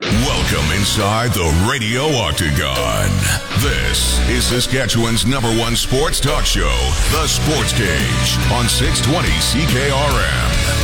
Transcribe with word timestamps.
Welcome 0.00 0.72
inside 0.76 1.30
the 1.30 1.68
Radio 1.70 2.02
Octagon. 2.02 3.08
This 3.62 4.18
is 4.28 4.44
Saskatchewan's 4.44 5.24
number 5.24 5.48
one 5.56 5.76
sports 5.76 6.18
talk 6.20 6.44
show, 6.44 6.76
The 7.12 7.28
Sports 7.28 7.72
Cage, 7.72 8.50
on 8.52 8.68
620 8.68 9.28
CKRM. 9.28 10.74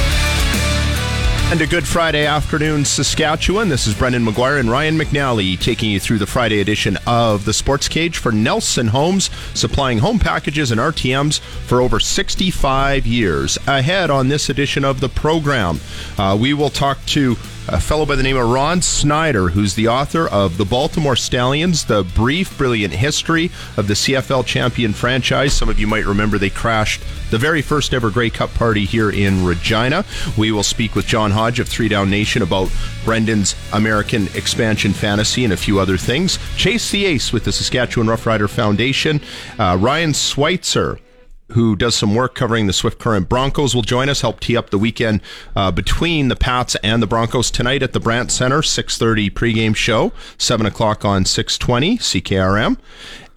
And 1.50 1.60
a 1.60 1.66
good 1.66 1.88
Friday 1.88 2.24
afternoon, 2.24 2.84
Saskatchewan. 2.84 3.68
This 3.68 3.88
is 3.88 3.94
Brendan 3.94 4.24
McGuire 4.24 4.60
and 4.60 4.70
Ryan 4.70 4.96
McNally 4.96 5.60
taking 5.60 5.90
you 5.90 5.98
through 5.98 6.18
the 6.18 6.26
Friday 6.26 6.60
edition 6.60 6.96
of 7.08 7.44
the 7.44 7.52
Sports 7.52 7.88
Cage 7.88 8.18
for 8.18 8.30
Nelson 8.30 8.86
Homes, 8.86 9.28
supplying 9.54 9.98
home 9.98 10.20
packages 10.20 10.70
and 10.70 10.80
RTMs 10.80 11.40
for 11.40 11.80
over 11.80 11.98
65 11.98 13.04
years. 13.04 13.58
Ahead 13.66 14.10
on 14.10 14.28
this 14.28 14.48
edition 14.48 14.84
of 14.84 15.00
the 15.00 15.08
program, 15.08 15.80
uh, 16.16 16.38
we 16.40 16.54
will 16.54 16.70
talk 16.70 17.04
to 17.06 17.36
a 17.72 17.80
fellow 17.80 18.04
by 18.04 18.16
the 18.16 18.22
name 18.22 18.36
of 18.36 18.48
Ron 18.48 18.82
Snyder, 18.82 19.48
who's 19.48 19.74
the 19.74 19.86
author 19.86 20.26
of 20.26 20.58
The 20.58 20.64
Baltimore 20.64 21.14
Stallions, 21.14 21.84
the 21.84 22.02
brief, 22.02 22.58
brilliant 22.58 22.92
history 22.92 23.50
of 23.76 23.86
the 23.86 23.94
CFL 23.94 24.44
champion 24.44 24.92
franchise. 24.92 25.52
Some 25.52 25.68
of 25.68 25.78
you 25.78 25.86
might 25.86 26.04
remember 26.04 26.36
they 26.36 26.50
crashed 26.50 27.00
the 27.30 27.38
very 27.38 27.62
first 27.62 27.94
ever 27.94 28.10
Grey 28.10 28.28
Cup 28.28 28.52
party 28.54 28.84
here 28.84 29.10
in 29.10 29.44
Regina. 29.44 30.04
We 30.36 30.50
will 30.50 30.64
speak 30.64 30.96
with 30.96 31.06
John 31.06 31.30
Hodge 31.30 31.60
of 31.60 31.68
Three 31.68 31.88
Down 31.88 32.10
Nation 32.10 32.42
about 32.42 32.70
Brendan's 33.04 33.54
American 33.72 34.26
expansion 34.34 34.92
fantasy 34.92 35.44
and 35.44 35.52
a 35.52 35.56
few 35.56 35.78
other 35.78 35.96
things. 35.96 36.40
Chase 36.56 36.90
the 36.90 37.06
Ace 37.06 37.32
with 37.32 37.44
the 37.44 37.52
Saskatchewan 37.52 38.08
Roughrider 38.08 38.50
Foundation. 38.50 39.20
Uh, 39.60 39.76
Ryan 39.80 40.12
Switzer 40.12 40.98
who 41.52 41.76
does 41.76 41.94
some 41.94 42.14
work 42.14 42.34
covering 42.34 42.66
the 42.66 42.72
Swift 42.72 42.98
Current 42.98 43.28
Broncos, 43.28 43.74
will 43.74 43.82
join 43.82 44.08
us, 44.08 44.20
help 44.20 44.40
tee 44.40 44.56
up 44.56 44.70
the 44.70 44.78
weekend 44.78 45.20
uh, 45.54 45.70
between 45.70 46.28
the 46.28 46.36
Pats 46.36 46.76
and 46.76 47.02
the 47.02 47.06
Broncos 47.06 47.50
tonight 47.50 47.82
at 47.82 47.92
the 47.92 48.00
Brandt 48.00 48.30
Center, 48.30 48.60
6.30 48.60 49.30
pregame 49.32 49.76
show, 49.76 50.12
7 50.38 50.66
o'clock 50.66 51.04
on 51.04 51.24
620 51.24 51.98
CKRM. 51.98 52.76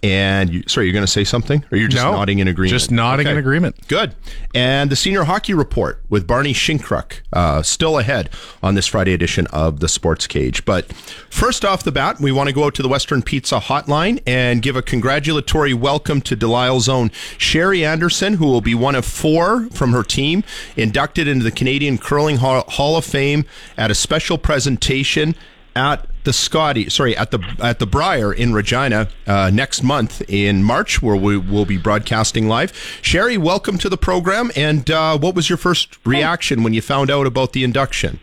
And 0.04 0.52
you, 0.52 0.62
sorry, 0.66 0.84
you're 0.84 0.92
going 0.92 1.06
to 1.06 1.10
say 1.10 1.24
something, 1.24 1.64
or 1.72 1.78
you're 1.78 1.88
just 1.88 2.04
no, 2.04 2.12
nodding 2.12 2.38
in 2.38 2.46
agreement? 2.46 2.78
Just 2.78 2.90
nodding 2.90 3.26
okay. 3.26 3.32
in 3.32 3.38
agreement. 3.38 3.88
Good. 3.88 4.14
And 4.54 4.90
the 4.90 4.96
senior 4.96 5.24
hockey 5.24 5.54
report 5.54 6.02
with 6.10 6.26
Barney 6.26 6.52
Shinkruk 6.52 7.22
uh, 7.32 7.62
still 7.62 7.98
ahead 7.98 8.28
on 8.62 8.74
this 8.74 8.86
Friday 8.86 9.14
edition 9.14 9.46
of 9.46 9.80
the 9.80 9.88
Sports 9.88 10.26
Cage. 10.26 10.66
But 10.66 10.92
first 10.92 11.64
off 11.64 11.84
the 11.84 11.90
bat, 11.90 12.20
we 12.20 12.32
want 12.32 12.50
to 12.50 12.54
go 12.54 12.64
out 12.64 12.74
to 12.74 12.82
the 12.82 12.88
Western 12.88 13.22
Pizza 13.22 13.58
Hotline 13.58 14.22
and 14.26 14.60
give 14.60 14.76
a 14.76 14.82
congratulatory 14.82 15.72
welcome 15.72 16.20
to 16.20 16.36
Delisle's 16.36 16.86
own 16.86 17.10
Sherry 17.38 17.82
Anderson, 17.82 18.34
who 18.34 18.44
will 18.44 18.60
be 18.60 18.74
one 18.74 18.94
of 18.94 19.06
four 19.06 19.70
from 19.70 19.92
her 19.92 20.02
team 20.02 20.44
inducted 20.76 21.26
into 21.26 21.44
the 21.44 21.50
Canadian 21.50 21.96
Curling 21.96 22.36
Hall 22.36 22.96
of 22.98 23.06
Fame 23.06 23.46
at 23.78 23.90
a 23.90 23.94
special 23.94 24.36
presentation 24.36 25.34
at 25.76 26.06
the 26.24 26.32
Scotty, 26.32 26.88
sorry, 26.88 27.16
at 27.16 27.30
the 27.30 27.40
at 27.60 27.78
the 27.78 27.86
Brier 27.86 28.32
in 28.32 28.54
Regina 28.54 29.08
uh, 29.26 29.50
next 29.52 29.82
month 29.82 30.22
in 30.28 30.62
March, 30.62 31.02
where 31.02 31.16
we 31.16 31.36
will 31.36 31.66
be 31.66 31.76
broadcasting 31.76 32.48
live. 32.48 32.72
Sherry, 33.02 33.36
welcome 33.36 33.78
to 33.78 33.88
the 33.88 33.96
program. 33.96 34.50
And 34.56 34.90
uh, 34.90 35.18
what 35.18 35.34
was 35.34 35.48
your 35.48 35.58
first 35.58 35.98
reaction 36.06 36.62
when 36.62 36.72
you 36.72 36.80
found 36.80 37.10
out 37.10 37.26
about 37.26 37.52
the 37.52 37.64
induction? 37.64 38.20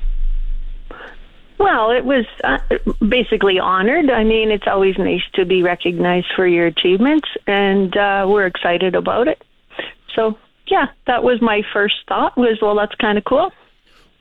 Well, 1.59 1.91
it 1.91 2.03
was 2.03 2.25
uh, 2.43 2.57
basically 3.07 3.59
honored. 3.59 4.09
I 4.09 4.23
mean, 4.23 4.49
it's 4.49 4.65
always 4.65 4.97
nice 4.97 5.21
to 5.35 5.45
be 5.45 5.61
recognized 5.61 6.27
for 6.35 6.47
your 6.47 6.65
achievements, 6.65 7.29
and 7.45 7.95
uh, 7.95 8.25
we're 8.27 8.47
excited 8.47 8.95
about 8.95 9.27
it. 9.27 9.43
So, 10.15 10.39
yeah, 10.65 10.87
that 11.05 11.23
was 11.23 11.39
my 11.39 11.61
first 11.71 11.95
thought. 12.07 12.35
Was 12.35 12.57
well, 12.63 12.75
that's 12.75 12.95
kind 12.95 13.19
of 13.19 13.25
cool. 13.25 13.51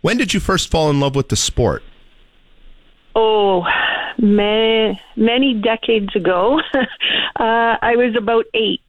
When 0.02 0.18
did 0.18 0.34
you 0.34 0.40
first 0.40 0.70
fall 0.70 0.90
in 0.90 1.00
love 1.00 1.14
with 1.14 1.30
the 1.30 1.36
sport? 1.36 1.82
Oh, 3.22 3.66
many, 4.16 4.98
many 5.14 5.52
decades 5.52 6.16
ago. 6.16 6.58
uh, 6.74 7.76
I 7.82 7.96
was 7.96 8.16
about 8.16 8.46
eight, 8.54 8.80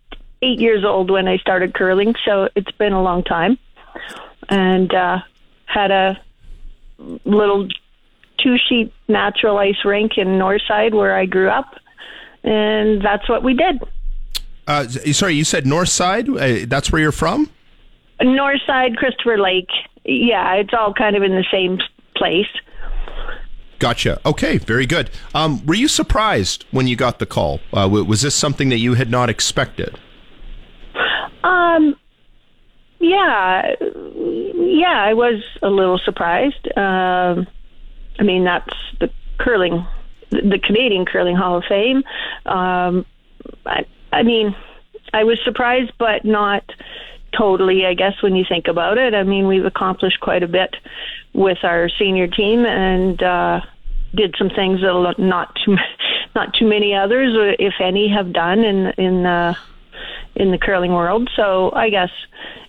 eight 0.41 0.57
years 0.57 0.85
old 0.85 1.11
when 1.11 1.27
I 1.27 1.35
started 1.35 1.73
curling, 1.73 2.15
so 2.23 2.47
it's 2.55 2.71
been 2.71 2.93
a 2.93 3.03
long 3.03 3.25
time. 3.25 3.57
And 4.47 4.93
uh, 4.93 5.17
had 5.65 5.91
a 5.91 6.21
little 7.25 7.67
two 8.37 8.55
sheet 8.69 8.93
natural 9.09 9.57
ice 9.57 9.83
rink 9.83 10.13
in 10.17 10.27
Northside 10.27 10.93
where 10.93 11.13
I 11.13 11.25
grew 11.25 11.49
up, 11.49 11.75
and 12.41 13.03
that's 13.03 13.27
what 13.27 13.43
we 13.43 13.53
did. 13.53 13.83
Uh, 14.65 14.87
sorry, 14.87 15.33
you 15.33 15.43
said 15.43 15.65
Northside. 15.65 16.29
Uh, 16.29 16.65
that's 16.69 16.89
where 16.89 17.01
you're 17.01 17.11
from. 17.11 17.49
Northside, 18.21 18.95
Christopher 18.95 19.37
Lake. 19.37 19.69
Yeah, 20.05 20.53
it's 20.53 20.73
all 20.73 20.93
kind 20.93 21.17
of 21.17 21.21
in 21.21 21.31
the 21.31 21.45
same 21.51 21.79
place. 22.15 22.47
Gotcha. 23.81 24.21
Okay, 24.27 24.59
very 24.59 24.85
good. 24.85 25.09
Um, 25.33 25.65
were 25.65 25.73
you 25.73 25.87
surprised 25.87 26.65
when 26.69 26.85
you 26.85 26.95
got 26.95 27.17
the 27.17 27.25
call? 27.25 27.61
Uh, 27.73 27.89
was 27.89 28.21
this 28.21 28.35
something 28.35 28.69
that 28.69 28.77
you 28.77 28.93
had 28.93 29.09
not 29.09 29.27
expected? 29.27 29.97
Um, 31.43 31.95
yeah, 32.99 33.73
yeah, 33.81 35.01
I 35.01 35.15
was 35.15 35.43
a 35.63 35.69
little 35.71 35.97
surprised. 35.97 36.67
Um, 36.77 37.47
I 38.19 38.23
mean, 38.23 38.43
that's 38.43 38.71
the 38.99 39.09
curling, 39.39 39.83
the 40.29 40.59
Canadian 40.63 41.05
Curling 41.05 41.35
Hall 41.35 41.57
of 41.57 41.63
Fame. 41.67 42.03
Um, 42.45 43.03
I, 43.65 43.87
I 44.13 44.21
mean, 44.21 44.55
I 45.11 45.23
was 45.23 45.39
surprised, 45.43 45.93
but 45.97 46.23
not 46.23 46.63
totally. 47.37 47.85
I 47.85 47.93
guess 47.93 48.21
when 48.21 48.35
you 48.35 48.45
think 48.47 48.67
about 48.67 48.97
it, 48.97 49.13
I 49.13 49.23
mean, 49.23 49.47
we've 49.47 49.65
accomplished 49.65 50.19
quite 50.19 50.43
a 50.43 50.47
bit 50.47 50.75
with 51.33 51.59
our 51.63 51.89
senior 51.89 52.27
team 52.27 52.65
and 52.65 53.21
uh, 53.21 53.61
did 54.13 54.35
some 54.37 54.49
things 54.49 54.81
that 54.81 55.15
not 55.17 55.57
too 55.63 55.77
not 56.35 56.53
too 56.53 56.67
many 56.67 56.93
others, 56.95 57.35
if 57.59 57.73
any, 57.79 58.09
have 58.09 58.33
done 58.33 58.59
in 58.59 58.87
in 58.97 59.25
uh, 59.25 59.53
in 60.35 60.51
the 60.51 60.57
curling 60.57 60.93
world. 60.93 61.29
So 61.35 61.71
I 61.73 61.89
guess 61.89 62.11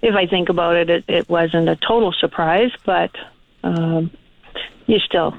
if 0.02 0.14
I 0.14 0.26
think 0.26 0.48
about 0.48 0.76
it, 0.76 0.90
it, 0.90 1.04
it 1.08 1.28
wasn't 1.28 1.68
a 1.68 1.76
total 1.76 2.12
surprise, 2.12 2.70
but 2.84 3.10
um, 3.62 4.10
you're 4.86 5.00
still 5.00 5.36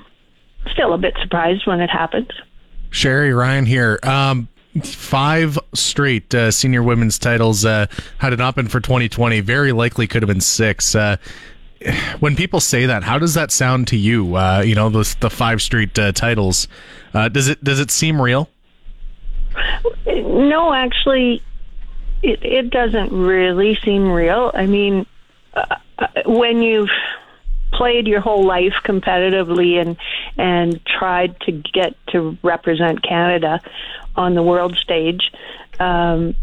still 0.71 0.93
a 0.93 0.97
bit 0.97 1.15
surprised 1.21 1.67
when 1.67 1.81
it 1.81 1.89
happens. 1.89 2.29
Sherry 2.89 3.33
Ryan 3.33 3.65
here. 3.65 3.99
Um, 4.03 4.47
five 4.81 5.57
straight 5.73 6.33
uh, 6.33 6.51
senior 6.51 6.81
women's 6.83 7.19
titles. 7.19 7.65
Uh, 7.65 7.87
had 8.17 8.33
it 8.33 8.39
not 8.39 8.55
been 8.55 8.67
for 8.67 8.79
2020, 8.79 9.39
very 9.41 9.71
likely 9.71 10.07
could 10.07 10.23
have 10.23 10.27
been 10.27 10.41
six. 10.41 10.95
Uh, 10.95 11.17
when 12.19 12.35
people 12.35 12.59
say 12.59 12.85
that, 12.85 13.03
how 13.03 13.19
does 13.19 13.33
that 13.33 13.51
sound 13.51 13.87
to 13.89 13.97
you? 13.97 14.35
Uh, 14.35 14.63
you 14.65 14.75
know, 14.75 14.89
the 14.89 15.15
the 15.19 15.29
five 15.29 15.61
straight 15.61 15.97
uh, 15.99 16.11
titles. 16.11 16.67
Uh, 17.13 17.29
does 17.29 17.47
it 17.47 17.63
does 17.63 17.79
it 17.79 17.91
seem 17.91 18.21
real? 18.21 18.49
No, 20.05 20.73
actually, 20.73 21.41
it 22.21 22.43
it 22.43 22.69
doesn't 22.69 23.11
really 23.11 23.77
seem 23.83 24.09
real. 24.11 24.51
I 24.53 24.65
mean, 24.65 25.05
when 26.25 26.61
you've 26.61 26.89
played 27.73 28.07
your 28.07 28.21
whole 28.21 28.45
life 28.45 28.73
competitively 28.83 29.81
and 29.81 29.97
and 30.37 30.79
tried 30.85 31.39
to 31.41 31.51
get 31.51 31.95
to 32.07 32.37
represent 32.43 33.03
Canada 33.03 33.59
on 34.15 34.35
the 34.35 34.43
world 34.43 34.77
stage. 34.81 35.31
Um, 35.79 36.35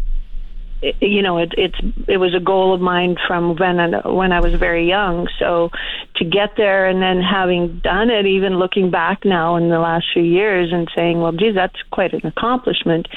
you 0.99 1.21
know, 1.21 1.37
it, 1.37 1.53
it's 1.57 1.79
it 2.07 2.17
was 2.17 2.33
a 2.33 2.39
goal 2.39 2.73
of 2.73 2.81
mine 2.81 3.15
from 3.27 3.55
when 3.55 3.79
I, 3.79 4.07
when 4.07 4.31
I 4.31 4.39
was 4.39 4.55
very 4.55 4.87
young. 4.87 5.27
So 5.37 5.69
to 6.15 6.25
get 6.25 6.55
there 6.57 6.87
and 6.87 7.01
then 7.01 7.21
having 7.21 7.79
done 7.83 8.09
it, 8.09 8.25
even 8.25 8.57
looking 8.57 8.89
back 8.89 9.23
now 9.23 9.57
in 9.57 9.69
the 9.69 9.79
last 9.79 10.05
few 10.11 10.23
years 10.23 10.71
and 10.73 10.89
saying, 10.95 11.21
well, 11.21 11.33
geez, 11.33 11.53
that's 11.53 11.77
quite 11.91 12.13
an 12.13 12.25
accomplishment, 12.25 13.07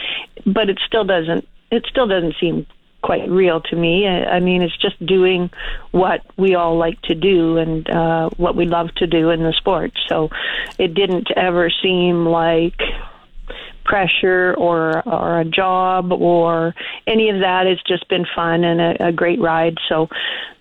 but 0.45 0.69
it 0.69 0.79
still 0.87 1.05
doesn't 1.05 1.49
it 1.71 1.87
still 1.89 2.07
doesn't 2.07 2.35
seem 2.39 2.67
quite 3.03 3.29
real 3.29 3.61
to 3.61 3.77
me. 3.77 4.07
I, 4.07 4.37
I 4.37 4.41
mean, 4.41 4.63
it's 4.63 4.77
just 4.77 5.05
doing 5.05 5.51
what 5.91 6.21
we 6.37 6.55
all 6.55 6.77
like 6.77 7.01
to 7.03 7.15
do 7.15 7.59
and 7.59 7.89
uh, 7.89 8.31
what 8.37 8.57
we 8.57 8.67
love 8.67 8.95
to 8.97 9.07
do 9.07 9.31
in 9.31 9.43
the 9.43 9.53
sport. 9.53 9.93
So 10.09 10.31
it 10.79 10.95
didn't 10.95 11.29
ever 11.37 11.71
seem 11.83 12.27
like 12.27 12.81
pressure 13.85 14.55
or 14.59 15.07
or 15.09 15.41
a 15.41 15.45
job 15.45 16.13
or 16.13 16.75
any 17.07 17.31
of 17.31 17.41
that. 17.41 17.67
It's 17.67 17.83
just 17.83 18.09
been 18.09 18.27
fun 18.35 18.65
and 18.65 18.81
a, 18.81 19.09
a 19.09 19.13
great 19.13 19.41
ride. 19.41 19.77
So, 19.89 20.09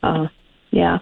uh, 0.01 0.27
yeah, 0.71 0.99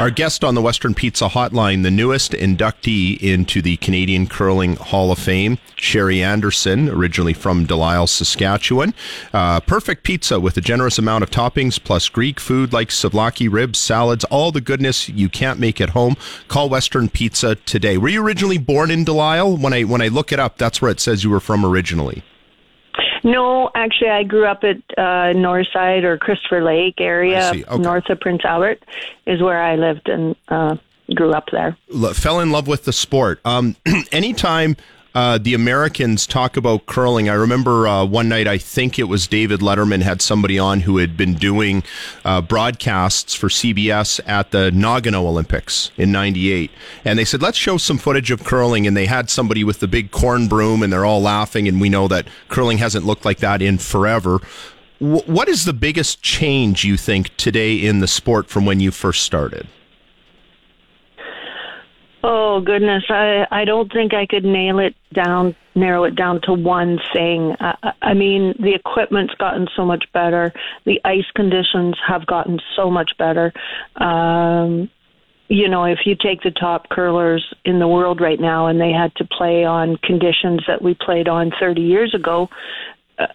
Our 0.00 0.10
guest 0.10 0.44
on 0.44 0.54
the 0.54 0.62
Western 0.62 0.94
Pizza 0.94 1.28
Hotline, 1.28 1.82
the 1.82 1.90
newest 1.90 2.32
inductee 2.32 3.20
into 3.20 3.60
the 3.60 3.76
Canadian 3.76 4.26
Curling 4.26 4.76
Hall 4.76 5.12
of 5.12 5.18
Fame, 5.18 5.58
Sherry 5.76 6.22
Anderson, 6.22 6.88
originally 6.88 7.34
from 7.34 7.66
Delisle, 7.66 8.08
Saskatchewan. 8.08 8.94
Uh, 9.34 9.60
perfect 9.60 10.02
pizza 10.02 10.40
with 10.40 10.56
a 10.56 10.62
generous 10.62 10.98
amount 10.98 11.22
of 11.22 11.30
toppings, 11.30 11.78
plus 11.82 12.08
Greek 12.08 12.40
food 12.40 12.72
like 12.72 12.88
souvlaki 12.88 13.52
ribs, 13.52 13.78
salads, 13.78 14.24
all 14.24 14.50
the 14.52 14.62
goodness 14.62 15.10
you 15.10 15.28
can't 15.28 15.60
make 15.60 15.82
at 15.82 15.90
home. 15.90 16.16
Call 16.48 16.70
Western 16.70 17.10
Pizza 17.10 17.56
today. 17.56 17.98
Were 17.98 18.08
you 18.08 18.24
originally 18.24 18.56
born 18.56 18.90
in 18.90 19.04
Delisle? 19.04 19.58
When 19.58 19.74
I 19.74 19.82
when 19.82 20.00
I 20.00 20.08
look 20.08 20.32
it 20.32 20.40
up, 20.40 20.56
that's 20.56 20.80
where 20.80 20.90
it 20.90 21.00
says 21.00 21.24
you 21.24 21.30
were 21.30 21.40
from 21.40 21.62
originally. 21.62 22.22
No, 23.24 23.70
actually, 23.74 24.10
I 24.10 24.22
grew 24.22 24.46
up 24.46 24.64
at 24.64 24.76
uh, 24.98 25.32
Northside 25.34 26.04
or 26.04 26.16
Christopher 26.18 26.62
Lake 26.62 26.94
area, 26.98 27.50
Okay. 27.50 27.64
north 27.78 28.08
of 28.10 28.20
Prince 28.20 28.42
Albert, 28.44 28.82
is 29.26 29.42
where 29.42 29.62
I 29.62 29.76
lived 29.76 30.08
and 30.08 30.34
uh, 30.48 30.76
grew 31.14 31.32
up 31.32 31.46
there. 31.52 31.76
L- 31.94 32.14
fell 32.14 32.40
in 32.40 32.50
love 32.50 32.66
with 32.68 32.84
the 32.84 32.92
sport. 32.92 33.40
Um, 33.44 33.76
anytime 34.12 34.76
uh, 35.14 35.38
the 35.38 35.54
Americans 35.54 36.26
talk 36.26 36.56
about 36.56 36.86
curling, 36.86 37.28
I 37.28 37.34
remember 37.34 37.88
uh, 37.88 38.04
one 38.04 38.28
night, 38.28 38.46
I 38.46 38.58
think 38.58 38.98
it 38.98 39.04
was 39.04 39.26
David 39.26 39.60
Letterman 39.60 40.02
had 40.02 40.22
somebody 40.22 40.58
on 40.58 40.80
who 40.80 40.98
had 40.98 41.16
been 41.16 41.34
doing 41.34 41.82
uh, 42.24 42.40
broadcasts 42.40 43.34
for 43.34 43.48
CBS 43.48 44.20
at 44.26 44.52
the 44.52 44.70
Nagano 44.70 45.24
Olympics 45.26 45.90
in 45.96 46.12
98. 46.12 46.70
And 47.04 47.18
they 47.18 47.24
said, 47.24 47.42
let's 47.42 47.58
show 47.58 47.76
some 47.76 47.98
footage 47.98 48.30
of 48.30 48.44
curling. 48.44 48.86
And 48.86 48.96
they 48.96 49.06
had 49.06 49.30
somebody 49.30 49.64
with 49.64 49.80
the 49.80 49.88
big 49.88 50.10
corn 50.10 50.46
broom 50.46 50.82
and 50.82 50.92
they're 50.92 51.04
all 51.04 51.22
laughing. 51.22 51.66
And 51.66 51.80
we 51.80 51.88
know 51.88 52.06
that 52.08 52.28
curling 52.48 52.78
hasn't 52.78 53.04
looked 53.04 53.24
like 53.24 53.38
that 53.38 53.60
in 53.60 53.78
forever. 53.78 54.38
W- 55.00 55.22
what 55.22 55.48
is 55.48 55.64
the 55.64 55.72
biggest 55.72 56.22
change 56.22 56.84
you 56.84 56.96
think 56.96 57.36
today 57.36 57.74
in 57.74 57.98
the 57.98 58.08
sport 58.08 58.48
from 58.48 58.64
when 58.64 58.78
you 58.78 58.90
first 58.90 59.22
started? 59.22 59.66
Oh 62.22 62.60
goodness, 62.60 63.04
I 63.08 63.46
I 63.50 63.64
don't 63.64 63.90
think 63.90 64.12
I 64.12 64.26
could 64.26 64.44
nail 64.44 64.78
it 64.78 64.94
down, 65.14 65.56
narrow 65.74 66.04
it 66.04 66.16
down 66.16 66.40
to 66.42 66.52
one 66.52 66.98
thing. 67.14 67.56
I, 67.60 67.92
I- 68.02 68.14
mean, 68.14 68.54
the 68.58 68.74
equipment's 68.74 69.34
gotten 69.34 69.68
so 69.74 69.84
much 69.86 70.04
better. 70.12 70.52
The 70.84 71.00
ice 71.04 71.30
conditions 71.34 71.96
have 72.06 72.26
gotten 72.26 72.60
so 72.76 72.90
much 72.90 73.12
better. 73.18 73.52
Um, 73.96 74.90
you 75.48 75.68
know, 75.68 75.84
if 75.84 76.00
you 76.04 76.14
take 76.14 76.42
the 76.42 76.50
top 76.50 76.90
curlers 76.90 77.44
in 77.64 77.78
the 77.78 77.88
world 77.88 78.20
right 78.20 78.38
now 78.38 78.66
and 78.66 78.80
they 78.80 78.92
had 78.92 79.14
to 79.16 79.24
play 79.24 79.64
on 79.64 79.96
conditions 79.96 80.60
that 80.68 80.80
we 80.82 80.94
played 80.94 81.26
on 81.26 81.50
30 81.58 81.80
years 81.80 82.14
ago, 82.14 82.48
uh, 83.18 83.26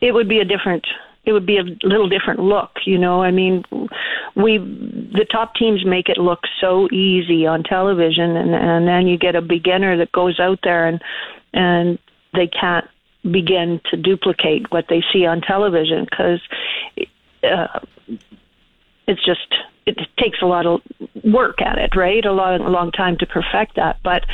it 0.00 0.14
would 0.14 0.28
be 0.28 0.38
a 0.38 0.44
different 0.44 0.86
it 1.24 1.32
would 1.32 1.46
be 1.46 1.58
a 1.58 1.64
little 1.86 2.08
different 2.08 2.40
look 2.40 2.70
you 2.84 2.98
know? 2.98 3.22
I 3.22 3.30
mean 3.30 3.64
we 4.34 4.58
the 4.58 5.26
top 5.30 5.54
teams 5.54 5.84
make 5.84 6.08
it 6.08 6.18
look 6.18 6.40
so 6.60 6.88
easy 6.90 7.46
on 7.46 7.62
television 7.62 8.36
and 8.36 8.54
and 8.54 8.88
then 8.88 9.06
you 9.06 9.18
get 9.18 9.34
a 9.34 9.42
beginner 9.42 9.96
that 9.98 10.12
goes 10.12 10.40
out 10.40 10.60
there 10.62 10.86
and 10.86 11.02
and 11.52 11.98
they 12.34 12.46
can't 12.46 12.88
begin 13.30 13.80
to 13.90 13.96
duplicate 13.96 14.70
what 14.72 14.86
they 14.88 15.04
see 15.12 15.26
on 15.26 15.40
television 15.40 16.04
because 16.04 16.40
uh, 17.44 17.80
it's 19.06 19.24
just 19.24 19.54
it 19.86 19.98
takes 20.16 20.40
a 20.42 20.46
lot 20.46 20.66
of 20.66 20.80
work 21.24 21.60
at 21.60 21.78
it 21.78 21.94
right? 21.96 22.24
A 22.24 22.32
long 22.32 22.60
a 22.60 22.70
long 22.70 22.90
time 22.90 23.16
to 23.18 23.26
perfect 23.26 23.76
that. 23.76 23.98
But 24.02 24.24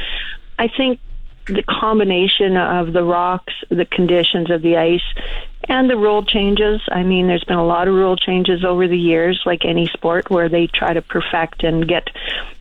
i 0.58 0.69
think 0.69 1.00
the 1.46 1.62
combination 1.62 2.56
of 2.56 2.93
the 2.93 3.02
rocks, 3.02 3.55
the 3.70 3.87
conditions 3.87 4.50
of 4.50 4.62
the 4.62 4.76
ice, 4.76 5.00
and 5.69 5.88
the 5.88 5.97
rule 5.97 6.25
changes. 6.25 6.81
I 6.91 7.03
mean, 7.03 7.26
there's 7.26 7.44
been 7.44 7.59
a 7.59 7.67
lot 7.67 7.88
of 7.88 7.94
rule 7.94 8.17
changes 8.17 8.65
over 8.65 8.88
the 8.88 8.99
years, 8.99 9.41
like 9.44 9.65
any 9.65 9.87
sport, 9.87 10.31
where 10.31 10.49
they 10.49 10.67
try 10.67 10.93
to 10.93 11.03
perfect 11.03 11.62
and 11.62 11.87
get. 11.87 12.09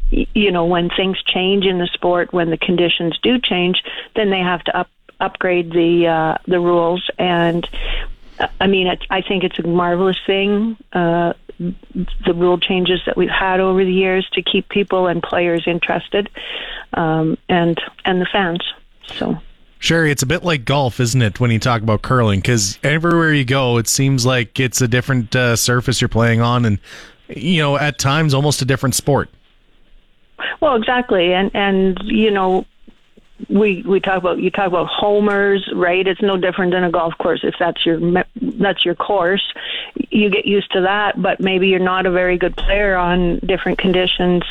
You 0.09 0.51
know, 0.51 0.65
when 0.65 0.89
things 0.89 1.21
change 1.23 1.65
in 1.65 1.79
the 1.79 1.87
sport, 1.87 2.31
when 2.31 2.49
the 2.49 2.57
conditions 2.57 3.19
do 3.21 3.39
change, 3.39 3.83
then 4.15 4.29
they 4.29 4.39
have 4.39 4.63
to 4.65 4.77
up 4.77 4.89
upgrade 5.19 5.71
the 5.71 6.07
uh, 6.07 6.37
the 6.45 6.59
rules. 6.59 7.09
And 7.17 7.67
uh, 8.39 8.47
I 8.61 8.67
mean, 8.67 8.87
it's, 8.87 9.03
I 9.09 9.21
think 9.21 9.43
it's 9.43 9.59
a 9.59 9.67
marvelous 9.67 10.17
thing. 10.25 10.77
Uh, 10.93 11.33
the 11.59 12.33
rule 12.33 12.59
changes 12.59 13.01
that 13.05 13.17
we've 13.17 13.29
had 13.29 13.59
over 13.59 13.83
the 13.83 13.91
years 13.91 14.29
to 14.33 14.41
keep 14.41 14.69
people 14.69 15.07
and 15.07 15.21
players 15.23 15.63
interested, 15.67 16.29
um, 16.93 17.37
and 17.49 17.81
and 18.05 18.21
the 18.21 18.27
fans. 18.31 18.61
So 19.07 19.37
Sherry, 19.79 20.11
it's 20.11 20.23
a 20.23 20.25
bit 20.25 20.43
like 20.43 20.65
golf, 20.65 20.99
isn't 20.99 21.21
it, 21.21 21.39
when 21.39 21.51
you 21.51 21.59
talk 21.59 21.81
about 21.81 22.01
curling? 22.01 22.39
Because 22.39 22.79
everywhere 22.83 23.33
you 23.33 23.45
go, 23.45 23.77
it 23.77 23.87
seems 23.87 24.25
like 24.25 24.59
it's 24.59 24.81
a 24.81 24.87
different 24.87 25.35
uh, 25.35 25.55
surface 25.55 26.01
you're 26.01 26.07
playing 26.07 26.41
on, 26.41 26.65
and 26.65 26.79
you 27.29 27.61
know, 27.61 27.77
at 27.77 27.99
times, 27.99 28.33
almost 28.33 28.61
a 28.61 28.65
different 28.65 28.95
sport. 28.95 29.29
Well, 30.61 30.75
exactly, 30.75 31.33
and 31.33 31.51
and 31.53 31.97
you 32.03 32.31
know, 32.31 32.65
we 33.49 33.83
we 33.83 33.99
talk 33.99 34.17
about 34.17 34.39
you 34.39 34.49
talk 34.49 34.67
about 34.67 34.87
homers, 34.87 35.69
right? 35.73 36.05
It's 36.05 36.21
no 36.21 36.37
different 36.37 36.71
than 36.71 36.83
a 36.83 36.91
golf 36.91 37.13
course. 37.17 37.41
If 37.43 37.55
that's 37.59 37.85
your 37.85 38.23
that's 38.35 38.83
your 38.83 38.95
course, 38.95 39.43
you 40.09 40.29
get 40.29 40.45
used 40.45 40.71
to 40.71 40.81
that. 40.81 41.21
But 41.21 41.39
maybe 41.39 41.67
you're 41.67 41.79
not 41.79 42.05
a 42.05 42.11
very 42.11 42.37
good 42.37 42.55
player 42.55 42.95
on 42.95 43.39
different 43.39 43.77
conditions 43.77 44.43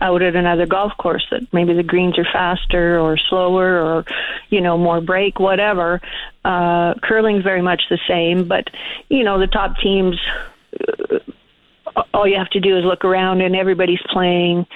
out 0.00 0.22
at 0.22 0.36
another 0.36 0.66
golf 0.66 0.92
course. 0.98 1.26
That 1.30 1.52
maybe 1.52 1.74
the 1.74 1.82
greens 1.82 2.18
are 2.18 2.26
faster 2.32 3.00
or 3.00 3.16
slower 3.16 3.82
or 3.82 4.04
you 4.50 4.60
know 4.60 4.78
more 4.78 5.00
break, 5.00 5.40
whatever. 5.40 6.00
Uh, 6.44 6.94
curling's 7.02 7.42
very 7.42 7.62
much 7.62 7.82
the 7.90 7.98
same, 8.06 8.46
but 8.46 8.68
you 9.08 9.24
know 9.24 9.40
the 9.40 9.48
top 9.48 9.76
teams 9.78 10.16
all 12.14 12.26
you 12.26 12.36
have 12.36 12.50
to 12.50 12.60
do 12.60 12.78
is 12.78 12.84
look 12.84 13.04
around 13.04 13.40
and 13.40 13.56
everybody's 13.56 14.02
playing 14.10 14.66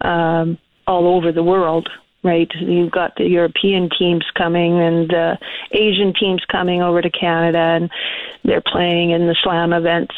um, 0.00 0.56
all 0.86 1.06
over 1.06 1.32
the 1.32 1.42
world 1.42 1.88
right? 2.22 2.50
You've 2.60 2.90
got 2.90 3.16
the 3.16 3.28
european 3.28 3.88
teams 3.98 4.24
coming 4.36 4.78
and 4.80 5.08
the 5.08 5.38
asian 5.72 6.12
teams 6.12 6.44
coming 6.50 6.82
over 6.82 7.00
to 7.00 7.10
canada 7.10 7.58
and 7.58 7.90
they're 8.44 8.60
playing 8.60 9.10
in 9.10 9.26
the 9.26 9.36
slam 9.42 9.72
events. 9.72 10.14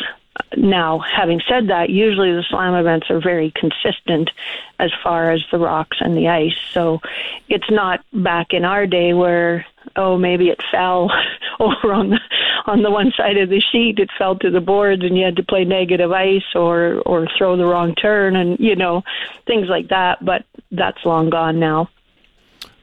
Now 0.56 0.98
having 0.98 1.40
said 1.48 1.68
that 1.68 1.90
usually 1.90 2.32
the 2.32 2.44
slam 2.48 2.74
events 2.74 3.10
are 3.10 3.20
very 3.20 3.52
consistent 3.54 4.30
as 4.78 4.90
far 5.02 5.30
as 5.30 5.40
the 5.50 5.58
rocks 5.58 5.98
and 6.00 6.16
the 6.16 6.28
ice. 6.28 6.58
So 6.72 7.00
it's 7.48 7.70
not 7.70 8.04
back 8.12 8.52
in 8.52 8.64
our 8.64 8.86
day 8.86 9.12
where 9.12 9.66
oh 9.96 10.16
maybe 10.16 10.48
it 10.48 10.60
fell 10.70 11.10
over 11.60 11.92
on 11.92 12.10
the 12.10 12.20
on 12.66 12.82
the 12.82 12.90
one 12.90 13.12
side 13.16 13.36
of 13.36 13.48
the 13.48 13.60
sheet. 13.72 13.98
It 13.98 14.10
fell 14.16 14.36
to 14.38 14.50
the 14.50 14.60
boards 14.60 15.02
and 15.02 15.16
you 15.16 15.24
had 15.24 15.36
to 15.36 15.42
play 15.42 15.64
negative 15.64 16.12
ice 16.12 16.54
or 16.54 17.02
or 17.06 17.26
throw 17.36 17.56
the 17.56 17.66
wrong 17.66 17.94
turn 17.94 18.36
and 18.36 18.58
you 18.58 18.76
know 18.76 19.02
things 19.46 19.68
like 19.68 19.88
that. 19.88 20.24
But 20.24 20.44
that's 20.70 21.04
long 21.04 21.30
gone 21.30 21.58
now 21.58 21.88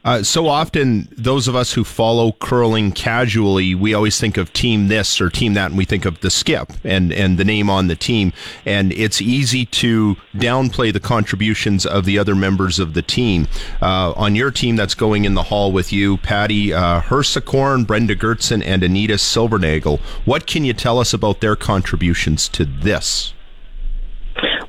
Uh, 0.02 0.22
so 0.22 0.46
often, 0.46 1.08
those 1.12 1.46
of 1.46 1.54
us 1.54 1.74
who 1.74 1.84
follow 1.84 2.32
curling 2.32 2.90
casually, 2.90 3.74
we 3.74 3.92
always 3.92 4.18
think 4.18 4.36
of 4.38 4.52
team 4.52 4.88
this 4.88 5.20
or 5.20 5.28
team 5.28 5.54
that, 5.54 5.66
and 5.66 5.76
we 5.76 5.84
think 5.84 6.06
of 6.06 6.18
the 6.20 6.30
skip 6.30 6.72
and, 6.84 7.12
and 7.12 7.36
the 7.38 7.44
name 7.44 7.68
on 7.68 7.88
the 7.88 7.96
team. 7.96 8.32
And 8.64 8.92
it's 8.92 9.20
easy 9.20 9.66
to 9.66 10.16
downplay 10.34 10.92
the 10.92 11.00
contributions 11.00 11.84
of 11.84 12.06
the 12.06 12.18
other 12.18 12.34
members 12.34 12.78
of 12.78 12.94
the 12.94 13.02
team. 13.02 13.46
Uh, 13.82 14.12
on 14.16 14.34
your 14.34 14.50
team 14.50 14.76
that's 14.76 14.94
going 14.94 15.26
in 15.26 15.34
the 15.34 15.44
hall 15.44 15.70
with 15.70 15.92
you, 15.92 16.16
Patty 16.18 16.72
uh, 16.72 17.00
Brenda 17.00 18.16
Goertzen, 18.16 18.62
and 18.64 18.82
Anita 18.82 19.14
Silvernagle, 19.14 20.00
what 20.24 20.46
can 20.46 20.64
you 20.64 20.72
tell 20.72 20.98
us 20.98 21.12
about 21.12 21.40
their 21.40 21.56
contributions 21.56 22.48
to 22.48 22.64
this? 22.64 23.34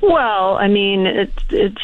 Well, 0.01 0.57
I 0.57 0.67
mean, 0.67 1.05
it's 1.05 1.81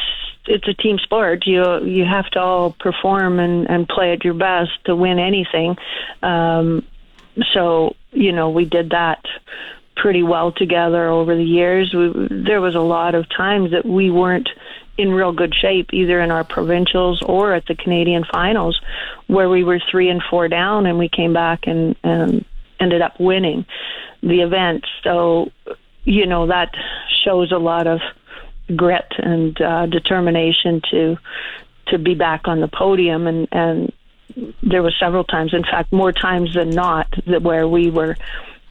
it's 0.47 0.67
a 0.67 0.73
team 0.73 0.97
sport. 0.99 1.45
You 1.45 1.83
you 1.83 2.05
have 2.05 2.29
to 2.31 2.39
all 2.39 2.71
perform 2.71 3.39
and 3.39 3.69
and 3.69 3.87
play 3.87 4.13
at 4.13 4.23
your 4.23 4.33
best 4.33 4.71
to 4.85 4.95
win 4.95 5.19
anything. 5.19 5.77
Um, 6.23 6.85
so 7.53 7.95
you 8.11 8.31
know, 8.31 8.49
we 8.49 8.65
did 8.65 8.91
that 8.91 9.25
pretty 9.95 10.23
well 10.23 10.51
together 10.51 11.09
over 11.09 11.35
the 11.35 11.43
years. 11.43 11.93
We, 11.93 12.27
there 12.29 12.61
was 12.61 12.75
a 12.75 12.79
lot 12.79 13.15
of 13.15 13.27
times 13.29 13.71
that 13.71 13.85
we 13.85 14.09
weren't 14.09 14.49
in 14.97 15.11
real 15.11 15.31
good 15.31 15.53
shape, 15.53 15.93
either 15.93 16.19
in 16.21 16.31
our 16.31 16.43
provincials 16.43 17.21
or 17.21 17.53
at 17.53 17.65
the 17.67 17.75
Canadian 17.75 18.23
finals, 18.31 18.79
where 19.27 19.49
we 19.49 19.63
were 19.63 19.79
three 19.91 20.09
and 20.09 20.21
four 20.29 20.47
down, 20.47 20.85
and 20.85 20.97
we 20.97 21.09
came 21.09 21.33
back 21.33 21.67
and 21.67 21.95
and 22.03 22.45
ended 22.79 23.01
up 23.01 23.19
winning 23.19 23.65
the 24.21 24.41
event. 24.41 24.85
So 25.03 25.51
you 26.03 26.25
know 26.25 26.47
that 26.47 26.73
shows 27.23 27.51
a 27.51 27.57
lot 27.57 27.87
of 27.87 27.99
grit 28.75 29.13
and 29.17 29.59
uh, 29.61 29.85
determination 29.85 30.81
to 30.91 31.17
to 31.87 31.97
be 31.97 32.15
back 32.15 32.47
on 32.47 32.59
the 32.59 32.67
podium. 32.67 33.27
And 33.27 33.47
and 33.51 33.93
there 34.61 34.83
was 34.83 34.95
several 34.99 35.23
times 35.23 35.53
in 35.53 35.63
fact 35.63 35.91
more 35.91 36.11
times 36.11 36.53
than 36.53 36.69
not 36.69 37.07
that 37.25 37.41
where 37.41 37.67
we 37.67 37.89
were 37.89 38.17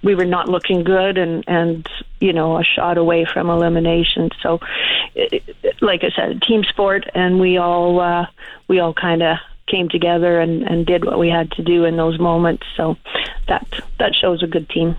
we 0.02 0.14
were 0.14 0.24
not 0.24 0.48
looking 0.48 0.84
good 0.84 1.18
and 1.18 1.44
and 1.46 1.88
you 2.20 2.32
know 2.32 2.58
a 2.58 2.64
shot 2.64 2.98
away 2.98 3.24
from 3.24 3.50
elimination. 3.50 4.30
So 4.42 4.60
it, 5.14 5.42
like 5.80 6.04
i 6.04 6.10
said 6.14 6.42
team 6.42 6.64
sport 6.64 7.04
and 7.14 7.40
we 7.40 7.56
all 7.56 8.00
uh 8.00 8.26
we 8.68 8.80
all 8.80 8.94
kind 8.94 9.22
of 9.22 9.38
came 9.66 9.88
together 9.88 10.40
and 10.40 10.62
and 10.62 10.86
did 10.86 11.04
what 11.04 11.18
we 11.18 11.28
had 11.28 11.50
to 11.52 11.62
do 11.62 11.84
in 11.84 11.96
those 11.96 12.18
moments. 12.18 12.64
So 12.76 12.96
that 13.48 13.66
that 13.98 14.14
shows 14.14 14.42
a 14.42 14.46
good 14.46 14.68
team 14.68 14.96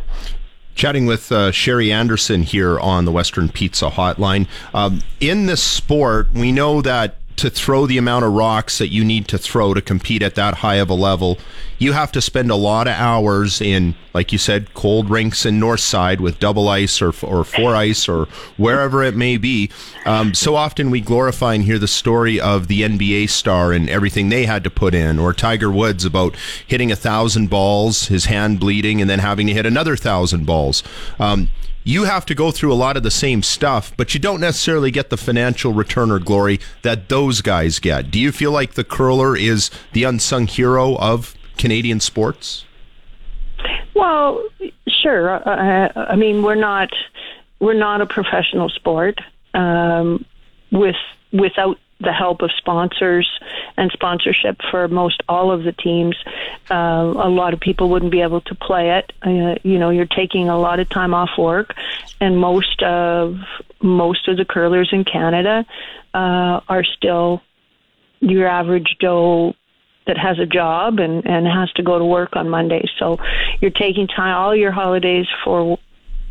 Chatting 0.78 1.08
with 1.08 1.32
uh, 1.32 1.52
Sherry 1.52 1.92
Anderson 1.92 2.44
here 2.44 2.80
on 2.80 3.06
the 3.06 3.12
Western 3.12 3.50
Pizza 3.50 3.90
Hotline. 3.90 4.48
Um, 4.76 5.02
in 5.20 5.48
this 5.48 5.62
sport, 5.62 6.32
we 6.34 6.52
know 6.52 6.84
that 6.84 7.18
to 7.38 7.52
throw 7.52 7.86
the 7.86 7.98
amount 7.98 8.26
of 8.26 8.34
rocks 8.34 8.80
that 8.80 8.90
you 8.90 9.06
need 9.06 9.28
to 9.28 9.38
throw 9.38 9.74
to 9.74 9.82
compete 9.82 10.24
at 10.24 10.36
that 10.36 10.56
high 10.56 10.76
of 10.76 10.90
a 10.90 10.94
level, 10.94 11.38
you 11.78 11.94
have 11.94 12.12
to 12.12 12.22
spend 12.22 12.50
a 12.50 12.56
lot 12.56 12.88
of 12.88 12.94
hours 12.96 13.62
in, 13.62 13.94
like 14.14 14.32
you 14.32 14.40
said, 14.40 14.74
cold 14.74 15.10
rinks 15.10 15.46
in 15.46 15.60
Northside 15.60 16.20
with 16.20 16.40
double 16.40 16.68
ice 16.68 17.00
or, 17.00 17.14
or 17.24 17.44
four 17.44 17.76
ice 17.76 18.10
or 18.10 18.26
wherever 18.58 19.04
it 19.04 19.16
may 19.16 19.38
be. 19.38 19.70
Um, 20.06 20.34
so 20.34 20.56
often 20.56 20.90
we 20.90 21.00
glorify 21.00 21.54
and 21.54 21.64
hear 21.64 21.78
the 21.78 21.88
story 21.88 22.40
of 22.40 22.68
the 22.68 22.82
NBA 22.82 23.30
star 23.30 23.72
and 23.72 23.88
everything 23.88 24.30
they 24.30 24.46
had 24.46 24.64
to 24.64 24.72
put 24.72 24.96
in, 24.96 25.20
or 25.20 25.32
Tiger 25.32 25.72
Woods 25.72 26.06
about 26.06 26.36
hitting 26.66 26.92
a 26.92 26.96
thousand 26.96 27.52
balls, 27.52 28.08
his 28.08 28.26
hand 28.26 28.60
bleeding, 28.60 29.00
and 29.00 29.10
then 29.10 29.20
having 29.20 29.46
to 29.46 29.54
hit 29.54 29.68
another 29.68 29.96
thousand 29.96 30.48
balls. 30.48 30.82
Um, 31.20 31.50
you 31.88 32.04
have 32.04 32.26
to 32.26 32.36
go 32.36 32.52
through 32.52 32.74
a 32.74 32.76
lot 32.76 32.98
of 32.98 33.04
the 33.04 33.10
same 33.10 33.42
stuff, 33.42 33.94
but 33.96 34.14
you 34.14 34.20
don't 34.20 34.42
necessarily 34.42 34.92
get 34.92 35.10
the 35.10 35.16
financial 35.16 35.72
return 35.72 36.12
or 36.12 36.20
glory 36.20 36.60
that 36.82 37.08
those 37.08 37.40
guys 37.40 37.80
get. 37.80 38.12
Do 38.12 38.20
you 38.20 38.34
feel 38.34 38.52
like 38.52 38.74
the 38.74 38.84
curler 38.84 39.38
is 39.38 39.72
the 39.94 40.04
unsung 40.04 40.48
hero 40.48 40.98
of 40.98 41.34
Canadian 41.58 42.02
sports? 42.02 42.66
Well, 43.96 44.44
sure. 45.02 45.36
Uh, 45.48 45.90
I 45.96 46.18
mean, 46.18 46.44
we're 46.44 46.56
not 46.56 46.90
we're 47.60 47.74
not 47.74 48.02
a 48.02 48.06
professional 48.06 48.68
sport 48.68 49.22
um, 49.54 50.26
with 50.74 50.98
without 51.32 51.80
the 52.00 52.14
help 52.14 52.42
of 52.42 52.52
sponsors 52.58 53.28
and 53.76 53.92
sponsorship 53.92 54.58
for 54.70 54.88
most 54.88 55.24
all 55.28 55.52
of 55.52 55.64
the 55.64 55.72
teams. 55.72 56.16
Uh, 56.70 57.14
a 57.16 57.30
lot 57.30 57.54
of 57.54 57.60
people 57.60 57.90
wouldn't 57.90 58.12
be 58.12 58.22
able 58.22 58.42
to 58.42 58.56
play 58.56 58.98
it. 58.98 59.12
Uh, 59.26 59.56
you 59.64 59.80
know, 59.80 59.90
you're 59.90 60.06
taking 60.06 60.50
a 60.50 60.58
lot 60.58 60.80
of 60.80 60.90
time 60.90 61.14
off 61.14 61.32
work, 61.38 61.76
and 62.20 62.38
most 62.38 62.82
of 62.84 63.38
most 63.82 64.28
of 64.28 64.38
the 64.38 64.46
curlers 64.46 64.90
in 64.92 65.04
Canada 65.04 65.66
uh, 66.14 66.62
are 66.68 66.84
still 66.84 67.42
your 68.20 68.48
average 68.48 68.98
Joe 69.00 69.54
that 70.06 70.18
has 70.18 70.40
a 70.40 70.46
job 70.46 71.00
and 71.00 71.26
and 71.26 71.48
has 71.48 71.72
to 71.74 71.84
go 71.84 71.98
to 71.98 72.06
work 72.06 72.36
on 72.36 72.50
Mondays. 72.50 72.90
So 73.00 73.18
you're 73.60 73.72
taking 73.72 74.08
time 74.08 74.36
all 74.36 74.56
your 74.56 74.72
holidays 74.72 75.28
for 75.44 75.80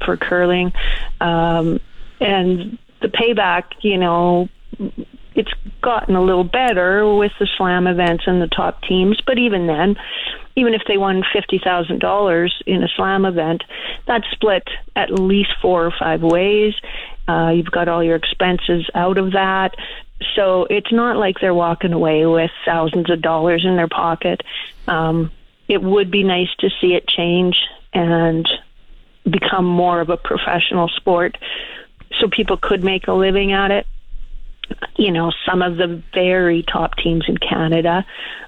for 0.04 0.16
curling, 0.16 0.72
um, 1.20 1.80
and 2.20 2.78
the 3.00 3.08
payback. 3.08 3.64
You 3.80 3.98
know 3.98 4.48
it's 5.36 5.52
gotten 5.82 6.16
a 6.16 6.22
little 6.22 6.44
better 6.44 7.14
with 7.14 7.32
the 7.38 7.46
slam 7.58 7.86
events 7.86 8.24
and 8.26 8.40
the 8.40 8.48
top 8.48 8.82
teams, 8.82 9.20
but 9.26 9.38
even 9.38 9.66
then, 9.66 9.96
even 10.56 10.72
if 10.72 10.80
they 10.88 10.96
won 10.96 11.22
fifty 11.32 11.60
thousand 11.62 12.00
dollars 12.00 12.62
in 12.66 12.82
a 12.82 12.88
slam 12.88 13.26
event, 13.26 13.62
that's 14.06 14.24
split 14.32 14.66
at 14.96 15.10
least 15.10 15.50
four 15.60 15.84
or 15.84 15.92
five 15.96 16.22
ways. 16.22 16.74
Uh, 17.28 17.50
you've 17.54 17.70
got 17.70 17.86
all 17.86 18.02
your 18.02 18.16
expenses 18.16 18.88
out 18.94 19.18
of 19.18 19.32
that, 19.32 19.74
so 20.34 20.64
it's 20.70 20.90
not 20.90 21.18
like 21.18 21.36
they're 21.40 21.54
walking 21.54 21.92
away 21.92 22.24
with 22.24 22.50
thousands 22.64 23.10
of 23.10 23.20
dollars 23.20 23.64
in 23.64 23.76
their 23.76 23.88
pocket. 23.88 24.40
Um, 24.88 25.30
it 25.68 25.82
would 25.82 26.10
be 26.10 26.22
nice 26.22 26.48
to 26.60 26.70
see 26.80 26.94
it 26.94 27.06
change 27.06 27.60
and 27.92 28.48
become 29.28 29.66
more 29.66 30.00
of 30.00 30.08
a 30.08 30.16
professional 30.16 30.88
sport, 30.88 31.36
so 32.18 32.28
people 32.28 32.56
could 32.56 32.82
make 32.82 33.06
a 33.06 33.12
living 33.12 33.52
at 33.52 33.70
it 33.70 33.86
you 34.96 35.12
know, 35.12 35.32
some 35.44 35.62
of 35.62 35.76
the 35.76 36.02
very 36.14 36.62
top 36.62 36.96
teams 36.96 37.24
in 37.28 37.36
Canada, 37.36 38.04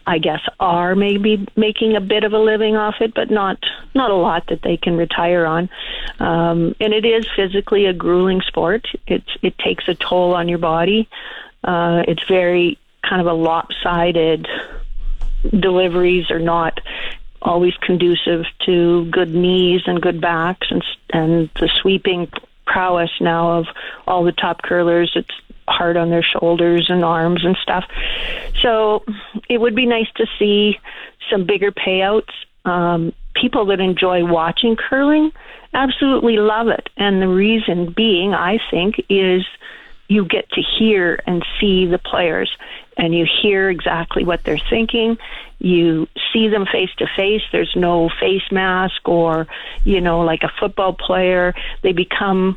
I 0.07 0.19
guess, 0.19 0.41
are 0.59 0.95
maybe 0.95 1.47
making 1.57 1.97
a 1.97 2.01
bit 2.01 2.25
of 2.25 2.33
a 2.33 2.39
living 2.39 2.77
off 2.77 2.97
it, 3.01 3.15
but 3.15 3.31
not 3.31 3.59
not 3.95 4.11
a 4.11 4.15
lot 4.15 4.47
that 4.49 4.63
they 4.63 4.77
can 4.77 4.97
retire 4.97 5.47
on. 5.47 5.69
Um, 6.19 6.75
and 6.81 6.93
it 6.93 7.05
is 7.05 7.27
physically 7.37 7.87
a 7.87 7.93
grueling 7.93 8.41
sport. 8.43 8.87
It's 9.07 9.29
it 9.43 9.59
takes 9.59 9.89
a 9.89 9.95
toll 9.95 10.35
on 10.35 10.49
your 10.49 10.59
body. 10.59 11.09
Uh, 11.63 12.03
it's 12.09 12.27
very 12.27 12.79
kind 13.03 13.21
of 13.21 13.27
a 13.27 13.33
lopsided. 13.33 14.49
Deliveries 15.51 16.31
are 16.31 16.41
not 16.41 16.81
always 17.41 17.75
conducive 17.77 18.45
to 18.67 19.05
good 19.07 19.35
knees 19.35 19.83
and 19.87 20.01
good 20.01 20.21
backs 20.21 20.69
and 20.71 20.85
and 21.11 21.51
the 21.61 21.69
sweeping 21.81 22.31
prowess 22.67 23.11
now 23.21 23.59
of 23.59 23.67
all 24.07 24.25
the 24.25 24.33
top 24.33 24.63
curlers. 24.63 25.13
It's 25.15 25.31
hard 25.69 25.97
on 25.97 26.11
their 26.11 26.23
shoulders 26.23 26.87
and 26.89 27.05
arms 27.05 27.45
and 27.45 27.57
stuff. 27.63 27.85
So 28.61 29.05
it 29.49 29.59
would 29.61 29.75
be 29.75 29.87
nice 29.87 30.11
to 30.17 30.27
see 30.39 30.79
some 31.31 31.45
bigger 31.45 31.71
payouts. 31.71 32.33
Um, 32.65 33.13
people 33.35 33.67
that 33.67 33.81
enjoy 33.81 34.25
watching 34.25 34.77
curling 34.77 35.33
absolutely 35.75 36.37
love 36.37 36.69
it. 36.69 36.89
And 36.97 37.23
the 37.23 37.29
reason 37.29 37.93
being, 37.93 38.35
I 38.35 38.59
think, 38.71 38.97
is 39.09 39.45
you 40.09 40.25
get 40.25 40.49
to 40.51 40.63
hear 40.63 41.21
and 41.27 41.45
see 41.61 41.87
the 41.87 41.99
players 41.99 42.51
and 42.97 43.15
you 43.15 43.27
hear 43.43 43.69
exactly 43.69 44.25
what 44.25 44.43
they're 44.43 44.61
thinking. 44.71 45.19
You 45.59 46.09
see 46.33 46.49
them 46.49 46.67
face 46.67 46.91
to 46.99 47.07
face. 47.17 47.43
There's 47.53 47.75
no 47.77 48.09
face 48.21 48.51
mask 48.51 49.07
or, 49.09 49.47
you 49.85 50.01
know, 50.01 50.21
like 50.21 50.43
a 50.43 50.53
football 50.59 50.95
player. 50.95 51.55
They 51.83 51.93
become 51.93 52.57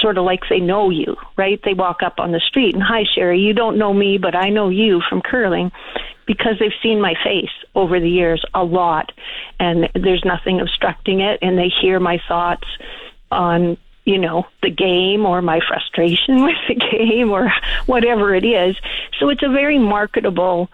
sort 0.00 0.18
of 0.18 0.24
like 0.24 0.40
they 0.48 0.60
know 0.60 0.90
you, 0.90 1.16
right? 1.36 1.60
They 1.64 1.74
walk 1.74 2.02
up 2.02 2.18
on 2.18 2.32
the 2.32 2.40
street 2.40 2.74
and, 2.74 2.82
hi, 2.82 3.04
Sherry, 3.14 3.40
you 3.40 3.52
don't 3.52 3.78
know 3.78 3.92
me, 3.92 4.18
but 4.18 4.34
I 4.34 4.48
know 4.50 4.68
you 4.68 5.00
from 5.08 5.22
curling 5.22 5.72
because 6.26 6.58
they've 6.60 6.70
seen 6.82 7.00
my 7.00 7.14
face 7.24 7.50
over 7.74 7.98
the 7.98 8.08
years 8.08 8.44
a 8.54 8.62
lot 8.62 9.12
and 9.58 9.88
there's 9.94 10.24
nothing 10.24 10.60
obstructing 10.60 11.20
it 11.20 11.38
and 11.42 11.58
they 11.58 11.68
hear 11.80 11.98
my 11.98 12.20
thoughts 12.28 12.68
on 13.30 13.76
you 14.04 14.18
know 14.18 14.46
the 14.62 14.70
game 14.70 15.26
or 15.26 15.42
my 15.42 15.60
frustration 15.66 16.42
with 16.42 16.56
the 16.68 16.74
game 16.74 17.30
or 17.30 17.50
whatever 17.86 18.34
it 18.34 18.44
is 18.44 18.76
so 19.18 19.28
it's 19.30 19.42
a 19.42 19.48
very 19.48 19.78
marketable 19.78 20.68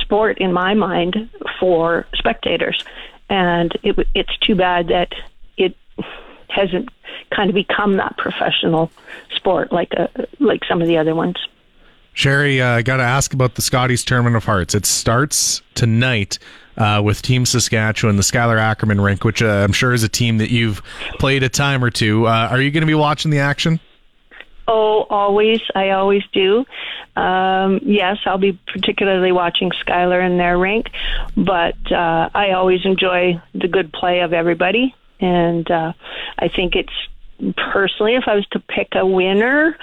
sport 0.00 0.38
in 0.38 0.52
my 0.52 0.74
mind 0.74 1.30
for 1.58 2.06
spectators 2.14 2.84
and 3.30 3.76
it, 3.82 3.96
it's 4.14 4.36
too 4.38 4.54
bad 4.54 4.88
that 4.88 5.12
hasn't 6.48 6.88
kind 7.34 7.50
of 7.50 7.54
become 7.54 7.96
that 7.96 8.16
professional 8.16 8.90
sport 9.34 9.72
like 9.72 9.92
a, 9.92 10.04
uh, 10.04 10.26
like 10.40 10.64
some 10.68 10.80
of 10.82 10.88
the 10.88 10.96
other 10.96 11.14
ones. 11.14 11.36
Sherry, 12.12 12.60
uh, 12.60 12.70
I 12.70 12.82
got 12.82 12.96
to 12.96 13.04
ask 13.04 13.32
about 13.32 13.54
the 13.54 13.62
Scotties 13.62 14.04
Tournament 14.04 14.34
of 14.34 14.44
Hearts. 14.44 14.74
It 14.74 14.86
starts 14.86 15.62
tonight 15.74 16.38
uh, 16.76 17.00
with 17.04 17.22
Team 17.22 17.46
Saskatchewan, 17.46 18.16
the 18.16 18.22
Skylar 18.22 18.58
Ackerman 18.58 19.00
rink, 19.00 19.24
which 19.24 19.42
uh, 19.42 19.46
I'm 19.46 19.72
sure 19.72 19.92
is 19.92 20.02
a 20.02 20.08
team 20.08 20.38
that 20.38 20.50
you've 20.50 20.82
played 21.18 21.42
a 21.42 21.48
time 21.48 21.84
or 21.84 21.90
two. 21.90 22.26
Uh, 22.26 22.48
are 22.50 22.60
you 22.60 22.70
going 22.70 22.82
to 22.82 22.88
be 22.88 22.94
watching 22.94 23.30
the 23.30 23.38
action? 23.38 23.78
Oh, 24.66 25.06
always. 25.08 25.60
I 25.74 25.90
always 25.90 26.22
do. 26.32 26.64
Um, 27.16 27.80
yes, 27.82 28.18
I'll 28.26 28.38
be 28.38 28.58
particularly 28.66 29.32
watching 29.32 29.70
Skylar 29.70 30.24
in 30.24 30.36
their 30.36 30.58
rink, 30.58 30.90
but 31.36 31.76
uh, 31.90 32.30
I 32.34 32.50
always 32.50 32.84
enjoy 32.84 33.40
the 33.54 33.66
good 33.66 33.92
play 33.92 34.20
of 34.20 34.32
everybody. 34.32 34.94
And 35.20 35.70
uh, 35.70 35.92
I 36.38 36.48
think 36.48 36.74
it's 36.74 36.92
personally, 37.72 38.14
if 38.14 38.24
I 38.26 38.34
was 38.34 38.46
to 38.52 38.60
pick 38.60 38.88
a 38.94 39.06
winner, 39.06 39.76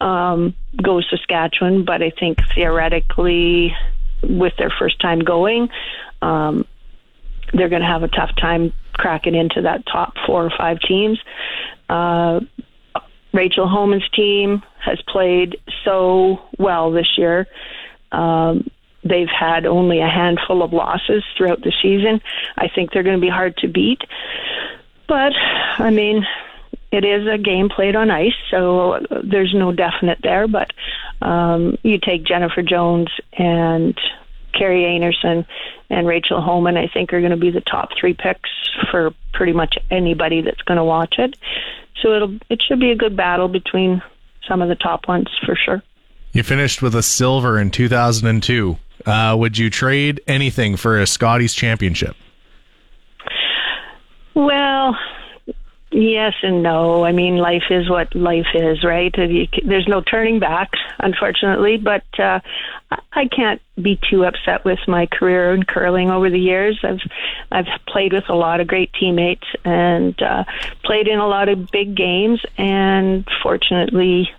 um, 0.00 0.54
go 0.82 1.00
Saskatchewan. 1.00 1.84
But 1.84 2.02
I 2.02 2.10
think 2.10 2.38
theoretically, 2.54 3.74
with 4.22 4.54
their 4.56 4.72
first 4.78 5.00
time 5.00 5.20
going, 5.20 5.68
um, 6.22 6.66
they're 7.52 7.68
going 7.68 7.82
to 7.82 7.88
have 7.88 8.02
a 8.02 8.08
tough 8.08 8.30
time 8.40 8.72
cracking 8.92 9.34
into 9.34 9.62
that 9.62 9.86
top 9.86 10.14
four 10.26 10.44
or 10.44 10.52
five 10.56 10.80
teams. 10.80 11.18
Uh, 11.88 12.40
Rachel 13.32 13.68
Homan's 13.68 14.08
team 14.10 14.62
has 14.80 15.00
played 15.08 15.56
so 15.84 16.40
well 16.58 16.90
this 16.90 17.16
year. 17.16 17.46
Um, 18.10 18.70
they've 19.04 19.28
had 19.28 19.66
only 19.66 20.00
a 20.00 20.08
handful 20.08 20.62
of 20.62 20.72
losses 20.72 21.22
throughout 21.36 21.60
the 21.62 21.72
season. 21.82 22.20
I 22.56 22.68
think 22.68 22.90
they're 22.90 23.02
going 23.02 23.16
to 23.16 23.20
be 23.20 23.30
hard 23.30 23.56
to 23.58 23.68
beat. 23.68 24.00
But, 25.08 25.32
I 25.78 25.90
mean, 25.90 26.24
it 26.92 27.04
is 27.04 27.26
a 27.26 27.38
game 27.38 27.68
played 27.68 27.96
on 27.96 28.10
ice, 28.10 28.34
so 28.50 29.00
there's 29.24 29.54
no 29.54 29.72
definite 29.72 30.18
there. 30.22 30.46
But 30.46 30.70
um, 31.20 31.76
you 31.82 31.98
take 31.98 32.24
Jennifer 32.24 32.62
Jones 32.62 33.08
and 33.32 33.98
Kerri 34.54 34.84
Einarson 34.84 35.46
and 35.90 36.06
Rachel 36.06 36.40
Homan, 36.40 36.76
I 36.76 36.88
think, 36.88 37.12
are 37.12 37.20
going 37.20 37.30
to 37.30 37.36
be 37.36 37.50
the 37.50 37.60
top 37.60 37.90
three 37.98 38.14
picks 38.14 38.50
for 38.90 39.12
pretty 39.32 39.52
much 39.52 39.76
anybody 39.90 40.42
that's 40.42 40.62
going 40.62 40.76
to 40.76 40.84
watch 40.84 41.16
it. 41.18 41.36
So 42.02 42.14
it'll 42.14 42.36
it 42.48 42.62
should 42.62 42.80
be 42.80 42.90
a 42.90 42.96
good 42.96 43.16
battle 43.16 43.48
between 43.48 44.02
some 44.46 44.62
of 44.62 44.68
the 44.68 44.76
top 44.76 45.08
ones 45.08 45.28
for 45.44 45.56
sure. 45.56 45.82
You 46.32 46.42
finished 46.42 46.82
with 46.82 46.94
a 46.94 47.02
silver 47.02 47.58
in 47.58 47.70
2002. 47.70 48.78
Uh, 49.04 49.36
would 49.38 49.58
you 49.58 49.70
trade 49.70 50.20
anything 50.26 50.76
for 50.76 50.98
a 50.98 51.06
Scotties 51.06 51.54
championship? 51.54 52.16
Well, 54.38 54.96
Yes 55.90 56.34
and 56.42 56.62
no. 56.62 57.02
I 57.02 57.12
mean, 57.12 57.36
life 57.36 57.70
is 57.70 57.88
what 57.88 58.14
life 58.14 58.48
is, 58.54 58.84
right? 58.84 59.14
There's 59.16 59.88
no 59.88 60.02
turning 60.02 60.38
back, 60.38 60.72
unfortunately. 60.98 61.78
But 61.78 62.04
uh, 62.18 62.40
I 63.12 63.26
can't 63.34 63.62
be 63.80 63.98
too 64.10 64.24
upset 64.24 64.66
with 64.66 64.80
my 64.86 65.06
career 65.06 65.54
in 65.54 65.62
curling 65.62 66.10
over 66.10 66.28
the 66.28 66.38
years. 66.38 66.78
I've 66.82 67.00
I've 67.50 67.80
played 67.86 68.12
with 68.12 68.28
a 68.28 68.34
lot 68.34 68.60
of 68.60 68.66
great 68.66 68.92
teammates 68.92 69.46
and 69.64 70.20
uh, 70.20 70.44
played 70.84 71.08
in 71.08 71.20
a 71.20 71.26
lot 71.26 71.48
of 71.48 71.70
big 71.70 71.94
games, 71.94 72.42
and 72.58 73.26
fortunately, 73.42 74.30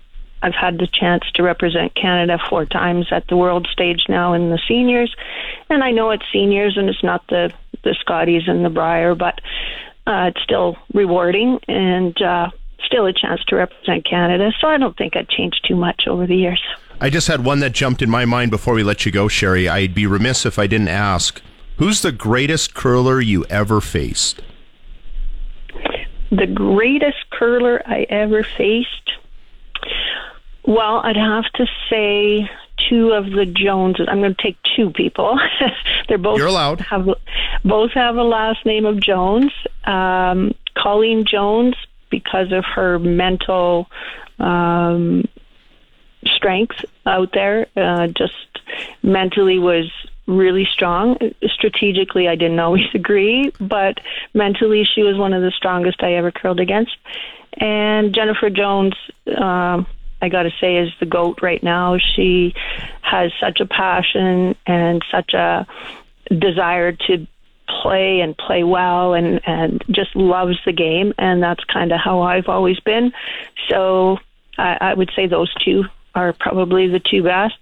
I've 0.44 0.54
had 0.54 0.78
the 0.78 0.88
chance 0.88 1.24
to 1.34 1.42
represent 1.42 1.96
Canada 1.96 2.38
four 2.48 2.68
times 2.68 3.08
at 3.10 3.28
the 3.28 3.36
world 3.36 3.68
stage 3.72 4.04
now 4.08 4.34
in 4.34 4.52
the 4.52 4.60
seniors, 4.68 5.16
and 5.68 5.84
I 5.84 5.90
know 5.90 6.12
it's 6.12 6.26
seniors 6.32 6.78
and 6.78 6.90
it's 6.90 7.04
not 7.04 7.26
the 7.28 7.52
the 7.84 7.96
Scotties 8.02 8.44
and 8.48 8.64
the 8.64 8.70
Brier, 8.70 9.16
but 9.16 9.40
uh, 10.08 10.32
it's 10.34 10.42
still 10.44 10.78
rewarding 10.94 11.60
and 11.68 12.20
uh, 12.22 12.50
still 12.86 13.06
a 13.06 13.14
chance 13.14 13.44
to 13.48 13.56
represent 13.56 14.06
Canada. 14.06 14.52
So 14.60 14.68
I 14.68 14.78
don't 14.78 14.98
think 14.98 15.16
I'd 15.16 15.30
changed 15.30 15.66
too 15.68 15.76
much 15.76 16.04
over 16.08 16.26
the 16.26 16.36
years. 16.36 16.62
I 17.02 17.10
just 17.10 17.28
had 17.28 17.46
one 17.46 17.60
that 17.60 17.72
jumped 17.72 18.02
in 18.02 18.10
my 18.10 18.26
mind 18.26 18.52
before 18.52 18.74
we 18.74 18.84
let 18.84 19.06
you 19.06 19.12
go, 19.12 19.28
Sherry. 19.28 19.70
I'd 19.70 19.96
be 19.96 20.06
remiss 20.06 20.46
if 20.46 20.60
I 20.60 20.68
didn't 20.68 20.90
ask 20.90 21.42
who's 21.78 22.02
the 22.02 22.12
greatest 22.12 22.74
curler 22.74 23.22
you 23.22 23.46
ever 23.46 23.80
faced? 23.80 24.42
The 26.30 26.48
greatest 26.48 27.30
curler 27.32 27.82
I 27.86 28.06
ever 28.10 28.44
faced? 28.44 29.12
Well, 30.66 30.98
I'd 31.04 31.16
have 31.16 31.46
to 31.56 31.66
say 31.90 32.50
two 32.90 33.12
of 33.12 33.26
the 33.26 33.46
Joneses. 33.46 34.08
I'm 34.10 34.20
going 34.20 34.36
to 34.36 34.42
take 34.42 34.58
two 34.76 34.92
people. 34.92 35.40
They're 36.08 36.18
both 36.18 36.38
You're 36.38 36.48
allowed. 36.48 36.82
have 36.82 37.08
both 37.64 37.92
have 37.94 38.16
a 38.16 38.24
last 38.24 38.66
name 38.66 38.86
of 38.86 39.00
Jones. 39.00 39.52
Um, 39.86 40.54
Colleen 40.76 41.26
Jones, 41.26 41.76
because 42.10 42.52
of 42.52 42.64
her 42.66 43.00
mental 43.00 43.88
um, 44.40 45.28
strength 46.26 46.86
out 47.06 47.32
there, 47.34 47.68
uh, 47.76 48.08
just 48.08 48.34
mentally 49.04 49.60
was 49.60 49.92
really 50.28 50.68
strong. 50.72 51.18
Strategically, 51.54 52.28
I 52.28 52.36
didn't 52.36 52.60
always 52.60 52.86
agree, 52.94 53.52
but 53.60 54.00
mentally, 54.34 54.84
she 54.86 55.04
was 55.04 55.18
one 55.18 55.34
of 55.34 55.42
the 55.42 55.52
strongest 55.52 56.04
I 56.04 56.14
ever 56.14 56.32
curled 56.32 56.60
against. 56.60 56.96
And 57.58 58.14
Jennifer 58.14 58.50
Jones. 58.50 58.94
Um, 59.38 59.88
I 60.22 60.30
got 60.30 60.44
to 60.44 60.52
say, 60.60 60.78
is 60.78 60.92
the 61.00 61.06
GOAT 61.06 61.42
right 61.42 61.62
now. 61.64 61.98
She 61.98 62.54
has 63.02 63.32
such 63.40 63.60
a 63.60 63.66
passion 63.66 64.56
and 64.66 65.04
such 65.12 65.34
a 65.34 65.66
desire 66.28 66.92
to 66.92 67.28
play 67.82 68.22
and 68.22 68.38
play 68.38 68.64
well 68.64 69.14
and, 69.14 69.40
and 69.48 69.84
just 69.92 70.16
loves 70.16 70.58
the 70.66 70.74
game. 70.74 71.14
And 71.18 71.42
that's 71.42 71.64
kind 71.66 71.92
of 71.92 72.00
how 72.00 72.22
I've 72.22 72.50
always 72.50 72.80
been. 72.80 73.14
So 73.70 74.18
I, 74.58 74.78
I 74.82 74.94
would 74.94 75.12
say 75.16 75.28
those 75.28 75.54
two 75.56 75.86
are 76.16 76.34
probably 76.34 76.88
the 76.88 77.00
two 77.00 77.24
best. 77.24 77.56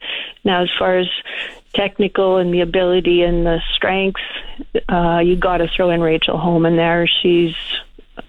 Now, 0.43 0.63
as 0.63 0.69
far 0.79 0.97
as 0.97 1.07
technical 1.73 2.37
and 2.37 2.53
the 2.53 2.61
ability 2.61 3.21
and 3.21 3.45
the 3.45 3.61
strength, 3.73 4.21
uh, 4.89 5.19
you 5.23 5.35
got 5.35 5.57
to 5.57 5.67
throw 5.67 5.89
in 5.89 6.01
Rachel 6.01 6.37
Homan 6.37 6.75
there. 6.75 7.07
She's 7.07 7.55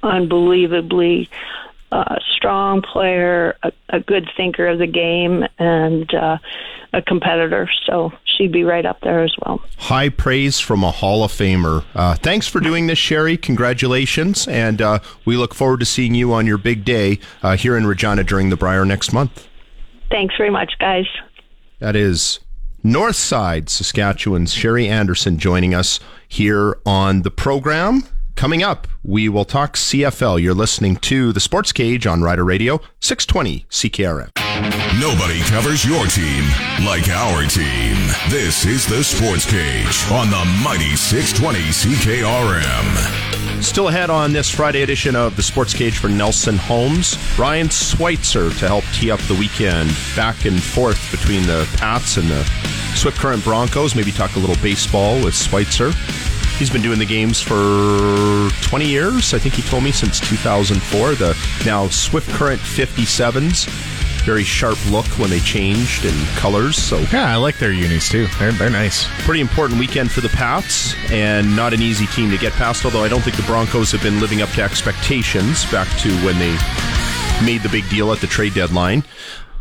unbelievably 0.02 1.30
a 1.92 2.20
strong 2.36 2.82
player, 2.82 3.56
a, 3.62 3.72
a, 3.88 4.00
good 4.00 4.28
thinker 4.36 4.66
of 4.66 4.78
the 4.78 4.86
game, 4.86 5.44
and 5.58 6.12
uh, 6.14 6.38
a 6.92 7.02
competitor. 7.02 7.68
So 7.86 8.12
she'd 8.24 8.52
be 8.52 8.64
right 8.64 8.84
up 8.84 9.00
there 9.00 9.22
as 9.22 9.34
well. 9.44 9.62
High 9.78 10.08
praise 10.08 10.60
from 10.60 10.84
a 10.84 10.90
Hall 10.90 11.24
of 11.24 11.32
Famer. 11.32 11.84
Uh, 11.94 12.14
thanks 12.14 12.46
for 12.46 12.60
doing 12.60 12.86
this, 12.86 12.98
Sherry. 12.98 13.36
Congratulations. 13.36 14.46
And 14.48 14.82
uh, 14.82 14.98
we 15.24 15.36
look 15.36 15.54
forward 15.54 15.80
to 15.80 15.86
seeing 15.86 16.14
you 16.14 16.32
on 16.32 16.46
your 16.46 16.58
big 16.58 16.84
day 16.84 17.20
uh, 17.42 17.56
here 17.56 17.76
in 17.76 17.86
Regina 17.86 18.24
during 18.24 18.50
the 18.50 18.56
Brier 18.56 18.84
next 18.84 19.12
month. 19.12 19.46
Thanks 20.10 20.34
very 20.36 20.50
much, 20.50 20.74
guys. 20.78 21.06
That 21.78 21.96
is 21.96 22.40
Northside, 22.84 23.68
Saskatchewan's 23.68 24.52
Sherry 24.52 24.88
Anderson 24.88 25.38
joining 25.38 25.74
us 25.74 26.00
here 26.26 26.78
on 26.84 27.22
the 27.22 27.30
program. 27.30 28.04
Coming 28.38 28.62
up, 28.62 28.86
we 29.02 29.28
will 29.28 29.44
talk 29.44 29.74
CFL. 29.74 30.40
You're 30.40 30.54
listening 30.54 30.94
to 30.98 31.32
the 31.32 31.40
Sports 31.40 31.72
Cage 31.72 32.06
on 32.06 32.22
Rider 32.22 32.44
Radio, 32.44 32.80
620 33.00 33.66
CKRM. 33.68 34.30
Nobody 35.00 35.40
covers 35.40 35.84
your 35.84 36.06
team 36.06 36.44
like 36.86 37.08
our 37.08 37.42
team. 37.48 37.96
This 38.30 38.64
is 38.64 38.86
the 38.86 39.02
Sports 39.02 39.44
Cage 39.44 40.08
on 40.12 40.30
the 40.30 40.44
mighty 40.62 40.94
620 40.94 41.58
CKRM. 41.70 43.60
Still 43.60 43.88
ahead 43.88 44.08
on 44.08 44.32
this 44.32 44.48
Friday 44.48 44.82
edition 44.82 45.16
of 45.16 45.34
the 45.34 45.42
Sports 45.42 45.74
Cage 45.74 45.98
for 45.98 46.08
Nelson 46.08 46.58
Homes, 46.58 47.18
Ryan 47.36 47.68
Switzer 47.68 48.50
to 48.50 48.68
help 48.68 48.84
tee 48.94 49.10
up 49.10 49.18
the 49.22 49.34
weekend 49.34 49.90
back 50.14 50.44
and 50.44 50.62
forth 50.62 51.10
between 51.10 51.42
the 51.42 51.68
Pats 51.76 52.18
and 52.18 52.30
the 52.30 52.44
Swift 52.94 53.18
Current 53.18 53.42
Broncos. 53.42 53.96
Maybe 53.96 54.12
talk 54.12 54.36
a 54.36 54.38
little 54.38 54.62
baseball 54.62 55.16
with 55.24 55.34
Switzer. 55.34 55.90
He's 56.58 56.70
been 56.70 56.82
doing 56.82 56.98
the 56.98 57.06
games 57.06 57.40
for 57.40 58.50
20 58.62 58.84
years. 58.84 59.32
I 59.32 59.38
think 59.38 59.54
he 59.54 59.62
told 59.62 59.84
me 59.84 59.92
since 59.92 60.18
2004. 60.18 61.14
The 61.14 61.36
now 61.64 61.86
Swift 61.86 62.28
Current 62.30 62.60
57s. 62.60 63.68
Very 64.24 64.42
sharp 64.42 64.76
look 64.90 65.06
when 65.18 65.30
they 65.30 65.38
changed 65.38 66.04
in 66.04 66.14
colors. 66.34 66.76
So 66.76 66.98
yeah, 67.12 67.32
I 67.32 67.36
like 67.36 67.58
their 67.58 67.72
unis 67.72 68.08
too. 68.08 68.26
They're, 68.40 68.50
they're 68.50 68.70
nice. 68.70 69.06
Pretty 69.24 69.40
important 69.40 69.78
weekend 69.78 70.10
for 70.10 70.20
the 70.20 70.28
Pats, 70.30 70.94
and 71.12 71.54
not 71.54 71.72
an 71.72 71.80
easy 71.80 72.06
team 72.08 72.28
to 72.32 72.36
get 72.36 72.52
past. 72.54 72.84
Although 72.84 73.04
I 73.04 73.08
don't 73.08 73.22
think 73.22 73.36
the 73.36 73.44
Broncos 73.44 73.92
have 73.92 74.02
been 74.02 74.18
living 74.20 74.42
up 74.42 74.50
to 74.50 74.62
expectations 74.62 75.64
back 75.70 75.88
to 76.00 76.10
when 76.26 76.40
they 76.40 76.58
made 77.44 77.62
the 77.62 77.68
big 77.70 77.88
deal 77.88 78.12
at 78.12 78.20
the 78.20 78.26
trade 78.26 78.54
deadline. 78.54 79.04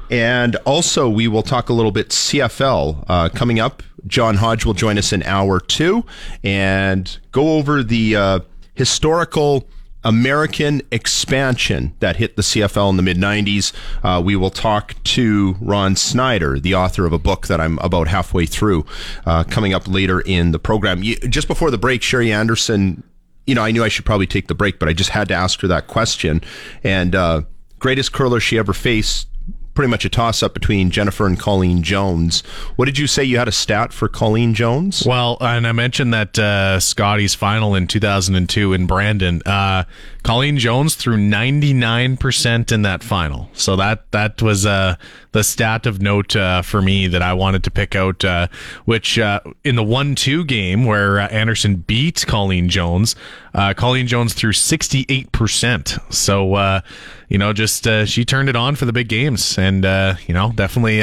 And 0.10 0.56
also, 0.58 1.10
we 1.10 1.28
will 1.28 1.43
talk 1.43 1.70
a 1.70 1.74
little 1.74 1.91
bit 1.91 2.10
CFL 2.10 3.06
uh, 3.08 3.30
coming 3.30 3.60
up. 3.60 3.84
John 4.06 4.36
Hodge 4.36 4.65
will 4.65 4.74
join 4.74 4.98
us 4.98 5.12
in 5.12 5.24
hour 5.24 5.60
two 5.60 6.06
and 6.43 7.17
go 7.32 7.58
over 7.58 7.84
the 7.84 8.15
uh, 8.15 8.39
historical 8.74 9.67
American 10.04 10.82
expansion 10.91 11.93
that 12.00 12.15
hit 12.15 12.38
the 12.38 12.41
CFL 12.41 12.89
in 12.91 12.96
the 12.96 13.04
mid 13.04 13.17
90s. 13.17 13.74
Uh, 14.04 14.22
we 14.22 14.38
will 14.38 14.50
talk 14.50 14.96
to 15.04 15.58
Ron 15.60 15.98
Snyder, 15.98 16.60
the 16.60 16.76
author 16.76 17.06
of 17.06 17.12
a 17.12 17.20
book 17.20 17.48
that 17.48 17.60
I'm 17.60 17.78
about 17.80 18.08
halfway 18.08 18.46
through, 18.46 18.86
uh, 19.26 19.43
coming 19.43 19.74
up 19.74 19.88
later 19.88 20.22
in 20.22 20.52
the 20.52 20.60
program. 20.60 21.02
Just 21.02 21.48
before 21.50 21.72
the 21.72 21.78
break, 21.78 22.02
Sherry 22.02 22.32
Anderson, 22.32 23.04
you 23.46 23.56
know, 23.56 23.63
I 23.63 23.72
knew 23.72 23.84
I 23.84 23.89
should 23.89 24.06
probably 24.06 24.28
take 24.28 24.48
the 24.48 24.56
break, 24.56 24.80
but 24.80 24.88
I 24.88 24.93
just 24.93 25.10
had 25.10 25.28
to 25.28 25.34
ask 25.34 25.60
her 25.62 25.67
that 25.67 25.88
question. 25.88 26.41
And 26.84 27.13
uh, 27.13 27.41
greatest 27.80 28.13
curler 28.13 28.39
she 28.39 28.58
ever 28.58 28.74
faced 28.74 29.28
pretty 29.77 29.91
much 29.91 30.05
a 30.05 30.09
toss 30.09 30.41
up 30.41 30.55
between 30.55 30.89
Jennifer 30.89 31.27
and 31.27 31.39
Colleen 31.39 31.83
Jones. 31.83 32.41
What 32.77 32.85
did 32.85 32.97
you 32.97 33.05
say 33.05 33.23
you 33.23 33.37
had 33.37 33.47
a 33.47 33.51
stat 33.51 33.93
for 33.93 34.09
Colleen 34.09 34.55
Jones? 34.55 35.05
Well, 35.05 35.37
and 35.39 35.67
I 35.67 35.71
mentioned 35.71 36.11
that 36.15 36.39
uh, 36.39 36.79
Scotties 36.79 37.35
final 37.35 37.75
in 37.75 37.85
2002 37.85 38.73
in 38.73 38.87
Brandon. 38.87 39.39
Uh, 39.45 39.83
Colleen 40.23 40.57
Jones 40.57 40.95
threw 40.95 41.15
99% 41.15 42.71
in 42.71 42.81
that 42.81 43.03
final. 43.03 43.49
So 43.53 43.75
that 43.75 44.11
that 44.11 44.41
was 44.41 44.65
uh, 44.65 44.95
the 45.31 45.43
stat 45.43 45.85
of 45.85 46.01
note 46.01 46.35
uh, 46.35 46.63
for 46.63 46.81
me 46.81 47.05
that 47.07 47.21
I 47.21 47.33
wanted 47.33 47.63
to 47.65 47.71
pick 47.71 47.95
out, 47.95 48.25
uh, 48.25 48.47
which 48.85 49.19
uh, 49.19 49.41
in 49.63 49.75
the 49.75 49.83
1 49.83 50.15
2 50.15 50.43
game 50.45 50.85
where 50.85 51.19
Anderson 51.19 51.75
beat 51.75 52.25
Colleen 52.27 52.67
Jones, 52.67 53.15
uh, 53.58 53.74
Colleen 53.74 54.08
Jones 54.08 54.34
threw 54.34 54.54
68%. 54.54 56.13
So, 56.13 56.82
you 57.28 57.38
know, 57.38 57.52
just 57.52 57.86
she 58.08 58.24
turned 58.24 58.48
it 58.48 58.56
on 58.56 58.76
for 58.78 58.86
the 58.86 58.93
big 58.93 59.10
games 59.10 59.58
and, 59.58 59.84
you 60.28 60.34
know, 60.34 60.54
definitely 60.56 61.02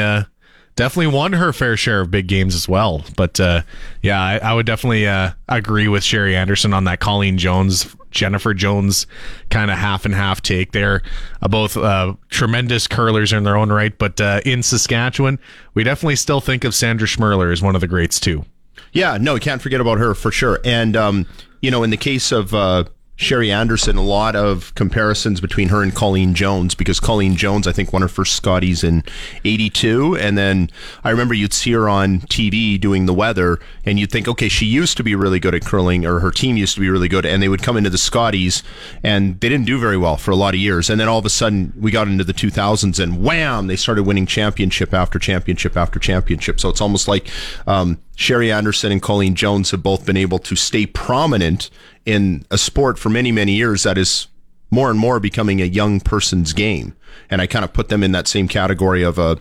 definitely 0.77 1.15
won 1.15 1.33
her 1.35 1.53
fair 1.53 1.77
share 1.77 2.01
of 2.01 2.11
big 2.11 2.27
games 2.27 2.55
as 2.55 2.69
well. 2.69 3.05
But 3.17 3.39
uh, 3.39 3.63
yeah, 4.03 4.21
I, 4.21 4.39
I, 4.39 4.55
would 4.55 4.67
definitely 4.67 5.07
uh, 5.07 5.33
agree 5.49 5.89
with 5.89 6.03
Sherry 6.03 6.37
Anderson 6.37 6.73
on 6.73 6.85
that 6.85 7.01
Colleen 7.01 7.39
Jones, 7.39 7.95
Jennifer 8.11 8.55
Jones 8.55 9.07
kind 9.51 9.71
of 9.71 9.79
half 9.79 10.05
and 10.05 10.15
half 10.15 10.43
take. 10.43 10.73
They're 10.73 11.03
uh, 11.43 11.49
both 11.49 11.77
uh, 11.77 12.15
tremendous 12.29 12.87
curlers 12.87 13.33
in 13.33 13.45
their 13.45 13.57
own 13.57 13.71
right, 13.71 13.97
but 13.97 14.21
uh, 14.21 14.41
in 14.45 14.63
Saskatchewan, 14.63 15.39
we 15.75 15.85
definitely 15.85 16.17
still 16.17 16.41
think 16.41 16.65
of 16.65 16.75
Sandra 16.75 17.07
Schmirler 17.07 17.53
as 17.53 17.63
one 17.63 17.75
of 17.75 17.81
the 17.81 17.89
greats 17.89 18.19
too. 18.19 18.45
Yeah, 18.93 19.19
no, 19.21 19.35
you 19.35 19.41
can't 19.41 19.61
forget 19.61 19.81
about 19.81 19.99
her 19.99 20.15
for 20.15 20.31
sure. 20.31 20.61
And 20.65 20.97
um, 20.97 21.27
you 21.65 21.71
know, 21.71 21.83
in 21.83 21.89
the 21.89 21.97
case 21.97 22.31
of 22.31 22.53
uh, 22.53 22.85
Sherry 23.17 23.51
Anderson, 23.51 23.97
a 23.97 24.03
lot 24.03 24.37
of 24.37 24.75
comparisons 24.75 25.41
between 25.41 25.71
her 25.71 25.83
and 25.83 25.95
Colleen 25.95 26.35
Jones 26.35 26.75
because 26.75 27.01
Colleen 27.01 27.37
Jones, 27.37 27.67
I 27.67 27.73
think, 27.73 27.91
won 27.91 28.03
her 28.03 28.09
first 28.09 28.37
Scotties 28.37 28.85
in 28.85 29.03
82. 29.47 30.15
And 30.17 30.37
then 30.37 30.69
I 31.05 31.11
remember 31.11 31.33
you'd 31.33 31.55
see 31.55 31.73
her 31.73 31.89
on 31.89 32.21
TV 32.21 32.79
doing 32.79 33.07
the 33.07 33.15
weather 33.15 33.61
and 33.87 33.99
you'd 33.99 34.13
think, 34.13 34.29
okay, 34.29 34.51
she 34.51 34.67
used 34.67 34.99
to 34.99 35.03
be 35.03 35.15
really 35.15 35.41
good 35.41 35.55
at 35.55 35.65
curling 35.65 36.05
or 36.05 36.19
her 36.19 36.31
team 36.31 36.59
used 36.59 36.75
to 36.75 36.83
be 36.83 36.91
really 36.91 37.09
good. 37.09 37.25
And 37.25 37.43
they 37.43 37.49
would 37.49 37.63
come 37.63 37.79
into 37.79 37.89
the 37.89 37.97
Scotties 37.97 38.63
and 39.03 39.41
they 39.41 39.49
didn't 39.49 39.67
do 39.67 39.79
very 39.79 39.97
well 39.97 40.19
for 40.19 40.33
a 40.33 40.37
lot 40.37 40.53
of 40.53 40.61
years. 40.61 40.91
And 40.91 41.01
then 41.01 41.09
all 41.09 41.19
of 41.19 41.25
a 41.25 41.31
sudden 41.31 41.73
we 41.79 41.91
got 41.91 42.09
into 42.09 42.25
the 42.25 42.35
2000s 42.35 43.03
and 43.03 43.23
wham, 43.25 43.69
they 43.69 43.77
started 43.77 44.03
winning 44.03 44.27
championship 44.27 44.93
after 44.93 45.19
championship 45.19 45.79
after 45.79 45.99
championship. 45.99 46.61
So 46.61 46.69
it's 46.69 46.83
almost 46.83 47.09
like 47.09 47.31
um, 47.67 48.01
Sherry 48.17 48.51
Anderson 48.51 48.93
and 48.93 49.03
Colleen 49.03 49.35
Jones 49.35 49.71
have 49.71 49.83
both 49.83 50.07
been 50.07 50.17
able 50.17 50.39
to 50.41 50.57
stay 50.57 50.87
prominent 50.87 51.71
in 52.05 52.45
a 52.51 52.59
sport 52.59 52.99
for 52.99 53.09
many, 53.09 53.33
many 53.33 53.53
years 53.53 53.83
that 53.83 53.99
is 53.99 54.29
more 54.71 54.91
and 54.91 54.99
more 54.99 55.21
becoming 55.21 55.61
a 55.61 55.67
young 55.67 56.01
person's 56.01 56.53
game. 56.53 56.95
And 57.31 57.41
I 57.41 57.47
kind 57.47 57.65
of 57.65 57.73
put 57.73 57.89
them 57.89 58.03
in 58.03 58.13
that 58.13 58.29
same 58.29 58.49
category 58.49 59.03
of 59.03 59.19
a 59.19 59.39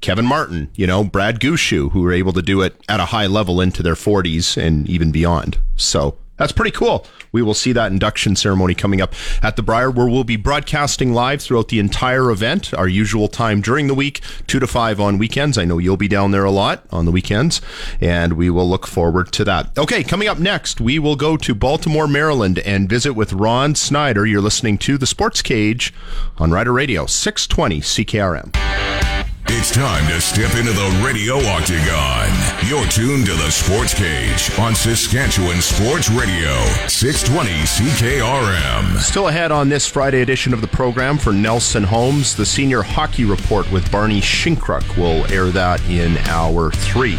Kevin 0.00 0.26
Martin, 0.26 0.70
you 0.74 0.86
know, 0.86 1.04
Brad 1.04 1.40
Gushue, 1.40 1.90
who 1.92 2.02
were 2.02 2.12
able 2.12 2.32
to 2.32 2.42
do 2.42 2.60
it 2.60 2.80
at 2.88 3.00
a 3.00 3.06
high 3.06 3.26
level 3.26 3.60
into 3.60 3.82
their 3.82 3.94
40s 3.94 4.56
and 4.56 4.88
even 4.88 5.10
beyond. 5.10 5.58
So 5.76 6.16
that's 6.36 6.52
pretty 6.52 6.70
cool. 6.70 7.06
We 7.32 7.42
will 7.42 7.54
see 7.54 7.72
that 7.72 7.92
induction 7.92 8.36
ceremony 8.36 8.74
coming 8.74 9.00
up 9.00 9.14
at 9.42 9.56
the 9.56 9.62
Brier, 9.62 9.90
where 9.90 10.08
we'll 10.08 10.24
be 10.24 10.36
broadcasting 10.36 11.12
live 11.12 11.42
throughout 11.42 11.68
the 11.68 11.78
entire 11.78 12.30
event, 12.30 12.72
our 12.74 12.88
usual 12.88 13.28
time 13.28 13.60
during 13.60 13.86
the 13.86 13.94
week, 13.94 14.20
2 14.46 14.58
to 14.60 14.66
5 14.66 15.00
on 15.00 15.18
weekends. 15.18 15.58
I 15.58 15.64
know 15.64 15.78
you'll 15.78 15.96
be 15.96 16.08
down 16.08 16.30
there 16.30 16.44
a 16.44 16.50
lot 16.50 16.84
on 16.90 17.04
the 17.04 17.12
weekends, 17.12 17.60
and 18.00 18.34
we 18.34 18.50
will 18.50 18.68
look 18.68 18.86
forward 18.86 19.32
to 19.32 19.44
that. 19.44 19.76
Okay, 19.78 20.02
coming 20.02 20.28
up 20.28 20.38
next, 20.38 20.80
we 20.80 20.98
will 20.98 21.16
go 21.16 21.36
to 21.36 21.54
Baltimore, 21.54 22.08
Maryland, 22.08 22.58
and 22.60 22.88
visit 22.88 23.14
with 23.14 23.32
Ron 23.32 23.74
Snyder. 23.74 24.26
You're 24.26 24.40
listening 24.40 24.78
to 24.78 24.98
The 24.98 25.06
Sports 25.06 25.42
Cage 25.42 25.92
on 26.38 26.50
Rider 26.50 26.72
Radio, 26.72 27.06
620 27.06 27.80
CKRM. 27.80 29.15
It's 29.48 29.70
time 29.70 30.06
to 30.08 30.20
step 30.20 30.56
into 30.56 30.72
the 30.72 31.02
radio 31.04 31.36
octagon. 31.36 32.28
You're 32.66 32.84
tuned 32.88 33.26
to 33.26 33.34
the 33.34 33.48
Sports 33.50 33.94
Cage 33.94 34.50
on 34.58 34.74
Saskatchewan 34.74 35.62
Sports 35.62 36.10
Radio, 36.10 36.52
620 36.88 37.50
CKRM. 37.64 38.98
Still 38.98 39.28
ahead 39.28 39.52
on 39.52 39.68
this 39.68 39.86
Friday 39.86 40.22
edition 40.22 40.52
of 40.52 40.62
the 40.62 40.66
program 40.66 41.16
for 41.16 41.32
Nelson 41.32 41.84
Homes, 41.84 42.34
the 42.34 42.44
senior 42.44 42.82
hockey 42.82 43.24
report 43.24 43.70
with 43.70 43.90
Barney 43.92 44.20
Shinkruk 44.20 44.96
will 44.96 45.24
air 45.32 45.46
that 45.46 45.80
in 45.88 46.16
hour 46.28 46.72
three. 46.72 47.16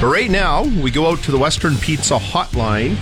But 0.00 0.10
right 0.10 0.30
now, 0.30 0.64
we 0.64 0.90
go 0.90 1.08
out 1.10 1.18
to 1.24 1.30
the 1.30 1.38
Western 1.38 1.76
Pizza 1.76 2.16
Hotline 2.16 2.96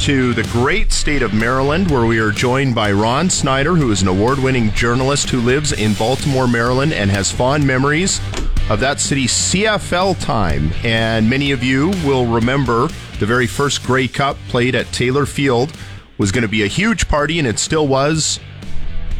to 0.00 0.34
the 0.34 0.42
great 0.44 0.92
state 0.92 1.22
of 1.22 1.32
Maryland, 1.32 1.90
where 1.90 2.06
we 2.06 2.18
are 2.18 2.30
joined 2.30 2.74
by 2.74 2.92
Ron 2.92 3.30
Snyder, 3.30 3.74
who 3.74 3.90
is 3.90 4.02
an 4.02 4.08
award 4.08 4.38
winning 4.38 4.70
journalist 4.72 5.30
who 5.30 5.40
lives 5.40 5.72
in 5.72 5.94
Baltimore, 5.94 6.48
Maryland, 6.48 6.92
and 6.92 7.10
has 7.10 7.30
fond 7.30 7.66
memories 7.66 8.20
of 8.70 8.80
that 8.80 9.00
city's 9.00 9.32
CFL 9.32 10.20
time. 10.22 10.70
And 10.84 11.28
many 11.28 11.52
of 11.52 11.62
you 11.62 11.88
will 12.04 12.26
remember 12.26 12.88
the 13.18 13.26
very 13.26 13.46
first 13.46 13.82
Grey 13.84 14.08
Cup 14.08 14.36
played 14.48 14.74
at 14.74 14.86
Taylor 14.92 15.26
Field 15.26 15.72
was 16.18 16.32
going 16.32 16.42
to 16.42 16.48
be 16.48 16.62
a 16.62 16.68
huge 16.68 17.08
party, 17.08 17.38
and 17.38 17.48
it 17.48 17.58
still 17.58 17.88
was 17.88 18.38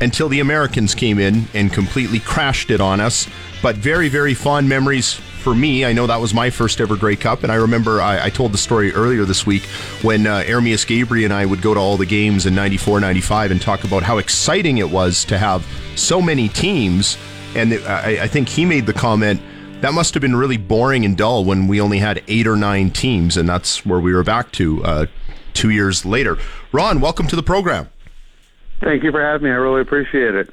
until 0.00 0.28
the 0.28 0.40
Americans 0.40 0.94
came 0.94 1.18
in 1.18 1.46
and 1.54 1.72
completely 1.72 2.18
crashed 2.18 2.70
it 2.70 2.80
on 2.80 3.00
us. 3.00 3.28
But 3.62 3.76
very, 3.76 4.08
very 4.08 4.34
fond 4.34 4.68
memories 4.68 5.20
for 5.42 5.54
me, 5.54 5.84
I 5.84 5.92
know 5.92 6.06
that 6.06 6.20
was 6.20 6.32
my 6.32 6.50
first 6.50 6.80
ever 6.80 6.96
Grey 6.96 7.16
Cup, 7.16 7.42
and 7.42 7.50
I 7.50 7.56
remember 7.56 8.00
I, 8.00 8.26
I 8.26 8.30
told 8.30 8.52
the 8.52 8.58
story 8.58 8.92
earlier 8.92 9.24
this 9.24 9.44
week 9.44 9.64
when 10.00 10.26
uh, 10.26 10.44
Ermias 10.46 10.86
Gabriel 10.86 11.24
and 11.24 11.34
I 11.34 11.44
would 11.44 11.60
go 11.60 11.74
to 11.74 11.80
all 11.80 11.96
the 11.96 12.06
games 12.06 12.46
in 12.46 12.54
94, 12.54 13.00
95 13.00 13.50
and 13.50 13.60
talk 13.60 13.84
about 13.84 14.04
how 14.04 14.18
exciting 14.18 14.78
it 14.78 14.88
was 14.88 15.24
to 15.26 15.36
have 15.36 15.66
so 15.96 16.22
many 16.22 16.48
teams. 16.48 17.18
And 17.56 17.74
I, 17.74 18.22
I 18.22 18.28
think 18.28 18.48
he 18.48 18.64
made 18.64 18.86
the 18.86 18.92
comment 18.92 19.40
that 19.82 19.92
must 19.92 20.14
have 20.14 20.20
been 20.20 20.36
really 20.36 20.58
boring 20.58 21.04
and 21.04 21.16
dull 21.16 21.44
when 21.44 21.66
we 21.66 21.80
only 21.80 21.98
had 21.98 22.22
eight 22.28 22.46
or 22.46 22.56
nine 22.56 22.90
teams, 22.90 23.36
and 23.36 23.48
that's 23.48 23.84
where 23.84 23.98
we 23.98 24.14
were 24.14 24.22
back 24.22 24.52
to 24.52 24.84
uh, 24.84 25.06
two 25.54 25.70
years 25.70 26.04
later. 26.04 26.38
Ron, 26.70 27.00
welcome 27.00 27.26
to 27.26 27.34
the 27.34 27.42
program. 27.42 27.90
Thank 28.80 29.02
you 29.02 29.10
for 29.10 29.20
having 29.20 29.46
me. 29.46 29.50
I 29.50 29.54
really 29.54 29.80
appreciate 29.80 30.36
it. 30.36 30.50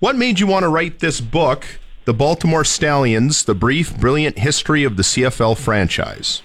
What 0.00 0.16
made 0.16 0.38
you 0.38 0.46
want 0.46 0.64
to 0.64 0.68
write 0.68 0.98
this 0.98 1.18
book 1.18 1.64
the 2.04 2.14
Baltimore 2.14 2.64
Stallions, 2.64 3.44
the 3.44 3.54
brief, 3.54 3.96
brilliant 3.98 4.38
history 4.38 4.84
of 4.84 4.96
the 4.96 5.02
CFL 5.02 5.56
franchise? 5.56 6.42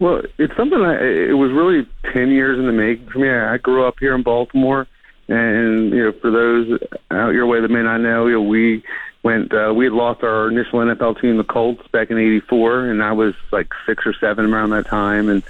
Well, 0.00 0.22
it's 0.38 0.56
something 0.56 0.80
I, 0.80 1.02
it 1.30 1.38
was 1.38 1.52
really 1.52 1.86
10 2.12 2.30
years 2.30 2.58
in 2.58 2.66
the 2.66 2.72
making 2.72 3.08
for 3.08 3.20
me. 3.20 3.30
I 3.30 3.58
grew 3.58 3.86
up 3.86 3.96
here 4.00 4.14
in 4.14 4.22
Baltimore. 4.22 4.86
And, 5.28 5.90
you 5.90 6.04
know, 6.04 6.12
for 6.12 6.30
those 6.30 6.78
out 7.10 7.30
your 7.30 7.46
way 7.46 7.60
that 7.60 7.70
may 7.70 7.82
not 7.82 7.98
know, 7.98 8.26
you 8.26 8.34
know, 8.34 8.42
we 8.42 8.82
went, 9.22 9.54
uh, 9.54 9.72
we 9.74 9.84
had 9.84 9.94
lost 9.94 10.22
our 10.22 10.48
initial 10.48 10.80
NFL 10.80 11.20
team, 11.20 11.38
the 11.38 11.44
Colts, 11.44 11.86
back 11.88 12.10
in 12.10 12.18
84. 12.18 12.90
And 12.90 13.02
I 13.02 13.12
was 13.12 13.34
like 13.50 13.72
six 13.86 14.04
or 14.04 14.12
seven 14.12 14.52
around 14.52 14.70
that 14.70 14.86
time 14.86 15.30
and 15.30 15.42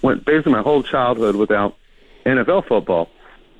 went 0.00 0.24
basically 0.24 0.52
my 0.52 0.62
whole 0.62 0.82
childhood 0.82 1.36
without 1.36 1.76
NFL 2.24 2.66
football. 2.66 3.10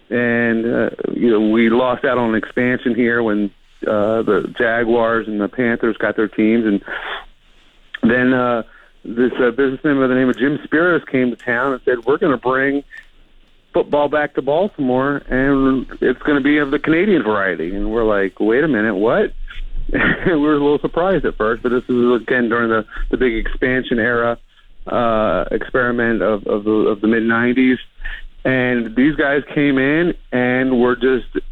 And, 0.09 0.65
uh, 0.65 0.91
you 1.13 1.31
know, 1.33 1.51
we 1.51 1.69
lost 1.69 2.05
out 2.05 2.17
on 2.17 2.35
expansion 2.35 2.95
here 2.95 3.23
when 3.23 3.51
uh, 3.87 4.23
the 4.23 4.55
Jaguars 4.59 5.29
and 5.29 5.41
the 5.41 5.49
Panthers 5.49 5.97
got 5.97 6.17
their 6.17 6.29
teams, 6.29 6.65
and 6.65 6.83
then 8.03 8.33
uh, 8.33 8.63
this 9.05 9.33
uh, 9.41 9.51
businessman 9.51 9.99
by 9.99 10.07
the 10.07 10.15
name 10.15 10.29
of 10.29 10.39
Jim 10.39 10.59
Speros 10.67 11.07
came 11.07 11.31
to 11.31 11.37
town 11.37 11.73
and 11.73 11.83
said, 11.85 12.05
"We're 12.05 12.19
going 12.19 12.33
to 12.33 12.39
bring 12.39 12.85
football 13.73 14.09
back 14.09 14.35
to 14.35 14.43
Baltimore, 14.43 15.23
and 15.29 15.87
it's 16.01 16.23
going 16.23 16.37
to 16.37 16.45
be 16.45 16.59
of 16.59 16.71
the 16.71 16.79
Canadian 16.79 17.23
variety." 17.23 17.75
And 17.75 17.91
we're 17.91 18.05
like, 18.05 18.41
"Wait 18.41 18.65
a 18.65 18.69
minute, 18.69 18.95
what?" 18.95 19.33
we 19.93 20.37
were 20.37 20.55
a 20.55 20.59
little 20.59 20.79
surprised 20.79 21.25
at 21.25 21.37
first, 21.37 21.63
but 21.63 21.71
this 21.71 21.85
is 21.85 22.21
again 22.21 22.49
during 22.49 22.69
the 22.69 22.85
the 23.11 23.17
big 23.17 23.35
expansion 23.35 23.99
era 23.99 24.39
uh, 24.87 25.45
experiment 25.51 26.23
of 26.23 26.47
of 26.47 26.65
the, 26.65 26.71
of 26.71 27.01
the 27.01 27.09
mid 27.09 27.23
'90s, 27.23 27.79
and 28.45 28.95
these 28.97 29.15
guys 29.17 29.43
came 29.55 29.79
in 29.79 30.15
and 30.33 30.81
were 30.81 30.97
just 30.97 31.45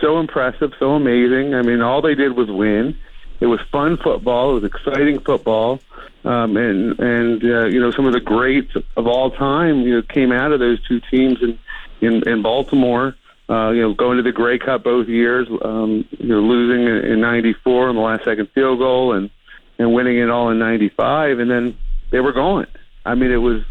so 0.00 0.18
impressive, 0.18 0.72
so 0.78 0.92
amazing. 0.92 1.54
I 1.54 1.62
mean, 1.62 1.80
all 1.80 2.02
they 2.02 2.14
did 2.14 2.36
was 2.36 2.50
win. 2.50 2.96
It 3.40 3.46
was 3.46 3.60
fun 3.72 3.96
football. 3.96 4.56
It 4.56 4.62
was 4.62 4.64
exciting 4.64 5.18
football, 5.20 5.80
um, 6.24 6.56
and 6.56 6.98
and 7.00 7.42
uh, 7.42 7.64
you 7.64 7.80
know 7.80 7.90
some 7.90 8.06
of 8.06 8.12
the 8.12 8.20
greats 8.20 8.72
of 8.96 9.06
all 9.06 9.30
time 9.32 9.80
you 9.80 9.96
know 9.96 10.02
came 10.02 10.30
out 10.30 10.52
of 10.52 10.60
those 10.60 10.80
two 10.86 11.00
teams 11.10 11.42
in 11.42 11.58
in, 12.00 12.28
in 12.28 12.42
Baltimore. 12.42 13.16
Uh, 13.50 13.70
you 13.70 13.82
know, 13.82 13.92
going 13.92 14.16
to 14.16 14.22
the 14.22 14.32
Grey 14.32 14.58
Cup 14.58 14.84
both 14.84 15.08
years. 15.08 15.48
Um, 15.62 16.08
you 16.18 16.28
know, 16.28 16.40
losing 16.40 17.10
in 17.10 17.20
'94 17.20 17.88
on 17.88 17.96
the 17.96 18.00
last 18.00 18.24
second 18.24 18.48
field 18.54 18.78
goal, 18.78 19.12
and 19.12 19.28
and 19.78 19.92
winning 19.92 20.18
it 20.18 20.30
all 20.30 20.50
in 20.50 20.60
'95, 20.60 21.40
and 21.40 21.50
then 21.50 21.76
they 22.10 22.20
were 22.20 22.32
gone. 22.32 22.68
I 23.04 23.16
mean, 23.16 23.32
it 23.32 23.38
was 23.38 23.62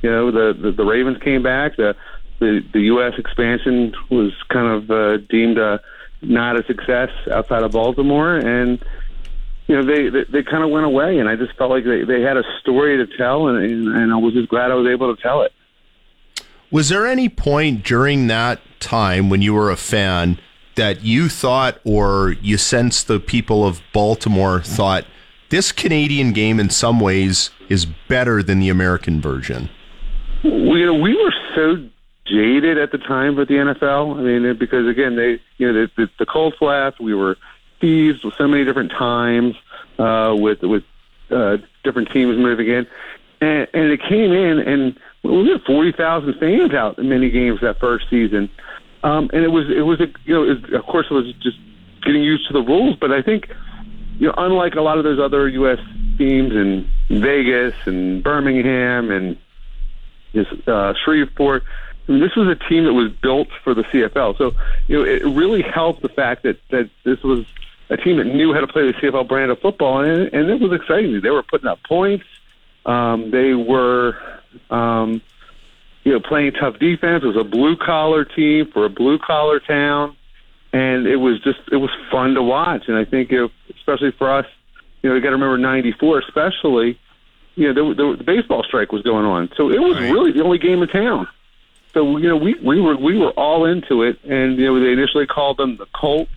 you 0.00 0.10
know 0.10 0.30
the 0.30 0.58
the, 0.58 0.72
the 0.72 0.84
Ravens 0.84 1.18
came 1.18 1.42
back. 1.42 1.76
The 1.76 1.94
the 2.38 2.64
the 2.72 2.82
U.S. 2.82 3.14
expansion 3.18 3.94
was 4.10 4.32
kind 4.48 4.66
of 4.66 4.90
uh, 4.90 5.16
deemed 5.28 5.58
a 5.58 5.80
not 6.22 6.58
a 6.58 6.64
success 6.66 7.10
outside 7.32 7.62
of 7.62 7.72
Baltimore, 7.72 8.36
and 8.36 8.82
you 9.66 9.76
know 9.76 9.84
they 9.84 10.08
they, 10.08 10.24
they 10.24 10.42
kind 10.42 10.64
of 10.64 10.70
went 10.70 10.86
away, 10.86 11.18
and 11.18 11.28
I 11.28 11.36
just 11.36 11.56
felt 11.56 11.70
like 11.70 11.84
they, 11.84 12.04
they 12.04 12.22
had 12.22 12.36
a 12.36 12.44
story 12.60 12.96
to 12.96 13.16
tell, 13.16 13.48
and, 13.48 13.58
and 13.58 13.88
and 13.88 14.12
I 14.12 14.16
was 14.16 14.34
just 14.34 14.48
glad 14.48 14.70
I 14.70 14.74
was 14.74 14.88
able 14.88 15.14
to 15.14 15.22
tell 15.22 15.42
it. 15.42 15.52
Was 16.70 16.90
there 16.90 17.06
any 17.06 17.28
point 17.28 17.82
during 17.82 18.26
that 18.26 18.60
time 18.78 19.30
when 19.30 19.40
you 19.40 19.54
were 19.54 19.70
a 19.70 19.76
fan 19.76 20.38
that 20.74 21.02
you 21.02 21.28
thought, 21.28 21.80
or 21.84 22.36
you 22.42 22.56
sensed 22.56 23.08
the 23.08 23.18
people 23.18 23.66
of 23.66 23.80
Baltimore 23.92 24.60
thought, 24.60 25.04
this 25.48 25.72
Canadian 25.72 26.32
game 26.32 26.60
in 26.60 26.68
some 26.70 27.00
ways 27.00 27.50
is 27.68 27.86
better 27.86 28.42
than 28.42 28.60
the 28.60 28.68
American 28.68 29.20
version? 29.20 29.70
We, 30.44 30.88
we 30.90 31.14
were 31.14 31.34
so 31.56 31.88
jaded 32.30 32.78
at 32.78 32.92
the 32.92 32.98
time 32.98 33.36
with 33.36 33.48
the 33.48 33.54
NFL. 33.54 34.18
I 34.18 34.22
mean, 34.22 34.56
because 34.58 34.86
again, 34.86 35.16
they 35.16 35.40
you 35.56 35.72
know 35.72 35.72
the, 35.72 35.90
the, 35.96 36.10
the 36.20 36.26
Colts 36.26 36.56
left. 36.60 37.00
We 37.00 37.14
were 37.14 37.36
thieves 37.80 38.24
with 38.24 38.34
so 38.34 38.46
many 38.46 38.64
different 38.64 38.92
times 38.92 39.54
uh, 39.98 40.34
with 40.36 40.62
with 40.62 40.84
uh, 41.30 41.58
different 41.84 42.10
teams 42.10 42.36
moving 42.36 42.68
in, 42.68 42.86
and, 43.40 43.68
and 43.72 43.90
it 43.92 44.00
came 44.02 44.32
in 44.32 44.58
and 44.58 44.98
we 45.22 45.50
had 45.50 45.62
forty 45.66 45.92
thousand 45.92 46.34
fans 46.38 46.72
out 46.72 46.98
in 46.98 47.08
many 47.08 47.30
games 47.30 47.60
that 47.60 47.80
first 47.80 48.06
season, 48.10 48.50
um, 49.02 49.30
and 49.32 49.44
it 49.44 49.48
was 49.48 49.66
it 49.70 49.82
was 49.82 50.00
a 50.00 50.06
you 50.24 50.34
know 50.34 50.44
it, 50.44 50.74
of 50.74 50.84
course 50.86 51.06
it 51.10 51.14
was 51.14 51.32
just 51.42 51.58
getting 52.04 52.22
used 52.22 52.46
to 52.48 52.52
the 52.52 52.62
rules, 52.62 52.96
but 52.96 53.12
I 53.12 53.22
think 53.22 53.48
you 54.18 54.28
know 54.28 54.34
unlike 54.36 54.74
a 54.74 54.80
lot 54.80 54.98
of 54.98 55.04
those 55.04 55.18
other 55.18 55.48
U.S. 55.48 55.78
teams 56.16 56.52
in 56.52 56.88
Vegas 57.08 57.74
and 57.86 58.22
Birmingham 58.22 59.10
and 59.10 59.36
just 60.34 60.68
uh, 60.68 60.94
Shreveport 61.04 61.64
I 62.08 62.12
mean, 62.12 62.20
this 62.20 62.34
was 62.34 62.48
a 62.48 62.56
team 62.68 62.84
that 62.84 62.94
was 62.94 63.12
built 63.12 63.48
for 63.62 63.74
the 63.74 63.82
CFL. 63.82 64.38
So, 64.38 64.54
you 64.86 64.96
know, 64.96 65.04
it 65.04 65.22
really 65.24 65.60
helped 65.60 66.00
the 66.00 66.08
fact 66.08 66.42
that, 66.44 66.58
that 66.70 66.88
this 67.04 67.22
was 67.22 67.44
a 67.90 67.98
team 67.98 68.16
that 68.16 68.24
knew 68.24 68.54
how 68.54 68.60
to 68.60 68.66
play 68.66 68.90
the 68.90 68.94
CFL 68.94 69.28
brand 69.28 69.50
of 69.50 69.60
football, 69.60 70.00
and, 70.00 70.32
and 70.32 70.50
it 70.50 70.60
was 70.60 70.72
exciting. 70.72 71.20
They 71.20 71.30
were 71.30 71.42
putting 71.42 71.68
up 71.68 71.82
points. 71.82 72.24
Um, 72.86 73.30
they 73.30 73.52
were, 73.52 74.16
um, 74.70 75.20
you 76.04 76.12
know, 76.12 76.20
playing 76.20 76.52
tough 76.52 76.78
defense. 76.78 77.24
It 77.24 77.26
was 77.26 77.36
a 77.36 77.44
blue 77.44 77.76
collar 77.76 78.24
team 78.24 78.70
for 78.72 78.86
a 78.86 78.90
blue 78.90 79.18
collar 79.18 79.60
town, 79.60 80.16
and 80.72 81.06
it 81.06 81.16
was 81.16 81.40
just 81.42 81.58
it 81.70 81.76
was 81.76 81.90
fun 82.10 82.34
to 82.34 82.42
watch. 82.42 82.84
And 82.88 82.96
I 82.96 83.04
think, 83.04 83.30
if, 83.32 83.50
especially 83.76 84.12
for 84.12 84.30
us, 84.30 84.46
you 85.02 85.10
know, 85.10 85.16
you 85.16 85.20
got 85.20 85.30
to 85.30 85.36
remember 85.36 85.58
'94, 85.58 86.20
especially. 86.20 86.98
You 87.56 87.72
know, 87.72 87.88
the, 87.88 87.94
the, 87.94 88.16
the 88.18 88.24
baseball 88.24 88.62
strike 88.62 88.92
was 88.92 89.02
going 89.02 89.26
on, 89.26 89.50
so 89.56 89.68
it 89.68 89.80
was 89.80 89.98
right. 89.98 90.12
really 90.12 90.30
the 90.30 90.44
only 90.44 90.58
game 90.58 90.80
in 90.80 90.88
town 90.88 91.26
so 91.92 92.16
you 92.16 92.28
know 92.28 92.36
we 92.36 92.54
we 92.62 92.80
were 92.80 92.96
we 92.96 93.16
were 93.16 93.30
all 93.32 93.64
into 93.64 94.02
it, 94.02 94.18
and 94.24 94.58
you 94.58 94.66
know 94.66 94.80
they 94.80 94.92
initially 94.92 95.26
called 95.26 95.56
them 95.56 95.76
the 95.76 95.86
Colts, 95.94 96.30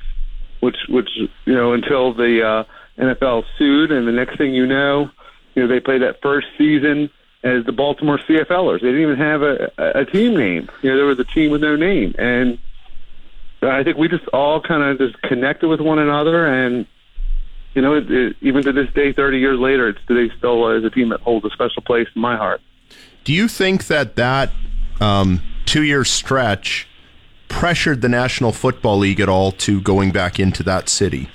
which 0.60 0.78
which 0.90 1.10
you 1.46 1.54
know 1.54 1.74
until 1.74 2.14
the 2.14 2.46
uh, 2.46 2.64
NFL 2.98 3.46
sued, 3.58 3.92
and 3.92 4.08
the 4.08 4.12
next 4.12 4.38
thing 4.38 4.54
you 4.54 4.66
know, 4.66 5.10
you 5.56 5.64
know 5.64 5.68
they 5.68 5.80
played 5.80 6.02
that 6.02 6.22
first 6.22 6.48
season 6.58 7.10
as 7.44 7.66
the 7.66 7.72
Baltimore 7.72 8.20
CFLers. 8.20 8.82
They 8.82 8.88
didn't 8.88 9.02
even 9.02 9.18
have 9.18 9.42
a, 9.42 9.72
a 9.78 10.06
team 10.06 10.36
name. 10.36 10.70
You 10.82 10.92
know, 10.92 10.98
there 10.98 11.06
was 11.06 11.20
a 11.20 11.26
team 11.26 11.52
with 11.52 11.62
no 11.62 11.76
name, 11.76 12.14
and 12.18 12.60
I 13.62 13.84
think 13.84 13.98
we 13.98 14.08
just 14.08 14.28
all 14.30 14.62
kind 14.62 14.84
of 14.84 14.98
just 14.98 15.22
connected 15.22 15.68
with 15.68 15.82
one 15.82 16.00
another, 16.00 16.46
and 16.46 16.86
you 17.74 17.82
know, 17.82 17.96
it, 17.96 18.12
it, 18.12 18.36
even 18.42 18.64
to 18.64 18.74
this 18.74 18.92
day, 18.94 19.14
30 19.14 19.40
years 19.40 19.60
later, 19.60 19.88
it's 19.88 20.00
today 20.06 20.34
still 20.38 20.66
uh, 20.66 20.78
is 20.78 20.84
a 20.84 20.90
team 20.90 21.10
that 21.10 21.22
holds 21.22 21.46
a 21.46 21.50
special 21.52 21.82
place 21.82 22.08
in 22.16 22.22
my 22.22 22.36
heart. 22.36 22.62
Do 23.24 23.34
you 23.34 23.48
think 23.48 23.88
that 23.88 24.16
that 24.16 24.52
um, 25.02 25.42
two-year 25.66 26.06
stretch 26.06 26.88
pressured 27.50 28.02
the 28.02 28.10
National 28.10 28.52
Football 28.52 29.00
League 29.00 29.20
at 29.20 29.28
all 29.28 29.52
to 29.54 29.82
going 29.82 30.12
back 30.12 30.40
into 30.40 30.64
that 30.64 30.88
city? 30.88 31.30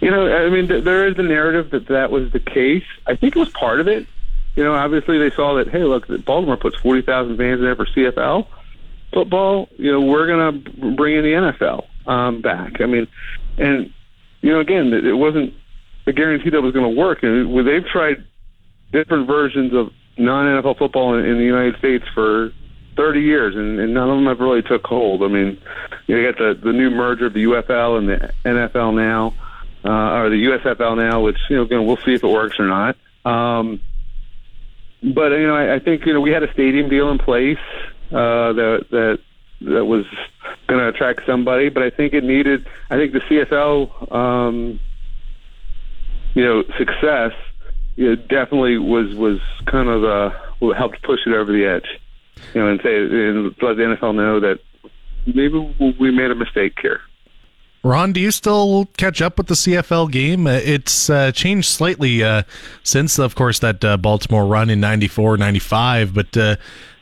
You 0.00 0.10
know, 0.10 0.32
I 0.32 0.48
mean, 0.48 0.68
th- 0.68 0.84
there 0.84 1.08
is 1.08 1.18
a 1.18 1.22
narrative 1.22 1.70
that 1.70 1.88
that 1.88 2.10
was 2.10 2.30
the 2.32 2.38
case. 2.38 2.84
I 3.06 3.16
think 3.16 3.34
it 3.34 3.38
was 3.38 3.48
part 3.50 3.80
of 3.80 3.88
it. 3.88 4.06
You 4.54 4.64
know, 4.64 4.74
obviously 4.74 5.18
they 5.18 5.34
saw 5.34 5.54
that, 5.56 5.68
hey, 5.68 5.84
look, 5.84 6.06
Baltimore 6.24 6.56
puts 6.56 6.76
40,000 6.78 7.36
fans 7.36 7.58
in 7.58 7.64
there 7.64 7.76
for 7.76 7.86
CFL 7.86 8.46
football. 9.12 9.68
You 9.76 9.92
know, 9.92 10.00
we're 10.00 10.26
going 10.26 10.64
to 10.64 10.94
bring 10.94 11.16
in 11.16 11.22
the 11.22 11.32
NFL 11.32 11.86
um, 12.06 12.40
back. 12.40 12.80
I 12.80 12.86
mean, 12.86 13.08
and, 13.56 13.92
you 14.40 14.52
know, 14.52 14.60
again, 14.60 14.92
it 14.92 15.16
wasn't 15.16 15.54
a 16.06 16.12
guarantee 16.12 16.50
that 16.50 16.60
was 16.60 16.72
going 16.72 16.94
to 16.94 17.00
work. 17.00 17.22
And 17.22 17.66
they've 17.66 17.86
tried 17.86 18.24
different 18.92 19.26
versions 19.26 19.74
of 19.74 19.92
non-NFL 20.18 20.78
football 20.78 21.14
in, 21.14 21.24
in 21.24 21.38
the 21.38 21.44
United 21.44 21.78
States 21.78 22.04
for 22.14 22.52
30 22.96 23.20
years, 23.20 23.54
and, 23.54 23.78
and 23.78 23.94
none 23.94 24.10
of 24.10 24.16
them 24.16 24.26
have 24.26 24.40
really 24.40 24.62
took 24.62 24.84
hold. 24.84 25.22
I 25.22 25.28
mean, 25.28 25.58
you 26.06 26.24
got 26.24 26.38
the 26.38 26.58
the 26.60 26.72
new 26.72 26.90
merger 26.90 27.26
of 27.26 27.32
the 27.32 27.44
UFL 27.44 27.98
and 27.98 28.08
the 28.08 28.32
NFL 28.44 28.94
now, 28.94 29.34
uh, 29.84 30.18
or 30.18 30.30
the 30.30 30.44
USFL 30.46 30.96
now, 30.96 31.20
which 31.20 31.38
you 31.48 31.56
know, 31.56 31.62
again, 31.62 31.86
we'll 31.86 31.98
see 31.98 32.14
if 32.14 32.24
it 32.24 32.28
works 32.28 32.58
or 32.58 32.66
not. 32.66 32.96
Um, 33.24 33.80
but 35.02 35.30
you 35.30 35.46
know, 35.46 35.54
I, 35.54 35.76
I 35.76 35.78
think 35.78 36.06
you 36.06 36.12
know 36.12 36.20
we 36.20 36.30
had 36.30 36.42
a 36.42 36.52
stadium 36.52 36.88
deal 36.88 37.10
in 37.10 37.18
place 37.18 37.58
uh, 38.10 38.52
that 38.52 38.86
that 38.90 39.18
that 39.60 39.84
was 39.84 40.04
going 40.66 40.80
to 40.80 40.88
attract 40.88 41.26
somebody, 41.26 41.68
but 41.68 41.82
I 41.82 41.90
think 41.90 42.14
it 42.14 42.24
needed. 42.24 42.66
I 42.90 42.96
think 42.96 43.12
the 43.12 43.20
CFL, 43.20 44.12
um, 44.12 44.80
you 46.34 46.44
know, 46.44 46.62
success, 46.78 47.32
know, 48.06 48.16
definitely 48.16 48.78
was 48.78 49.14
was 49.14 49.40
kind 49.66 49.88
of 49.88 50.04
uh, 50.04 50.30
what 50.58 50.76
helped 50.76 51.02
push 51.02 51.20
it 51.26 51.32
over 51.32 51.52
the 51.52 51.64
edge. 51.64 52.00
You 52.54 52.60
know, 52.60 52.68
and 52.68 52.80
say 52.82 52.96
and 52.96 53.46
let 53.60 53.76
the 53.76 53.82
NFL 53.82 54.14
know 54.14 54.40
that 54.40 54.60
maybe 55.26 55.58
we 55.98 56.10
made 56.10 56.30
a 56.30 56.34
mistake 56.34 56.78
here. 56.80 57.00
Ron, 57.84 58.12
do 58.12 58.20
you 58.20 58.30
still 58.30 58.86
catch 58.96 59.22
up 59.22 59.38
with 59.38 59.46
the 59.46 59.54
CFL 59.54 60.10
game? 60.10 60.46
Uh, 60.46 60.60
it's 60.62 61.08
uh, 61.08 61.30
changed 61.30 61.68
slightly 61.68 62.24
uh, 62.24 62.42
since, 62.82 63.18
of 63.18 63.34
course, 63.34 63.60
that 63.60 63.84
uh, 63.84 63.96
Baltimore 63.96 64.46
run 64.46 64.68
in 64.68 64.80
94, 64.80 65.36
95, 65.36 66.12
but 66.12 66.36
uh, 66.36 66.56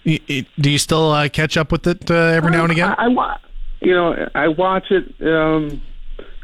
it, 0.04 0.46
do 0.61 0.70
you 0.70 0.78
still 0.78 1.11
uh, 1.11 1.28
catch 1.28 1.56
up 1.56 1.72
with 1.72 1.87
it 1.87 2.11
every 2.11 2.50
now 2.50 2.64
and 2.64 2.72
again? 2.72 2.94
I, 2.98 3.06
I, 3.06 3.38
you 3.80 3.94
know, 3.94 4.28
I 4.35 4.48
watch 4.48 4.90
it. 4.90 5.14
Um, 5.26 5.80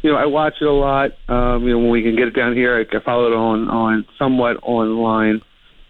you 0.03 0.11
know, 0.11 0.17
I 0.17 0.27
watch 0.27 0.55
it 0.61 0.67
a 0.67 0.73
lot. 0.73 1.13
Um, 1.29 1.65
you 1.65 1.71
know, 1.71 1.79
when 1.79 1.91
we 1.91 2.03
can 2.03 2.17
get 2.17 2.29
it 2.29 2.35
down 2.37 2.55
here, 2.55 2.77
I, 2.77 2.97
I 2.97 3.01
follow 3.01 3.27
it 3.29 3.35
on 3.35 3.69
on 3.69 4.07
somewhat 4.19 4.59
online. 4.63 5.41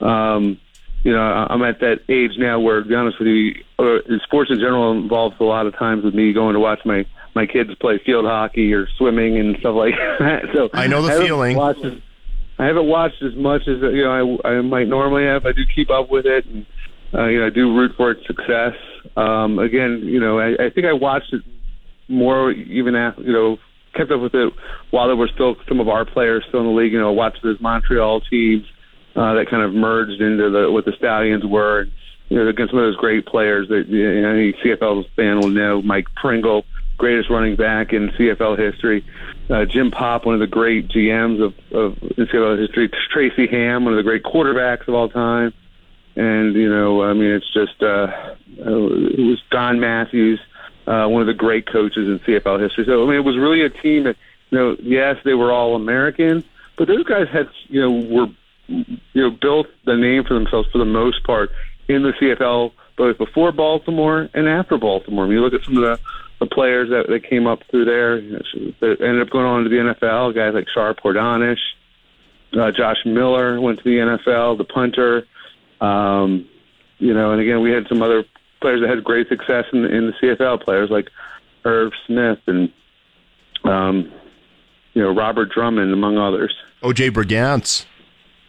Um, 0.01 0.61
you 1.03 1.12
know, 1.12 1.20
I'm 1.20 1.62
at 1.62 1.81
that 1.81 2.01
age 2.09 2.33
now 2.38 2.61
where, 2.61 2.83
to 2.83 2.88
be 2.88 2.94
honest 2.94 3.18
with 3.18 3.27
you, 3.27 3.55
uh, 3.79 3.98
sports 4.25 4.51
in 4.51 4.59
general 4.59 4.92
involves 4.92 5.35
a 5.40 5.44
lot 5.44 5.66
of 5.66 5.77
times 5.77 6.05
with 6.05 6.14
me 6.14 6.33
going 6.33 6.55
to 6.55 6.61
watch 6.61 6.81
my 6.85 7.05
my 7.35 7.46
kids 7.46 7.70
play 7.81 8.01
field 8.05 8.27
hockey 8.27 8.72
or 8.75 8.87
swimming 8.98 9.38
and 9.38 9.57
stuff 9.61 9.75
like 9.75 9.94
that. 10.20 10.42
So 10.55 10.68
I 10.75 10.87
know 10.87 11.03
the 11.03 11.12
I 11.12 11.25
feeling. 11.25 11.59
As, 11.59 11.77
I 12.59 12.66
haven't 12.66 12.87
watched 12.87 13.22
as 13.22 13.35
much 13.35 13.62
as 13.62 13.81
you 13.81 14.05
know 14.05 14.38
I, 14.44 14.48
I 14.48 14.61
might 14.61 14.88
normally 14.88 15.25
have. 15.25 15.46
I 15.46 15.53
do 15.53 15.62
keep 15.75 15.90
up 15.90 16.11
with 16.11 16.27
it, 16.27 16.44
and 16.46 16.66
uh, 17.14 17.27
you 17.27 17.40
know 17.40 17.46
I 17.46 17.51
do 17.51 17.75
root 17.75 17.92
for 17.96 18.11
its 18.11 18.27
success. 18.27 18.75
Um, 19.16 19.59
again, 19.59 20.03
you 20.05 20.20
know 20.20 20.38
I, 20.38 20.66
I 20.66 20.70
think 20.70 20.87
I 20.87 20.92
watched 20.92 21.33
it 21.33 21.42
more 22.09 22.53
even 22.53 22.94
after 22.94 23.22
you 23.22 23.33
know 23.33 23.57
kept 23.95 24.11
up 24.11 24.21
with 24.21 24.35
it 24.35 24.53
while 24.91 25.07
there 25.07 25.17
were 25.17 25.29
still 25.29 25.57
some 25.69 25.81
of 25.81 25.89
our 25.89 26.05
players 26.05 26.45
still 26.49 26.61
in 26.61 26.67
the 26.67 26.73
league. 26.73 26.93
You 26.93 27.01
know, 27.01 27.13
watched 27.13 27.43
those 27.43 27.61
Montreal 27.61 28.21
teams 28.23 28.65
uh, 29.17 29.35
that 29.35 29.49
kind 29.51 29.63
of 29.63 29.75
merged 29.75 30.21
into 30.21 30.51
the 30.51 30.71
what 30.71 30.85
the 30.85 30.93
Stallions 30.93 31.45
were. 31.45 31.87
You 32.29 32.39
know, 32.39 32.49
against 32.49 32.73
some 32.73 32.79
of 32.79 32.87
those 32.87 32.97
great 32.97 33.27
players 33.27 33.69
that 33.69 33.89
you 33.89 34.23
know, 34.23 34.31
any 34.31 34.53
CFL 34.55 35.05
fan 35.17 35.41
will 35.41 35.49
know. 35.49 35.83
Mike 35.83 36.07
Pringle, 36.15 36.65
greatest 36.97 37.29
running 37.29 37.57
back 37.57 37.93
in 37.93 38.09
CFL 38.11 38.59
history. 38.59 39.05
Uh, 39.51 39.67
Jim 39.67 39.91
Popp, 39.91 40.25
one 40.25 40.35
of 40.35 40.41
the 40.41 40.47
great 40.47 40.89
GMs 40.89 41.45
of, 41.45 41.53
of 41.73 41.99
CFL 41.99 42.59
history. 42.59 42.91
Tracy 43.13 43.47
Ham, 43.49 43.85
one 43.85 43.93
of 43.93 43.99
the 43.99 44.03
great 44.03 44.23
quarterbacks 44.23 44.89
of 44.89 44.95
all 44.95 45.09
time. 45.09 45.53
And 46.17 46.55
you 46.55 46.71
know, 46.71 47.03
I 47.03 47.13
mean, 47.13 47.31
it's 47.31 47.53
just 47.53 47.83
uh, 47.83 48.35
it 48.57 49.27
was 49.27 49.43
Don 49.51 49.81
Matthews, 49.81 50.41
uh, 50.87 51.07
one 51.07 51.23
of 51.23 51.27
the 51.27 51.35
great 51.35 51.66
coaches 51.66 52.09
in 52.09 52.18
CFL 52.21 52.61
history. 52.61 52.85
So 52.87 53.05
I 53.05 53.07
mean, 53.07 53.16
it 53.16 53.25
was 53.25 53.37
really 53.37 53.62
a 53.62 53.71
team 53.71 54.05
that 54.05 54.16
you 54.51 54.59
know, 54.59 54.77
yes, 54.81 55.16
they 55.25 55.35
were 55.35 55.53
all 55.53 55.75
American, 55.75 56.45
but 56.77 56.88
those 56.88 57.05
guys 57.05 57.27
had 57.33 57.49
you 57.68 57.81
know 57.81 57.90
were 57.90 58.27
you 58.66 58.99
know 59.14 59.31
built 59.31 59.66
the 59.85 59.97
name 59.97 60.25
for 60.25 60.35
themselves 60.35 60.68
for 60.71 60.79
the 60.79 60.85
most 60.85 61.25
part 61.25 61.51
in 61.88 62.03
the 62.03 62.12
CFL, 62.12 62.73
both 62.97 63.18
before 63.18 63.53
Baltimore 63.53 64.29
and 64.35 64.49
after 64.49 64.79
Baltimore. 64.79 65.27
Mean, 65.27 65.37
you 65.37 65.40
look 65.42 65.55
at 65.55 65.64
some 65.64 65.77
of 65.77 65.83
the, 65.83 65.99
the 66.40 66.47
players 66.47 66.90
that, 66.90 67.07
that 67.09 67.29
came 67.29 67.47
up 67.47 67.61
through 67.71 67.85
there 67.85 68.21
that 68.81 69.01
ended 69.01 69.23
up 69.23 69.31
going 69.31 69.47
on 69.47 69.64
to 69.64 69.68
the 69.68 69.77
NFL. 69.77 70.35
Guys 70.35 70.55
like 70.55 70.68
Shar 70.68 70.95
Pourdanesh, 70.95 71.59
uh, 72.59 72.71
Josh 72.71 72.99
Miller 73.05 73.61
went 73.61 73.79
to 73.79 73.85
the 73.85 73.97
NFL. 73.97 74.59
The 74.59 74.64
punter, 74.64 75.27
um, 75.81 76.49
you 76.99 77.14
know, 77.14 77.33
and 77.33 77.40
again 77.40 77.62
we 77.62 77.71
had 77.71 77.87
some 77.88 78.03
other 78.03 78.25
players 78.62 78.81
that 78.81 78.88
had 78.88 79.05
great 79.05 79.29
success 79.29 79.64
in, 79.72 79.85
in 79.85 80.07
the 80.07 80.12
CFL. 80.22 80.62
Players 80.62 80.88
like 80.90 81.09
Irv 81.64 81.92
Smith 82.07 82.38
and 82.46 82.72
um, 83.64 84.11
you 84.94 85.03
know 85.03 85.14
Robert 85.14 85.51
Drummond, 85.55 85.92
among 85.92 86.16
others. 86.16 86.55
OJ 86.83 87.11
Brigance. 87.11 87.85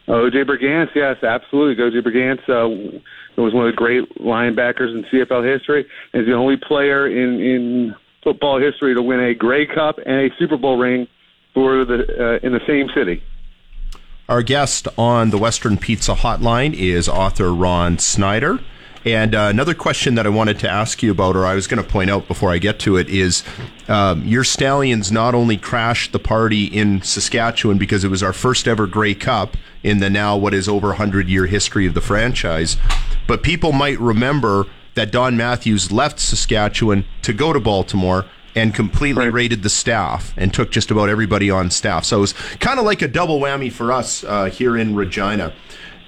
OJ 0.07 0.45
Brigance, 0.45 0.89
yes, 0.95 1.23
absolutely. 1.23 1.83
OJ 1.83 2.05
Brigance 2.05 2.49
uh, 2.49 3.01
was 3.41 3.53
one 3.53 3.67
of 3.67 3.73
the 3.73 3.77
great 3.77 4.09
linebackers 4.19 4.93
in 4.93 5.03
CFL 5.11 5.51
history. 5.51 5.85
Is 6.13 6.25
the 6.25 6.33
only 6.33 6.57
player 6.57 7.07
in 7.07 7.41
in 7.41 7.95
football 8.23 8.59
history 8.59 8.93
to 8.95 9.01
win 9.01 9.19
a 9.19 9.33
Grey 9.33 9.65
Cup 9.65 9.97
and 10.05 10.15
a 10.15 10.29
Super 10.37 10.57
Bowl 10.57 10.77
ring 10.77 11.07
for 11.53 11.85
the 11.85 12.39
uh, 12.43 12.45
in 12.45 12.53
the 12.53 12.61
same 12.67 12.87
city. 12.95 13.23
Our 14.29 14.41
guest 14.41 14.87
on 14.97 15.31
the 15.31 15.37
Western 15.37 15.77
Pizza 15.77 16.13
Hotline 16.15 16.73
is 16.73 17.09
author 17.09 17.53
Ron 17.53 17.99
Snyder. 17.99 18.59
And 19.05 19.35
uh, 19.35 19.47
another 19.49 19.73
question 19.73 20.15
that 20.15 20.25
I 20.25 20.29
wanted 20.29 20.59
to 20.59 20.69
ask 20.69 21.03
you 21.03 21.11
about, 21.11 21.35
or 21.35 21.45
I 21.45 21.55
was 21.55 21.67
going 21.67 21.83
to 21.83 21.89
point 21.89 22.09
out 22.09 22.27
before 22.27 22.51
I 22.51 22.57
get 22.57 22.79
to 22.79 22.95
it, 22.95 23.09
is 23.09 23.43
um, 23.89 24.25
your 24.25 24.43
Stallions 24.45 25.11
not 25.11 25.35
only 25.35 25.57
crashed 25.57 26.13
the 26.13 26.19
party 26.19 26.65
in 26.65 27.01
Saskatchewan 27.01 27.77
because 27.77 28.03
it 28.03 28.09
was 28.09 28.23
our 28.23 28.33
first 28.33 28.67
ever 28.67 28.87
Grey 28.87 29.13
Cup 29.13 29.57
in 29.83 29.99
the 29.99 30.09
now 30.09 30.37
what 30.37 30.53
is 30.53 30.69
over 30.69 30.87
100 30.89 31.27
year 31.27 31.47
history 31.47 31.85
of 31.85 31.93
the 31.93 32.01
franchise, 32.01 32.77
but 33.27 33.43
people 33.43 33.73
might 33.73 33.99
remember 33.99 34.67
that 34.95 35.11
Don 35.11 35.35
Matthews 35.35 35.91
left 35.91 36.19
Saskatchewan 36.19 37.03
to 37.23 37.33
go 37.33 37.51
to 37.51 37.59
Baltimore 37.59 38.25
and 38.55 38.73
completely 38.73 39.25
Right. 39.25 39.33
raided 39.33 39.63
the 39.63 39.69
staff 39.69 40.33
and 40.37 40.53
took 40.53 40.69
just 40.71 40.91
about 40.91 41.09
everybody 41.09 41.49
on 41.49 41.71
staff. 41.71 42.05
So 42.05 42.17
it 42.17 42.21
was 42.21 42.33
kind 42.59 42.79
of 42.79 42.85
like 42.85 43.01
a 43.01 43.07
double 43.07 43.39
whammy 43.39 43.71
for 43.71 43.91
us 43.91 44.23
uh, 44.23 44.45
here 44.45 44.77
in 44.77 44.95
Regina. 44.95 45.53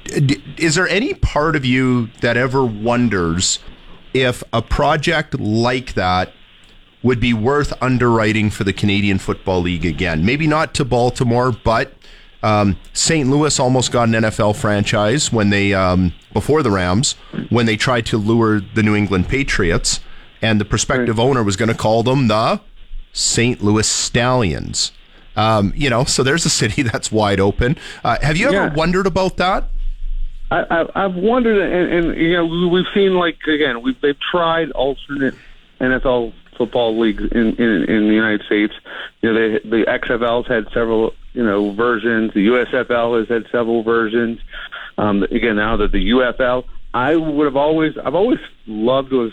Is 0.06 0.76
there 0.76 0.88
any 0.88 1.14
part 1.14 1.56
of 1.56 1.66
you 1.66 2.08
that 2.22 2.38
ever 2.38 2.64
wonders 2.66 3.60
if 4.14 4.44
a 4.54 4.62
project 4.62 5.40
like 5.40 5.94
that 5.94 6.32
would 7.04 7.20
be 7.20 7.34
worth 7.34 7.74
underwriting 7.82 8.50
for 8.50 8.64
the 8.64 8.74
Canadian 8.74 9.18
Football 9.20 9.62
League 9.62 9.86
again? 9.86 10.26
Maybe 10.26 10.48
not 10.48 10.74
to 10.76 10.86
Baltimore, 10.86 11.52
but 11.52 11.94
um, 12.44 12.78
St. 12.94 13.28
Louis 13.30 13.60
almost 13.60 13.92
got 13.92 14.08
an 14.08 14.14
NFL 14.14 14.56
franchise 14.56 15.32
when 15.32 15.50
they 15.50 15.74
um, 15.74 16.14
before 16.34 16.62
the 16.62 16.72
Rams 16.72 17.14
when 17.50 17.66
they 17.66 17.76
tried 17.78 18.06
to 18.08 18.18
lure 18.18 18.60
the 18.62 18.84
New 18.84 18.96
England 18.96 19.28
Patriots, 19.28 20.00
and 20.42 20.62
the 20.62 20.66
prospective 20.66 21.20
owner 21.20 21.42
was 21.44 21.56
going 21.56 21.70
to 21.70 21.76
call 21.76 22.04
them 22.04 22.28
the 22.28 22.62
St. 23.14 23.64
Louis 23.64 23.88
Stallions. 23.88 24.92
Um, 25.36 25.74
you 25.76 25.90
know, 25.90 26.04
so 26.06 26.22
there's 26.24 26.46
a 26.46 26.50
city 26.50 26.82
that's 26.84 27.12
wide 27.12 27.40
open. 27.40 27.78
Uh, 28.04 28.18
have 28.22 28.38
you 28.38 28.48
ever 28.48 28.68
Yeah. 28.68 28.74
wondered 28.74 29.08
about 29.08 29.38
that? 29.38 29.70
I, 30.52 30.62
I, 30.70 31.06
I've 31.06 31.16
wondered, 31.16 31.60
and, 31.60 32.08
and 32.08 32.22
you 32.22 32.34
know, 32.34 32.46
we- 32.46 32.68
we've 32.68 32.86
seen 32.94 33.16
like 33.16 33.38
again, 33.48 33.82
we've 33.82 34.00
they've 34.02 34.20
tried 34.20 34.72
alternate 34.72 35.36
NFL 35.82 36.34
football 36.58 36.98
leagues 37.00 37.24
in 37.32 37.56
in, 37.56 37.84
in 37.90 38.08
the 38.08 38.14
United 38.14 38.44
States. 38.46 38.74
You 39.22 39.34
know, 39.34 39.50
they, 39.60 39.70
the 39.70 39.86
XFL's 39.86 40.48
had 40.48 40.68
several 40.74 41.14
you 41.34 41.44
know 41.44 41.72
versions. 41.72 42.34
The 42.34 42.48
USFL 42.48 43.20
has 43.20 43.28
had 43.28 43.52
several 43.52 43.84
versions. 43.84 44.40
Um, 44.98 45.24
again, 45.24 45.58
now 45.58 45.78
that 45.78 45.92
the 45.92 46.12
UFL, 46.12 46.64
I 46.94 47.16
would 47.16 47.46
have 47.46 47.58
always, 47.58 47.98
I've 47.98 48.16
always 48.16 48.40
loved 48.66 49.10
to 49.10 49.32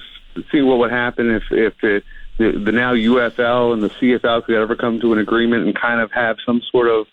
seen 0.50 0.66
what 0.66 0.78
would 0.78 0.90
happen 0.90 1.30
if 1.30 1.42
if 1.50 1.74
it, 1.84 2.04
the, 2.38 2.52
the 2.52 2.72
now 2.72 2.94
UFL 2.94 3.72
and 3.74 3.82
the 3.82 3.90
CFL 3.90 4.44
could 4.44 4.56
ever 4.56 4.74
come 4.74 5.00
to 5.00 5.12
an 5.12 5.18
agreement 5.18 5.66
and 5.66 5.78
kind 5.78 6.00
of 6.00 6.10
have 6.12 6.38
some 6.44 6.62
sort 6.70 6.88
of 6.88 7.06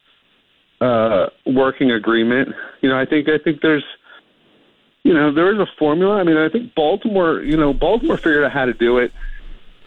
uh, 0.81 1.27
working 1.45 1.91
agreement. 1.91 2.55
You 2.81 2.89
know, 2.89 2.97
I 2.97 3.05
think 3.05 3.27
I 3.29 3.37
think 3.37 3.61
there's, 3.61 3.83
you 5.03 5.13
know, 5.13 5.33
there 5.33 5.53
is 5.53 5.59
a 5.59 5.67
formula. 5.77 6.15
I 6.17 6.23
mean, 6.23 6.37
I 6.37 6.49
think 6.49 6.75
Baltimore, 6.75 7.41
you 7.41 7.57
know, 7.57 7.73
Baltimore 7.73 8.17
figured 8.17 8.43
out 8.43 8.51
how 8.51 8.65
to 8.65 8.73
do 8.73 8.97
it. 8.99 9.11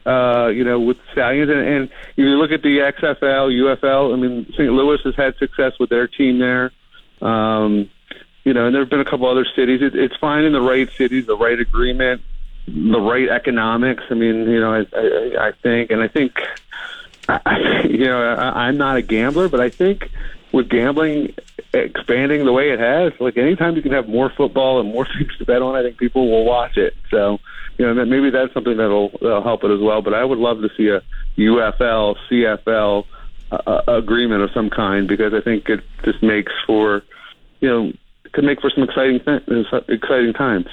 uh, 0.07 0.48
you 0.48 0.64
know, 0.64 0.81
with 0.81 0.96
Stallions. 1.12 1.50
And, 1.50 1.61
and 1.61 1.85
if 1.85 2.18
you 2.18 2.31
look 2.31 2.50
at 2.50 2.62
the 2.62 2.78
XFL, 2.78 3.76
UFL, 3.76 4.12
I 4.12 4.16
mean, 4.16 4.46
St. 4.52 4.72
Louis 4.72 4.98
has 5.05 5.14
had 5.14 5.37
success 5.37 5.72
with 5.78 5.90
their 5.90 6.09
team 6.09 6.38
there. 6.38 6.72
Um, 7.20 7.88
you 8.44 8.52
know, 8.52 8.66
and 8.66 8.74
there 8.74 8.83
have 8.83 8.90
been 8.90 9.00
a 9.00 9.05
couple 9.05 9.28
other 9.28 9.46
cities. 9.55 9.81
It, 9.83 9.94
it's 9.94 10.16
finding 10.16 10.52
the 10.52 10.61
right 10.61 10.90
cities, 10.96 11.26
the 11.26 11.37
right 11.37 11.59
agreement, 11.59 12.22
the 12.66 13.00
right 13.00 13.28
economics. 13.28 14.02
I 14.11 14.14
mean, 14.14 14.48
you 14.50 14.61
know, 14.61 14.74
I, 14.74 14.87
I, 14.96 15.48
I 15.48 15.52
think, 15.62 15.90
and 15.92 16.02
I 16.02 16.09
think, 16.09 16.33
I, 17.28 17.85
you 17.88 18.07
know, 18.07 18.20
I, 18.20 18.66
I'm 18.66 18.76
not 18.76 18.96
a 18.96 19.02
gambler, 19.02 19.48
but 19.48 19.61
I 19.61 19.70
think 19.70 20.11
with 20.53 20.69
gambling 20.69 21.35
expanding 21.75 22.45
the 22.45 22.53
way 22.53 22.71
it 22.71 22.79
has, 22.79 23.12
like 23.19 23.37
anytime 23.37 23.77
you 23.77 23.83
can 23.83 23.93
have 23.93 24.09
more 24.09 24.31
football 24.37 24.81
and 24.81 24.93
more 24.93 25.07
things 25.19 25.37
to 25.38 25.45
bet 25.45 25.62
on, 25.62 25.75
I 25.75 25.83
think 25.83 25.99
people 25.99 26.31
will 26.31 26.45
watch 26.45 26.77
it. 26.77 26.95
So, 27.11 27.38
you 27.79 27.87
know, 27.87 28.05
maybe 28.05 28.31
that's 28.31 28.53
something 28.53 28.77
that'll, 28.77 29.11
that'll 29.21 29.43
help 29.43 29.65
it 29.65 29.71
as 29.71 29.81
well. 29.81 30.03
But 30.03 30.15
I 30.15 30.25
would 30.25 30.38
love 30.38 30.61
to 30.61 30.69
see 30.77 30.88
a 30.88 31.01
UFL, 31.38 32.17
CFL 32.31 33.05
uh, 33.51 33.83
agreement 33.88 34.43
of 34.43 34.51
some 34.53 34.71
kind 34.71 35.09
because 35.09 35.33
I 35.35 35.41
think 35.41 35.69
it 35.69 35.81
just 36.05 36.23
makes 36.23 36.53
for, 36.67 37.03
you 37.61 37.69
know, 37.69 37.93
could 38.33 38.45
make 38.45 38.61
for 38.61 38.71
some 38.71 38.85
exciting 38.85 39.21
exciting 39.88 40.33
times. 40.33 40.67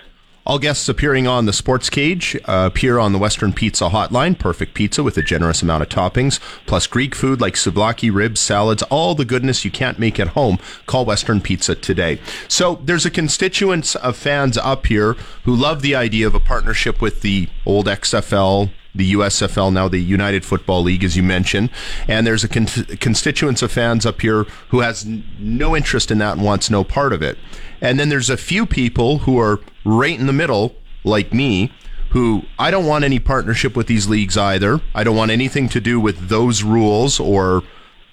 All 0.49 0.57
guests 0.57 0.89
appearing 0.89 1.27
on 1.27 1.45
the 1.45 1.53
Sports 1.53 1.91
Cage 1.91 2.35
uh, 2.45 2.67
appear 2.71 2.97
on 2.97 3.13
the 3.13 3.19
Western 3.19 3.53
Pizza 3.53 3.89
Hotline. 3.89 4.35
Perfect 4.35 4.73
pizza 4.73 5.03
with 5.03 5.15
a 5.15 5.21
generous 5.21 5.61
amount 5.61 5.83
of 5.83 5.89
toppings, 5.89 6.39
plus 6.65 6.87
Greek 6.87 7.13
food 7.13 7.39
like 7.39 7.53
souvlaki, 7.53 8.11
ribs, 8.11 8.39
salads, 8.39 8.81
all 8.89 9.13
the 9.13 9.25
goodness 9.25 9.63
you 9.63 9.69
can't 9.69 9.99
make 9.99 10.19
at 10.19 10.29
home. 10.29 10.57
Call 10.87 11.05
Western 11.05 11.39
Pizza 11.39 11.75
today. 11.75 12.19
So 12.47 12.79
there's 12.83 13.05
a 13.05 13.11
constituents 13.11 13.95
of 13.97 14.17
fans 14.17 14.57
up 14.57 14.87
here 14.87 15.13
who 15.43 15.55
love 15.55 15.83
the 15.83 15.93
idea 15.93 16.25
of 16.25 16.33
a 16.33 16.39
partnership 16.39 16.99
with 16.99 17.21
the 17.21 17.47
old 17.63 17.85
XFL, 17.85 18.71
the 18.95 19.13
USFL, 19.13 19.71
now 19.71 19.87
the 19.87 20.01
United 20.01 20.43
Football 20.43 20.81
League, 20.81 21.03
as 21.03 21.15
you 21.15 21.21
mentioned. 21.21 21.69
And 22.07 22.25
there's 22.25 22.43
a 22.43 22.47
con- 22.47 22.65
constituents 22.65 23.61
of 23.61 23.71
fans 23.71 24.03
up 24.03 24.21
here 24.21 24.45
who 24.69 24.79
has 24.79 25.05
n- 25.05 25.23
no 25.37 25.75
interest 25.75 26.09
in 26.09 26.17
that 26.17 26.37
and 26.37 26.43
wants 26.43 26.71
no 26.71 26.83
part 26.83 27.13
of 27.13 27.21
it. 27.21 27.37
And 27.81 27.99
then 27.99 28.09
there's 28.09 28.29
a 28.29 28.37
few 28.37 28.65
people 28.65 29.19
who 29.19 29.39
are 29.39 29.59
right 29.85 30.19
in 30.19 30.27
the 30.27 30.33
middle, 30.33 30.75
like 31.03 31.33
me, 31.33 31.71
who 32.09 32.43
I 32.57 32.71
don't 32.71 32.85
want 32.85 33.03
any 33.03 33.19
partnership 33.19 33.75
with 33.75 33.87
these 33.87 34.07
leagues 34.07 34.37
either. 34.37 34.81
I 34.95 35.03
don't 35.03 35.15
want 35.15 35.31
anything 35.31 35.69
to 35.69 35.79
do 35.79 35.99
with 35.99 36.29
those 36.29 36.63
rules 36.63 37.19
or 37.19 37.63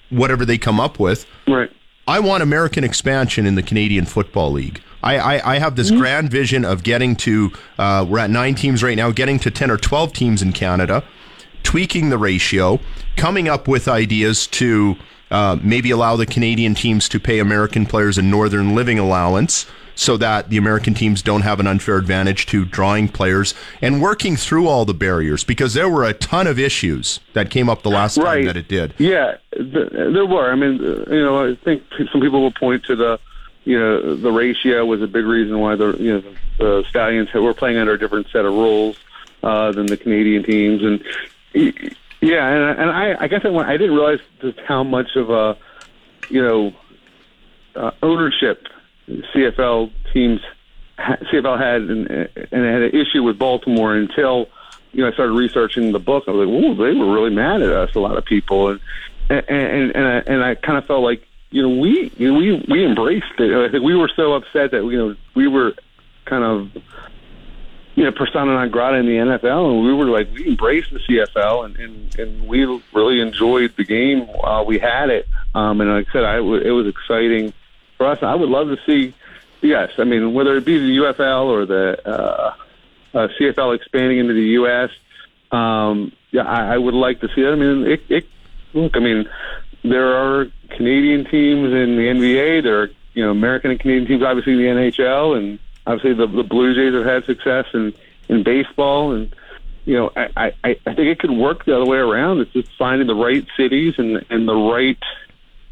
whatever 0.09 0.45
they 0.45 0.57
come 0.57 0.79
up 0.79 0.99
with. 0.99 1.25
Right. 1.47 1.71
I 2.07 2.19
want 2.19 2.41
American 2.41 2.83
expansion 2.83 3.45
in 3.45 3.55
the 3.55 3.63
Canadian 3.63 4.05
Football 4.05 4.53
League. 4.53 4.81
I, 5.03 5.17
I, 5.17 5.55
I 5.55 5.59
have 5.59 5.75
this 5.75 5.89
mm-hmm. 5.89 5.99
grand 5.99 6.31
vision 6.31 6.63
of 6.63 6.83
getting 6.83 7.15
to, 7.17 7.51
uh, 7.77 8.05
we're 8.07 8.19
at 8.19 8.29
nine 8.29 8.55
teams 8.55 8.81
right 8.81 8.95
now, 8.95 9.11
getting 9.11 9.39
to 9.39 9.51
10 9.51 9.69
or 9.69 9.77
12 9.77 10.13
teams 10.13 10.41
in 10.41 10.53
Canada, 10.53 11.03
tweaking 11.63 12.09
the 12.09 12.17
ratio, 12.17 12.79
coming 13.17 13.49
up 13.49 13.67
with 13.67 13.87
ideas 13.87 14.47
to 14.47 14.95
uh, 15.31 15.57
maybe 15.61 15.91
allow 15.91 16.15
the 16.15 16.25
Canadian 16.25 16.75
teams 16.75 17.09
to 17.09 17.19
pay 17.19 17.39
American 17.39 17.85
players 17.85 18.17
a 18.17 18.21
northern 18.21 18.75
living 18.75 18.99
allowance 18.99 19.65
so 19.95 20.15
that 20.15 20.49
the 20.49 20.57
American 20.57 20.93
teams 20.93 21.23
don't 21.23 21.41
have 21.41 21.59
an 21.59 21.65
unfair 21.65 21.97
advantage 21.97 22.45
to 22.45 22.63
drawing 22.63 23.07
players 23.07 23.55
and 23.81 23.99
working 24.01 24.35
through 24.35 24.67
all 24.67 24.85
the 24.85 24.93
barriers 24.93 25.43
because 25.43 25.73
there 25.73 25.89
were 25.89 26.03
a 26.03 26.13
ton 26.13 26.45
of 26.45 26.59
issues 26.59 27.19
that 27.33 27.49
came 27.49 27.67
up 27.67 27.81
the 27.81 27.89
last 27.89 28.15
right. 28.17 28.35
time 28.35 28.45
that 28.45 28.55
it 28.57 28.67
did. 28.67 28.93
Yeah, 28.99 29.37
there 29.51 30.25
were. 30.25 30.51
I 30.51 30.55
mean, 30.55 30.77
you 30.77 31.23
know, 31.23 31.49
I 31.49 31.55
think 31.55 31.83
some 32.11 32.21
people 32.21 32.41
will 32.41 32.51
point 32.51 32.83
to 32.85 32.95
the 32.95 33.19
you 33.67 33.77
know, 33.77 34.15
the 34.15 34.31
ratio 34.31 34.85
was 34.85 35.01
a 35.01 35.07
big 35.07 35.25
reason 35.25 35.59
why 35.59 35.75
the 35.75 35.91
you 35.97 36.13
know 36.13 36.23
the 36.57 36.85
Stallions 36.87 37.33
were 37.33 37.53
playing 37.53 37.77
under 37.77 37.93
a 37.93 37.99
different 37.99 38.29
set 38.29 38.45
of 38.45 38.53
rules 38.53 38.97
uh, 39.43 39.73
than 39.73 39.87
the 39.87 39.97
Canadian 39.97 40.43
teams, 40.43 40.81
and 40.83 41.03
yeah, 42.21 42.47
and, 42.47 42.79
and 42.79 42.89
I, 42.89 43.15
I 43.23 43.27
guess 43.27 43.41
I, 43.45 43.49
I 43.49 43.77
didn't 43.77 43.95
realize 43.95 44.19
just 44.41 44.59
how 44.61 44.83
much 44.83 45.15
of 45.15 45.29
a 45.29 45.57
you 46.29 46.41
know 46.41 46.73
uh, 47.75 47.91
ownership 48.01 48.67
CFL 49.07 49.91
teams 50.13 50.41
CFL 50.97 51.59
had 51.59 51.81
and, 51.83 52.07
and 52.09 52.65
had 52.65 52.81
an 52.81 52.95
issue 52.95 53.23
with 53.23 53.37
Baltimore 53.37 53.95
until 53.95 54.49
you 54.93 55.01
know 55.01 55.09
I 55.09 55.13
started 55.13 55.33
researching 55.33 55.91
the 55.91 55.99
book. 55.99 56.23
I 56.27 56.31
was 56.31 56.47
like, 56.47 56.63
"Ooh, 56.63 56.75
they 56.75 56.97
were 56.97 57.13
really 57.13 57.33
mad 57.33 57.61
at 57.61 57.71
us." 57.71 57.95
A 57.95 57.99
lot 57.99 58.17
of 58.17 58.25
people, 58.25 58.69
and 58.69 58.79
and 59.29 59.45
and, 59.49 59.95
and 59.95 60.07
I, 60.07 60.23
and 60.25 60.43
I 60.43 60.55
kind 60.55 60.77
of 60.77 60.85
felt 60.85 61.03
like 61.03 61.27
you 61.51 61.61
know, 61.61 61.69
we 61.69 62.11
you 62.17 62.31
know, 62.31 62.39
we 62.39 62.65
we 62.67 62.85
embraced 62.85 63.39
it. 63.39 63.53
I 63.53 63.71
think 63.71 63.83
we 63.83 63.95
were 63.95 64.09
so 64.15 64.33
upset 64.33 64.71
that 64.71 64.83
you 64.83 64.97
know 64.97 65.15
we 65.35 65.47
were 65.47 65.73
kind 66.25 66.43
of 66.43 66.83
you 67.97 68.03
know 68.03 68.11
persona 68.11 68.53
non 68.53 68.69
grata 68.69 68.97
in 68.97 69.07
the 69.07 69.17
NFL, 69.17 69.71
and 69.71 69.83
we 69.83 69.91
were 69.91 70.05
like 70.05 70.31
we 70.31 70.47
embraced 70.47 70.93
the 70.93 70.99
CFL, 70.99 71.65
and 71.65 71.75
and, 71.77 72.19
and 72.19 72.47
we 72.47 72.63
really 72.93 73.19
enjoyed 73.19 73.75
the 73.75 73.83
game 73.83 74.27
while 74.27 74.65
we 74.65 74.77
had 74.77 75.09
it. 75.09 75.27
Um, 75.55 75.81
and 75.81 75.89
like 75.89 76.07
I 76.09 76.13
said, 76.13 76.23
I 76.23 76.35
w- 76.35 76.61
it 76.61 76.69
was 76.69 76.85
exciting 76.85 77.53
for 77.97 78.05
us. 78.05 78.21
I 78.21 78.35
would 78.35 78.49
love 78.49 78.67
to 78.67 78.77
see. 78.85 79.15
Yes, 79.61 79.93
I 79.97 80.03
mean 80.03 80.35
whether 80.35 80.55
it 80.55 80.63
be 80.63 80.77
the 80.77 80.97
UFL 80.97 81.45
or 81.45 81.65
the 81.65 81.99
uh, 82.07 82.53
uh, 83.15 83.27
CFL 83.39 83.75
expanding 83.75 84.19
into 84.19 84.35
the 84.35 84.49
US. 84.61 84.91
Um, 85.49 86.11
yeah, 86.29 86.43
I, 86.43 86.75
I 86.75 86.77
would 86.77 86.93
like 86.93 87.21
to 87.21 87.29
see 87.33 87.41
that. 87.41 87.53
I 87.53 87.55
mean, 87.55 87.87
it, 87.87 88.03
it 88.09 88.27
look. 88.73 88.95
I 88.95 88.99
mean, 88.99 89.27
there 89.83 90.13
are 90.13 90.51
Canadian 90.69 91.25
teams 91.25 91.73
in 91.73 91.95
the 91.95 92.03
NBA. 92.03 92.61
There 92.61 92.83
are 92.83 92.91
you 93.15 93.25
know 93.25 93.31
American 93.31 93.71
and 93.71 93.79
Canadian 93.79 94.05
teams, 94.07 94.21
obviously 94.21 94.53
in 94.53 94.59
the 94.59 94.65
NHL, 94.65 95.35
and 95.35 95.57
obviously 95.87 96.13
the, 96.13 96.27
the 96.27 96.43
Blue 96.43 96.75
Jays 96.75 96.93
have 96.93 97.05
had 97.05 97.25
success 97.25 97.65
in 97.73 97.93
in 98.29 98.43
baseball. 98.43 99.13
And 99.13 99.33
you 99.85 99.95
know, 99.95 100.11
I, 100.15 100.53
I 100.63 100.75
I 100.85 100.93
think 100.93 101.07
it 101.07 101.19
could 101.19 101.31
work 101.31 101.65
the 101.65 101.75
other 101.75 101.89
way 101.89 101.97
around. 101.97 102.41
It's 102.41 102.51
just 102.51 102.69
finding 102.77 103.07
the 103.07 103.15
right 103.15 103.45
cities 103.57 103.95
and 103.97 104.23
and 104.29 104.47
the 104.47 104.55
right 104.55 105.01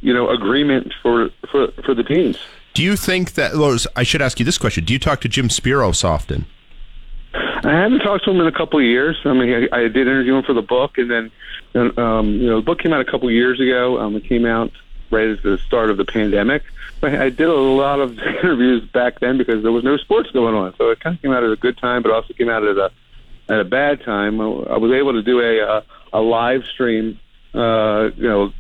you 0.02 0.14
know 0.14 0.30
agreement 0.30 0.94
for 1.04 1.30
for 1.52 1.68
for 1.84 1.94
the 1.94 2.04
teams. 2.04 2.40
Do 2.74 2.84
you 2.84 2.96
think 2.96 3.34
that? 3.34 3.56
Well, 3.56 3.78
I 3.96 4.04
should 4.04 4.22
ask 4.22 4.40
you 4.40 4.46
this 4.46 4.58
question: 4.58 4.86
Do 4.86 4.94
you 4.94 5.00
talk 5.00 5.22
to 5.22 5.30
Jim 5.30 5.50
Speros 5.50 6.04
often? 6.04 6.46
I 7.34 7.72
haven't 7.72 8.00
talked 8.00 8.26
to 8.26 8.32
him 8.32 8.40
in 8.40 8.48
a 8.48 8.52
couple 8.52 8.80
of 8.80 8.86
years. 8.86 9.18
I 9.26 9.34
mean, 9.34 9.68
I, 9.72 9.78
I 9.78 9.82
did 9.88 10.08
interview 10.08 10.36
him 10.36 10.44
for 10.44 10.54
the 10.54 10.62
book, 10.62 10.98
and 10.98 11.10
then 11.10 11.32
um, 11.98 12.30
you 12.30 12.48
know, 12.48 12.58
the 12.58 12.66
book 12.66 12.80
came 12.80 12.94
out 12.94 13.02
a 13.02 13.06
couple 13.06 13.28
of 13.28 13.34
years 13.34 13.60
ago. 13.60 14.00
Um, 14.00 14.16
it 14.16 14.24
came 14.26 14.46
out 14.46 14.72
right 15.12 15.30
at 15.30 15.44
the 15.44 15.58
start 15.58 15.90
of 15.90 15.98
the 15.98 16.06
pandemic. 16.06 16.64
I 17.04 17.30
did 17.30 17.48
a 17.48 17.54
lot 17.54 18.00
of 18.00 18.18
interviews 18.44 18.84
back 18.92 19.20
then 19.20 19.38
because 19.38 19.64
there 19.64 19.72
was 19.72 19.84
no 19.84 19.98
sports 19.98 20.30
going 20.32 20.56
on, 20.56 20.74
so 20.78 20.90
it 20.90 21.00
kind 21.00 21.16
of 21.16 21.22
came 21.22 21.32
out 21.32 21.44
at 21.44 21.52
a 21.52 21.56
good 21.56 21.78
time, 21.78 22.02
but 22.02 22.12
also 22.12 22.34
came 22.34 22.50
out 22.50 22.64
at 22.64 22.78
a 22.78 22.92
at 23.48 23.60
a 23.60 23.66
bad 23.66 24.04
time. 24.04 24.42
I 24.42 24.78
was 24.78 24.92
able 24.92 25.14
to 25.14 25.22
do 25.22 25.40
a 25.40 25.60
a, 25.60 25.84
a 26.14 26.22
live 26.22 26.64
stream, 26.66 27.20
uh, 27.54 28.10
you 28.16 28.28
know, 28.28 28.54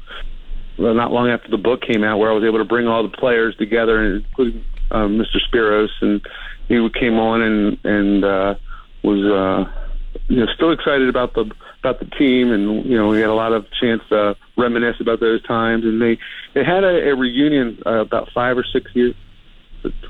not 0.78 1.12
long 1.12 1.30
after 1.30 1.50
the 1.50 1.58
book 1.58 1.82
came 1.82 2.04
out, 2.04 2.19
where 2.19 2.30
I 2.30 2.34
was 2.34 2.43
able 2.43 2.60
to 2.60 2.65
bring 2.65 2.88
all 2.88 3.04
the 3.04 3.17
players 3.17 3.56
together, 3.56 4.15
including 4.15 4.63
um, 4.91 5.17
Mr. 5.17 5.38
Speros, 5.50 5.89
and 6.02 6.21
he 6.67 6.89
came 6.89 7.17
on 7.17 7.41
and 7.41 7.78
and 7.84 8.24
uh, 8.24 8.56
was 9.04 9.24
uh, 9.26 9.85
you 10.28 10.38
know 10.38 10.47
still 10.54 10.71
excited 10.71 11.10
about 11.10 11.34
the 11.34 11.51
about 11.80 11.99
the 11.99 12.06
team, 12.17 12.51
and 12.51 12.86
you 12.86 12.97
know 12.97 13.10
we 13.10 13.19
had 13.19 13.30
a 13.30 13.34
lot 13.34 13.54
of 13.54 13.65
chance 13.71 14.01
to 14.10 14.36
reminisce 14.58 14.99
about 14.99 15.19
those 15.19 15.41
times. 15.43 15.84
And 15.84 16.01
they 16.01 16.17
they 16.54 16.63
had 16.63 16.84
a, 16.84 17.10
a 17.10 17.15
reunion 17.15 17.82
uh, 17.86 17.99
about 17.99 18.30
five 18.34 18.58
or 18.58 18.63
six 18.63 18.93
years, 18.95 19.15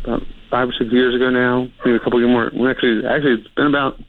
about 0.04 0.24
five 0.50 0.70
or 0.70 0.74
six 0.74 0.92
years 0.92 1.16
ago 1.16 1.30
now. 1.30 1.68
Maybe 1.84 1.98
a 1.98 2.00
couple 2.00 2.20
more. 2.28 2.48
Actually, 2.70 3.06
actually, 3.06 3.42
it's 3.42 3.48
been 3.50 3.68
about 3.68 4.00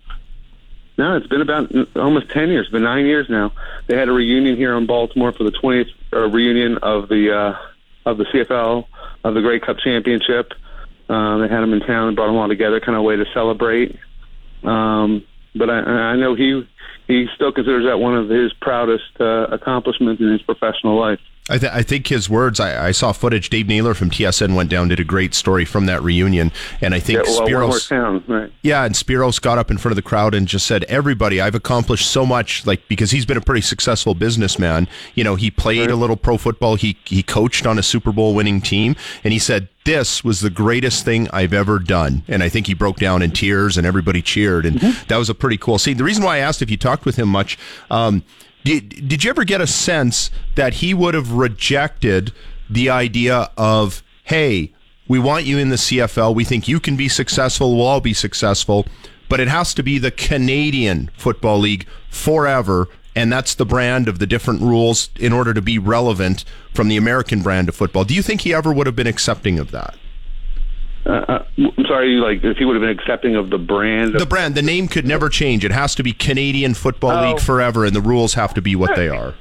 no, 0.99 1.17
it's 1.17 1.27
been 1.27 1.43
about 1.43 1.73
almost 1.97 2.31
ten 2.31 2.49
years. 2.49 2.69
Been 2.69 2.85
nine 2.85 3.07
years 3.07 3.29
now. 3.29 3.53
They 3.87 3.97
had 3.97 4.09
a 4.09 4.13
reunion 4.13 4.57
here 4.57 4.77
in 4.77 4.87
Baltimore 4.87 5.33
for 5.33 5.45
the 5.45 5.53
20th 5.53 5.91
uh, 6.13 6.29
reunion 6.29 6.79
of 6.79 7.09
the 7.09 7.33
uh, 7.33 7.59
of 8.09 8.19
the 8.19 8.25
CFL 8.25 8.87
of 9.25 9.35
the 9.35 9.41
Grey 9.41 9.61
Cup 9.61 9.79
Championship. 9.79 10.53
Uh, 11.09 11.39
they 11.39 11.49
had 11.49 11.61
them 11.61 11.73
in 11.73 11.81
town 11.81 12.09
and 12.09 12.17
brought 12.17 12.27
them 12.27 12.37
all 12.37 12.49
together, 12.49 12.81
kind 12.81 12.97
of 12.97 13.01
a 13.01 13.03
way 13.03 13.17
to 13.17 13.27
celebrate. 13.33 13.97
Um, 14.65 15.25
but 15.59 15.71
I, 15.71 15.81
I 15.81 16.16
know 16.16 16.35
he 16.35 16.66
he 17.07 17.27
still 17.35 17.53
considers 17.53 17.85
that 17.87 17.99
one 17.99 18.16
of 18.16 18.29
his 18.29 18.53
proudest 18.61 19.05
uh, 19.21 19.47
accomplishments 19.53 20.21
in 20.21 20.31
his 20.33 20.42
professional 20.42 20.99
life. 20.99 21.21
I, 21.49 21.59
th- 21.59 21.73
I, 21.73 21.83
think 21.83 22.09
his 22.09 22.29
words. 22.29 22.59
I, 22.59 22.89
I, 22.89 22.91
saw 22.91 23.13
footage. 23.13 23.51
Dave 23.51 23.69
Naylor 23.69 23.95
from 23.95 24.11
TSN 24.11 24.57
went 24.57 24.69
down, 24.69 24.89
did 24.89 24.99
a 24.99 25.05
great 25.05 25.33
story 25.33 25.65
from 25.65 25.87
that 25.87 26.03
reunion, 26.03 26.51
and 26.81 26.93
I 26.93 26.99
think 26.99 27.25
yeah, 27.25 27.31
well, 27.31 27.47
Speros. 27.47 27.89
Town, 27.89 28.25
right. 28.27 28.53
Yeah, 28.63 28.85
and 28.85 28.97
Speros 28.97 29.41
got 29.41 29.57
up 29.57 29.71
in 29.71 29.79
front 29.79 29.93
of 29.93 29.97
the 29.97 30.03
crowd 30.03 30.35
and 30.35 30.49
just 30.49 30.67
said, 30.67 30.83
"Everybody, 30.85 31.41
I've 31.41 31.55
accomplished 31.55 32.11
so 32.11 32.27
much." 32.27 32.67
Like 32.67 32.89
because 32.89 33.13
he's 33.13 33.25
been 33.25 33.37
a 33.37 33.41
pretty 33.41 33.61
successful 33.61 34.15
businessman. 34.15 34.89
You 35.14 35.23
know, 35.23 35.37
he 35.37 35.53
played 35.53 35.83
right. 35.83 35.91
a 35.93 35.97
little 35.97 36.16
pro 36.16 36.37
football. 36.37 36.75
He 36.75 36.97
he 37.05 37.23
coached 37.23 37.64
on 37.64 37.79
a 37.79 37.83
Super 37.83 38.11
Bowl 38.11 38.35
winning 38.35 38.61
team, 38.61 38.97
and 39.23 39.33
he 39.33 39.39
said, 39.39 39.68
"This 39.85 40.25
was 40.25 40.41
the 40.41 40.51
greatest 40.51 41.05
thing 41.05 41.29
I've 41.33 41.53
ever 41.53 41.79
done." 41.79 42.25
And 42.27 42.43
I 42.43 42.49
think 42.49 42.66
he 42.66 42.75
broke 42.75 42.97
down 42.97 43.23
in 43.23 43.31
tears, 43.31 43.77
and 43.77 43.87
everybody 43.87 44.20
cheered, 44.20 44.66
and 44.66 44.81
mm-hmm. 44.81 45.07
that 45.07 45.16
was 45.16 45.31
a 45.31 45.35
pretty 45.35 45.59
cool 45.59 45.79
scene. 45.79 45.97
The 45.97 46.03
reason 46.03 46.25
why 46.25 46.37
I 46.37 46.41
asked 46.41 46.61
if 46.61 46.73
you 46.73 46.77
talked 46.77 47.05
with 47.05 47.14
him 47.14 47.29
much. 47.29 47.57
Um, 47.89 48.25
did, 48.67 49.09
did 49.09 49.25
you 49.25 49.31
ever 49.31 49.45
get 49.45 49.61
a 49.61 49.67
sense 49.67 50.31
that 50.57 50.75
he 50.75 50.93
would 50.93 51.14
have 51.14 51.33
rejected 51.33 52.33
the 52.69 52.91
idea 52.91 53.49
of, 53.57 54.03
hey, 54.25 54.73
we 55.07 55.21
want 55.21 55.45
you 55.45 55.57
in 55.57 55.69
the 55.69 55.77
CFL. 55.77 56.35
We 56.35 56.45
think 56.45 56.67
you 56.67 56.81
can 56.81 56.97
be 56.97 57.09
successful. 57.09 57.77
We'll 57.77 57.87
all 57.87 58.01
be 58.01 58.12
successful. 58.12 58.87
but 59.29 59.41
it 59.41 59.49
has 59.49 59.75
to 59.75 59.83
be 59.83 59.99
the 59.99 60.11
Canadian 60.11 61.11
Football 61.17 61.59
League 61.59 61.87
forever. 62.11 62.89
And 63.14 63.33
that's 63.33 63.55
the 63.55 63.67
brand 63.67 64.09
of 64.09 64.19
the 64.19 64.27
different 64.27 64.61
rules 64.62 65.11
in 65.17 65.33
order 65.33 65.55
to 65.55 65.62
be 65.62 65.79
relevant 65.79 66.45
from 66.75 66.89
the 66.89 66.97
American 66.97 67.43
brand 67.43 67.69
of 67.69 67.75
football. 67.75 68.05
Do 68.05 68.14
you 68.14 68.23
think 68.23 68.43
he 68.43 68.53
ever 68.53 68.73
would 68.73 68.87
have 68.87 68.95
been 68.97 69.07
accepting 69.07 69.59
of 69.59 69.71
that? 69.71 69.97
Uh, 71.07 71.11
uh, 71.29 71.45
I'm 71.57 71.85
sorry, 71.87 72.15
like 72.17 72.43
if 72.43 72.57
he 72.57 72.65
would 72.65 72.75
have 72.75 72.81
been 72.83 72.91
accepting 72.99 73.37
of 73.37 73.51
the 73.51 73.59
brand. 73.59 74.15
The 74.19 74.27
brand, 74.27 74.55
the 74.57 74.63
name 74.63 74.89
could 74.89 75.07
never 75.07 75.29
change. 75.29 75.65
It 75.65 75.71
has 75.71 75.95
to 75.95 76.03
be 76.03 76.13
Canadian 76.13 76.75
Football 76.75 77.13
Oh. 77.13 77.31
League 77.31 77.41
forever, 77.41 77.85
and 77.85 77.95
the 77.95 78.01
rules 78.01 78.35
have 78.35 78.55
to 78.55 78.61
be 78.63 78.75
what 78.75 78.97
they 78.97 79.09
are. 79.09 79.35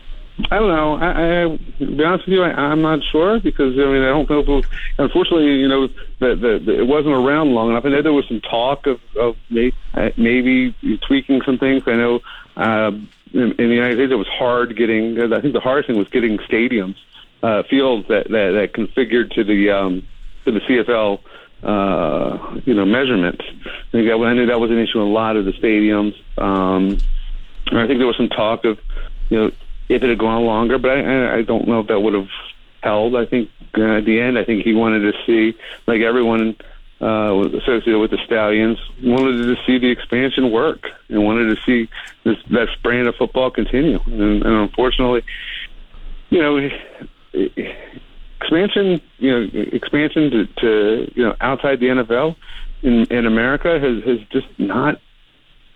I 0.52 0.60
don't 0.60 0.68
know. 0.68 0.96
I, 0.96 1.10
I 1.10 1.58
to 1.80 1.96
be 1.96 2.04
honest 2.04 2.26
with 2.28 2.34
you, 2.34 2.44
I, 2.44 2.50
I'm 2.50 2.82
not 2.82 3.00
sure 3.10 3.40
because 3.40 3.74
I 3.74 3.86
mean 3.86 4.04
I 4.04 4.08
don't 4.10 4.30
know. 4.30 4.40
If 4.40 4.48
it 4.48 4.52
was, 4.52 4.66
unfortunately, 5.00 5.46
you 5.56 5.68
know, 5.68 5.88
the, 6.20 6.62
it 6.78 6.86
wasn't 6.86 7.16
around 7.16 7.54
long 7.54 7.70
enough. 7.72 7.86
I 7.86 7.90
know 7.90 8.02
there 8.02 8.12
was 8.14 8.28
some 8.28 8.42
talk 8.42 8.86
of 8.86 9.00
of 9.20 9.38
may, 9.50 9.72
uh, 9.94 10.10
maybe 10.18 10.76
tweaking 11.08 11.42
some 11.46 11.58
things. 11.58 11.84
I 11.88 11.94
know 11.96 12.20
uh, 12.58 12.92
in, 13.34 13.52
in 13.54 13.56
the 13.70 13.76
United 13.76 13.96
States 13.96 14.12
it 14.12 14.16
was 14.16 14.28
hard 14.28 14.76
getting. 14.78 15.20
I 15.34 15.40
think 15.42 15.54
the 15.54 15.62
hardest 15.62 15.88
thing 15.88 15.98
was 15.98 16.10
getting 16.10 16.38
stadiums, 16.40 16.98
uh, 17.42 17.64
fields 17.64 18.08
that, 18.10 18.30
that 18.30 18.52
that 18.52 18.74
configured 18.74 19.34
to 19.36 19.44
the 19.46 19.70
um, 19.72 20.04
to 20.44 20.52
the 20.52 20.60
CFL. 20.60 21.22
Uh, 21.64 22.60
you 22.66 22.74
know, 22.76 22.86
measurements. 22.86 23.42
I 23.44 23.92
think 23.92 24.08
that, 24.08 24.18
I 24.24 24.34
knew 24.34 24.46
that 24.46 24.60
was 24.60 24.70
an 24.70 24.78
issue 24.78 25.02
in 25.02 25.08
a 25.08 25.12
lot 25.12 25.36
of 25.36 25.46
the 25.46 25.52
stadiums. 25.54 26.14
Um, 26.38 27.00
and 27.68 27.80
I 27.80 27.88
think 27.88 27.98
there 27.98 28.06
was 28.06 28.18
some 28.18 28.30
talk 28.30 28.66
of, 28.66 28.78
you 29.30 29.38
know, 29.38 29.52
if 29.90 30.04
it 30.04 30.10
had 30.10 30.20
gone 30.20 30.44
longer, 30.46 30.78
but 30.78 30.92
I, 30.92 31.38
I- 31.38 31.42
don't 31.42 31.68
know 31.68 31.80
if 31.80 31.88
that 31.88 32.00
would 32.00 32.14
have 32.14 32.30
held. 32.84 33.16
I 33.16 33.26
think 33.26 33.50
uh, 33.78 33.98
at 33.98 34.06
the 34.06 34.20
end, 34.22 34.38
I 34.38 34.44
think 34.44 34.64
he 34.64 34.74
wanted 34.74 35.12
to 35.12 35.14
see, 35.26 35.58
like 35.88 36.02
everyone 36.02 36.56
uh, 37.02 37.34
associated 37.58 38.00
with 38.00 38.12
the 38.12 38.20
Stallions, 38.26 38.78
wanted 39.02 39.44
to 39.56 39.56
see 39.66 39.80
the 39.80 39.90
expansion 39.90 40.52
work 40.52 40.88
and 41.10 41.24
wanted 41.24 41.56
to 41.56 41.62
see 41.64 41.90
this 42.24 42.38
that 42.52 42.68
brand 42.84 43.08
of 43.08 43.16
football 43.16 43.50
continue. 43.50 44.00
And, 44.06 44.44
and 44.44 44.46
unfortunately, 44.46 45.24
you 46.30 46.40
know, 46.42 46.70
expansion, 48.46 49.02
you 49.18 49.32
know, 49.32 49.50
expansion 49.54 50.32
to, 50.32 50.46
to 50.62 51.12
you 51.16 51.24
know 51.26 51.36
outside 51.42 51.80
the 51.80 51.88
NFL 51.88 52.36
in 52.84 53.06
in 53.12 53.26
America 53.26 53.80
has 53.80 54.04
has 54.04 54.20
just 54.32 54.48
not 54.58 55.00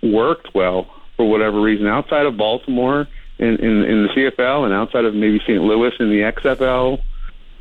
worked 0.02 0.54
well 0.54 0.88
for 1.18 1.30
whatever 1.30 1.62
reason 1.62 1.88
outside 1.88 2.26
of 2.26 2.38
Baltimore 2.38 3.08
in, 3.38 3.56
in, 3.58 3.84
in 3.84 4.04
the 4.04 4.10
CFL 4.10 4.66
and 4.66 4.74
outside 4.74 5.06
of 5.06 5.14
maybe 5.14 5.40
St. 5.40 5.62
Louis 5.62 5.92
in 6.00 6.10
the 6.10 6.22
XFL. 6.22 7.02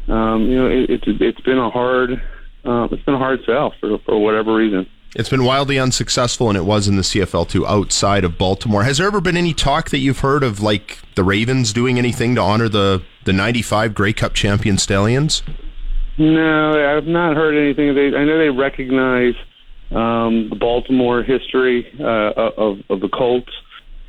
Um, 0.09 0.43
you 0.43 0.57
know, 0.57 0.67
it, 0.69 0.91
it's 0.91 1.05
it's 1.07 1.41
been 1.41 1.59
a 1.59 1.71
hard 1.71 2.23
uh, 2.65 2.89
it's 2.91 3.03
been 3.03 3.15
a 3.15 3.19
hard 3.19 3.41
sell 3.45 3.75
for 3.81 3.99
for 3.99 4.19
whatever 4.19 4.55
reason. 4.55 4.87
It's 5.19 5.29
been 5.29 5.43
wildly 5.43 5.81
unsuccessful, 5.81 6.49
and 6.49 6.57
it 6.57 6.63
was 6.63 6.87
in 6.87 6.95
the 6.95 7.03
CFL 7.03 7.49
too, 7.49 7.67
outside 7.67 8.23
of 8.23 8.39
Baltimore. 8.39 8.85
Has 8.85 8.99
there 8.99 9.07
ever 9.09 9.21
been 9.21 9.37
any 9.37 9.53
talk 9.53 9.91
that 9.91 9.99
you've 9.99 10.21
heard 10.21 10.45
of, 10.45 10.61
like 10.61 11.01
the 11.17 11.25
Ravens 11.25 11.73
doing 11.73 11.99
anything 11.99 12.37
to 12.37 12.41
honor 12.41 12.69
the 12.69 13.03
the 13.25 13.33
'95 13.33 13.97
Grey 13.97 14.13
Cup 14.13 14.33
champion 14.33 14.79
Stallions? 14.79 15.43
No, 16.19 16.97
I've 16.97 17.09
not 17.09 17.35
heard 17.35 17.57
anything. 17.57 17.97
They, 17.97 18.17
I 18.17 18.25
know 18.25 18.39
they 18.39 18.51
recognize 18.51 19.35
um, 19.91 20.51
the 20.51 20.57
Baltimore 20.57 21.25
history 21.25 21.93
uh, 21.99 22.53
of, 22.57 22.79
of 22.89 23.01
the 23.01 23.09
Colts. 23.09 23.51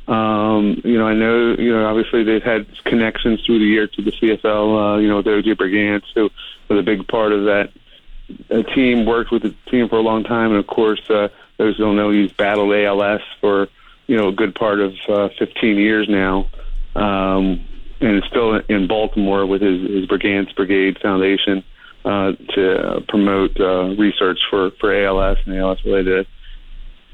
Um, 0.06 0.80
you 0.84 0.96
know, 0.96 1.08
I 1.08 1.14
know, 1.14 1.56
you 1.58 1.72
know, 1.72 1.86
obviously 1.86 2.22
they've 2.22 2.42
had 2.42 2.66
connections 2.84 3.42
through 3.44 3.58
the 3.58 3.64
year 3.64 3.88
to 3.88 4.02
the 4.02 4.12
CFL, 4.12 4.94
uh, 4.94 4.98
you 4.98 5.08
know, 5.08 5.16
with 5.16 5.26
OJ 5.26 5.56
Brigance, 5.56 6.04
who 6.14 6.30
was 6.68 6.78
a 6.78 6.82
big 6.82 7.06
part 7.08 7.32
of 7.32 7.44
that 7.44 7.72
uh, 8.50 8.62
team, 8.74 9.06
worked 9.06 9.30
with 9.30 9.42
the 9.42 9.54
team 9.70 9.88
for 9.88 9.96
a 9.96 10.02
long 10.02 10.24
time. 10.24 10.50
And 10.50 10.58
of 10.58 10.66
course, 10.66 11.00
uh, 11.10 11.28
those 11.58 11.76
who 11.76 11.84
don't 11.84 11.96
know, 11.96 12.10
he's 12.10 12.32
battled 12.32 12.72
ALS 12.72 13.22
for, 13.40 13.68
you 14.06 14.16
know, 14.16 14.28
a 14.28 14.32
good 14.32 14.54
part 14.54 14.80
of 14.80 14.94
uh, 15.08 15.28
15 15.38 15.76
years 15.76 16.08
now. 16.08 16.48
Um, 16.94 17.66
and 18.00 18.16
is 18.16 18.24
still 18.28 18.54
in 18.68 18.86
Baltimore 18.86 19.46
with 19.46 19.62
his, 19.62 19.80
his 19.82 20.06
Brigance 20.06 20.54
Brigade 20.56 20.98
Foundation 21.00 21.62
uh, 22.04 22.32
to 22.54 23.04
promote 23.08 23.60
uh, 23.60 23.94
research 23.96 24.38
for, 24.48 24.70
for 24.80 24.92
ALS 24.92 25.38
and 25.44 25.56
ALS 25.56 25.84
related 25.84 26.26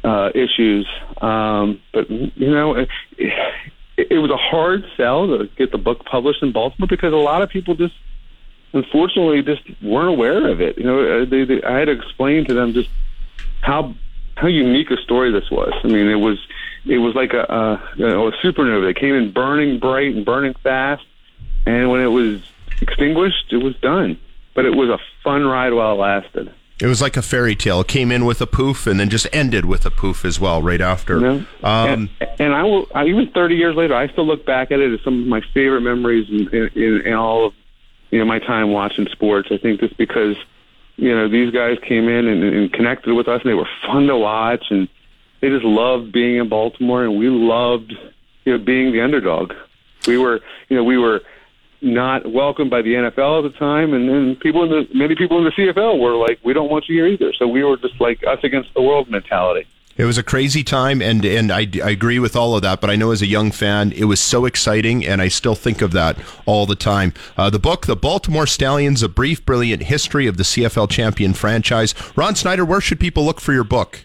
uh, 0.05 0.31
issues. 0.35 0.89
Um, 1.21 1.81
but 1.93 2.09
you 2.09 2.51
know, 2.51 2.75
it, 2.75 2.89
it 3.97 4.19
was 4.19 4.31
a 4.31 4.37
hard 4.37 4.85
sell 4.97 5.27
to 5.27 5.49
get 5.57 5.73
the 5.73 5.79
book 5.79 6.05
published 6.05 6.43
in 6.43 6.53
Baltimore 6.53 6.87
because 6.89 7.13
a 7.13 7.17
lot 7.17 7.43
of 7.43 7.51
people 7.51 7.75
just, 7.75 7.95
unfortunately, 8.73 9.43
just 9.43 9.63
weren't 9.83 10.09
aware 10.09 10.49
of 10.49 10.61
it. 10.61 10.79
You 10.79 10.85
know, 10.85 11.23
uh, 11.23 11.25
they, 11.25 11.45
they, 11.45 11.63
I 11.63 11.79
had 11.79 11.87
to 11.87 11.93
explain 11.93 12.45
to 12.47 12.55
them 12.55 12.73
just 12.73 12.89
how 13.61 13.95
how 14.37 14.49
unique 14.49 14.91
a 14.91 14.97
story 14.99 15.33
this 15.33 15.51
was. 15.51 15.73
I 15.83 15.89
mean, 15.89 16.09
it 16.09 16.17
was 16.17 16.39
it 16.85 16.99
was 16.99 17.15
like 17.15 17.33
a, 17.33 17.43
a, 17.43 17.91
you 17.97 18.07
know, 18.07 18.29
a 18.29 18.33
supernova 18.33 18.87
that 18.87 19.01
came 19.01 19.15
in 19.15 19.33
burning 19.33 19.79
bright 19.79 20.15
and 20.15 20.25
burning 20.25 20.55
fast, 20.63 21.05
and 21.67 21.91
when 21.91 22.01
it 22.01 22.09
was 22.09 22.41
extinguished, 22.81 23.53
it 23.53 23.59
was 23.59 23.77
done. 23.77 24.19
But 24.55 24.65
it 24.65 24.75
was 24.75 24.89
a 24.89 24.99
fun 25.23 25.45
ride 25.45 25.75
while 25.75 25.93
it 25.93 25.99
lasted. 25.99 26.53
It 26.81 26.87
was 26.87 27.01
like 27.01 27.17
a 27.17 27.23
fairy 27.23 27.55
tale. 27.57 27.81
It 27.81 27.89
came 27.89 28.13
in 28.13 28.27
with 28.27 28.43
a 28.43 28.47
poof 28.47 28.87
and 28.87 29.01
then 29.01 29.09
just 29.09 29.27
ended 29.33 29.65
with 29.65 29.87
a 29.87 29.91
poof 29.91 30.27
as 30.27 30.39
well, 30.39 30.61
right 30.61 30.81
after. 30.81 31.15
You 31.15 31.21
know? 31.21 31.47
Um, 31.63 32.11
and, 32.21 32.31
and 32.39 32.55
I 32.55 32.65
will, 32.65 32.87
I, 32.95 33.07
even 33.07 33.31
30 33.31 33.55
years 33.55 33.77
later, 33.77 33.95
I 33.95 34.09
still 34.09 34.27
look 34.27 34.45
back 34.45 34.71
at 34.71 34.81
it 34.81 34.93
as 34.93 35.01
some 35.03 35.23
of 35.23 35.27
my 35.27 35.41
favorite 35.55 35.81
memories 35.81 36.29
in, 36.29 36.49
in, 36.55 36.71
in, 36.75 37.01
in 37.07 37.13
all 37.15 37.47
of 37.47 37.55
you 38.11 38.19
know 38.19 38.25
my 38.25 38.39
time 38.39 38.73
watching 38.73 39.07
sports. 39.13 39.49
I 39.51 39.59
think 39.59 39.81
just 39.81 39.97
because 39.97 40.37
you 40.97 41.15
know 41.15 41.29
these 41.29 41.53
guys 41.53 41.79
came 41.87 42.09
in 42.09 42.27
and, 42.27 42.43
and 42.43 42.73
connected 42.73 43.15
with 43.15 43.29
us, 43.29 43.41
and 43.43 43.51
they 43.51 43.55
were 43.55 43.69
fun 43.87 44.07
to 44.07 44.17
watch, 44.17 44.67
and 44.71 44.89
they 45.41 45.49
just 45.49 45.65
loved 45.65 46.13
being 46.13 46.37
in 46.37 46.49
Baltimore, 46.49 47.05
and 47.05 47.19
we 47.19 47.29
loved 47.29 47.93
you 48.45 48.57
know 48.57 48.65
being 48.65 48.93
the 48.93 49.03
underdog. 49.03 49.53
We 50.07 50.19
were, 50.19 50.41
you 50.69 50.77
know, 50.77 50.85
we 50.85 50.99
were 50.99 51.23
not 51.83 52.31
welcomed 52.31 52.71
by 52.71 52.83
the 52.83 52.95
NFL 52.95 53.45
at 53.45 53.53
the 53.53 53.59
time, 53.59 53.93
and 53.93 54.09
then 54.09 54.37
people 54.37 54.65
in 54.65 54.71
the 54.71 54.89
many 54.95 55.15
people 55.15 55.39
in 55.39 55.45
the 55.45 55.51
CFL 55.51 56.01
were 56.01 56.17
like, 56.17 56.39
"We 56.45 56.53
don't 56.53 56.71
want 56.71 56.89
you 56.89 56.97
here 56.97 57.07
either." 57.07 57.33
So 57.35 57.47
we 57.47 57.65
were 57.65 57.77
just 57.77 58.01
like 58.01 58.25
us 58.27 58.39
against 58.43 58.73
the 58.75 58.83
world 58.83 59.11
mentality. 59.11 59.67
It 59.97 60.05
was 60.05 60.19
a 60.19 60.23
crazy 60.23 60.63
time, 60.63 61.01
and 61.01 61.25
and 61.25 61.51
I, 61.51 61.61
I 61.83 61.91
agree 61.91 62.19
with 62.19 62.37
all 62.37 62.55
of 62.55 62.63
that. 62.63 62.83
But 62.83 62.91
I 62.91 62.97
know 62.97 63.13
as 63.13 63.23
a 63.23 63.27
young 63.27 63.51
fan, 63.51 63.93
it 63.93 64.05
was 64.05 64.21
so 64.21 64.45
exciting, 64.45 65.07
and 65.07 65.23
I 65.23 65.29
still 65.29 65.55
think 65.55 65.81
of 65.81 65.93
that 65.93 66.19
all 66.45 66.67
the 66.67 66.75
time. 66.75 67.15
Uh, 67.37 67.49
the 67.49 67.59
book, 67.59 67.87
The 67.87 67.97
Baltimore 67.97 68.47
Stallions: 68.47 69.03
A 69.03 69.09
Brief, 69.09 69.45
Brilliant 69.47 69.85
History 69.85 70.27
of 70.27 70.37
the 70.37 70.43
CFL 70.43 70.91
Champion 70.91 71.33
Franchise. 71.33 71.95
Ron 72.15 72.35
Snyder, 72.35 72.65
where 72.65 72.83
should 72.83 73.01
people 73.01 73.25
look 73.25 73.41
for 73.41 73.55
your 73.55 73.65
book? 73.65 74.05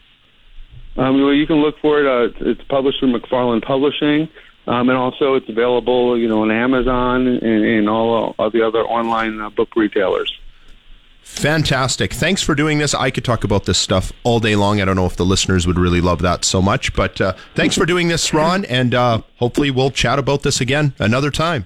Um, 0.96 1.22
well, 1.22 1.34
you 1.34 1.46
can 1.46 1.58
look 1.58 1.78
for 1.80 2.00
it. 2.00 2.06
Uh, 2.08 2.34
it's 2.50 2.64
published 2.64 3.00
through 3.00 3.18
McFarland 3.18 3.64
Publishing, 3.64 4.30
um, 4.68 4.88
and 4.90 4.98
also 4.98 5.36
it's 5.36 5.50
available, 5.50 6.18
you 6.18 6.28
know, 6.28 6.42
on 6.42 6.52
Amazon 6.52 7.28
and, 7.28 7.44
and 7.44 7.90
all, 7.90 8.36
all 8.40 8.50
the 8.50 8.62
other 8.62 8.80
online 8.80 9.42
uh, 9.42 9.50
book 9.50 9.76
retailers. 9.76 10.41
Fantastic. 11.22 12.14
Thanks 12.14 12.42
for 12.42 12.56
doing 12.56 12.80
this. 12.80 12.94
I 12.94 13.10
could 13.10 13.24
talk 13.24 13.44
about 13.44 13.66
this 13.66 13.78
stuff 13.78 14.12
all 14.24 14.40
day 14.40 14.56
long. 14.56 14.82
I 14.82 14.86
don't 14.86 14.96
know 14.96 15.06
if 15.06 15.16
the 15.16 15.26
listeners 15.26 15.66
would 15.66 15.80
really 15.80 16.02
love 16.02 16.22
that 16.22 16.44
so 16.44 16.62
much, 16.62 16.94
but 16.94 17.22
uh, 17.22 17.34
thanks 17.56 17.76
for 17.76 17.86
doing 17.86 18.10
this, 18.10 18.34
Ron, 18.34 18.66
and 18.66 18.94
uh, 18.94 19.22
hopefully 19.38 19.72
we'll 19.72 19.92
chat 19.92 20.20
about 20.20 20.44
this 20.44 20.60
again 20.60 20.94
another 21.00 21.32
time. 21.32 21.66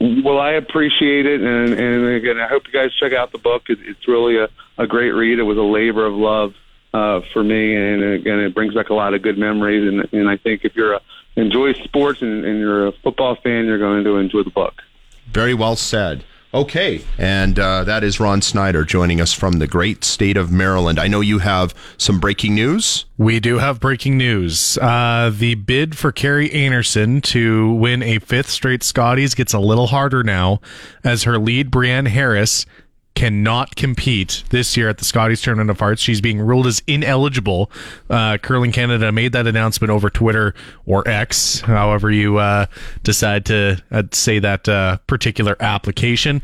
Well, 0.00 0.38
I 0.38 0.52
appreciate 0.52 1.26
it, 1.26 1.40
and, 1.42 1.72
and 1.72 2.06
again, 2.14 2.38
I 2.38 2.46
hope 2.46 2.66
you 2.66 2.72
guys 2.72 2.90
check 2.98 3.12
out 3.12 3.32
the 3.32 3.38
book. 3.38 3.64
It, 3.68 3.78
it's 3.82 4.06
really 4.08 4.38
a, 4.38 4.48
a 4.78 4.86
great 4.86 5.10
read. 5.10 5.38
It 5.38 5.42
was 5.42 5.58
a 5.58 5.62
labor 5.62 6.06
of 6.06 6.14
love 6.14 6.54
uh, 6.94 7.20
for 7.32 7.42
me, 7.42 7.74
and 7.76 8.02
again, 8.02 8.38
it 8.40 8.54
brings 8.54 8.74
back 8.74 8.90
a 8.90 8.94
lot 8.94 9.14
of 9.14 9.22
good 9.22 9.38
memories. 9.38 9.86
And, 9.86 10.08
and 10.12 10.28
I 10.28 10.36
think 10.36 10.64
if 10.64 10.74
you're 10.74 10.94
a 10.94 11.00
enjoy 11.36 11.72
sports 11.74 12.22
and, 12.22 12.44
and 12.44 12.58
you're 12.58 12.88
a 12.88 12.92
football 12.92 13.36
fan, 13.36 13.66
you're 13.66 13.78
going 13.78 14.04
to 14.04 14.16
enjoy 14.16 14.42
the 14.42 14.50
book. 14.50 14.82
Very 15.26 15.54
well 15.54 15.76
said. 15.76 16.24
Okay, 16.52 17.04
and 17.16 17.60
uh, 17.60 17.84
that 17.84 18.02
is 18.02 18.18
Ron 18.18 18.42
Snyder 18.42 18.84
joining 18.84 19.20
us 19.20 19.32
from 19.32 19.60
the 19.60 19.68
great 19.68 20.02
state 20.02 20.36
of 20.36 20.50
Maryland. 20.50 20.98
I 20.98 21.06
know 21.06 21.20
you 21.20 21.38
have 21.38 21.72
some 21.96 22.18
breaking 22.18 22.56
news. 22.56 23.04
We 23.16 23.38
do 23.38 23.58
have 23.58 23.78
breaking 23.78 24.18
news. 24.18 24.76
Uh, 24.78 25.30
the 25.32 25.54
bid 25.54 25.96
for 25.96 26.10
Kerri 26.10 26.50
Einarson 26.52 27.22
to 27.24 27.72
win 27.74 28.02
a 28.02 28.18
fifth 28.18 28.50
straight 28.50 28.82
Scotties 28.82 29.36
gets 29.36 29.52
a 29.52 29.60
little 29.60 29.86
harder 29.86 30.24
now, 30.24 30.60
as 31.04 31.22
her 31.22 31.38
lead, 31.38 31.70
Briane 31.70 32.08
Harris, 32.08 32.66
cannot 33.14 33.76
compete 33.76 34.44
this 34.50 34.76
year 34.76 34.88
at 34.88 34.98
the 34.98 35.04
Scotties 35.04 35.42
Tournament 35.42 35.70
of 35.70 35.78
Hearts. 35.78 36.00
She's 36.00 36.20
being 36.20 36.40
ruled 36.40 36.66
as 36.66 36.82
ineligible. 36.86 37.70
Uh, 38.08 38.38
Curling 38.38 38.72
Canada 38.72 39.12
made 39.12 39.32
that 39.32 39.46
announcement 39.46 39.90
over 39.90 40.08
Twitter 40.08 40.54
or 40.86 41.06
X, 41.06 41.60
however 41.60 42.10
you 42.10 42.38
uh, 42.38 42.66
decide 43.02 43.44
to 43.46 43.82
uh, 43.90 44.04
say 44.12 44.38
that 44.38 44.68
uh, 44.68 44.98
particular 45.06 45.56
application. 45.60 46.40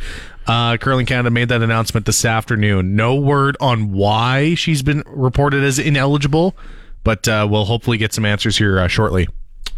Uh, 0.47 0.77
Curling 0.77 1.07
Canada 1.07 1.31
made 1.31 1.49
that 1.49 1.63
announcement 1.63 2.07
this 2.07 2.25
afternoon. 2.25 2.95
No 2.95 3.15
word 3.15 3.57
on 3.61 3.93
why 3.93 4.55
she's 4.55 4.83
been 4.83 5.03
reported 5.07 5.65
as 5.65 5.79
ineligible, 5.79 6.57
but 7.05 7.27
uh, 7.27 7.47
we'll 7.51 7.65
hopefully 7.65 7.99
get 7.99 8.13
some 8.13 8.25
answers 8.25 8.59
here 8.59 8.87
shortly. 8.89 9.29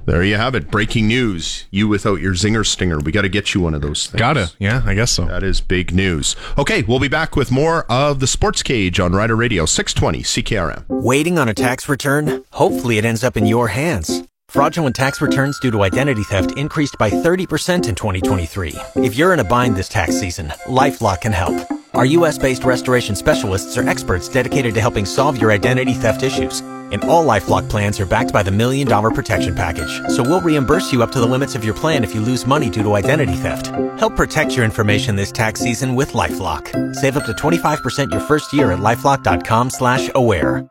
There 0.06 0.22
you 0.22 0.36
have 0.36 0.54
it. 0.54 0.70
Breaking 0.70 1.06
news. 1.06 1.66
You 1.70 1.86
without 1.88 2.20
your 2.20 2.32
zinger 2.32 2.64
stinger. 2.64 2.98
We 2.98 3.12
got 3.12 3.22
to 3.22 3.28
get 3.28 3.54
you 3.54 3.60
one 3.60 3.74
of 3.74 3.82
those 3.82 4.06
things. 4.06 4.18
Gotta. 4.18 4.52
Yeah, 4.58 4.82
I 4.84 4.94
guess 4.94 5.10
so. 5.10 5.26
That 5.26 5.42
is 5.42 5.60
big 5.60 5.92
news. 5.92 6.34
Okay, 6.56 6.82
we'll 6.82 6.98
be 6.98 7.08
back 7.08 7.36
with 7.36 7.50
more 7.50 7.84
of 7.90 8.20
the 8.20 8.26
Sports 8.26 8.62
Cage 8.62 8.98
on 9.00 9.12
Rider 9.12 9.36
Radio 9.36 9.66
620 9.66 10.22
CKRM. 10.22 10.84
Waiting 10.88 11.38
on 11.38 11.48
a 11.48 11.54
tax 11.54 11.88
return? 11.88 12.44
Hopefully 12.52 12.98
it 12.98 13.04
ends 13.04 13.22
up 13.22 13.36
in 13.36 13.44
your 13.46 13.68
hands. 13.68 14.22
Fraudulent 14.48 14.96
tax 14.96 15.20
returns 15.20 15.60
due 15.60 15.70
to 15.70 15.82
identity 15.82 16.22
theft 16.22 16.56
increased 16.56 16.96
by 16.98 17.10
30% 17.10 17.86
in 17.86 17.94
2023. 17.94 18.74
If 18.96 19.14
you're 19.14 19.34
in 19.34 19.40
a 19.40 19.44
bind 19.44 19.76
this 19.76 19.90
tax 19.90 20.18
season, 20.18 20.48
LifeLock 20.66 21.20
can 21.20 21.32
help. 21.32 21.77
Our 21.94 22.04
US-based 22.04 22.64
restoration 22.64 23.16
specialists 23.16 23.76
are 23.78 23.88
experts 23.88 24.28
dedicated 24.28 24.74
to 24.74 24.80
helping 24.80 25.06
solve 25.06 25.40
your 25.40 25.50
identity 25.50 25.94
theft 25.94 26.22
issues. 26.22 26.60
And 26.90 27.02
all 27.04 27.24
LifeLock 27.24 27.68
plans 27.68 28.00
are 28.00 28.06
backed 28.06 28.32
by 28.32 28.42
the 28.42 28.50
Million 28.50 28.88
Dollar 28.88 29.10
Protection 29.10 29.54
Package. 29.54 30.00
So 30.08 30.22
we'll 30.22 30.40
reimburse 30.40 30.92
you 30.92 31.02
up 31.02 31.12
to 31.12 31.20
the 31.20 31.26
limits 31.26 31.54
of 31.54 31.64
your 31.64 31.74
plan 31.74 32.04
if 32.04 32.14
you 32.14 32.20
lose 32.20 32.46
money 32.46 32.70
due 32.70 32.82
to 32.82 32.94
identity 32.94 33.34
theft. 33.34 33.66
Help 33.98 34.16
protect 34.16 34.56
your 34.56 34.64
information 34.64 35.16
this 35.16 35.32
tax 35.32 35.60
season 35.60 35.94
with 35.94 36.12
LifeLock. 36.12 36.94
Save 36.94 37.16
up 37.18 37.26
to 37.26 37.32
25% 37.32 38.10
your 38.10 38.20
first 38.20 38.52
year 38.52 38.72
at 38.72 38.78
LifeLock.com 38.78 39.70
slash 39.70 40.10
aware. 40.14 40.66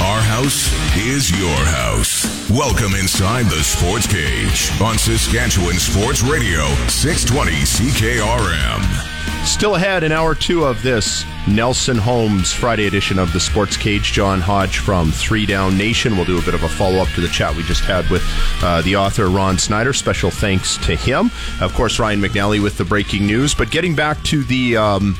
Our 0.00 0.20
house 0.20 0.72
is 0.96 1.30
your 1.30 1.64
house. 1.66 2.24
Welcome 2.50 2.94
inside 2.94 3.46
the 3.46 3.62
Sports 3.62 4.06
Cage 4.06 4.70
on 4.80 4.98
Saskatchewan 4.98 5.74
Sports 5.74 6.22
Radio 6.22 6.66
620 6.86 7.52
CKRM. 7.52 9.16
Still 9.46 9.76
ahead 9.76 10.02
in 10.02 10.12
hour 10.12 10.34
two 10.34 10.64
of 10.64 10.82
this 10.82 11.24
Nelson 11.48 11.96
Homes 11.96 12.52
Friday 12.52 12.86
edition 12.86 13.18
of 13.18 13.32
the 13.32 13.40
Sports 13.40 13.76
Cage. 13.76 14.12
John 14.12 14.38
Hodge 14.38 14.78
from 14.78 15.10
Three 15.10 15.46
Down 15.46 15.78
Nation. 15.78 16.14
We'll 16.14 16.26
do 16.26 16.38
a 16.38 16.42
bit 16.42 16.52
of 16.52 16.62
a 16.62 16.68
follow 16.68 16.98
up 16.98 17.08
to 17.14 17.22
the 17.22 17.28
chat 17.28 17.56
we 17.56 17.62
just 17.62 17.82
had 17.82 18.08
with 18.10 18.22
uh, 18.62 18.82
the 18.82 18.96
author 18.96 19.30
Ron 19.30 19.56
Snyder. 19.56 19.94
Special 19.94 20.30
thanks 20.30 20.76
to 20.78 20.94
him. 20.94 21.30
Of 21.62 21.72
course, 21.72 21.98
Ryan 21.98 22.20
McNally 22.20 22.62
with 22.62 22.76
the 22.76 22.84
breaking 22.84 23.26
news. 23.26 23.54
But 23.54 23.70
getting 23.70 23.94
back 23.94 24.22
to 24.24 24.42
the 24.44 24.76
um, 24.76 25.16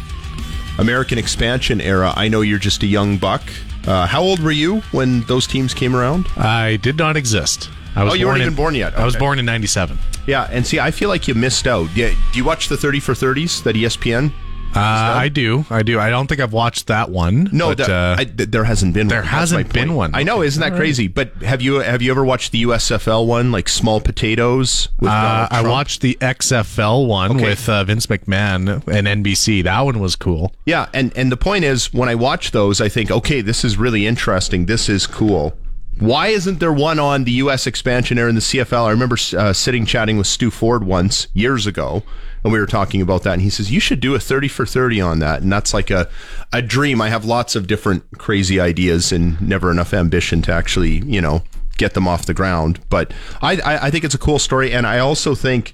American 0.79 1.17
expansion 1.17 1.81
era, 1.81 2.13
I 2.15 2.29
know 2.29 2.43
you're 2.43 2.59
just 2.59 2.83
a 2.83 2.87
young 2.87 3.17
buck. 3.17 3.43
Uh, 3.87 4.07
how 4.07 4.23
old 4.23 4.41
were 4.41 4.53
you 4.53 4.81
when 4.93 5.23
those 5.23 5.47
teams 5.47 5.73
came 5.73 5.97
around? 5.97 6.27
I 6.37 6.77
did 6.77 6.99
not 6.99 7.17
exist. 7.17 7.71
I 7.97 8.05
was 8.05 8.13
Oh, 8.13 8.17
you 8.17 8.27
weren't 8.27 8.39
in- 8.39 8.47
even 8.47 8.55
born 8.55 8.75
yet. 8.75 8.97
I 8.99 9.05
was 9.05 9.17
born 9.17 9.39
in 9.39 9.45
97. 9.47 9.99
Yeah, 10.27 10.49
and 10.51 10.67
see, 10.67 10.79
I 10.79 10.91
feel 10.91 11.09
like 11.09 11.27
you 11.27 11.35
missed 11.35 11.67
out. 11.67 11.89
Yeah, 11.97 12.11
do 12.33 12.39
you 12.39 12.45
watch 12.45 12.69
the 12.69 12.77
30 12.77 13.01
for 13.01 13.15
30s 13.15 13.63
that 13.65 13.75
ESPN? 13.77 14.33
Uh, 14.75 14.81
I 14.81 15.29
do. 15.31 15.65
I 15.71 15.83
do. 15.83 15.99
I 15.99 16.11
don't 16.11 16.27
think 16.27 16.39
I've 16.39 16.53
watched 16.53 16.89
that 16.89 17.09
one. 17.09 17.49
No, 17.51 17.69
but, 17.69 17.79
that, 17.79 17.89
uh, 17.91 18.17
I, 18.19 18.25
th- 18.25 18.51
there 18.51 18.65
hasn't 18.65 18.93
been. 18.93 19.09
there 19.09 19.21
one. 19.21 19.25
That's 19.25 19.35
hasn't 19.53 19.73
been 19.73 19.89
point. 19.89 19.97
one. 19.97 20.11
I 20.15 20.23
know, 20.23 20.43
isn't 20.43 20.61
that 20.61 20.77
crazy? 20.77 21.09
But 21.09 21.33
have 21.37 21.63
you 21.63 21.77
have 21.77 22.03
you 22.03 22.11
ever 22.11 22.23
watched 22.27 22.53
the 22.53 22.65
USFL 22.65 23.27
one, 23.27 23.53
like 23.53 23.71
Small 23.71 24.03
Potatoes? 24.03 24.91
With 25.01 25.11
uh, 25.11 25.47
Donald 25.49 25.67
I 25.67 25.71
watched 25.71 26.03
the 26.03 26.19
XFL 26.21 27.07
one 27.07 27.37
Okay. 27.37 27.45
with 27.45 27.67
uh, 27.71 27.85
Vince 27.85 28.07
McMahon 28.07 28.87
and 28.87 29.25
NBC. 29.25 29.65
That 29.65 29.81
one 29.81 29.99
was 29.99 30.15
cool. 30.15 30.53
Yeah, 30.67 30.89
and 30.93 31.11
and 31.17 31.33
the 31.33 31.39
point 31.39 31.65
is, 31.65 31.95
when 31.95 32.11
I 32.11 32.15
watch 32.15 32.51
those, 32.51 32.79
I 32.83 32.91
think, 32.91 33.11
okay, 33.11 33.41
this 33.41 33.65
is 33.65 33.79
really 33.79 34.07
interesting. 34.07 34.67
This 34.67 34.91
is 34.91 35.07
cool. 35.07 35.57
Why 35.99 36.29
isn't 36.29 36.61
there 36.61 36.73
one 36.73 36.99
on 36.99 37.25
the 37.25 37.33
U.S. 37.33 37.67
expansion 37.67 38.19
era 38.19 38.29
in 38.29 38.35
the 38.35 38.43
CFL? 38.43 38.85
I 38.85 38.91
remember 38.91 39.17
uh, 39.37 39.55
sitting 39.55 39.87
chatting 39.87 40.19
with 40.19 40.27
Stu 40.27 40.51
Ford 40.51 40.85
once 40.85 41.27
years 41.33 41.67
ago, 41.67 42.03
and 42.45 42.53
we 42.53 42.61
were 42.61 42.67
talking 42.67 43.01
about 43.01 43.23
that. 43.23 43.35
And 43.35 43.43
he 43.43 43.49
says 43.49 43.73
you 43.73 43.81
should 43.81 44.01
do 44.01 44.15
a 44.15 44.21
thirty 44.21 44.49
for 44.49 44.67
thirty 44.67 45.01
on 45.01 45.21
that, 45.21 45.41
and 45.41 45.51
that's 45.51 45.73
like 45.73 45.91
a 45.91 46.09
a 46.53 46.61
dream. 46.61 47.01
I 47.01 47.09
have 47.09 47.25
lots 47.25 47.57
of 47.57 47.67
different 47.67 48.05
crazy 48.19 48.61
ideas 48.61 49.11
and 49.11 49.41
never 49.41 49.71
enough 49.71 49.95
ambition 49.95 50.43
to 50.43 50.53
actually, 50.53 50.99
you 51.07 51.23
know, 51.23 51.43
get 51.79 51.95
them 51.95 52.07
off 52.07 52.27
the 52.27 52.35
ground. 52.35 52.79
But 52.91 53.15
I 53.41 53.57
I, 53.61 53.87
I 53.87 53.91
think 53.91 54.05
it's 54.05 54.15
a 54.15 54.19
cool 54.19 54.39
story, 54.39 54.73
and 54.73 54.87
I 54.87 54.99
also 54.99 55.35
think 55.35 55.73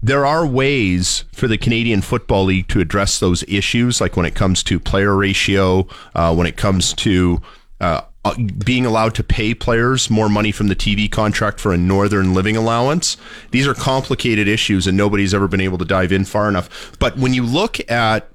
there 0.00 0.24
are 0.24 0.46
ways 0.46 1.24
for 1.32 1.48
the 1.48 1.58
Canadian 1.58 2.02
Football 2.02 2.44
League 2.44 2.68
to 2.68 2.78
address 2.78 3.18
those 3.18 3.42
issues, 3.48 4.00
like 4.00 4.16
when 4.16 4.26
it 4.26 4.36
comes 4.36 4.62
to 4.62 4.78
player 4.78 5.16
ratio, 5.16 5.88
uh, 6.14 6.32
when 6.32 6.46
it 6.46 6.56
comes 6.56 6.94
to 6.94 7.42
uh, 7.80 8.02
Uh, 8.24 8.34
being 8.64 8.84
allowed 8.84 9.14
to 9.14 9.22
pay 9.22 9.54
players 9.54 10.10
more 10.10 10.28
money 10.28 10.50
from 10.50 10.66
the 10.66 10.76
TV 10.76 11.10
contract 11.10 11.60
for 11.60 11.72
a 11.72 11.78
northern 11.78 12.34
living 12.34 12.56
allowance. 12.56 13.16
These 13.52 13.66
are 13.66 13.74
complicated 13.74 14.48
issues, 14.48 14.86
and 14.86 14.96
nobody's 14.96 15.32
ever 15.32 15.46
been 15.46 15.60
able 15.60 15.78
to 15.78 15.84
dive 15.84 16.12
in 16.12 16.24
far 16.24 16.48
enough. 16.48 16.96
But 16.98 17.16
when 17.16 17.32
you 17.32 17.44
look 17.44 17.78
at 17.90 18.28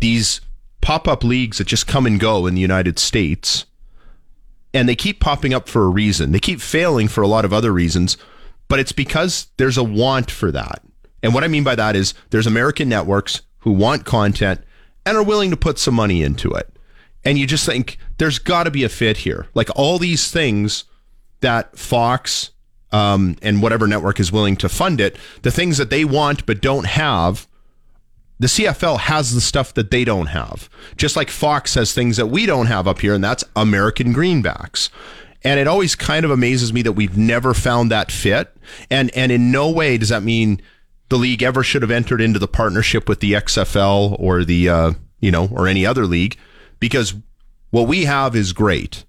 these 0.00 0.42
pop 0.82 1.08
up 1.08 1.24
leagues 1.24 1.58
that 1.58 1.66
just 1.66 1.86
come 1.86 2.04
and 2.06 2.20
go 2.20 2.46
in 2.46 2.54
the 2.54 2.60
United 2.60 2.98
States, 2.98 3.64
and 4.74 4.88
they 4.88 4.96
keep 4.96 5.20
popping 5.20 5.54
up 5.54 5.68
for 5.68 5.84
a 5.84 5.88
reason. 5.88 6.32
They 6.32 6.38
keep 6.38 6.60
failing 6.60 7.08
for 7.08 7.22
a 7.22 7.28
lot 7.28 7.44
of 7.44 7.52
other 7.52 7.72
reasons, 7.72 8.16
but 8.68 8.78
it's 8.78 8.92
because 8.92 9.48
there's 9.56 9.78
a 9.78 9.84
want 9.84 10.30
for 10.30 10.50
that. 10.50 10.82
And 11.22 11.34
what 11.34 11.44
I 11.44 11.48
mean 11.48 11.64
by 11.64 11.74
that 11.76 11.94
is 11.94 12.14
there's 12.30 12.46
American 12.46 12.88
networks 12.88 13.42
who 13.60 13.72
want 13.72 14.04
content 14.04 14.60
and 15.06 15.16
are 15.16 15.22
willing 15.22 15.50
to 15.50 15.56
put 15.56 15.78
some 15.78 15.94
money 15.94 16.22
into 16.22 16.50
it. 16.52 16.68
And 17.24 17.38
you 17.38 17.46
just 17.46 17.66
think 17.66 17.98
there's 18.18 18.38
got 18.38 18.64
to 18.64 18.70
be 18.70 18.84
a 18.84 18.88
fit 18.88 19.18
here. 19.18 19.46
Like 19.54 19.68
all 19.76 19.98
these 19.98 20.30
things 20.30 20.84
that 21.40 21.78
Fox 21.78 22.50
um, 22.90 23.36
and 23.42 23.62
whatever 23.62 23.86
network 23.86 24.20
is 24.20 24.32
willing 24.32 24.56
to 24.56 24.68
fund 24.68 25.00
it, 25.00 25.16
the 25.42 25.50
things 25.50 25.78
that 25.78 25.90
they 25.90 26.04
want 26.04 26.46
but 26.46 26.60
don't 26.60 26.86
have, 26.86 27.46
the 28.38 28.48
CFL 28.48 28.98
has 29.00 29.34
the 29.34 29.40
stuff 29.40 29.72
that 29.74 29.90
they 29.90 30.04
don't 30.04 30.26
have. 30.26 30.68
Just 30.96 31.16
like 31.16 31.30
Fox 31.30 31.74
has 31.74 31.92
things 31.92 32.16
that 32.16 32.26
we 32.26 32.44
don't 32.44 32.66
have 32.66 32.88
up 32.88 33.00
here, 33.00 33.14
and 33.14 33.22
that's 33.22 33.44
American 33.54 34.12
greenbacks. 34.12 34.90
And 35.44 35.58
it 35.58 35.66
always 35.66 35.94
kind 35.94 36.24
of 36.24 36.30
amazes 36.30 36.72
me 36.72 36.82
that 36.82 36.92
we've 36.92 37.16
never 37.16 37.54
found 37.54 37.90
that 37.90 38.10
fit. 38.10 38.54
And 38.90 39.10
and 39.16 39.32
in 39.32 39.50
no 39.50 39.70
way 39.70 39.96
does 39.96 40.08
that 40.08 40.22
mean 40.22 40.60
the 41.08 41.18
league 41.18 41.42
ever 41.42 41.62
should 41.62 41.82
have 41.82 41.90
entered 41.90 42.20
into 42.20 42.38
the 42.38 42.48
partnership 42.48 43.08
with 43.08 43.20
the 43.20 43.32
XFL 43.32 44.16
or 44.18 44.44
the 44.44 44.68
uh, 44.68 44.92
you 45.20 45.30
know 45.30 45.48
or 45.52 45.68
any 45.68 45.84
other 45.86 46.06
league 46.06 46.36
because 46.82 47.14
what 47.70 47.86
we 47.86 48.06
have 48.06 48.34
is 48.34 48.52
great. 48.52 49.04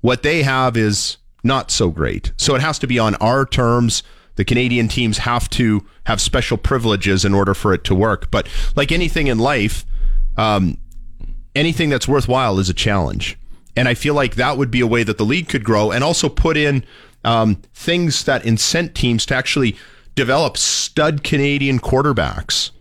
What 0.00 0.24
they 0.24 0.42
have 0.42 0.76
is 0.76 1.18
not 1.44 1.70
so 1.70 1.88
great. 1.88 2.32
So 2.36 2.56
it 2.56 2.60
has 2.60 2.80
to 2.80 2.88
be 2.88 2.98
on 2.98 3.14
our 3.16 3.46
terms. 3.46 4.02
The 4.34 4.44
Canadian 4.44 4.88
teams 4.88 5.18
have 5.18 5.48
to 5.50 5.86
have 6.06 6.20
special 6.20 6.56
privileges 6.58 7.24
in 7.24 7.32
order 7.32 7.54
for 7.54 7.72
it 7.72 7.84
to 7.84 7.94
work. 7.94 8.28
But 8.32 8.48
like 8.74 8.90
anything 8.90 9.28
in 9.28 9.38
life, 9.38 9.86
um, 10.36 10.78
anything 11.54 11.90
that's 11.90 12.08
worthwhile 12.08 12.58
is 12.58 12.68
a 12.68 12.74
challenge. 12.74 13.38
And 13.76 13.86
I 13.86 13.94
feel 13.94 14.14
like 14.14 14.34
that 14.34 14.58
would 14.58 14.72
be 14.72 14.80
a 14.80 14.86
way 14.86 15.04
that 15.04 15.16
the 15.16 15.24
league 15.24 15.48
could 15.48 15.62
grow 15.62 15.92
and 15.92 16.02
also 16.02 16.28
put 16.28 16.56
in 16.56 16.84
um, 17.24 17.62
things 17.72 18.24
that 18.24 18.42
incent 18.44 18.94
teams 18.94 19.24
to 19.26 19.36
actually 19.36 19.76
develop 20.16 20.56
stud 20.56 21.22
Canadian 21.22 21.78
quarterbacks. 21.78 22.72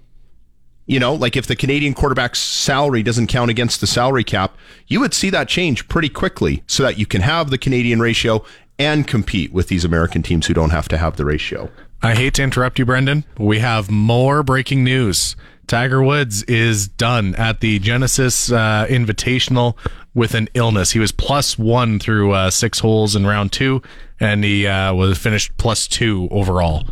You 0.92 1.00
know, 1.00 1.14
like 1.14 1.38
if 1.38 1.48
the 1.48 1.56
Canadian 1.56 1.94
quarterback's 1.94 2.40
salary 2.40 3.02
doesn't 3.02 3.28
count 3.28 3.50
against 3.50 3.80
the 3.80 3.88
salary 3.88 4.26
cap, 4.26 4.58
you 4.88 5.00
would 5.00 5.14
see 5.14 5.30
that 5.30 5.48
change 5.48 5.88
pretty 5.88 6.10
quickly 6.10 6.64
so 6.68 6.84
that 6.84 7.00
you 7.00 7.06
can 7.06 7.22
have 7.22 7.50
the 7.50 7.58
Canadian 7.58 8.02
ratio 8.02 8.44
and 8.78 9.08
compete 9.08 9.54
with 9.54 9.70
these 9.70 9.86
American 9.86 10.22
teams 10.22 10.48
who 10.48 10.54
don't 10.54 10.72
have 10.72 10.90
to 10.90 10.98
have 10.98 11.16
the 11.16 11.24
ratio. 11.24 11.70
I 12.02 12.16
hate 12.16 12.34
to 12.34 12.44
interrupt 12.44 12.78
you, 12.78 12.86
Brendan. 12.86 13.24
We 13.38 13.60
have 13.60 13.90
more 13.90 14.44
breaking 14.44 14.84
news. 14.84 15.38
Tiger 15.66 16.04
Woods 16.04 16.44
is 16.44 16.90
done 16.90 17.36
at 17.36 17.62
the 17.62 17.80
Genesis 17.80 18.52
uh, 18.52 18.86
Invitational 18.90 19.78
with 20.14 20.36
an 20.36 20.50
illness. 20.56 20.92
He 20.92 21.00
was 21.00 21.14
plus 21.14 21.58
one 21.58 22.00
through 22.00 22.34
uh, 22.34 22.50
six 22.50 22.80
holes 22.80 23.16
in 23.16 23.26
round 23.26 23.54
two, 23.54 23.82
and 24.20 24.44
he 24.44 24.68
uh, 24.68 24.94
was 24.94 25.18
finished 25.18 25.56
plus 25.56 25.88
two 25.88 26.28
overall. 26.32 26.84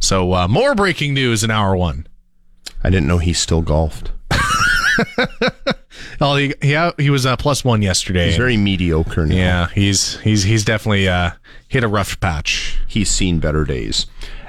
So 0.00 0.32
uh, 0.32 0.48
more 0.48 0.74
breaking 0.74 1.12
news 1.12 1.44
in 1.44 1.50
hour 1.50 1.76
one. 1.76 2.06
I 2.84 2.90
didn't 2.90 3.08
know 3.08 3.18
he 3.18 3.32
still 3.32 3.62
golfed. 3.62 4.12
Oh, 6.20 6.36
he 6.36 6.54
he, 6.62 6.90
he 6.98 7.10
was 7.10 7.26
uh, 7.26 7.36
plus 7.36 7.64
one 7.64 7.82
yesterday. 7.82 8.26
He's 8.26 8.36
very 8.36 8.56
mediocre 8.56 9.26
now. 9.26 9.34
yeah, 9.34 9.68
he's 9.68 10.18
he's 10.20 10.44
he's 10.44 10.64
definitely 10.64 11.08
uh, 11.08 11.32
hit 11.68 11.82
a 11.82 11.88
rough 11.88 12.18
patch. 12.20 12.78
He's 12.86 13.10
seen 13.10 13.40
better 13.40 13.64
days. 13.64 14.06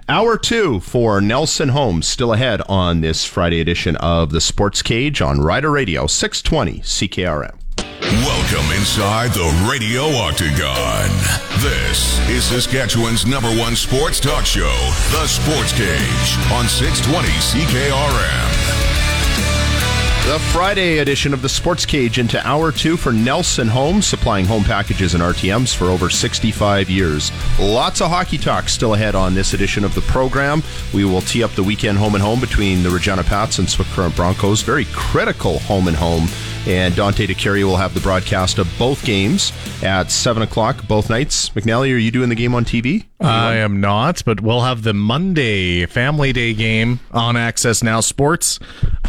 Hour 0.08 0.38
two 0.38 0.80
for 0.82 1.20
Nelson 1.22 1.70
Homes 1.70 2.08
still 2.08 2.34
ahead 2.34 2.62
on 2.70 3.02
this 3.02 3.26
Friday 3.26 3.60
edition 3.60 3.96
of 3.98 4.32
the 4.32 4.42
Sports 4.42 4.84
Cage 4.84 5.22
on 5.22 5.42
Rider 5.42 5.72
Radio 5.72 6.06
620 6.06 6.82
CKRM. 6.82 7.58
Welcome 8.12 8.72
inside 8.78 9.32
the 9.34 9.68
Radio 9.68 10.04
Octagon. 10.04 11.10
This 11.60 12.20
is 12.30 12.44
Saskatchewan's 12.44 13.26
number 13.26 13.50
one 13.58 13.76
sports 13.76 14.20
talk 14.20 14.46
show, 14.46 14.76
The 15.12 15.26
Sports 15.26 15.72
Cage, 15.72 16.38
on 16.54 16.68
620 16.68 17.28
CKRM. 17.28 18.76
The 20.28 20.40
Friday 20.54 21.00
edition 21.00 21.34
of 21.34 21.42
the 21.42 21.50
Sports 21.50 21.86
Cage 21.86 22.20
into 22.20 22.46
hour 22.46 22.72
two 22.72 22.96
for 22.96 23.12
Nelson 23.12 23.68
Homes, 23.68 24.06
supplying 24.06 24.46
home 24.46 24.64
packages 24.64 25.16
and 25.16 25.24
RTMs 25.24 25.76
for 25.76 25.86
over 25.86 26.10
65 26.12 26.90
years. 26.90 27.32
Lots 27.60 28.02
of 28.02 28.10
hockey 28.12 28.38
talk 28.38 28.70
still 28.70 28.94
ahead 28.94 29.16
on 29.16 29.34
this 29.34 29.54
edition 29.54 29.84
of 29.84 29.96
the 29.96 30.02
program. 30.02 30.62
We 30.94 31.06
will 31.06 31.22
tee 31.22 31.44
up 31.44 31.52
the 31.52 31.64
weekend 31.64 31.98
home 31.98 32.14
and 32.14 32.24
home 32.24 32.40
between 32.40 32.84
the 32.84 32.90
Regina 32.92 33.24
Pats 33.24 33.58
and 33.58 33.68
Swift 33.70 33.92
Current 33.92 34.16
Broncos. 34.16 34.62
Very 34.62 34.86
critical 34.94 35.60
home 35.60 35.88
and 35.88 35.98
home 35.98 36.28
And 36.68 36.96
Dante 36.96 37.28
DeCarry 37.28 37.64
will 37.64 37.78
have 37.78 37.94
the 37.94 38.00
broadcast 38.00 38.58
of 38.58 38.68
both 38.80 39.06
games 39.06 39.54
at 39.84 40.10
7 40.10 40.42
o'clock 40.42 40.88
both 40.88 41.12
nights. 41.12 41.50
McNally, 41.50 41.94
are 41.94 41.98
you 41.98 42.10
doing 42.10 42.30
the 42.30 42.36
game 42.36 42.56
on 42.56 42.66
TV? 42.66 43.06
I 43.22 43.56
am 43.58 43.80
not, 43.80 44.24
but 44.26 44.42
we'll 44.42 44.62
have 44.62 44.82
the 44.82 44.94
Monday 44.94 45.86
Family 45.86 46.34
Day 46.34 46.54
game 46.56 47.00
on 47.12 47.38
Access 47.38 47.84
Now 47.84 48.00
Sports 48.00 48.60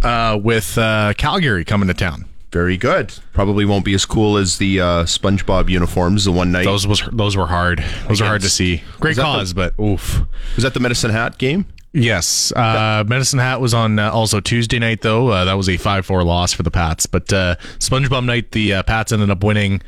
uh, 0.02 0.38
with 0.42 0.76
uh, 0.76 1.14
Calgary 1.16 1.64
coming 1.64 1.88
to 1.88 1.94
town. 1.94 2.26
Very 2.52 2.76
good. 2.76 3.12
Probably 3.32 3.64
won't 3.64 3.84
be 3.84 3.94
as 3.94 4.06
cool 4.06 4.36
as 4.36 4.58
the 4.58 4.80
uh, 4.80 4.84
SpongeBob 5.04 5.68
uniforms 5.68 6.24
the 6.24 6.32
one 6.32 6.52
night. 6.52 6.64
Those 6.64 6.86
was 6.86 7.02
those 7.12 7.36
were 7.36 7.46
hard. 7.46 7.84
Those 8.08 8.20
are 8.20 8.26
hard 8.26 8.42
to 8.42 8.48
see. 8.48 8.82
Great 9.00 9.16
cause, 9.16 9.52
but 9.52 9.78
oof. 9.80 10.22
Was 10.54 10.62
that 10.62 10.72
the 10.72 10.80
Medicine 10.80 11.10
Hat 11.10 11.38
game? 11.38 11.66
Yes, 11.98 12.52
uh, 12.52 13.04
Medicine 13.06 13.38
Hat 13.38 13.60
was 13.60 13.72
on 13.72 13.98
uh, 13.98 14.10
also 14.10 14.38
Tuesday 14.40 14.78
night 14.78 15.00
though. 15.00 15.28
Uh, 15.28 15.44
that 15.46 15.54
was 15.54 15.68
a 15.68 15.76
five-four 15.78 16.22
loss 16.24 16.52
for 16.52 16.62
the 16.62 16.70
Pats. 16.70 17.06
But 17.06 17.32
uh, 17.32 17.56
SpongeBob 17.78 18.24
night, 18.24 18.52
the 18.52 18.74
uh, 18.74 18.82
Pats 18.82 19.12
ended 19.12 19.30
up 19.30 19.42
winning. 19.42 19.80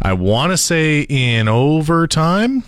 I 0.00 0.12
want 0.14 0.50
to 0.52 0.56
say 0.56 1.02
in 1.08 1.46
overtime. 1.48 2.64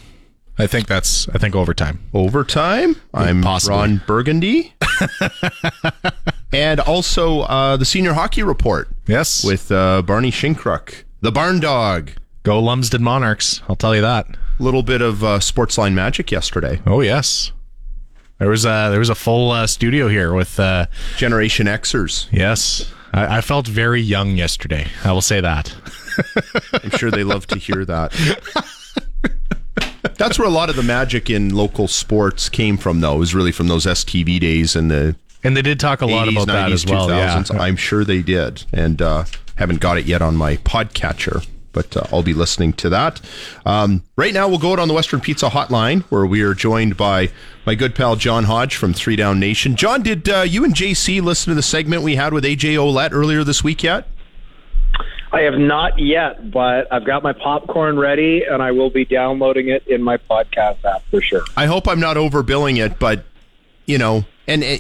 I 0.56 0.68
think 0.68 0.86
that's 0.86 1.28
I 1.30 1.38
think 1.38 1.56
overtime. 1.56 1.98
Overtime. 2.14 2.94
I'm 3.12 3.42
possibly. 3.42 3.76
Ron 3.76 4.02
Burgundy. 4.06 4.74
and 6.52 6.78
also 6.80 7.40
uh, 7.40 7.76
the 7.76 7.84
senior 7.84 8.12
hockey 8.12 8.42
report 8.42 8.88
Yes, 9.06 9.44
with 9.44 9.72
uh, 9.72 10.02
Barney 10.02 10.30
Shinkruk, 10.30 11.02
the 11.20 11.32
barn 11.32 11.58
dog. 11.60 12.12
go 12.44 12.60
Lumsden 12.60 13.02
Monarchs. 13.02 13.62
I'll 13.68 13.74
tell 13.76 13.94
you 13.94 14.02
that. 14.02 14.26
A 14.28 14.62
little 14.62 14.84
bit 14.84 15.02
of 15.02 15.24
uh, 15.24 15.40
Sportsline 15.40 15.94
magic 15.94 16.30
yesterday. 16.30 16.80
Oh 16.86 17.00
yes, 17.00 17.50
there 18.38 18.48
was 18.48 18.64
a 18.64 18.88
there 18.90 18.98
was 18.98 19.10
a 19.10 19.14
full 19.14 19.50
uh, 19.50 19.66
studio 19.66 20.08
here 20.08 20.32
with 20.34 20.58
uh, 20.58 20.86
Generation 21.16 21.66
Xers. 21.66 22.26
yes. 22.32 22.92
I, 23.12 23.38
I 23.38 23.40
felt 23.40 23.66
very 23.68 24.00
young 24.00 24.36
yesterday. 24.36 24.88
I 25.04 25.12
will 25.12 25.22
say 25.22 25.40
that. 25.40 25.72
I'm 26.82 26.90
sure 26.90 27.10
they 27.12 27.22
love 27.24 27.46
to 27.48 27.58
hear 27.58 27.84
that. 27.84 28.12
That's 30.16 30.38
where 30.38 30.48
a 30.48 30.50
lot 30.50 30.68
of 30.68 30.76
the 30.76 30.82
magic 30.82 31.30
in 31.30 31.54
local 31.54 31.88
sports 31.88 32.48
came 32.48 32.76
from, 32.76 33.00
though. 33.00 33.16
It 33.16 33.18
was 33.18 33.34
really 33.34 33.52
from 33.52 33.68
those 33.68 33.86
STV 33.86 34.38
days 34.40 34.76
and 34.76 34.90
the 34.90 35.16
And 35.42 35.56
they 35.56 35.62
did 35.62 35.80
talk 35.80 36.02
a 36.02 36.06
lot 36.06 36.28
80s, 36.28 36.32
about 36.32 36.46
that 36.48 36.70
90s, 36.70 36.72
as 36.72 36.86
well. 36.86 37.08
Yeah. 37.08 37.42
I'm 37.52 37.76
sure 37.76 38.04
they 38.04 38.22
did, 38.22 38.64
and 38.72 39.00
uh, 39.00 39.24
haven't 39.56 39.80
got 39.80 39.98
it 39.98 40.06
yet 40.06 40.22
on 40.22 40.36
my 40.36 40.56
podcatcher. 40.58 41.46
But 41.74 41.94
uh, 41.96 42.04
I'll 42.10 42.22
be 42.22 42.32
listening 42.32 42.72
to 42.74 42.88
that. 42.88 43.20
Um, 43.66 44.02
right 44.16 44.32
now, 44.32 44.48
we'll 44.48 44.58
go 44.58 44.72
out 44.72 44.78
on 44.78 44.88
the 44.88 44.94
Western 44.94 45.20
Pizza 45.20 45.50
Hotline, 45.50 46.02
where 46.04 46.24
we 46.24 46.40
are 46.40 46.54
joined 46.54 46.96
by 46.96 47.28
my 47.66 47.74
good 47.74 47.94
pal 47.94 48.16
John 48.16 48.44
Hodge 48.44 48.76
from 48.76 48.94
Three 48.94 49.16
Down 49.16 49.38
Nation. 49.38 49.76
John, 49.76 50.02
did 50.02 50.28
uh, 50.28 50.42
you 50.42 50.64
and 50.64 50.74
JC 50.74 51.20
listen 51.20 51.50
to 51.50 51.54
the 51.54 51.62
segment 51.62 52.02
we 52.02 52.16
had 52.16 52.32
with 52.32 52.44
AJ 52.44 52.76
Ouellette 52.76 53.12
earlier 53.12 53.44
this 53.44 53.62
week 53.62 53.82
yet? 53.82 54.06
I 55.32 55.40
have 55.40 55.58
not 55.58 55.98
yet, 55.98 56.52
but 56.52 56.86
I've 56.92 57.04
got 57.04 57.24
my 57.24 57.32
popcorn 57.32 57.98
ready, 57.98 58.44
and 58.44 58.62
I 58.62 58.70
will 58.70 58.90
be 58.90 59.04
downloading 59.04 59.68
it 59.68 59.84
in 59.88 60.00
my 60.00 60.16
podcast 60.16 60.84
app 60.84 61.02
for 61.10 61.20
sure. 61.20 61.42
I 61.56 61.66
hope 61.66 61.88
I'm 61.88 61.98
not 61.98 62.16
overbilling 62.16 62.78
it, 62.78 63.00
but 63.00 63.24
you 63.84 63.98
know, 63.98 64.24
and 64.46 64.62
uh, 64.62 64.76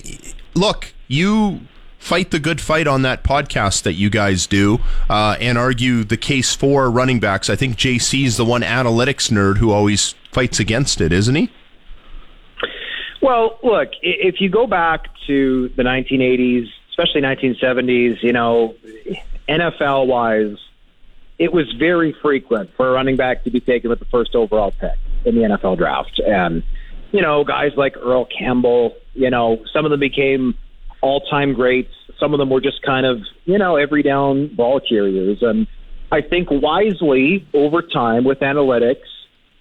look, 0.54 0.94
you 1.08 1.60
fight 2.04 2.30
the 2.30 2.38
good 2.38 2.60
fight 2.60 2.86
on 2.86 3.00
that 3.00 3.24
podcast 3.24 3.82
that 3.82 3.94
you 3.94 4.10
guys 4.10 4.46
do, 4.46 4.78
uh, 5.08 5.38
and 5.40 5.56
argue 5.56 6.04
the 6.04 6.18
case 6.18 6.54
for 6.54 6.90
running 6.90 7.18
backs. 7.18 7.48
I 7.48 7.56
think 7.56 7.76
JC 7.76 8.26
is 8.26 8.36
the 8.36 8.44
one 8.44 8.60
analytics 8.60 9.32
nerd 9.32 9.56
who 9.56 9.70
always 9.70 10.14
fights 10.30 10.60
against 10.60 11.00
it, 11.00 11.12
isn't 11.12 11.34
he? 11.34 11.50
Well, 13.22 13.58
look, 13.62 13.88
if 14.02 14.42
you 14.42 14.50
go 14.50 14.66
back 14.66 15.06
to 15.28 15.70
the 15.76 15.82
1980s, 15.82 16.68
especially 16.90 17.22
1970s, 17.22 18.22
you 18.22 18.34
know, 18.34 18.74
NFL 19.48 20.06
wise, 20.06 20.58
it 21.38 21.54
was 21.54 21.72
very 21.78 22.14
frequent 22.20 22.70
for 22.76 22.86
a 22.86 22.92
running 22.92 23.16
back 23.16 23.44
to 23.44 23.50
be 23.50 23.60
taken 23.60 23.88
with 23.88 23.98
the 23.98 24.04
first 24.04 24.34
overall 24.34 24.72
pick 24.72 24.98
in 25.24 25.36
the 25.36 25.40
NFL 25.40 25.78
draft. 25.78 26.20
And, 26.20 26.62
you 27.12 27.22
know, 27.22 27.44
guys 27.44 27.72
like 27.78 27.96
Earl 27.96 28.26
Campbell, 28.26 28.94
you 29.14 29.30
know, 29.30 29.64
some 29.72 29.86
of 29.86 29.90
them 29.90 30.00
became 30.00 30.54
all 31.04 31.20
time 31.20 31.52
greats. 31.52 31.92
Some 32.18 32.32
of 32.32 32.38
them 32.38 32.48
were 32.48 32.62
just 32.62 32.80
kind 32.82 33.04
of, 33.04 33.20
you 33.44 33.58
know, 33.58 33.76
every 33.76 34.02
down 34.02 34.48
ball 34.54 34.80
carriers. 34.80 35.38
And 35.42 35.66
I 36.10 36.22
think 36.22 36.48
wisely 36.50 37.46
over 37.52 37.82
time 37.82 38.24
with 38.24 38.40
analytics, 38.40 39.04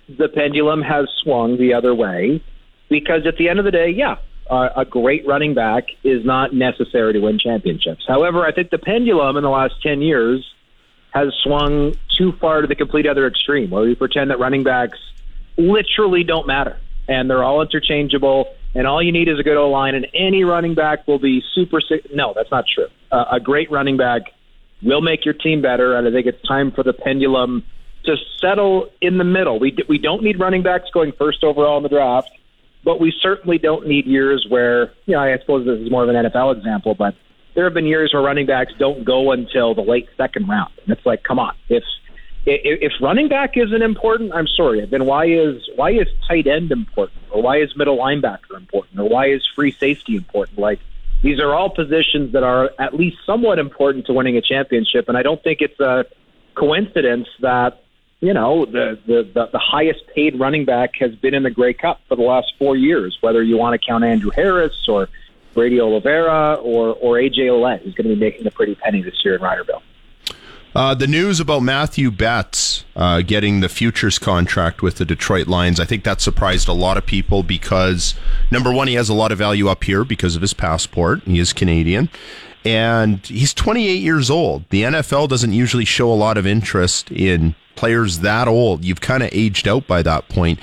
the 0.07 0.29
pendulum 0.29 0.81
has 0.81 1.07
swung 1.21 1.57
the 1.57 1.73
other 1.73 1.93
way 1.93 2.41
because 2.89 3.27
at 3.27 3.35
the 3.37 3.49
end 3.49 3.59
of 3.59 3.65
the 3.65 3.71
day, 3.71 3.89
yeah, 3.89 4.15
a 4.49 4.85
great 4.85 5.25
running 5.27 5.53
back 5.53 5.85
is 6.03 6.23
not 6.25 6.53
necessary 6.53 7.13
to 7.13 7.19
win 7.19 7.39
championships. 7.39 8.05
However, 8.07 8.45
I 8.45 8.51
think 8.51 8.69
the 8.69 8.77
pendulum 8.77 9.35
in 9.35 9.43
the 9.43 9.49
last 9.49 9.81
10 9.81 10.01
years 10.01 10.45
has 11.11 11.33
swung 11.43 11.95
too 12.17 12.31
far 12.33 12.61
to 12.61 12.67
the 12.67 12.75
complete 12.75 13.05
other 13.07 13.27
extreme, 13.27 13.69
where 13.69 13.83
we 13.83 13.95
pretend 13.95 14.31
that 14.31 14.39
running 14.39 14.63
backs 14.63 14.99
literally 15.57 16.23
don't 16.23 16.47
matter 16.47 16.77
and 17.07 17.29
they're 17.29 17.43
all 17.43 17.61
interchangeable, 17.61 18.53
and 18.75 18.87
all 18.87 19.01
you 19.01 19.11
need 19.11 19.27
is 19.29 19.39
a 19.39 19.43
good 19.43 19.57
O 19.57 19.69
line, 19.69 19.95
and 19.95 20.07
any 20.13 20.43
running 20.43 20.75
back 20.75 21.07
will 21.07 21.19
be 21.19 21.41
super. 21.53 21.79
si- 21.81 22.01
No, 22.13 22.33
that's 22.35 22.51
not 22.51 22.65
true. 22.67 22.87
Uh, 23.11 23.25
a 23.33 23.39
great 23.39 23.69
running 23.71 23.97
back 23.97 24.23
will 24.81 25.01
make 25.01 25.25
your 25.25 25.33
team 25.33 25.61
better, 25.61 25.95
and 25.95 26.07
I 26.07 26.11
think 26.11 26.25
it's 26.27 26.41
time 26.47 26.71
for 26.71 26.83
the 26.83 26.93
pendulum 26.93 27.63
to 28.05 28.15
settle 28.39 28.89
in 29.01 29.17
the 29.17 29.23
middle. 29.23 29.59
We 29.59 29.75
we 29.87 29.97
don't 29.97 30.23
need 30.23 30.39
running 30.39 30.63
backs 30.63 30.89
going 30.93 31.13
first 31.17 31.43
overall 31.43 31.77
in 31.77 31.83
the 31.83 31.89
draft, 31.89 32.29
but 32.83 32.99
we 32.99 33.13
certainly 33.21 33.57
don't 33.57 33.87
need 33.87 34.05
years 34.05 34.45
where 34.49 34.91
you 35.05 35.13
know 35.15 35.21
I 35.21 35.37
suppose 35.39 35.65
this 35.65 35.79
is 35.79 35.89
more 35.91 36.03
of 36.03 36.09
an 36.09 36.15
NFL 36.15 36.57
example, 36.57 36.95
but 36.95 37.15
there 37.55 37.63
have 37.65 37.73
been 37.73 37.85
years 37.85 38.11
where 38.13 38.23
running 38.23 38.47
backs 38.47 38.73
don't 38.79 39.05
go 39.05 39.31
until 39.31 39.73
the 39.75 39.81
late 39.83 40.09
second 40.17 40.49
round, 40.49 40.73
and 40.83 40.97
it's 40.97 41.05
like, 41.05 41.23
come 41.23 41.37
on, 41.39 41.53
if 41.69 41.83
if, 42.45 42.93
running 43.01 43.29
back 43.29 43.55
isn't 43.55 43.81
important, 43.81 44.33
I'm 44.33 44.47
sorry. 44.47 44.85
Then 44.85 45.05
why 45.05 45.25
is 45.25 45.61
why 45.75 45.91
is 45.91 46.07
tight 46.27 46.47
end 46.47 46.71
important, 46.71 47.21
or 47.31 47.41
why 47.41 47.61
is 47.61 47.75
middle 47.75 47.97
linebacker 47.97 48.57
important, 48.57 48.99
or 48.99 49.07
why 49.07 49.27
is 49.27 49.41
free 49.55 49.71
safety 49.71 50.15
important? 50.15 50.59
Like 50.59 50.79
these 51.21 51.39
are 51.39 51.53
all 51.53 51.69
positions 51.69 52.33
that 52.33 52.43
are 52.43 52.71
at 52.79 52.93
least 52.93 53.17
somewhat 53.25 53.59
important 53.59 54.07
to 54.07 54.13
winning 54.13 54.35
a 54.35 54.41
championship, 54.41 55.07
and 55.07 55.17
I 55.17 55.23
don't 55.23 55.41
think 55.41 55.61
it's 55.61 55.79
a 55.79 56.05
coincidence 56.55 57.27
that 57.39 57.83
you 58.19 58.33
know 58.33 58.65
the 58.65 58.99
the 59.05 59.23
the, 59.33 59.49
the 59.53 59.59
highest 59.59 60.01
paid 60.13 60.37
running 60.37 60.65
back 60.65 60.95
has 60.99 61.15
been 61.15 61.33
in 61.33 61.43
the 61.43 61.51
Grey 61.51 61.73
Cup 61.73 62.01
for 62.09 62.15
the 62.15 62.23
last 62.23 62.53
four 62.59 62.75
years. 62.75 63.17
Whether 63.21 63.41
you 63.41 63.57
want 63.57 63.79
to 63.79 63.85
count 63.85 64.03
Andrew 64.03 64.31
Harris 64.31 64.87
or 64.89 65.07
Brady 65.53 65.79
Oliveira 65.79 66.55
or 66.55 66.89
or 66.89 67.15
AJ 67.15 67.37
Ouellette, 67.37 67.83
who's 67.83 67.93
going 67.93 68.09
to 68.09 68.15
be 68.15 68.19
making 68.19 68.45
a 68.45 68.51
pretty 68.51 68.75
penny 68.75 69.01
this 69.01 69.23
year 69.23 69.35
in 69.35 69.41
Riderville. 69.41 69.81
Uh, 70.75 70.95
the 70.95 71.05
news 71.05 71.39
about 71.39 71.61
Matthew 71.61 72.09
Betts 72.09 72.83
uh, 72.95 73.21
getting 73.21 73.59
the 73.59 73.69
futures 73.69 74.17
contract 74.17 74.81
with 74.81 74.95
the 74.95 75.05
Detroit 75.05 75.47
Lions, 75.47 75.79
I 75.79 75.85
think 75.85 76.03
that 76.03 76.19
surprised 76.19 76.67
a 76.67 76.73
lot 76.73 76.97
of 76.97 77.05
people 77.05 77.43
because, 77.43 78.15
number 78.49 78.71
one, 78.73 78.87
he 78.87 78.95
has 78.95 79.07
a 79.07 79.13
lot 79.13 79.31
of 79.31 79.37
value 79.37 79.67
up 79.67 79.83
here 79.83 80.03
because 80.03 80.35
of 80.35 80.41
his 80.41 80.53
passport. 80.55 81.21
He 81.25 81.37
is 81.37 81.53
Canadian. 81.53 82.09
And 82.65 83.25
he's 83.27 83.53
28 83.53 84.01
years 84.01 84.31
old. 84.31 84.67
The 84.69 84.83
NFL 84.83 85.29
doesn't 85.29 85.53
usually 85.53 85.85
show 85.85 86.11
a 86.11 86.15
lot 86.15 86.37
of 86.37 86.47
interest 86.47 87.11
in 87.11 87.53
players 87.75 88.19
that 88.19 88.47
old. 88.47 88.83
You've 88.83 89.01
kind 89.01 89.21
of 89.21 89.29
aged 89.31 89.67
out 89.67 89.85
by 89.85 90.01
that 90.01 90.27
point. 90.27 90.59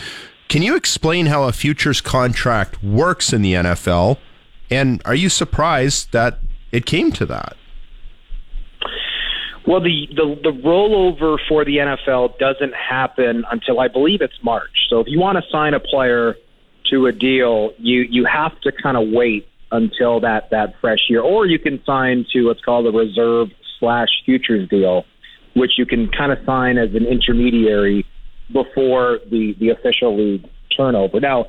Can 0.48 0.62
you 0.62 0.74
explain 0.74 1.26
how 1.26 1.44
a 1.44 1.52
futures 1.52 2.00
contract 2.00 2.82
works 2.82 3.32
in 3.32 3.42
the 3.42 3.54
NFL? 3.54 4.18
And 4.70 5.02
are 5.04 5.14
you 5.14 5.28
surprised 5.28 6.11
that 6.11 6.38
it 6.72 6.86
came 6.86 7.12
to 7.12 7.26
that? 7.26 7.56
Well, 9.66 9.80
the, 9.80 10.06
the 10.11 10.38
the 10.42 10.52
rollover 10.52 11.36
for 11.48 11.64
the 11.64 11.76
NFL 11.76 12.38
doesn't 12.38 12.74
happen 12.74 13.44
until 13.50 13.78
I 13.78 13.88
believe 13.88 14.22
it's 14.22 14.38
March. 14.42 14.88
So 14.88 15.00
if 15.00 15.06
you 15.08 15.20
want 15.20 15.36
to 15.36 15.44
sign 15.50 15.74
a 15.74 15.80
player 15.80 16.36
to 16.90 17.06
a 17.06 17.12
deal, 17.12 17.72
you 17.78 18.00
you 18.08 18.24
have 18.24 18.58
to 18.62 18.72
kind 18.72 18.96
of 18.96 19.08
wait 19.08 19.46
until 19.70 20.20
that 20.20 20.50
that 20.50 20.74
fresh 20.80 21.06
year, 21.08 21.20
or 21.20 21.46
you 21.46 21.58
can 21.58 21.82
sign 21.84 22.26
to 22.32 22.46
what's 22.46 22.62
called 22.62 22.86
a 22.86 22.90
reserve 22.90 23.48
slash 23.78 24.08
futures 24.24 24.68
deal, 24.68 25.04
which 25.54 25.72
you 25.76 25.84
can 25.84 26.08
kind 26.08 26.32
of 26.32 26.38
sign 26.46 26.78
as 26.78 26.94
an 26.94 27.06
intermediary 27.06 28.06
before 28.52 29.20
the 29.30 29.54
the 29.61 29.68
official 29.68 30.16
league 30.16 30.48
turnover. 30.74 31.20
Now, 31.20 31.46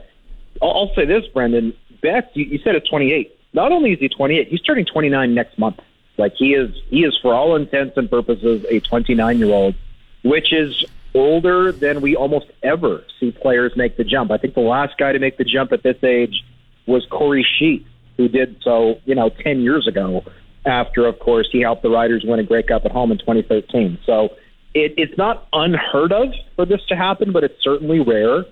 I'll, 0.61 0.71
I'll 0.71 0.91
say 0.95 1.05
this, 1.05 1.23
Brendan. 1.33 1.73
Betts, 2.01 2.27
you, 2.33 2.45
you 2.45 2.59
said 2.63 2.75
it's 2.75 2.89
28. 2.89 3.31
Not 3.53 3.71
only 3.71 3.91
is 3.91 3.99
he 3.99 4.09
28, 4.09 4.47
he's 4.47 4.61
turning 4.61 4.85
29 4.85 5.33
next 5.35 5.57
month. 5.59 5.77
Like 6.17 6.33
he 6.37 6.53
is, 6.53 6.75
he 6.89 7.03
is 7.03 7.17
for 7.21 7.33
all 7.33 7.55
intents 7.55 7.97
and 7.97 8.09
purposes 8.09 8.65
a 8.69 8.79
29 8.79 9.37
year 9.39 9.49
old, 9.49 9.75
which 10.23 10.53
is 10.53 10.85
older 11.13 11.71
than 11.71 12.01
we 12.01 12.15
almost 12.15 12.47
ever 12.63 13.03
see 13.19 13.31
players 13.31 13.73
make 13.75 13.97
the 13.97 14.03
jump. 14.03 14.31
I 14.31 14.37
think 14.37 14.53
the 14.53 14.61
last 14.61 14.97
guy 14.97 15.11
to 15.11 15.19
make 15.19 15.37
the 15.37 15.43
jump 15.43 15.71
at 15.71 15.83
this 15.83 16.01
age 16.03 16.43
was 16.85 17.05
Kory 17.09 17.45
Sheets, 17.57 17.87
who 18.17 18.27
did 18.27 18.57
so, 18.63 18.99
you 19.05 19.15
know, 19.15 19.29
10 19.29 19.61
years 19.61 19.87
ago. 19.87 20.23
After, 20.65 21.07
of 21.07 21.17
course, 21.19 21.49
he 21.51 21.61
helped 21.61 21.81
the 21.81 21.89
Riders 21.89 22.23
win 22.25 22.39
a 22.39 22.43
Grey 22.43 22.63
Cup 22.63 22.85
at 22.85 22.91
home 22.91 23.11
in 23.11 23.17
2013. 23.17 23.97
So 24.05 24.29
it, 24.73 24.93
it's 24.97 25.17
not 25.17 25.47
unheard 25.53 26.11
of 26.11 26.33
for 26.55 26.65
this 26.65 26.81
to 26.89 26.95
happen, 26.95 27.31
but 27.31 27.43
it's 27.43 27.61
certainly 27.63 27.99
rare. 27.99 28.45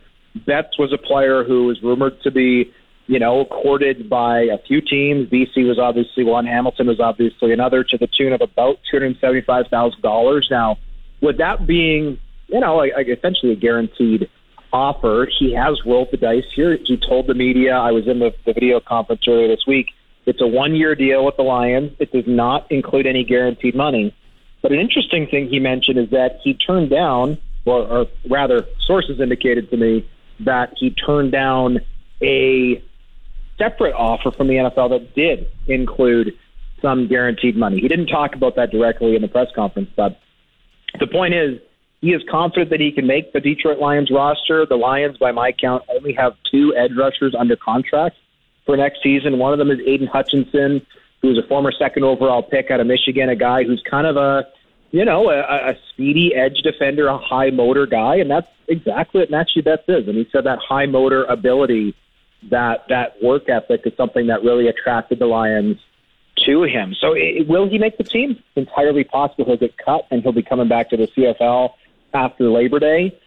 Betts 0.45 0.77
was 0.77 0.91
a 0.91 0.97
player 0.97 1.43
who 1.43 1.65
was 1.65 1.81
rumored 1.83 2.21
to 2.23 2.31
be 2.31 2.73
you 3.09 3.17
know, 3.17 3.43
courted 3.45 4.07
by 4.07 4.41
a 4.41 4.59
few 4.59 4.81
teams. 4.81 5.27
BC 5.29 5.67
was 5.67 5.79
obviously 5.79 6.23
one, 6.23 6.45
Hamilton 6.45 6.85
was 6.85 6.99
obviously 6.99 7.51
another, 7.51 7.83
to 7.83 7.97
the 7.97 8.05
tune 8.05 8.33
of 8.33 8.41
about 8.41 8.77
two 8.89 8.97
hundred 8.99 9.17
seventy-five 9.19 9.65
thousand 9.71 10.01
dollars. 10.01 10.47
Now, 10.51 10.77
with 11.19 11.39
that 11.39 11.65
being, 11.65 12.19
you 12.49 12.59
know, 12.59 12.75
like, 12.75 12.93
like 12.95 13.07
essentially 13.07 13.51
a 13.53 13.55
guaranteed 13.55 14.29
offer, 14.71 15.27
he 15.39 15.55
has 15.55 15.83
rolled 15.87 16.09
the 16.11 16.17
dice 16.17 16.43
here. 16.55 16.77
He 16.85 16.97
told 16.97 17.25
the 17.25 17.33
media, 17.33 17.73
I 17.73 17.91
was 17.91 18.07
in 18.07 18.19
the, 18.19 18.31
the 18.45 18.53
video 18.53 18.79
conference 18.79 19.23
earlier 19.27 19.47
this 19.47 19.65
week. 19.65 19.87
It's 20.27 20.39
a 20.39 20.47
one-year 20.47 20.93
deal 20.93 21.25
with 21.25 21.35
the 21.35 21.41
Lions. 21.41 21.93
It 21.97 22.11
does 22.11 22.27
not 22.27 22.71
include 22.71 23.07
any 23.07 23.23
guaranteed 23.23 23.73
money. 23.73 24.13
But 24.61 24.71
an 24.71 24.79
interesting 24.79 25.25
thing 25.25 25.49
he 25.49 25.59
mentioned 25.59 25.97
is 25.97 26.11
that 26.11 26.37
he 26.43 26.53
turned 26.53 26.91
down, 26.91 27.39
or, 27.65 27.81
or 27.87 28.05
rather, 28.29 28.67
sources 28.85 29.19
indicated 29.19 29.71
to 29.71 29.77
me 29.77 30.07
that 30.41 30.73
he 30.77 30.91
turned 30.91 31.31
down 31.31 31.79
a 32.21 32.83
separate 33.59 33.93
offer 33.93 34.31
from 34.31 34.47
the 34.47 34.55
NFL 34.55 34.89
that 34.89 35.13
did 35.13 35.47
include 35.67 36.33
some 36.81 37.07
guaranteed 37.07 37.55
money. 37.55 37.79
He 37.79 37.87
didn't 37.87 38.07
talk 38.07 38.33
about 38.33 38.55
that 38.55 38.71
directly 38.71 39.15
in 39.15 39.21
the 39.21 39.27
press 39.27 39.49
conference, 39.53 39.89
but 39.95 40.19
the 40.99 41.05
point 41.05 41.35
is 41.35 41.59
he 42.01 42.13
is 42.13 42.23
confident 42.31 42.71
that 42.71 42.79
he 42.79 42.91
can 42.91 43.05
make 43.05 43.33
the 43.33 43.39
Detroit 43.39 43.77
Lions 43.77 44.09
roster. 44.09 44.65
The 44.65 44.77
Lions, 44.77 45.17
by 45.17 45.31
my 45.31 45.51
count, 45.51 45.83
only 45.89 46.13
have 46.13 46.33
two 46.49 46.73
edge 46.75 46.91
rushers 46.97 47.35
under 47.37 47.55
contract 47.55 48.15
for 48.65 48.75
next 48.75 49.03
season. 49.03 49.37
One 49.37 49.53
of 49.53 49.59
them 49.59 49.69
is 49.69 49.79
Aidan 49.85 50.07
Hutchinson, 50.07 50.85
who's 51.21 51.37
a 51.37 51.47
former 51.47 51.71
second 51.71 52.03
overall 52.05 52.41
pick 52.41 52.71
out 52.71 52.79
of 52.79 52.87
Michigan, 52.87 53.29
a 53.29 53.35
guy 53.35 53.63
who's 53.65 53.83
kind 53.87 54.07
of 54.07 54.15
a 54.15 54.47
you 54.91 55.05
know, 55.05 55.29
a, 55.29 55.41
a 55.41 55.75
speedy 55.91 56.33
edge 56.35 56.61
defender, 56.63 57.07
a 57.07 57.17
high 57.17 57.51
motor 57.51 57.85
guy, 57.85 58.15
and 58.15 58.29
that's 58.29 58.47
exactly 58.67 59.21
what 59.21 59.29
Matthew 59.29 59.61
Betts 59.61 59.83
is. 59.87 60.07
And 60.07 60.17
he 60.17 60.27
said 60.31 60.45
that 60.45 60.59
high 60.67 60.85
motor 60.85 61.25
ability, 61.25 61.95
that 62.43 62.87
that 62.89 63.21
work 63.21 63.49
ethic 63.49 63.81
is 63.85 63.93
something 63.97 64.27
that 64.27 64.43
really 64.43 64.67
attracted 64.67 65.19
the 65.19 65.25
Lions 65.25 65.77
to 66.45 66.63
him. 66.63 66.95
So 66.99 67.13
it, 67.13 67.47
will 67.47 67.67
he 67.67 67.77
make 67.77 67.97
the 67.97 68.03
team? 68.03 68.41
Entirely 68.55 69.03
possible 69.03 69.45
he'll 69.45 69.57
get 69.57 69.77
cut 69.77 70.07
and 70.09 70.23
he'll 70.23 70.31
be 70.31 70.43
coming 70.43 70.67
back 70.67 70.89
to 70.91 70.97
the 70.97 71.07
CFL 71.07 71.73
after 72.13 72.49
Labor 72.49 72.79
Day. 72.79 73.17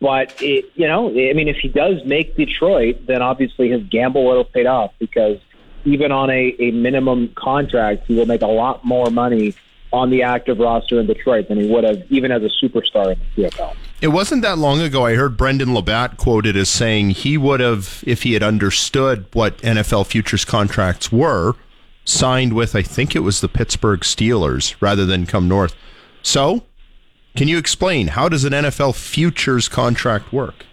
But 0.00 0.34
it, 0.42 0.70
you 0.74 0.86
know, 0.86 1.08
I 1.08 1.32
mean, 1.32 1.48
if 1.48 1.56
he 1.56 1.68
does 1.68 2.04
make 2.04 2.36
Detroit, 2.36 3.06
then 3.06 3.22
obviously 3.22 3.70
his 3.70 3.82
gamble 3.84 4.24
will 4.24 4.44
have 4.44 4.52
paid 4.52 4.66
off 4.66 4.92
because 4.98 5.38
even 5.84 6.12
on 6.12 6.28
a, 6.28 6.54
a 6.58 6.70
minimum 6.70 7.32
contract, 7.34 8.06
he 8.06 8.14
will 8.14 8.26
make 8.26 8.42
a 8.42 8.46
lot 8.46 8.84
more 8.84 9.10
money 9.10 9.54
on 9.92 10.10
the 10.10 10.22
active 10.22 10.58
roster 10.58 11.00
in 11.00 11.06
Detroit 11.06 11.48
than 11.48 11.60
he 11.60 11.68
would 11.68 11.84
have 11.84 12.02
even 12.10 12.30
as 12.30 12.42
a 12.42 12.64
superstar 12.64 13.12
in 13.12 13.18
the 13.36 13.42
CFL. 13.48 13.74
It 14.00 14.08
wasn't 14.08 14.42
that 14.42 14.58
long 14.58 14.80
ago 14.80 15.04
I 15.04 15.14
heard 15.14 15.36
Brendon 15.36 15.70
LaBatte 15.70 16.16
quoted 16.16 16.56
as 16.56 16.68
saying 16.68 17.10
he 17.10 17.36
would 17.36 17.60
have, 17.60 18.02
if 18.06 18.22
he 18.22 18.34
had 18.34 18.42
understood 18.42 19.26
what 19.32 19.58
NFL 19.58 20.06
futures 20.06 20.44
contracts 20.44 21.10
were, 21.12 21.54
signed 22.04 22.52
with, 22.52 22.74
I 22.74 22.82
think 22.82 23.14
it 23.14 23.20
was 23.20 23.40
the 23.40 23.48
Pittsburgh 23.48 24.00
Steelers 24.00 24.74
rather 24.80 25.04
than 25.04 25.26
come 25.26 25.48
north. 25.48 25.74
So, 26.22 26.64
can 27.36 27.48
you 27.48 27.58
explain 27.58 28.08
how 28.08 28.28
does 28.28 28.44
an 28.44 28.52
NFL 28.52 28.94
futures 28.96 29.68
contract 29.68 30.32
work? 30.32 30.66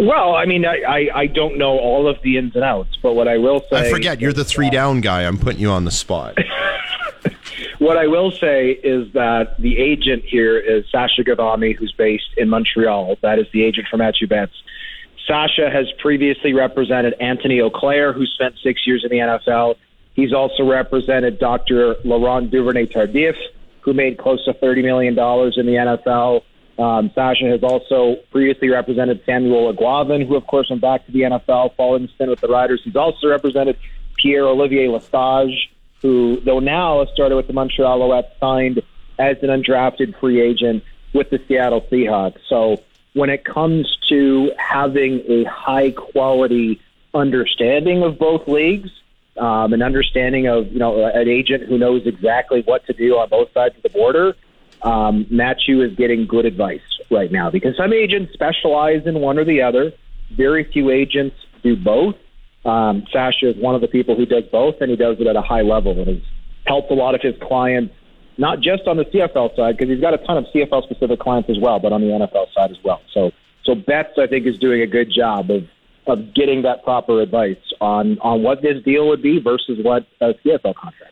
Well, 0.00 0.34
I 0.34 0.46
mean, 0.46 0.64
I, 0.64 0.80
I, 0.80 1.08
I, 1.14 1.26
don't 1.26 1.58
know 1.58 1.78
all 1.78 2.08
of 2.08 2.22
the 2.22 2.38
ins 2.38 2.54
and 2.54 2.64
outs, 2.64 2.96
but 3.02 3.12
what 3.12 3.28
I 3.28 3.36
will 3.36 3.60
say. 3.70 3.88
I 3.88 3.90
forget, 3.90 4.18
you're 4.18 4.32
the 4.32 4.46
three 4.46 4.70
down 4.70 5.02
guy. 5.02 5.24
I'm 5.26 5.36
putting 5.36 5.60
you 5.60 5.68
on 5.68 5.84
the 5.84 5.90
spot. 5.90 6.38
what 7.80 7.98
I 7.98 8.06
will 8.06 8.30
say 8.30 8.70
is 8.70 9.12
that 9.12 9.60
the 9.60 9.76
agent 9.76 10.24
here 10.24 10.58
is 10.58 10.86
Sasha 10.90 11.22
Ghavami, 11.22 11.76
who's 11.76 11.92
based 11.92 12.30
in 12.38 12.48
Montreal. 12.48 13.18
That 13.20 13.38
is 13.38 13.46
the 13.52 13.62
agent 13.62 13.88
for 13.90 13.98
Matthew 13.98 14.26
Betts. 14.26 14.54
Sasha 15.26 15.68
has 15.70 15.86
previously 15.98 16.54
represented 16.54 17.12
Anthony 17.20 17.60
Auclair, 17.60 18.14
who 18.14 18.24
spent 18.24 18.54
six 18.62 18.86
years 18.86 19.04
in 19.04 19.10
the 19.10 19.18
NFL. 19.18 19.76
He's 20.14 20.32
also 20.32 20.66
represented 20.66 21.38
Dr. 21.38 21.96
Laurent 22.04 22.50
Duvernay 22.50 22.86
Tardif, 22.86 23.36
who 23.82 23.92
made 23.92 24.16
close 24.16 24.42
to 24.46 24.54
$30 24.54 24.82
million 24.82 25.12
in 25.12 25.66
the 25.66 25.98
NFL. 26.06 26.42
Um, 26.78 27.10
Sasha 27.14 27.44
has 27.44 27.62
also 27.62 28.16
previously 28.30 28.68
represented 28.68 29.22
Samuel 29.26 29.72
Eguavoen, 29.72 30.26
who, 30.26 30.36
of 30.36 30.46
course, 30.46 30.70
went 30.70 30.80
back 30.80 31.04
to 31.06 31.12
the 31.12 31.20
NFL 31.20 31.76
following 31.76 32.02
the 32.02 32.08
stint 32.08 32.30
with 32.30 32.40
the 32.40 32.48
Riders. 32.48 32.80
He's 32.84 32.96
also 32.96 33.28
represented 33.28 33.76
Pierre 34.16 34.46
Olivier 34.46 34.88
Lesage, 34.88 35.70
who, 36.00 36.40
though 36.44 36.60
now 36.60 37.04
started 37.06 37.36
with 37.36 37.46
the 37.46 37.52
Montreal 37.52 38.00
Alouettes, 38.00 38.30
signed 38.38 38.82
as 39.18 39.36
an 39.42 39.48
undrafted 39.48 40.18
free 40.18 40.40
agent 40.40 40.82
with 41.12 41.28
the 41.30 41.40
Seattle 41.46 41.82
Seahawks. 41.90 42.38
So 42.48 42.82
when 43.14 43.30
it 43.30 43.44
comes 43.44 43.98
to 44.08 44.52
having 44.56 45.22
a 45.28 45.44
high 45.44 45.90
quality 45.90 46.80
understanding 47.12 48.02
of 48.02 48.18
both 48.18 48.46
leagues, 48.48 48.90
um, 49.36 49.72
an 49.72 49.82
understanding 49.82 50.46
of 50.46 50.72
you 50.72 50.78
know 50.78 51.04
an 51.06 51.28
agent 51.28 51.64
who 51.64 51.78
knows 51.78 52.06
exactly 52.06 52.62
what 52.62 52.86
to 52.86 52.92
do 52.92 53.16
on 53.16 53.28
both 53.28 53.52
sides 53.52 53.76
of 53.76 53.82
the 53.82 53.88
border, 53.88 54.36
um, 54.82 55.26
Matthew 55.30 55.82
is 55.82 55.94
getting 55.96 56.26
good 56.26 56.46
advice 56.46 56.80
right 57.10 57.30
now 57.30 57.50
because 57.50 57.76
some 57.76 57.92
agents 57.92 58.32
specialize 58.32 59.06
in 59.06 59.20
one 59.20 59.38
or 59.38 59.44
the 59.44 59.62
other. 59.62 59.92
Very 60.36 60.70
few 60.72 60.90
agents 60.90 61.36
do 61.62 61.76
both. 61.76 62.14
Um, 62.64 63.04
Sasha 63.12 63.50
is 63.50 63.56
one 63.56 63.74
of 63.74 63.80
the 63.80 63.88
people 63.88 64.16
who 64.16 64.26
does 64.26 64.44
both, 64.52 64.76
and 64.80 64.90
he 64.90 64.96
does 64.96 65.16
it 65.18 65.26
at 65.26 65.36
a 65.36 65.42
high 65.42 65.62
level 65.62 65.92
and 65.92 66.06
has 66.08 66.22
helped 66.66 66.90
a 66.90 66.94
lot 66.94 67.14
of 67.14 67.20
his 67.22 67.34
clients, 67.42 67.94
not 68.38 68.60
just 68.60 68.86
on 68.86 68.96
the 68.96 69.04
CFL 69.04 69.56
side, 69.56 69.76
because 69.76 69.90
he's 69.90 70.00
got 70.00 70.14
a 70.14 70.18
ton 70.18 70.36
of 70.36 70.44
CFL 70.54 70.82
specific 70.84 71.18
clients 71.20 71.48
as 71.48 71.58
well, 71.60 71.78
but 71.78 71.92
on 71.92 72.00
the 72.00 72.08
NFL 72.08 72.52
side 72.54 72.70
as 72.70 72.76
well. 72.84 73.00
So, 73.12 73.30
so 73.64 73.74
Betts, 73.74 74.18
I 74.18 74.26
think, 74.26 74.46
is 74.46 74.58
doing 74.58 74.82
a 74.82 74.86
good 74.86 75.10
job 75.14 75.50
of 75.50 75.62
of 76.06 76.34
getting 76.34 76.62
that 76.62 76.82
proper 76.82 77.20
advice 77.20 77.58
on 77.80 78.18
on 78.20 78.42
what 78.42 78.62
this 78.62 78.82
deal 78.84 79.08
would 79.08 79.22
be 79.22 79.38
versus 79.38 79.78
what 79.82 80.06
a 80.20 80.32
CFL 80.44 80.74
contract. 80.74 81.09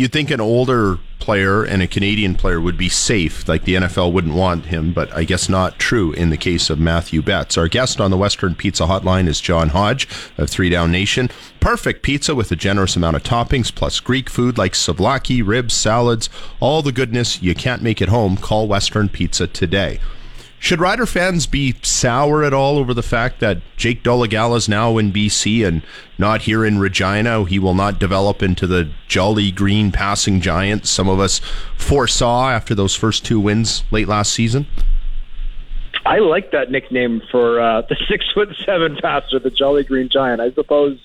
You'd 0.00 0.12
think 0.12 0.30
an 0.30 0.40
older 0.40 0.98
player 1.18 1.62
and 1.62 1.82
a 1.82 1.86
Canadian 1.86 2.34
player 2.34 2.58
would 2.58 2.78
be 2.78 2.88
safe, 2.88 3.46
like 3.46 3.64
the 3.64 3.74
NFL 3.74 4.14
wouldn't 4.14 4.34
want 4.34 4.64
him, 4.64 4.94
but 4.94 5.14
I 5.14 5.24
guess 5.24 5.46
not 5.46 5.78
true 5.78 6.12
in 6.12 6.30
the 6.30 6.38
case 6.38 6.70
of 6.70 6.80
Matthew 6.80 7.20
Betts. 7.20 7.58
Our 7.58 7.68
guest 7.68 8.00
on 8.00 8.10
the 8.10 8.16
Western 8.16 8.54
Pizza 8.54 8.84
Hotline 8.84 9.28
is 9.28 9.42
John 9.42 9.68
Hodge 9.68 10.08
of 10.38 10.48
Three 10.48 10.70
Down 10.70 10.90
Nation. 10.90 11.28
Perfect 11.60 12.02
pizza 12.02 12.34
with 12.34 12.50
a 12.50 12.56
generous 12.56 12.96
amount 12.96 13.16
of 13.16 13.22
toppings, 13.24 13.74
plus 13.74 14.00
Greek 14.00 14.30
food 14.30 14.56
like 14.56 14.72
souvlaki, 14.72 15.46
ribs, 15.46 15.74
salads, 15.74 16.30
all 16.60 16.80
the 16.80 16.92
goodness 16.92 17.42
you 17.42 17.54
can't 17.54 17.82
make 17.82 18.00
at 18.00 18.08
home. 18.08 18.38
Call 18.38 18.68
Western 18.68 19.10
Pizza 19.10 19.46
today. 19.46 20.00
Should 20.62 20.78
Rider 20.78 21.06
fans 21.06 21.46
be 21.46 21.74
sour 21.80 22.44
at 22.44 22.52
all 22.52 22.76
over 22.76 22.92
the 22.92 23.02
fact 23.02 23.40
that 23.40 23.62
Jake 23.78 24.02
Dolegala 24.02 24.58
is 24.58 24.68
now 24.68 24.98
in 24.98 25.10
BC 25.10 25.66
and 25.66 25.82
not 26.18 26.42
here 26.42 26.66
in 26.66 26.78
Regina? 26.78 27.46
He 27.46 27.58
will 27.58 27.74
not 27.74 27.98
develop 27.98 28.42
into 28.42 28.66
the 28.66 28.90
jolly 29.08 29.50
green 29.50 29.90
passing 29.90 30.42
giant 30.42 30.86
some 30.86 31.08
of 31.08 31.18
us 31.18 31.40
foresaw 31.78 32.50
after 32.50 32.74
those 32.74 32.94
first 32.94 33.24
two 33.24 33.40
wins 33.40 33.84
late 33.90 34.06
last 34.06 34.34
season. 34.34 34.66
I 36.04 36.18
like 36.18 36.50
that 36.52 36.70
nickname 36.70 37.22
for 37.30 37.58
uh, 37.58 37.80
the 37.88 37.96
six 38.06 38.26
foot 38.34 38.54
seven 38.66 38.98
passer, 39.00 39.38
the 39.38 39.50
Jolly 39.50 39.82
Green 39.82 40.10
Giant. 40.10 40.42
I 40.42 40.52
suppose 40.52 40.98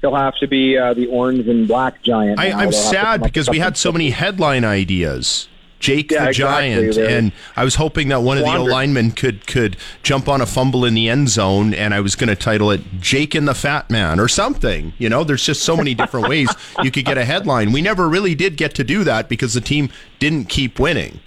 he'll 0.00 0.16
have 0.16 0.36
to 0.36 0.48
be 0.48 0.78
uh, 0.78 0.94
the 0.94 1.08
orange 1.08 1.46
and 1.46 1.68
black 1.68 2.02
giant. 2.02 2.40
I, 2.40 2.64
am 2.64 2.72
sad 2.72 3.22
because 3.22 3.50
we 3.50 3.58
had 3.58 3.76
so 3.76 3.92
many 3.92 4.10
headline 4.10 4.64
ideas. 4.64 5.48
Jake 5.84 6.10
yeah, 6.10 6.24
the 6.24 6.28
exactly. 6.30 6.92
Giant, 6.92 6.96
and 6.96 7.32
I 7.56 7.64
was 7.64 7.74
hoping 7.74 8.08
that 8.08 8.22
one 8.22 8.38
of 8.38 8.44
the 8.44 8.58
linemen 8.58 9.10
could 9.10 9.46
could 9.46 9.76
jump 10.02 10.28
on 10.28 10.40
a 10.40 10.46
fumble 10.46 10.86
in 10.86 10.94
the 10.94 11.10
end 11.10 11.28
zone, 11.28 11.74
and 11.74 11.92
I 11.92 12.00
was 12.00 12.16
going 12.16 12.28
to 12.28 12.36
title 12.36 12.70
it 12.70 12.80
"Jake 13.00 13.34
and 13.34 13.46
the 13.46 13.54
Fat 13.54 13.90
Man" 13.90 14.18
or 14.18 14.26
something. 14.26 14.94
You 14.96 15.10
know, 15.10 15.24
there's 15.24 15.44
just 15.44 15.62
so 15.62 15.76
many 15.76 15.94
different 15.94 16.26
ways 16.26 16.48
you 16.82 16.90
could 16.90 17.04
get 17.04 17.18
a 17.18 17.24
headline. 17.26 17.70
We 17.70 17.82
never 17.82 18.08
really 18.08 18.34
did 18.34 18.56
get 18.56 18.74
to 18.76 18.84
do 18.84 19.04
that 19.04 19.28
because 19.28 19.52
the 19.52 19.60
team 19.60 19.90
didn't 20.18 20.48
keep 20.48 20.78
winning. 20.78 21.20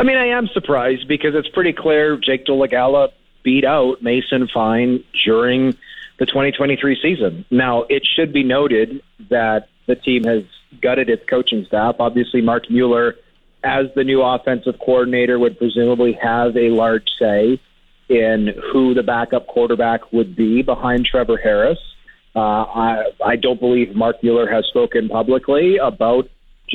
I 0.00 0.02
mean, 0.02 0.16
I 0.16 0.26
am 0.26 0.48
surprised 0.48 1.06
because 1.06 1.36
it's 1.36 1.48
pretty 1.48 1.72
clear 1.72 2.16
Jake 2.16 2.46
Dolegala 2.46 3.10
beat 3.44 3.64
out 3.64 4.02
Mason 4.02 4.48
Fine 4.52 5.04
during 5.24 5.76
the 6.18 6.26
2023 6.26 6.98
season. 7.00 7.44
Now, 7.50 7.84
it 7.88 8.04
should 8.04 8.32
be 8.32 8.42
noted 8.42 9.02
that 9.30 9.68
the 9.86 9.94
team 9.94 10.24
has 10.24 10.42
gutted 10.82 11.08
its 11.08 11.24
coaching 11.28 11.64
staff. 11.66 11.96
Obviously, 11.98 12.40
Mark 12.40 12.70
Mueller, 12.70 13.16
as 13.64 13.86
the 13.94 14.04
new 14.04 14.22
offensive 14.22 14.78
coordinator, 14.78 15.38
would 15.38 15.58
presumably 15.58 16.12
have 16.20 16.56
a 16.56 16.70
large 16.70 17.08
say 17.18 17.60
in 18.08 18.54
who 18.72 18.94
the 18.94 19.02
backup 19.02 19.46
quarterback 19.46 20.12
would 20.12 20.34
be 20.34 20.62
behind 20.62 21.04
Trevor 21.04 21.36
Harris. 21.36 21.78
Uh, 22.34 22.40
I, 22.40 23.04
I 23.24 23.36
don't 23.36 23.60
believe 23.60 23.94
Mark 23.94 24.22
Mueller 24.22 24.48
has 24.48 24.64
spoken 24.66 25.08
publicly 25.08 25.76
about 25.78 26.28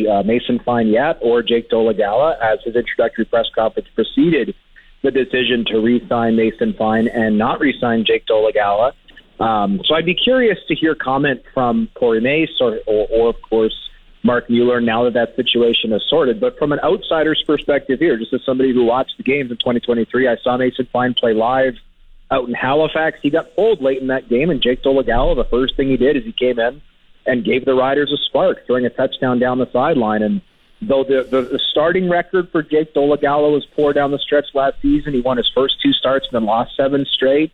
uh, 0.09 0.23
Mason 0.23 0.59
Fine 0.63 0.87
yet 0.87 1.17
or 1.21 1.41
Jake 1.41 1.69
Dolegala 1.69 2.35
as 2.41 2.59
his 2.63 2.75
introductory 2.75 3.25
press 3.25 3.45
conference 3.55 3.87
preceded 3.95 4.55
the 5.03 5.11
decision 5.11 5.65
to 5.67 5.79
re-sign 5.79 6.35
Mason 6.35 6.73
Fine 6.77 7.07
and 7.07 7.37
not 7.37 7.59
re-sign 7.59 8.03
Jake 8.05 8.25
Dolegala. 8.25 8.93
Um, 9.39 9.81
so 9.85 9.95
I'd 9.95 10.05
be 10.05 10.13
curious 10.13 10.59
to 10.67 10.75
hear 10.75 10.95
comment 10.95 11.41
from 11.53 11.89
Corey 11.95 12.21
Mace 12.21 12.61
or, 12.61 12.79
or, 12.85 13.07
or, 13.09 13.29
of 13.29 13.41
course, 13.41 13.73
Mark 14.23 14.49
Mueller 14.49 14.79
now 14.79 15.03
that 15.03 15.13
that 15.13 15.35
situation 15.35 15.91
is 15.91 16.03
sorted. 16.07 16.39
But 16.39 16.57
from 16.57 16.71
an 16.71 16.79
outsider's 16.81 17.43
perspective 17.45 17.99
here, 17.99 18.17
just 18.17 18.33
as 18.33 18.41
somebody 18.45 18.73
who 18.73 18.85
watched 18.85 19.17
the 19.17 19.23
games 19.23 19.51
in 19.51 19.57
2023, 19.57 20.27
I 20.27 20.37
saw 20.37 20.57
Mason 20.57 20.87
Fine 20.93 21.15
play 21.15 21.33
live 21.33 21.75
out 22.31 22.47
in 22.47 22.53
Halifax. 22.53 23.19
He 23.21 23.29
got 23.29 23.55
pulled 23.55 23.81
late 23.81 24.01
in 24.01 24.07
that 24.07 24.29
game, 24.29 24.49
and 24.49 24.61
Jake 24.61 24.81
Dolegala, 24.81 25.35
the 25.35 25.45
first 25.45 25.75
thing 25.75 25.89
he 25.89 25.97
did 25.97 26.15
is 26.15 26.23
he 26.23 26.31
came 26.31 26.59
in 26.59 26.81
and 27.25 27.43
gave 27.43 27.65
the 27.65 27.73
Riders 27.73 28.11
a 28.11 28.17
spark, 28.17 28.65
throwing 28.65 28.85
a 28.85 28.89
touchdown 28.89 29.39
down 29.39 29.57
the 29.57 29.69
sideline. 29.71 30.23
And 30.23 30.41
though 30.81 31.03
the, 31.03 31.27
the, 31.29 31.41
the 31.43 31.59
starting 31.71 32.09
record 32.09 32.49
for 32.51 32.63
Jake 32.63 32.93
Dolegala 32.93 33.51
was 33.51 33.65
poor 33.75 33.93
down 33.93 34.11
the 34.11 34.19
stretch 34.19 34.47
last 34.53 34.81
season, 34.81 35.13
he 35.13 35.21
won 35.21 35.37
his 35.37 35.49
first 35.53 35.81
two 35.81 35.93
starts 35.93 36.27
and 36.27 36.35
then 36.35 36.45
lost 36.45 36.75
seven 36.75 37.05
straight. 37.05 37.51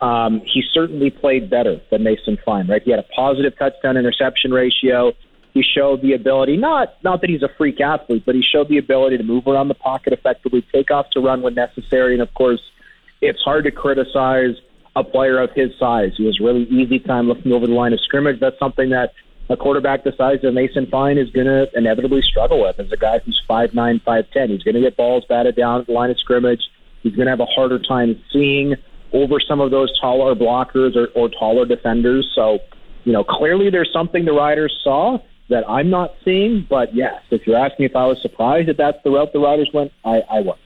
Um, 0.00 0.42
he 0.44 0.62
certainly 0.72 1.10
played 1.10 1.48
better 1.48 1.80
than 1.90 2.02
Mason 2.02 2.36
Fine, 2.44 2.66
right? 2.66 2.82
He 2.82 2.90
had 2.90 3.00
a 3.00 3.04
positive 3.14 3.56
touchdown 3.58 3.96
interception 3.96 4.50
ratio. 4.50 5.12
He 5.54 5.62
showed 5.62 6.02
the 6.02 6.14
ability, 6.14 6.56
not 6.56 6.94
not 7.04 7.20
that 7.20 7.30
he's 7.30 7.42
a 7.42 7.48
freak 7.56 7.80
athlete, 7.80 8.24
but 8.26 8.34
he 8.34 8.42
showed 8.42 8.68
the 8.68 8.78
ability 8.78 9.18
to 9.18 9.22
move 9.22 9.46
around 9.46 9.68
the 9.68 9.74
pocket 9.74 10.12
effectively, 10.12 10.66
take 10.72 10.90
off 10.90 11.10
to 11.10 11.20
run 11.20 11.42
when 11.42 11.54
necessary, 11.54 12.12
and 12.12 12.22
of 12.22 12.34
course, 12.34 12.60
it's 13.20 13.40
hard 13.42 13.64
to 13.64 13.70
criticize 13.70 14.56
a 14.96 15.04
player 15.04 15.40
of 15.40 15.50
his 15.52 15.70
size. 15.78 16.12
He 16.16 16.26
has 16.26 16.40
really 16.40 16.64
easy 16.64 16.98
time 16.98 17.28
looking 17.28 17.52
over 17.52 17.66
the 17.66 17.72
line 17.72 17.92
of 17.92 18.00
scrimmage. 18.00 18.40
That's 18.40 18.58
something 18.58 18.90
that 18.90 19.12
a 19.48 19.56
quarterback 19.56 20.04
the 20.04 20.12
size 20.16 20.42
of 20.42 20.54
Mason 20.54 20.86
Fine 20.86 21.18
is 21.18 21.30
going 21.30 21.46
to 21.46 21.68
inevitably 21.74 22.22
struggle 22.22 22.62
with. 22.62 22.80
As 22.80 22.90
a 22.92 22.96
guy 22.96 23.18
who's 23.20 23.40
five 23.46 23.74
nine, 23.74 24.00
five 24.04 24.24
ten, 24.32 24.50
he's 24.50 24.62
going 24.62 24.74
to 24.74 24.80
get 24.80 24.96
balls 24.96 25.24
batted 25.28 25.56
down 25.56 25.80
at 25.80 25.86
the 25.86 25.92
line 25.92 26.10
of 26.10 26.18
scrimmage. 26.18 26.62
He's 27.02 27.14
going 27.14 27.26
to 27.26 27.30
have 27.30 27.40
a 27.40 27.46
harder 27.46 27.78
time 27.78 28.20
seeing 28.32 28.74
over 29.14 29.40
some 29.40 29.60
of 29.60 29.70
those 29.70 29.98
taller 29.98 30.34
blockers 30.34 30.96
or, 30.96 31.06
or 31.14 31.30
taller 31.30 31.64
defenders. 31.64 32.30
So, 32.34 32.58
you 33.04 33.12
know, 33.12 33.24
clearly 33.24 33.70
there's 33.70 33.90
something 33.92 34.24
the 34.24 34.32
Riders 34.32 34.78
saw 34.82 35.18
that 35.48 35.64
I'm 35.68 35.88
not 35.88 36.14
seeing. 36.24 36.66
But 36.68 36.94
yes, 36.94 37.22
if 37.30 37.46
you're 37.46 37.56
asking 37.56 37.86
if 37.86 37.96
I 37.96 38.06
was 38.06 38.20
surprised 38.20 38.68
that 38.68 38.76
that's 38.76 38.98
the 39.04 39.10
route 39.10 39.32
the 39.32 39.38
Riders 39.38 39.70
went, 39.72 39.92
I, 40.04 40.20
I 40.30 40.40
was. 40.40 40.58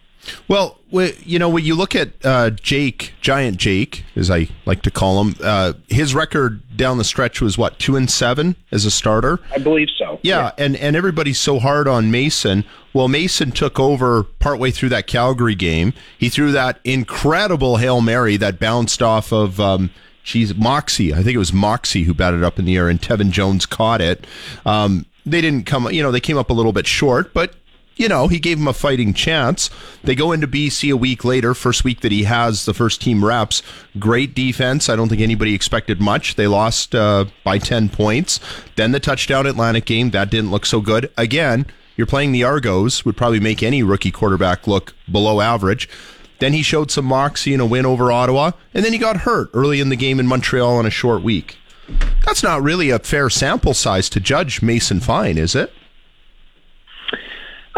Well, 0.47 0.79
you 0.91 1.39
know, 1.39 1.49
when 1.49 1.65
you 1.65 1.75
look 1.75 1.95
at 1.95 2.11
uh, 2.25 2.51
Jake, 2.51 3.15
Giant 3.21 3.57
Jake, 3.57 4.05
as 4.17 4.31
I 4.31 4.49
like 4.67 4.83
to 4.83 4.91
call 4.91 5.23
him, 5.23 5.37
uh, 5.43 5.75
his 5.89 6.15
record 6.15 6.63
down 6.77 6.99
the 6.99 7.05
stretch 7.05 7.41
was 7.41 7.59
what 7.59 7.79
two 7.79 7.97
and 7.97 8.11
seven 8.11 8.57
as 8.71 8.85
a 8.85 8.91
starter. 8.91 9.41
I 9.53 9.59
believe 9.59 9.89
so. 9.99 10.19
Yeah, 10.23 10.39
yeah, 10.39 10.51
and 10.59 10.77
and 10.77 10.97
everybody's 10.97 11.39
so 11.39 11.59
hard 11.59 11.89
on 11.89 12.11
Mason. 12.11 12.65
Well, 12.93 13.09
Mason 13.09 13.53
took 13.53 13.79
over 13.79 14.23
partway 14.23 14.71
through 14.71 14.89
that 14.91 15.07
Calgary 15.07 15.55
game. 15.55 15.93
He 16.19 16.29
threw 16.29 16.53
that 16.53 16.81
incredible 16.85 17.77
hail 17.77 18.01
mary 18.01 18.37
that 18.37 18.59
bounced 18.59 19.03
off 19.03 19.33
of. 19.33 19.61
Um, 19.61 19.91
She's 20.25 20.55
Moxie. 20.55 21.15
I 21.15 21.23
think 21.23 21.35
it 21.35 21.39
was 21.39 21.55
Moxie 21.55 22.03
who 22.03 22.13
batted 22.13 22.45
up 22.45 22.59
in 22.59 22.67
the 22.67 22.77
air, 22.77 22.91
and 22.91 23.01
Tevin 23.01 23.31
Jones 23.31 23.65
caught 23.65 24.03
it. 24.03 24.27
Um, 24.67 25.07
they 25.25 25.41
didn't 25.41 25.65
come, 25.65 25.91
you 25.91 26.03
know, 26.03 26.13
they 26.13 26.21
came 26.21 26.37
up 26.37 26.51
a 26.51 26.53
little 26.53 26.75
bit 26.75 26.87
short, 26.87 27.33
but 27.33 27.55
you 27.99 28.09
know, 28.09 28.29
he 28.29 28.39
gave 28.39 28.59
him 28.59 28.69
a 28.69 28.73
fighting 28.73 29.13
chance. 29.13 29.69
They 30.05 30.15
go 30.15 30.33
into 30.33 30.49
BC 30.49 30.93
a 30.93 30.97
week 30.97 31.25
later, 31.25 31.53
first 31.53 31.85
week 31.85 32.01
that 32.01 32.13
he 32.13 32.23
has 32.25 32.65
the 32.65 32.73
first 32.73 33.03
team 33.03 33.25
reps. 33.25 33.63
Great 33.99 34.35
defense. 34.35 34.89
I 34.89 34.97
don't 34.97 35.09
think 35.09 35.21
anybody 35.21 35.55
expected 35.55 36.01
much. 36.01 36.37
They 36.37 36.47
lost 36.47 36.95
uh, 36.95 37.27
by 37.45 37.59
10 37.59 37.91
points. 37.91 38.41
Then 38.77 38.93
the 38.93 39.01
touchdown 39.01 39.47
Atlantic 39.47 39.85
game, 39.85 40.11
that 40.11 40.31
didn't 40.31 40.53
look 40.53 40.65
so 40.65 40.81
good. 40.81 41.13
Again, 41.19 41.67
you're 41.97 42.07
playing 42.07 42.31
the 42.31 42.45
Argos, 42.45 43.05
would 43.05 43.17
probably 43.17 43.41
make 43.41 43.63
any 43.63 43.83
rookie 43.83 44.13
quarterback 44.13 44.69
look 44.69 44.95
below 45.11 45.41
average. 45.41 45.89
Then 46.39 46.53
he 46.53 46.63
showed 46.63 46.93
some 46.93 47.05
moxie 47.05 47.53
in 47.53 47.59
a 47.59 47.67
win 47.67 47.85
over 47.85 48.13
Ottawa, 48.13 48.53
and 48.73 48.85
then 48.85 48.93
he 48.93 48.99
got 48.99 49.19
hurt 49.19 49.51
early 49.53 49.81
in 49.81 49.89
the 49.89 49.97
game 49.97 50.21
in 50.21 50.29
Montreal 50.29 50.77
on 50.77 50.87
a 50.87 50.91
short 50.91 51.23
week. 51.23 51.57
That's 52.25 52.45
not 52.45 52.63
really 52.63 52.91
a 52.91 53.01
fair 53.01 53.29
sample 53.29 53.75
size 53.75 54.09
to 54.11 54.21
judge 54.21 54.63
Mason 54.63 55.01
Fine, 55.01 55.39
is 55.39 55.57
it? 55.57 55.73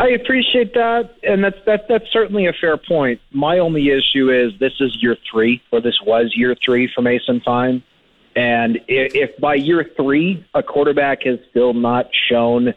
I 0.01 0.09
appreciate 0.13 0.73
that, 0.73 1.11
and 1.23 1.45
that's 1.45 1.59
that, 1.67 1.87
that's 1.87 2.11
certainly 2.11 2.47
a 2.47 2.55
fair 2.55 2.79
point. 2.79 3.21
My 3.33 3.59
only 3.59 3.91
issue 3.91 4.31
is 4.31 4.59
this 4.59 4.73
is 4.81 4.97
year 5.03 5.15
three, 5.31 5.61
or 5.71 5.83
this 5.83 6.01
was 6.01 6.33
year 6.35 6.57
three 6.65 6.91
for 6.95 7.03
Mason 7.03 7.43
Fine, 7.45 7.83
and 8.35 8.77
if, 8.89 9.15
if 9.15 9.39
by 9.39 9.57
year 9.57 9.91
three 9.99 10.43
a 10.55 10.63
quarterback 10.63 11.25
has 11.25 11.39
still 11.51 11.75
not 11.75 12.09
shown 12.31 12.73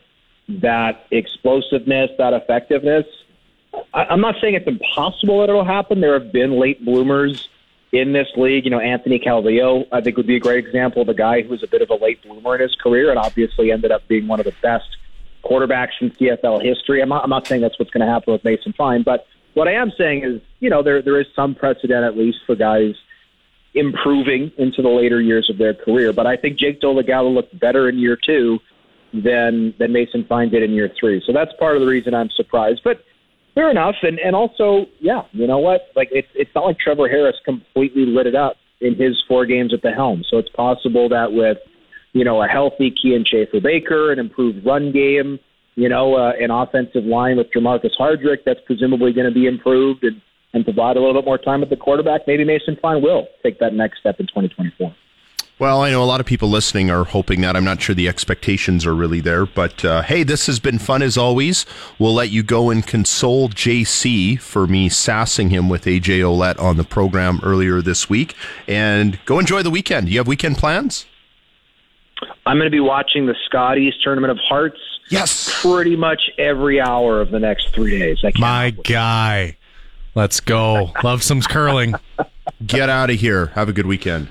that 0.49 1.05
explosiveness, 1.11 2.11
that 2.17 2.33
effectiveness, 2.33 3.05
I, 3.93 4.03
I'm 4.03 4.19
not 4.19 4.35
saying 4.41 4.55
it's 4.55 4.67
impossible 4.67 5.39
that 5.39 5.49
it'll 5.49 5.63
happen. 5.63 6.01
There 6.01 6.19
have 6.19 6.33
been 6.33 6.59
late 6.59 6.83
bloomers 6.83 7.47
in 7.93 8.11
this 8.11 8.27
league. 8.35 8.65
You 8.65 8.71
know, 8.71 8.81
Anthony 8.81 9.17
Calvillo, 9.17 9.87
I 9.93 10.01
think, 10.01 10.17
would 10.17 10.27
be 10.27 10.35
a 10.35 10.41
great 10.41 10.65
example 10.65 11.01
of 11.01 11.07
a 11.07 11.13
guy 11.13 11.43
who 11.43 11.51
was 11.51 11.63
a 11.63 11.67
bit 11.67 11.81
of 11.81 11.89
a 11.89 11.95
late 11.95 12.21
bloomer 12.21 12.55
in 12.55 12.61
his 12.61 12.75
career 12.75 13.11
and 13.11 13.17
obviously 13.17 13.71
ended 13.71 13.93
up 13.93 14.05
being 14.09 14.27
one 14.27 14.41
of 14.41 14.45
the 14.45 14.55
best 14.61 14.97
quarterbacks 15.43 15.91
in 16.01 16.11
CFL 16.11 16.63
history. 16.63 17.01
I'm 17.01 17.09
not, 17.09 17.23
I'm 17.23 17.29
not 17.29 17.47
saying 17.47 17.61
that's 17.61 17.77
what's 17.77 17.91
going 17.91 18.05
to 18.05 18.11
happen 18.11 18.33
with 18.33 18.43
Mason 18.43 18.73
Fine, 18.73 19.03
but 19.03 19.27
what 19.53 19.67
I 19.67 19.73
am 19.73 19.91
saying 19.97 20.23
is, 20.23 20.41
you 20.59 20.69
know, 20.69 20.81
there 20.81 21.01
there 21.01 21.19
is 21.19 21.27
some 21.35 21.55
precedent 21.55 22.03
at 22.03 22.17
least 22.17 22.39
for 22.45 22.55
guys 22.55 22.95
improving 23.75 24.51
into 24.57 24.81
the 24.81 24.89
later 24.89 25.21
years 25.21 25.49
of 25.49 25.57
their 25.57 25.73
career. 25.73 26.13
But 26.13 26.27
I 26.27 26.37
think 26.37 26.57
Jake 26.57 26.81
Dolegala 26.81 27.33
looked 27.33 27.59
better 27.59 27.89
in 27.89 27.97
year 27.97 28.17
two 28.17 28.59
than 29.13 29.73
than 29.77 29.91
Mason 29.91 30.25
Fine 30.25 30.49
did 30.49 30.63
in 30.63 30.71
year 30.71 30.91
three. 30.99 31.21
So 31.25 31.33
that's 31.33 31.51
part 31.59 31.75
of 31.75 31.81
the 31.81 31.87
reason 31.87 32.13
I'm 32.13 32.29
surprised. 32.31 32.81
But 32.83 33.03
fair 33.55 33.69
enough. 33.69 33.95
And 34.01 34.19
and 34.19 34.35
also, 34.35 34.87
yeah, 34.99 35.23
you 35.31 35.47
know 35.47 35.59
what? 35.59 35.89
Like 35.95 36.09
it's 36.11 36.29
it's 36.33 36.53
not 36.55 36.65
like 36.65 36.79
Trevor 36.79 37.07
Harris 37.07 37.35
completely 37.45 38.05
lit 38.05 38.27
it 38.27 38.35
up 38.35 38.57
in 38.81 38.95
his 38.95 39.21
four 39.27 39.45
games 39.45 39.73
at 39.73 39.81
the 39.81 39.91
helm. 39.91 40.23
So 40.29 40.37
it's 40.37 40.49
possible 40.49 41.09
that 41.09 41.31
with 41.31 41.57
you 42.13 42.23
know, 42.23 42.41
a 42.41 42.47
healthy 42.47 42.91
Kian 42.91 43.27
Schaffer 43.27 43.59
Baker, 43.59 44.11
an 44.11 44.19
improved 44.19 44.65
run 44.65 44.91
game, 44.91 45.39
you 45.75 45.89
know, 45.89 46.15
uh, 46.15 46.33
an 46.39 46.51
offensive 46.51 47.03
line 47.03 47.37
with 47.37 47.47
Jermarcus 47.51 47.91
Hardrick 47.99 48.39
that's 48.45 48.61
presumably 48.65 49.11
going 49.11 49.27
to 49.27 49.33
be 49.33 49.47
improved 49.47 50.03
and, 50.03 50.21
and 50.53 50.63
provide 50.63 50.95
a 50.95 50.99
little 50.99 51.19
bit 51.19 51.25
more 51.25 51.39
time 51.39 51.63
at 51.63 51.69
the 51.69 51.75
quarterback. 51.75 52.21
Maybe 52.27 52.45
Mason 52.45 52.77
Fine 52.81 53.01
will 53.01 53.27
take 53.41 53.59
that 53.59 53.73
next 53.73 53.99
step 53.99 54.19
in 54.19 54.27
2024. 54.27 54.95
Well, 55.59 55.81
I 55.81 55.91
know 55.91 56.03
a 56.03 56.05
lot 56.05 56.19
of 56.19 56.25
people 56.25 56.49
listening 56.49 56.89
are 56.89 57.03
hoping 57.03 57.41
that. 57.41 57.55
I'm 57.55 57.63
not 57.63 57.81
sure 57.81 57.93
the 57.93 58.07
expectations 58.07 58.87
are 58.87 58.95
really 58.95 59.21
there, 59.21 59.45
but 59.45 59.85
uh, 59.85 60.01
hey, 60.01 60.23
this 60.23 60.47
has 60.47 60.59
been 60.59 60.79
fun 60.79 61.03
as 61.03 61.15
always. 61.15 61.65
We'll 61.99 62.13
let 62.13 62.31
you 62.31 62.41
go 62.41 62.71
and 62.71 62.85
console 62.85 63.49
JC 63.49 64.39
for 64.41 64.65
me 64.65 64.89
sassing 64.89 65.51
him 65.51 65.69
with 65.69 65.85
AJ 65.85 66.21
Ouellette 66.21 66.59
on 66.59 66.77
the 66.77 66.83
program 66.83 67.39
earlier 67.43 67.81
this 67.81 68.09
week, 68.09 68.35
and 68.67 69.23
go 69.25 69.37
enjoy 69.37 69.61
the 69.61 69.69
weekend. 69.69 70.09
You 70.09 70.17
have 70.17 70.27
weekend 70.27 70.57
plans? 70.57 71.05
I'm 72.45 72.57
going 72.57 72.65
to 72.65 72.71
be 72.71 72.79
watching 72.79 73.25
the 73.25 73.35
Scotties 73.45 73.93
Tournament 74.03 74.31
of 74.31 74.37
Hearts. 74.37 74.79
Yes, 75.09 75.61
pretty 75.61 75.95
much 75.95 76.29
every 76.37 76.79
hour 76.79 77.21
of 77.21 77.31
the 77.31 77.39
next 77.39 77.73
three 77.73 77.99
days. 77.99 78.23
My 78.37 78.71
guy, 78.71 79.57
let's 80.15 80.39
go. 80.39 80.91
Love 81.03 81.23
some 81.23 81.41
curling. 81.41 81.93
Get 82.65 82.89
out 82.89 83.09
of 83.09 83.19
here. 83.19 83.47
Have 83.47 83.69
a 83.69 83.73
good 83.73 83.85
weekend. 83.85 84.29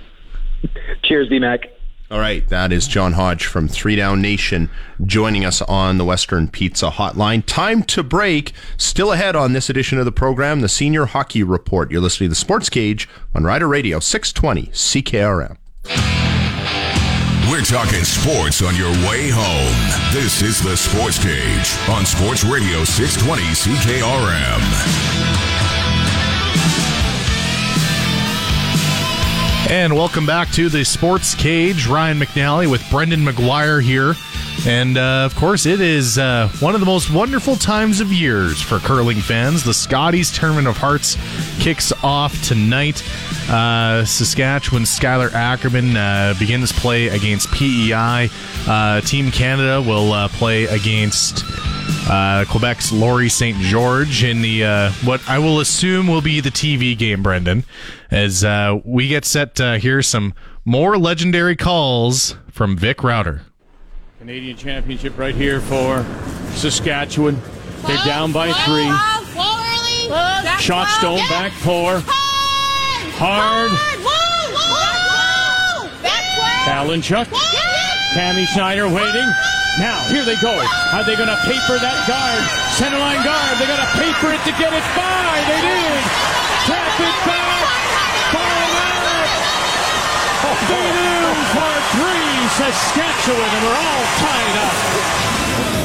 Cheers, 1.04 1.28
BMAC. 1.28 1.66
All 2.10 2.18
right, 2.18 2.46
that 2.50 2.72
is 2.72 2.86
John 2.86 3.14
Hodge 3.14 3.46
from 3.46 3.68
Three 3.68 3.96
Down 3.96 4.20
Nation 4.20 4.68
joining 5.06 5.46
us 5.46 5.62
on 5.62 5.96
the 5.96 6.04
Western 6.04 6.46
Pizza 6.46 6.90
Hotline. 6.90 7.42
Time 7.46 7.82
to 7.84 8.02
break. 8.02 8.52
Still 8.76 9.12
ahead 9.12 9.34
on 9.34 9.54
this 9.54 9.70
edition 9.70 9.98
of 9.98 10.04
the 10.04 10.12
program, 10.12 10.60
the 10.60 10.68
Senior 10.68 11.06
Hockey 11.06 11.42
Report. 11.42 11.90
You're 11.90 12.02
listening 12.02 12.28
to 12.28 12.32
the 12.32 12.34
Sports 12.34 12.68
Cage 12.68 13.08
on 13.34 13.44
Rider 13.44 13.66
Radio 13.66 13.98
620 13.98 14.66
CKRM. 14.72 16.21
We're 17.52 17.60
talking 17.60 18.02
sports 18.02 18.62
on 18.62 18.74
your 18.74 18.90
way 19.06 19.28
home. 19.30 20.14
This 20.14 20.40
is 20.40 20.62
the 20.62 20.74
Sports 20.74 21.22
Cage 21.22 21.76
on 21.90 22.06
Sports 22.06 22.44
Radio 22.44 22.82
620 22.82 23.42
CKRM. 23.42 24.62
And 29.70 29.94
welcome 29.94 30.24
back 30.24 30.50
to 30.52 30.70
the 30.70 30.82
Sports 30.82 31.34
Cage. 31.34 31.86
Ryan 31.86 32.18
McNally 32.18 32.70
with 32.70 32.88
Brendan 32.90 33.20
McGuire 33.20 33.82
here. 33.82 34.14
And 34.66 34.96
uh, 34.96 35.24
of 35.24 35.34
course, 35.34 35.66
it 35.66 35.80
is 35.80 36.18
uh, 36.18 36.48
one 36.60 36.74
of 36.74 36.80
the 36.80 36.86
most 36.86 37.10
wonderful 37.12 37.56
times 37.56 38.00
of 38.00 38.12
years 38.12 38.62
for 38.62 38.78
curling 38.78 39.20
fans. 39.20 39.64
The 39.64 39.74
Scotties 39.74 40.30
Tournament 40.30 40.68
of 40.68 40.76
Hearts 40.76 41.16
kicks 41.58 41.92
off 42.04 42.40
tonight. 42.42 43.02
Uh, 43.50 44.04
Saskatchewan 44.04 44.84
Skylar 44.84 45.32
Ackerman 45.32 45.96
uh, 45.96 46.34
begins 46.38 46.70
play 46.70 47.08
against 47.08 47.50
PEI. 47.50 48.30
Uh, 48.68 49.00
Team 49.00 49.32
Canada 49.32 49.82
will 49.82 50.12
uh, 50.12 50.28
play 50.28 50.64
against 50.64 51.44
Quebec's 52.06 52.92
Laurie 52.92 53.28
St. 53.28 53.58
George 53.58 54.22
in 54.22 54.42
the 54.42 54.92
what 55.02 55.28
I 55.28 55.40
will 55.40 55.58
assume 55.58 56.06
will 56.06 56.22
be 56.22 56.40
the 56.40 56.50
TV 56.50 56.96
game, 56.96 57.22
Brendan. 57.22 57.64
As 58.12 58.44
we 58.84 59.08
get 59.08 59.24
set 59.24 59.56
to 59.56 59.78
hear 59.78 60.02
some 60.02 60.34
more 60.64 60.96
legendary 60.96 61.56
calls 61.56 62.36
from 62.52 62.76
Vic 62.76 63.02
Rauter. 63.02 63.42
Canadian 64.22 64.56
Championship 64.56 65.18
right 65.18 65.34
here 65.34 65.60
for 65.60 66.06
Saskatchewan. 66.54 67.34
They're 67.88 68.04
down 68.06 68.30
by 68.30 68.54
three. 68.62 68.86
Shot 70.62 70.86
stone 70.94 71.18
back 71.26 71.50
four. 71.50 71.98
Hard. 73.18 73.74
Alan 76.70 77.02
Chuck. 77.02 77.26
Tammy 78.14 78.46
Schneider 78.46 78.86
waiting. 78.86 79.26
Now, 79.82 80.06
here 80.06 80.24
they 80.24 80.38
go. 80.38 80.54
Are 80.54 81.02
they 81.02 81.18
going 81.18 81.26
to 81.26 81.42
paper 81.42 81.82
that 81.82 82.06
guard? 82.06 82.46
Centerline 82.78 83.26
guard. 83.26 83.58
They're 83.58 83.66
going 83.66 83.82
to 83.82 83.90
paper 83.98 84.30
it 84.30 84.42
to 84.46 84.54
get 84.54 84.70
it 84.70 84.86
by. 84.94 85.34
They 85.50 85.60
did. 85.66 85.98
Tap 86.70 86.94
it 86.94 87.18
back. 87.26 87.66
Fire 88.30 88.70
oh, 90.46 90.54
Two 90.70 91.21
for 91.52 91.72
three, 91.92 92.48
Saskatchewan, 92.56 93.50
and 93.52 93.62
we're 93.64 93.76
all 93.76 94.04
tied 94.18 94.56
up. 94.56 94.72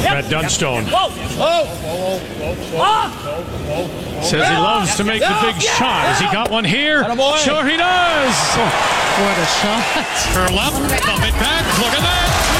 Brett 0.08 0.30
Dunstone 0.30 0.84
ah. 2.80 3.12
says 4.22 4.48
he 4.48 4.56
loves 4.56 4.96
to 4.96 5.04
make 5.04 5.20
the 5.20 5.38
big 5.42 5.60
shot. 5.60 6.06
Has 6.06 6.20
he 6.20 6.26
got 6.32 6.50
one 6.50 6.64
here? 6.64 7.04
Sure 7.44 7.64
he 7.64 7.76
does. 7.76 8.34
Oh, 8.56 8.64
what 9.20 9.38
a 9.38 9.46
shot. 9.60 9.84
Curl 10.32 10.58
up, 10.58 10.72
bump 10.72 11.24
it 11.24 11.34
back. 11.38 11.64
Look 11.78 11.92
at 11.92 12.00
that. 12.00 12.57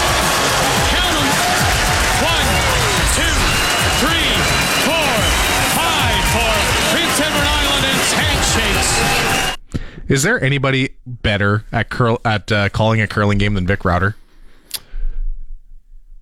Is 10.09 10.23
there 10.23 10.43
anybody 10.43 10.97
better 11.07 11.65
at 11.71 11.91
curl 11.91 12.21
at 12.25 12.51
uh, 12.51 12.69
calling 12.71 13.01
a 13.01 13.07
curling 13.07 13.39
game 13.39 13.55
than 13.55 13.67
Vic 13.67 13.85
Rauter? 13.85 14.17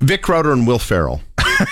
Vic 0.00 0.22
Crowder 0.22 0.52
and 0.52 0.66
Will 0.66 0.78
Ferrell. 0.78 1.22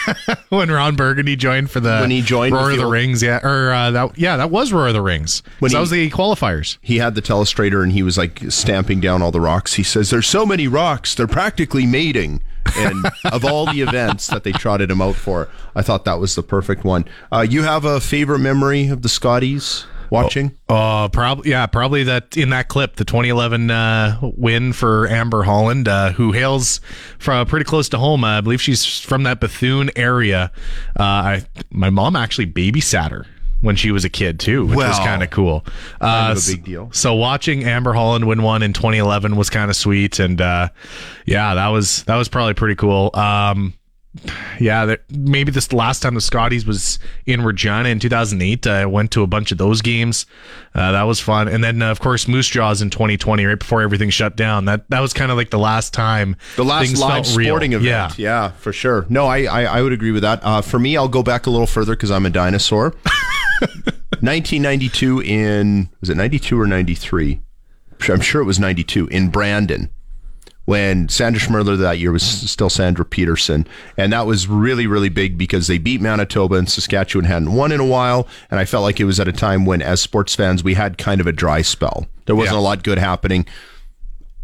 when 0.48 0.70
Ron 0.70 0.96
Burgundy 0.96 1.36
joined 1.36 1.70
for 1.70 1.80
the 1.80 1.98
When 2.00 2.10
he 2.10 2.22
joined 2.22 2.54
Roar 2.54 2.70
of 2.70 2.78
the 2.78 2.86
Rings, 2.86 3.22
yeah, 3.22 3.44
or 3.44 3.70
uh, 3.70 3.90
that 3.90 4.18
yeah, 4.18 4.36
that 4.36 4.50
was 4.50 4.72
Roar 4.72 4.88
of 4.88 4.94
the 4.94 5.02
Rings. 5.02 5.42
When 5.58 5.70
So 5.70 5.76
that 5.76 5.80
was 5.80 5.90
the 5.90 6.08
qualifiers. 6.10 6.78
He 6.80 6.98
had 6.98 7.14
the 7.14 7.20
telestrator 7.20 7.82
and 7.82 7.92
he 7.92 8.02
was 8.02 8.16
like 8.16 8.40
stamping 8.48 9.00
down 9.00 9.20
all 9.20 9.30
the 9.30 9.40
rocks. 9.40 9.74
He 9.74 9.82
says, 9.82 10.08
There's 10.08 10.26
so 10.26 10.46
many 10.46 10.68
rocks, 10.68 11.14
they're 11.14 11.26
practically 11.26 11.84
mating. 11.84 12.42
And 12.76 13.04
of 13.26 13.44
all 13.44 13.66
the 13.66 13.82
events 13.82 14.26
that 14.28 14.42
they 14.42 14.52
trotted 14.52 14.90
him 14.90 15.02
out 15.02 15.16
for, 15.16 15.50
I 15.76 15.82
thought 15.82 16.06
that 16.06 16.18
was 16.18 16.34
the 16.34 16.42
perfect 16.42 16.82
one. 16.82 17.04
Uh, 17.30 17.46
you 17.48 17.62
have 17.62 17.84
a 17.84 18.00
favorite 18.00 18.38
memory 18.38 18.88
of 18.88 19.02
the 19.02 19.08
Scotties 19.10 19.84
watching? 20.14 20.56
Uh, 20.68 21.08
probably 21.08 21.50
yeah, 21.50 21.66
probably 21.66 22.04
that 22.04 22.36
in 22.36 22.50
that 22.50 22.68
clip, 22.68 22.96
the 22.96 23.04
2011 23.04 23.70
uh, 23.70 24.18
win 24.22 24.72
for 24.72 25.06
Amber 25.08 25.42
Holland, 25.42 25.88
uh, 25.88 26.12
who 26.12 26.32
hails 26.32 26.80
from 27.18 27.46
pretty 27.46 27.64
close 27.64 27.88
to 27.90 27.98
home. 27.98 28.24
Uh, 28.24 28.38
I 28.38 28.40
believe 28.40 28.62
she's 28.62 29.00
from 29.00 29.24
that 29.24 29.40
Bethune 29.40 29.90
area. 29.96 30.50
Uh, 30.98 31.02
I 31.02 31.44
my 31.70 31.90
mom 31.90 32.16
actually 32.16 32.46
babysat 32.46 33.10
her 33.10 33.26
when 33.60 33.76
she 33.76 33.90
was 33.90 34.04
a 34.04 34.10
kid 34.10 34.38
too, 34.38 34.66
which 34.66 34.76
was 34.76 34.98
kind 34.98 35.22
of 35.22 35.30
cool. 35.30 35.64
Uh, 36.00 36.34
of 36.36 36.48
a 36.48 36.52
big 36.52 36.64
deal. 36.64 36.90
So 36.92 37.14
watching 37.14 37.64
Amber 37.64 37.94
Holland 37.94 38.26
win 38.26 38.42
one 38.42 38.62
in 38.62 38.74
2011 38.74 39.36
was 39.36 39.48
kind 39.50 39.70
of 39.70 39.76
sweet, 39.76 40.18
and 40.18 40.40
uh, 40.40 40.68
yeah, 41.26 41.54
that 41.54 41.68
was 41.68 42.04
that 42.04 42.16
was 42.16 42.28
probably 42.28 42.54
pretty 42.54 42.74
cool. 42.76 43.10
Um, 43.14 43.74
yeah, 44.60 44.94
maybe 45.10 45.50
this 45.50 45.72
last 45.72 46.00
time 46.00 46.14
the 46.14 46.20
Scotties 46.20 46.64
was 46.64 46.98
in 47.26 47.42
Regina 47.42 47.88
in 47.88 47.98
2008. 47.98 48.66
I 48.66 48.86
went 48.86 49.10
to 49.12 49.22
a 49.22 49.26
bunch 49.26 49.50
of 49.50 49.58
those 49.58 49.82
games. 49.82 50.26
Uh, 50.74 50.92
that 50.92 51.02
was 51.02 51.18
fun. 51.20 51.48
And 51.48 51.64
then, 51.64 51.82
uh, 51.82 51.90
of 51.90 52.00
course, 52.00 52.28
Moose 52.28 52.48
Jaws 52.48 52.80
in 52.80 52.90
2020, 52.90 53.44
right 53.44 53.58
before 53.58 53.82
everything 53.82 54.10
shut 54.10 54.36
down. 54.36 54.66
That 54.66 54.88
that 54.90 55.00
was 55.00 55.12
kind 55.12 55.30
of 55.30 55.36
like 55.36 55.50
the 55.50 55.58
last 55.58 55.92
time 55.92 56.36
The 56.56 56.64
last 56.64 56.96
live 56.96 57.24
felt 57.26 57.36
real. 57.36 57.48
sporting 57.48 57.72
event. 57.72 57.86
Yeah. 57.86 58.10
yeah, 58.16 58.48
for 58.52 58.72
sure. 58.72 59.06
No, 59.08 59.26
I, 59.26 59.44
I, 59.44 59.62
I 59.78 59.82
would 59.82 59.92
agree 59.92 60.12
with 60.12 60.22
that. 60.22 60.40
Uh, 60.42 60.62
for 60.62 60.78
me, 60.78 60.96
I'll 60.96 61.08
go 61.08 61.22
back 61.22 61.46
a 61.46 61.50
little 61.50 61.66
further 61.66 61.94
because 61.94 62.10
I'm 62.10 62.26
a 62.26 62.30
dinosaur. 62.30 62.94
1992 64.20 65.22
in, 65.22 65.88
was 66.00 66.10
it 66.10 66.16
92 66.16 66.60
or 66.60 66.66
93? 66.66 67.40
I'm 68.08 68.20
sure 68.20 68.40
it 68.42 68.44
was 68.44 68.58
92 68.58 69.06
in 69.08 69.28
Brandon 69.28 69.90
when 70.66 71.08
Sandra 71.10 71.40
Schmirler 71.40 71.76
that 71.78 71.98
year 71.98 72.10
was 72.10 72.22
still 72.22 72.70
Sandra 72.70 73.04
Peterson. 73.04 73.66
And 73.98 74.12
that 74.12 74.26
was 74.26 74.48
really, 74.48 74.86
really 74.86 75.10
big 75.10 75.36
because 75.36 75.66
they 75.66 75.76
beat 75.78 76.00
Manitoba 76.00 76.54
and 76.54 76.68
Saskatchewan 76.70 77.26
hadn't 77.26 77.52
won 77.52 77.70
in 77.70 77.80
a 77.80 77.84
while. 77.86 78.26
And 78.50 78.58
I 78.58 78.64
felt 78.64 78.82
like 78.82 78.98
it 78.98 79.04
was 79.04 79.20
at 79.20 79.28
a 79.28 79.32
time 79.32 79.66
when, 79.66 79.82
as 79.82 80.00
sports 80.00 80.34
fans, 80.34 80.64
we 80.64 80.74
had 80.74 80.96
kind 80.96 81.20
of 81.20 81.26
a 81.26 81.32
dry 81.32 81.60
spell. 81.62 82.06
There 82.26 82.34
wasn't 82.34 82.54
Yeah. 82.56 82.60
a 82.60 82.62
lot 82.62 82.82
good 82.82 82.98
happening 82.98 83.44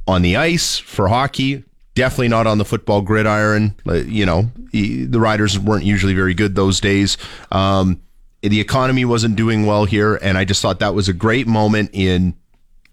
on 0.07 0.23
the 0.23 0.37
ice 0.37 0.77
for 0.79 1.09
hockey. 1.09 1.65
Definitely 1.95 2.29
not 2.29 2.47
on 2.47 2.59
the 2.59 2.65
football 2.65 3.01
gridiron. 3.01 3.75
Uh, 3.89 3.95
You 3.95 4.27
know, 4.27 4.51
the 4.73 5.19
Riders 5.21 5.59
weren't 5.59 5.85
usually 5.85 6.15
very 6.15 6.35
good 6.35 6.55
those 6.55 6.81
days. 6.81 7.17
Um, 7.51 8.01
the 8.43 8.61
economy 8.61 9.05
wasn't 9.05 9.37
doing 9.37 9.67
well 9.67 9.85
here, 9.87 10.15
and 10.17 10.39
I 10.39 10.45
just 10.45 10.63
thought 10.63 10.79
that 10.81 10.95
was 10.95 11.09
a 11.09 11.13
great 11.13 11.47
moment 11.47 11.91
in. 11.93 12.35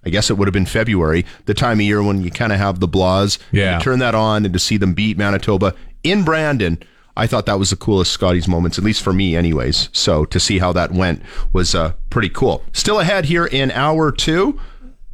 I 0.07 0.09
guess 0.09 0.29
it 0.29 0.37
would 0.37 0.47
have 0.47 0.53
been 0.53 0.65
February, 0.65 1.25
the 1.47 1.53
time 1.53 1.79
of 1.79 1.85
year 1.85 2.01
when 2.01 2.23
you 2.23 2.31
kind 2.31 2.53
of 2.53 2.59
have 2.59 2.79
the 2.79 2.87
blahs. 2.87 3.37
Yeah. 3.51 3.75
You 3.75 3.83
turn 3.83 3.99
that 3.99 4.15
on 4.15 4.45
and 4.45 4.53
to 4.53 4.59
see 4.59 4.77
them 4.77 4.93
beat 4.93 5.17
Manitoba 5.17 5.75
in 6.01 6.23
Brandon, 6.23 6.81
I 7.17 7.27
thought 7.27 7.45
that 7.47 7.59
was 7.59 7.71
the 7.71 7.75
coolest 7.75 8.13
Scotties 8.13 8.47
moments, 8.47 8.77
at 8.77 8.85
least 8.85 9.03
for 9.03 9.11
me, 9.11 9.35
anyways. 9.35 9.89
So 9.91 10.23
to 10.23 10.39
see 10.39 10.59
how 10.59 10.71
that 10.71 10.93
went 10.93 11.21
was 11.51 11.75
uh, 11.75 11.91
pretty 12.09 12.29
cool. 12.29 12.63
Still 12.71 13.01
ahead 13.01 13.25
here 13.25 13.45
in 13.45 13.69
hour 13.71 14.13
two. 14.13 14.57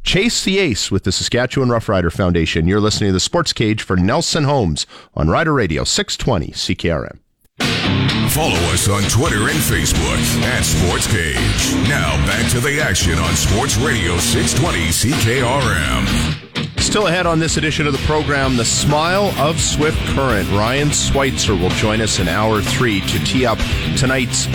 Chase 0.04 0.44
the 0.44 0.60
Ace 0.60 0.91
with 0.91 1.06
the 1.06 1.12
Saskatchewan 1.12 1.70
Roughrider 1.70 2.12
Foundation. 2.12 2.68
You're 2.68 2.82
listening 2.82 3.10
to 3.10 3.14
the 3.14 3.20
Sports 3.20 3.52
Cage 3.52 3.82
for 3.82 3.96
Nelson 3.96 4.44
Homes 4.44 4.86
on 5.16 5.30
Rider 5.30 5.54
Radio 5.54 5.84
620 5.86 6.52
CKRM. 6.52 8.12
Follow 8.34 8.57
us 8.73 8.89
on 8.89 9.03
Twitter 9.03 9.47
and 9.47 9.59
Facebook 9.59 10.17
at 10.41 10.63
Sports 10.63 11.05
Cage. 11.05 11.88
Now 11.88 12.17
back 12.25 12.49
to 12.53 12.59
the 12.59 12.81
action 12.81 13.19
on 13.19 13.36
Sports 13.36 13.77
Radio 13.77 14.17
620 14.17 14.88
CKRM. 14.88 16.79
Still 16.79 17.05
ahead 17.05 17.27
on 17.27 17.38
this 17.38 17.57
edition 17.57 17.86
of 17.86 17.93
the 17.93 17.99
program, 18.07 18.57
the 18.57 18.65
smile 18.65 19.25
of 19.38 19.61
Swift 19.61 19.99
Current. 20.15 20.49
Ryan 20.49 20.91
Switzer 20.91 21.53
will 21.53 21.69
join 21.69 22.01
us 22.01 22.17
in 22.17 22.27
hour 22.27 22.59
three 22.59 23.01
to 23.01 23.19
tee 23.23 23.45
up 23.45 23.59
tonight's 23.97 24.47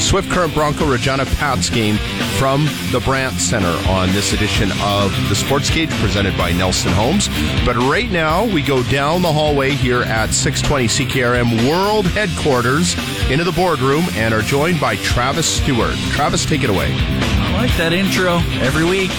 Swift 0.00 0.30
Current 0.30 0.54
Bronco 0.54 0.90
Regina 0.90 1.24
Pats 1.24 1.68
game 1.70 1.96
from 2.38 2.64
the 2.92 3.00
Brandt 3.04 3.40
Center 3.40 3.74
on 3.88 4.10
this 4.12 4.32
edition 4.32 4.70
of 4.80 5.10
the 5.28 5.34
Sports 5.34 5.70
Cage 5.70 5.90
presented 6.00 6.36
by 6.36 6.52
Nelson 6.52 6.92
Homes. 6.92 7.28
But 7.64 7.76
right 7.76 8.10
now, 8.10 8.44
we 8.46 8.62
go 8.62 8.82
down 8.84 9.22
the 9.22 9.32
hallway 9.32 9.70
here 9.70 10.02
at 10.02 10.30
620 10.30 10.86
CKRM 10.86 11.68
World 11.68 12.06
Headquarters 12.06 12.94
into 13.30 13.44
the 13.44 13.52
boardroom 13.52 14.04
and 14.12 14.32
are 14.32 14.42
joined 14.42 14.80
by 14.80 14.96
Travis 14.96 15.46
Stewart. 15.46 15.94
Travis, 16.10 16.46
take 16.46 16.62
it 16.62 16.70
away. 16.70 16.88
I 16.92 17.62
like 17.62 17.76
that 17.76 17.92
intro 17.92 18.38
every 18.64 18.84
week. 18.84 19.10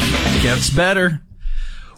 Gets 0.42 0.70
better. 0.70 1.22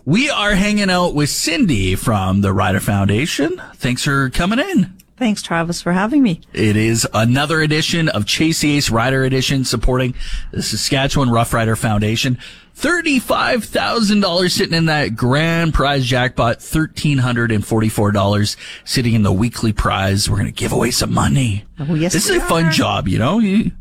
We 0.05 0.29
are 0.29 0.55
hanging 0.55 0.89
out 0.89 1.13
with 1.13 1.29
Cindy 1.29 1.95
from 1.95 2.41
the 2.41 2.51
Rider 2.51 2.79
Foundation. 2.79 3.61
Thanks 3.75 4.03
for 4.03 4.29
coming 4.32 4.59
in. 4.59 5.00
Thanks, 5.22 5.43
Travis, 5.43 5.84
for 5.84 5.91
having 5.91 6.24
me. 6.24 6.41
It 6.51 6.76
is 6.76 7.07
another 7.13 7.61
edition 7.61 8.09
of 8.09 8.26
Chase 8.26 8.63
Ace 8.63 8.89
Rider 8.89 9.24
Edition 9.24 9.63
supporting 9.63 10.15
the 10.49 10.63
Saskatchewan 10.63 11.30
Rough 11.30 11.53
Rider 11.53 11.76
Foundation. 11.76 12.39
$35,000 12.76 14.49
sitting 14.49 14.74
in 14.74 14.88
that 14.88 15.15
grand 15.15 15.76
prize 15.76 16.07
jackpot. 16.07 16.57
$1,344 16.57 18.55
sitting 18.84 19.13
in 19.13 19.22
the 19.22 19.32
weekly 19.32 19.72
prize. 19.72 20.28
We're 20.28 20.38
going 20.38 20.47
to 20.47 20.51
give 20.51 20.72
away 20.72 20.89
some 20.89 21.13
money. 21.13 21.65
Oh, 21.78 21.93
yes, 21.93 22.13
This 22.13 22.26
is 22.26 22.32
we 22.32 22.38
a 22.38 22.41
fun 22.41 22.72
job, 22.72 23.07
you 23.07 23.19
know? 23.19 23.38
You, 23.38 23.74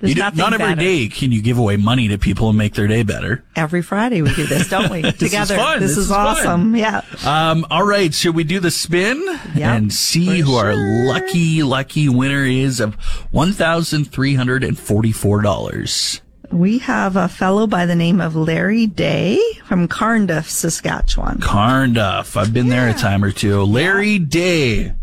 There's 0.00 0.14
do- 0.14 0.20
not 0.20 0.38
every 0.52 0.58
better. 0.58 0.80
day 0.80 1.08
can 1.08 1.32
you 1.32 1.42
give 1.42 1.58
away 1.58 1.76
money 1.76 2.06
to 2.08 2.18
people 2.18 2.48
and 2.48 2.56
make 2.58 2.74
their 2.74 2.86
day 2.86 3.02
better. 3.02 3.42
Every 3.56 3.82
Friday 3.82 4.22
we 4.22 4.32
do 4.34 4.46
this, 4.46 4.68
don't 4.68 4.90
we? 4.90 5.00
is 5.04 5.14
Together. 5.16 5.56
fun. 5.56 5.80
This, 5.80 5.90
This 5.90 5.98
is, 5.98 6.04
is 6.06 6.10
fun. 6.10 6.26
awesome. 6.26 6.76
Yeah. 6.76 7.02
Um, 7.26 7.66
all 7.70 7.84
right. 7.84 8.14
Should 8.14 8.34
we 8.36 8.44
do 8.44 8.60
the 8.60 8.70
spin 8.70 9.20
Yeah, 9.54 9.74
and 9.74 9.92
see 9.92 10.38
who 10.40 10.54
our 10.54 10.74
lucky, 10.76 11.62
lucky 11.64 12.08
winner 12.08 12.44
is 12.44 12.78
of 12.80 12.96
$1,344? 13.32 16.20
We 16.50 16.78
have 16.78 17.14
a 17.16 17.28
fellow 17.28 17.66
by 17.66 17.84
the 17.84 17.94
name 17.94 18.22
of 18.22 18.34
Larry 18.34 18.86
Day 18.86 19.38
from 19.66 19.86
Carnduff, 19.86 20.48
Saskatchewan. 20.48 21.40
Carnduff. 21.40 22.38
I've 22.38 22.54
been 22.54 22.68
there 22.68 22.88
a 22.88 22.94
time 22.94 23.22
or 23.22 23.32
two. 23.32 23.62
Larry 23.64 24.18
Day. 24.18 24.94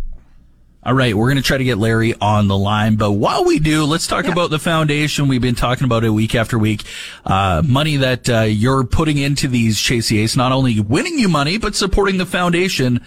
All 0.85 0.93
right, 0.93 1.17
we're 1.17 1.25
going 1.25 1.37
to 1.37 1.41
try 1.41 1.57
to 1.57 1.63
get 1.63 1.79
Larry 1.79 2.13
on 2.21 2.47
the 2.47 2.55
line, 2.55 2.95
but 2.95 3.13
while 3.13 3.43
we 3.43 3.57
do, 3.57 3.85
let's 3.85 4.05
talk 4.05 4.25
about 4.25 4.51
the 4.51 4.59
foundation. 4.59 5.27
We've 5.27 5.41
been 5.41 5.55
talking 5.55 5.85
about 5.85 6.03
it 6.03 6.11
week 6.11 6.35
after 6.35 6.59
week. 6.59 6.83
Uh, 7.25 7.63
money 7.65 7.97
that 7.97 8.29
uh, 8.29 8.41
you're 8.41 8.83
putting 8.83 9.17
into 9.17 9.47
these 9.47 9.81
Chase 9.81 10.11
Ace, 10.11 10.35
not 10.35 10.51
only 10.51 10.79
winning 10.79 11.17
you 11.17 11.27
money, 11.27 11.57
but 11.57 11.73
supporting 11.75 12.19
the 12.19 12.25
foundation. 12.27 13.03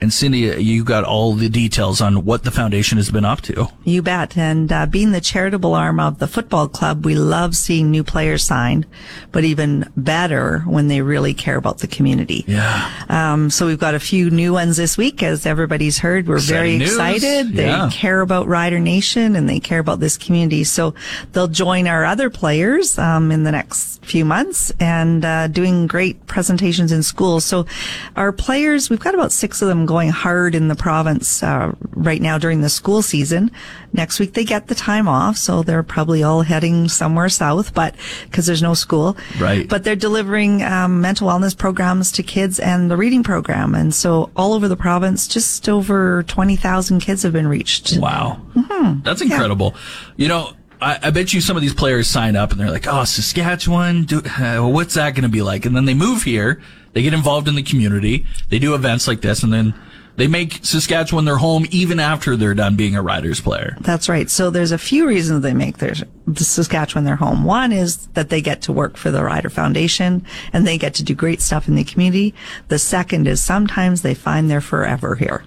And 0.00 0.12
Cindy, 0.12 0.38
you 0.62 0.84
got 0.84 1.02
all 1.02 1.34
the 1.34 1.48
details 1.48 2.00
on 2.00 2.24
what 2.24 2.44
the 2.44 2.52
foundation 2.52 2.98
has 2.98 3.10
been 3.10 3.24
up 3.24 3.40
to. 3.42 3.66
You 3.82 4.00
bet. 4.00 4.38
And 4.38 4.70
uh, 4.72 4.86
being 4.86 5.10
the 5.10 5.20
charitable 5.20 5.74
arm 5.74 5.98
of 5.98 6.20
the 6.20 6.28
football 6.28 6.68
club, 6.68 7.04
we 7.04 7.16
love 7.16 7.56
seeing 7.56 7.90
new 7.90 8.04
players 8.04 8.44
signed, 8.44 8.86
but 9.32 9.42
even 9.42 9.90
better 9.96 10.60
when 10.60 10.86
they 10.86 11.00
really 11.02 11.34
care 11.34 11.56
about 11.56 11.78
the 11.78 11.88
community. 11.88 12.44
Yeah. 12.46 12.92
Um, 13.08 13.50
so 13.50 13.66
we've 13.66 13.80
got 13.80 13.96
a 13.96 14.00
few 14.00 14.30
new 14.30 14.52
ones 14.52 14.76
this 14.76 14.96
week, 14.96 15.20
as 15.24 15.44
everybody's 15.44 15.98
heard. 15.98 16.28
We're 16.28 16.38
very 16.38 16.76
Exciting 16.76 16.78
news. 16.78 16.92
excited. 17.24 17.56
They 17.56 17.66
Yeah. 17.66 17.88
care 17.90 18.20
about 18.20 18.46
Rider 18.46 18.78
Nation 18.78 19.34
and 19.34 19.48
they 19.48 19.58
care 19.58 19.80
about 19.80 19.98
this 19.98 20.16
community. 20.16 20.62
So 20.62 20.94
they'll 21.32 21.48
join 21.48 21.88
our 21.88 22.04
other 22.04 22.30
players 22.30 23.00
um, 23.00 23.32
in 23.32 23.42
the 23.42 23.50
next 23.50 24.04
few 24.04 24.24
months 24.24 24.70
and 24.78 25.24
uh, 25.24 25.48
doing 25.48 25.88
great 25.88 26.24
presentations 26.28 26.92
in 26.92 27.02
schools. 27.02 27.44
So 27.44 27.66
our 28.14 28.30
players, 28.30 28.88
we've 28.90 29.00
got 29.00 29.14
about 29.14 29.32
six 29.32 29.60
of 29.60 29.66
them 29.66 29.86
going 29.88 30.10
hard 30.10 30.54
in 30.54 30.68
the 30.68 30.76
province 30.76 31.42
uh, 31.42 31.72
right 31.94 32.20
now 32.20 32.36
during 32.36 32.60
the 32.60 32.68
school 32.68 33.00
season. 33.00 33.50
Next 33.94 34.20
week 34.20 34.34
they 34.34 34.44
get 34.44 34.66
the 34.66 34.74
time 34.74 35.08
off, 35.08 35.38
so 35.38 35.62
they're 35.62 35.82
probably 35.82 36.22
all 36.22 36.42
heading 36.42 36.88
somewhere 36.88 37.30
south, 37.30 37.72
but 37.72 37.94
because 38.24 38.44
there's 38.44 38.62
no 38.62 38.74
school. 38.74 39.16
Right. 39.40 39.66
But 39.66 39.84
they're 39.84 39.96
delivering 39.96 40.62
um, 40.62 41.00
mental 41.00 41.26
wellness 41.28 41.56
programs 41.56 42.12
to 42.12 42.22
kids 42.22 42.60
and 42.60 42.90
the 42.90 42.98
reading 42.98 43.22
program, 43.22 43.74
and 43.74 43.94
so 43.94 44.30
all 44.36 44.52
over 44.52 44.68
the 44.68 44.76
province, 44.76 45.26
just 45.26 45.70
over 45.70 46.22
twenty 46.24 46.56
thousand 46.56 47.00
kids 47.00 47.22
have 47.22 47.32
been 47.32 47.48
reached. 47.48 47.96
Wow. 47.98 48.42
Mm-hmm. 48.54 49.00
That's 49.04 49.22
incredible. 49.22 49.74
You 50.16 50.28
know, 50.28 50.52
I, 50.82 50.98
I 51.04 51.10
bet 51.10 51.32
you 51.32 51.40
some 51.40 51.56
of 51.56 51.62
these 51.62 51.74
players 51.74 52.06
sign 52.08 52.36
up 52.36 52.50
and 52.50 52.60
they're 52.60 52.70
like, 52.70 52.86
oh, 52.86 53.04
Saskatchewan, 53.04 54.04
do, 54.04 54.20
uh, 54.20 54.60
what's 54.68 54.94
that 54.94 55.14
going 55.14 55.22
to 55.22 55.28
be 55.28 55.42
like? 55.42 55.64
And 55.64 55.74
then 55.74 55.86
they 55.86 55.94
move 55.94 56.24
here, 56.24 56.60
they 56.92 57.02
get 57.02 57.14
involved 57.14 57.48
in 57.48 57.54
the 57.54 57.62
community, 57.62 58.26
they 58.50 58.58
do 58.58 58.74
events 58.74 59.06
like 59.08 59.20
this, 59.20 59.42
and 59.42 59.52
then 59.52 59.74
they 60.16 60.26
make 60.26 60.64
Saskatchewan 60.64 61.26
their 61.26 61.36
home 61.36 61.64
even 61.70 62.00
after 62.00 62.34
they're 62.36 62.54
done 62.54 62.74
being 62.74 62.96
a 62.96 63.02
Riders 63.02 63.40
player. 63.40 63.76
That's 63.80 64.08
right. 64.08 64.28
So 64.28 64.50
there's 64.50 64.72
a 64.72 64.78
few 64.78 65.06
reasons 65.06 65.42
they 65.42 65.54
make 65.54 65.78
their 65.78 65.94
the 66.26 66.42
Saskatchewan 66.42 67.04
their 67.04 67.14
home. 67.16 67.44
One 67.44 67.70
is 67.70 68.08
that 68.14 68.28
they 68.28 68.40
get 68.40 68.60
to 68.62 68.72
work 68.72 68.96
for 68.96 69.12
the 69.12 69.22
Rider 69.22 69.48
Foundation 69.48 70.24
and 70.52 70.66
they 70.66 70.76
get 70.76 70.94
to 70.94 71.04
do 71.04 71.14
great 71.14 71.40
stuff 71.40 71.68
in 71.68 71.76
the 71.76 71.84
community. 71.84 72.34
The 72.66 72.80
second 72.80 73.28
is 73.28 73.40
sometimes 73.40 74.02
they 74.02 74.14
find 74.14 74.50
they're 74.50 74.60
forever 74.60 75.14
here, 75.14 75.44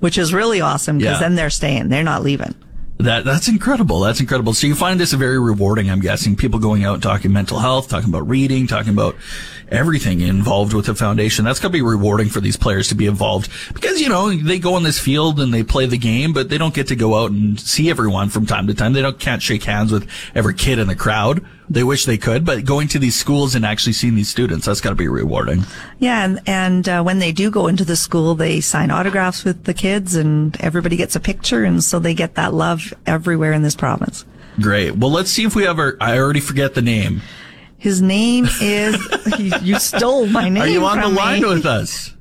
which 0.00 0.16
is 0.16 0.32
really 0.32 0.62
awesome 0.62 0.96
because 0.96 1.16
Yeah. 1.16 1.20
then 1.20 1.34
they're 1.34 1.50
staying. 1.50 1.90
They're 1.90 2.02
not 2.02 2.22
leaving. 2.24 2.54
That 2.98 3.26
that's 3.26 3.46
incredible. 3.48 4.00
That's 4.00 4.20
incredible. 4.20 4.54
So 4.54 4.66
you 4.66 4.74
find 4.74 4.98
this 4.98 5.12
very 5.12 5.38
rewarding. 5.38 5.90
I'm 5.90 6.00
guessing 6.00 6.34
people 6.34 6.58
going 6.58 6.84
out 6.84 7.02
talking 7.02 7.30
mental 7.30 7.58
health, 7.58 7.88
talking 7.88 8.08
about 8.08 8.26
reading, 8.26 8.66
talking 8.66 8.92
about 8.92 9.16
everything 9.68 10.22
involved 10.22 10.72
with 10.72 10.86
the 10.86 10.94
foundation. 10.94 11.44
That's 11.44 11.60
to 11.60 11.68
be 11.68 11.82
rewarding 11.82 12.28
for 12.30 12.40
these 12.40 12.56
players 12.56 12.88
to 12.88 12.94
be 12.94 13.06
involved 13.06 13.50
because 13.74 14.00
you 14.00 14.08
know 14.08 14.34
they 14.34 14.58
go 14.58 14.74
on 14.74 14.82
this 14.82 14.98
field 14.98 15.40
and 15.40 15.52
they 15.52 15.62
play 15.62 15.84
the 15.84 15.98
game, 15.98 16.32
but 16.32 16.48
they 16.48 16.56
don't 16.56 16.72
get 16.72 16.86
to 16.88 16.96
go 16.96 17.22
out 17.22 17.30
and 17.30 17.60
see 17.60 17.90
everyone 17.90 18.30
from 18.30 18.46
time 18.46 18.66
to 18.66 18.74
time. 18.74 18.94
They 18.94 19.02
don't 19.02 19.18
can't 19.18 19.42
shake 19.42 19.64
hands 19.64 19.92
with 19.92 20.08
every 20.34 20.54
kid 20.54 20.78
in 20.78 20.88
the 20.88 20.96
crowd. 20.96 21.44
They 21.68 21.82
wish 21.82 22.04
they 22.04 22.16
could, 22.16 22.44
but 22.44 22.64
going 22.64 22.86
to 22.88 22.98
these 22.98 23.16
schools 23.16 23.56
and 23.56 23.66
actually 23.66 23.94
seeing 23.94 24.14
these 24.14 24.28
students, 24.28 24.66
that's 24.66 24.80
got 24.80 24.90
to 24.90 24.96
be 24.96 25.08
rewarding. 25.08 25.64
Yeah, 25.98 26.24
and 26.24 26.40
and 26.46 26.88
uh, 26.88 27.02
when 27.02 27.18
they 27.18 27.32
do 27.32 27.50
go 27.50 27.66
into 27.66 27.84
the 27.84 27.96
school, 27.96 28.36
they 28.36 28.60
sign 28.60 28.90
autographs 28.90 29.42
with 29.44 29.64
the 29.64 29.74
kids, 29.74 30.14
and 30.14 30.56
everybody 30.60 30.96
gets 30.96 31.16
a 31.16 31.20
picture, 31.20 31.64
and 31.64 31.82
so 31.82 31.98
they 31.98 32.14
get 32.14 32.36
that 32.36 32.54
love 32.54 32.94
everywhere 33.04 33.52
in 33.52 33.62
this 33.62 33.74
province. 33.74 34.24
Great. 34.60 34.96
Well, 34.96 35.10
let's 35.10 35.30
see 35.30 35.44
if 35.44 35.56
we 35.56 35.64
have 35.64 35.78
our. 35.78 35.96
I 36.00 36.18
already 36.18 36.40
forget 36.40 36.74
the 36.74 36.82
name. 36.82 37.20
His 37.78 38.00
name 38.00 38.46
is. 38.60 38.96
you, 39.38 39.52
you 39.62 39.78
stole 39.80 40.26
my 40.26 40.48
name. 40.48 40.62
Are 40.62 40.68
you 40.68 40.84
on 40.84 40.98
the 40.98 41.02
from 41.02 41.12
me. 41.12 41.18
line 41.18 41.46
with 41.46 41.66
us? 41.66 42.14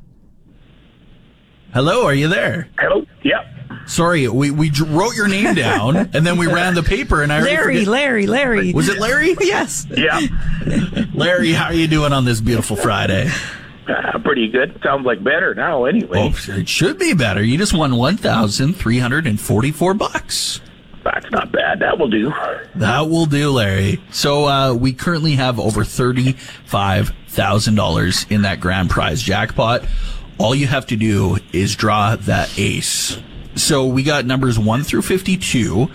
Hello, 1.74 2.06
are 2.06 2.14
you 2.14 2.28
there? 2.28 2.70
Hello. 2.80 3.06
Yep. 3.24 3.55
Sorry, 3.88 4.28
we, 4.28 4.50
we 4.52 4.72
wrote 4.88 5.16
your 5.16 5.28
name 5.28 5.54
down 5.54 5.96
and 5.96 6.26
then 6.26 6.38
we 6.38 6.48
ran 6.48 6.74
the 6.76 6.82
paper 6.84 7.22
and 7.22 7.32
I 7.32 7.38
already 7.40 7.56
Larry, 7.56 7.74
forget- 7.76 7.88
Larry, 7.88 8.28
Larry. 8.28 8.74
Was 8.74 8.90
it 8.90 9.00
Larry? 9.00 9.36
yes. 9.42 9.86
Yeah. 9.96 10.22
Larry, 11.14 11.52
how 11.52 11.66
are 11.66 11.74
you 11.74 11.88
doing 11.88 12.14
on 12.14 12.26
this 12.26 12.42
beautiful 12.42 12.76
Friday? 12.76 13.30
Uh, 13.88 14.18
pretty 14.20 14.48
good. 14.48 14.80
Sounds 14.84 15.06
like 15.06 15.24
better 15.24 15.54
now. 15.54 15.86
Anyway, 15.86 16.18
Oh, 16.34 16.54
it 16.54 16.68
should 16.68 16.98
be 16.98 17.14
better. 17.14 17.44
You 17.44 17.58
just 17.58 17.74
won 17.74 17.96
one 17.96 18.18
thousand 18.18 18.74
three 18.74 18.98
hundred 18.98 19.28
and 19.28 19.40
forty-four 19.40 19.94
bucks. 19.94 20.60
that's 21.04 21.30
not 21.30 21.52
bad. 21.52 21.82
That 21.82 22.00
will 22.00 22.10
do. 22.10 22.34
That 22.74 23.02
will 23.10 23.28
do, 23.28 23.52
Larry. 23.52 24.02
So 24.10 24.46
uh, 24.46 24.74
we 24.74 24.92
currently 24.94 25.34
have 25.34 25.60
over 25.60 25.84
thirty-five 25.84 27.12
thousand 27.28 27.76
dollars 27.76 28.26
in 28.32 28.42
that 28.42 28.60
grand 28.60 28.90
prize 28.90 29.22
jackpot. 29.22 29.86
All 30.40 30.56
you 30.56 30.66
have 30.66 30.88
to 30.88 30.96
do 30.96 31.38
is 31.54 31.76
draw 31.76 32.16
that 32.16 32.58
ace. 32.58 33.20
So 33.56 33.86
we 33.86 34.04
got 34.04 34.26
numbers 34.26 34.60
one 34.60 34.84
through 34.84 35.04
fifty-two. 35.04 35.90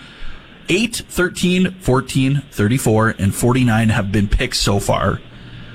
8, 0.69 0.95
13, 1.09 1.71
14, 1.79 2.43
34, 2.49 3.15
and 3.19 3.35
49 3.35 3.89
have 3.89 4.11
been 4.11 4.29
picked 4.29 4.55
so 4.55 4.79
far. 4.79 5.19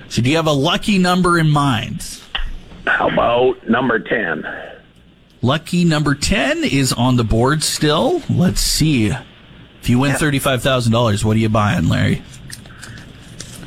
So 0.08 0.22
do 0.22 0.30
you 0.30 0.36
have 0.36 0.46
a 0.46 0.52
lucky 0.52 0.96
number 0.96 1.38
in 1.38 1.50
mind? 1.50 2.20
How 2.86 3.10
about 3.10 3.68
number 3.68 3.98
ten? 3.98 4.46
Lucky 5.42 5.84
number 5.84 6.14
10 6.14 6.64
is 6.64 6.92
on 6.94 7.16
the 7.16 7.24
board 7.24 7.62
still. 7.62 8.22
Let's 8.30 8.60
see. 8.60 9.08
If 9.08 9.88
you 9.90 9.98
win 9.98 10.12
$35,000, 10.12 11.24
what 11.24 11.36
are 11.36 11.40
you 11.40 11.48
buying, 11.48 11.88
Larry? 11.88 12.22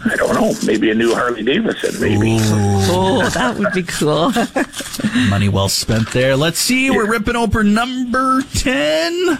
I 0.05 0.15
don't 0.15 0.33
know. 0.33 0.53
Maybe 0.65 0.91
a 0.91 0.95
new 0.95 1.13
Harley 1.13 1.43
Davidson. 1.43 1.99
Maybe. 2.01 2.37
Oh, 2.41 3.27
that 3.33 3.57
would 3.57 3.73
be 3.73 3.83
cool. 3.83 4.31
Money 5.29 5.49
well 5.49 5.69
spent 5.69 6.09
there. 6.11 6.35
Let's 6.35 6.59
see. 6.59 6.89
We're 6.89 7.09
ripping 7.09 7.35
open 7.35 7.73
number 7.73 8.41
10. 8.53 9.39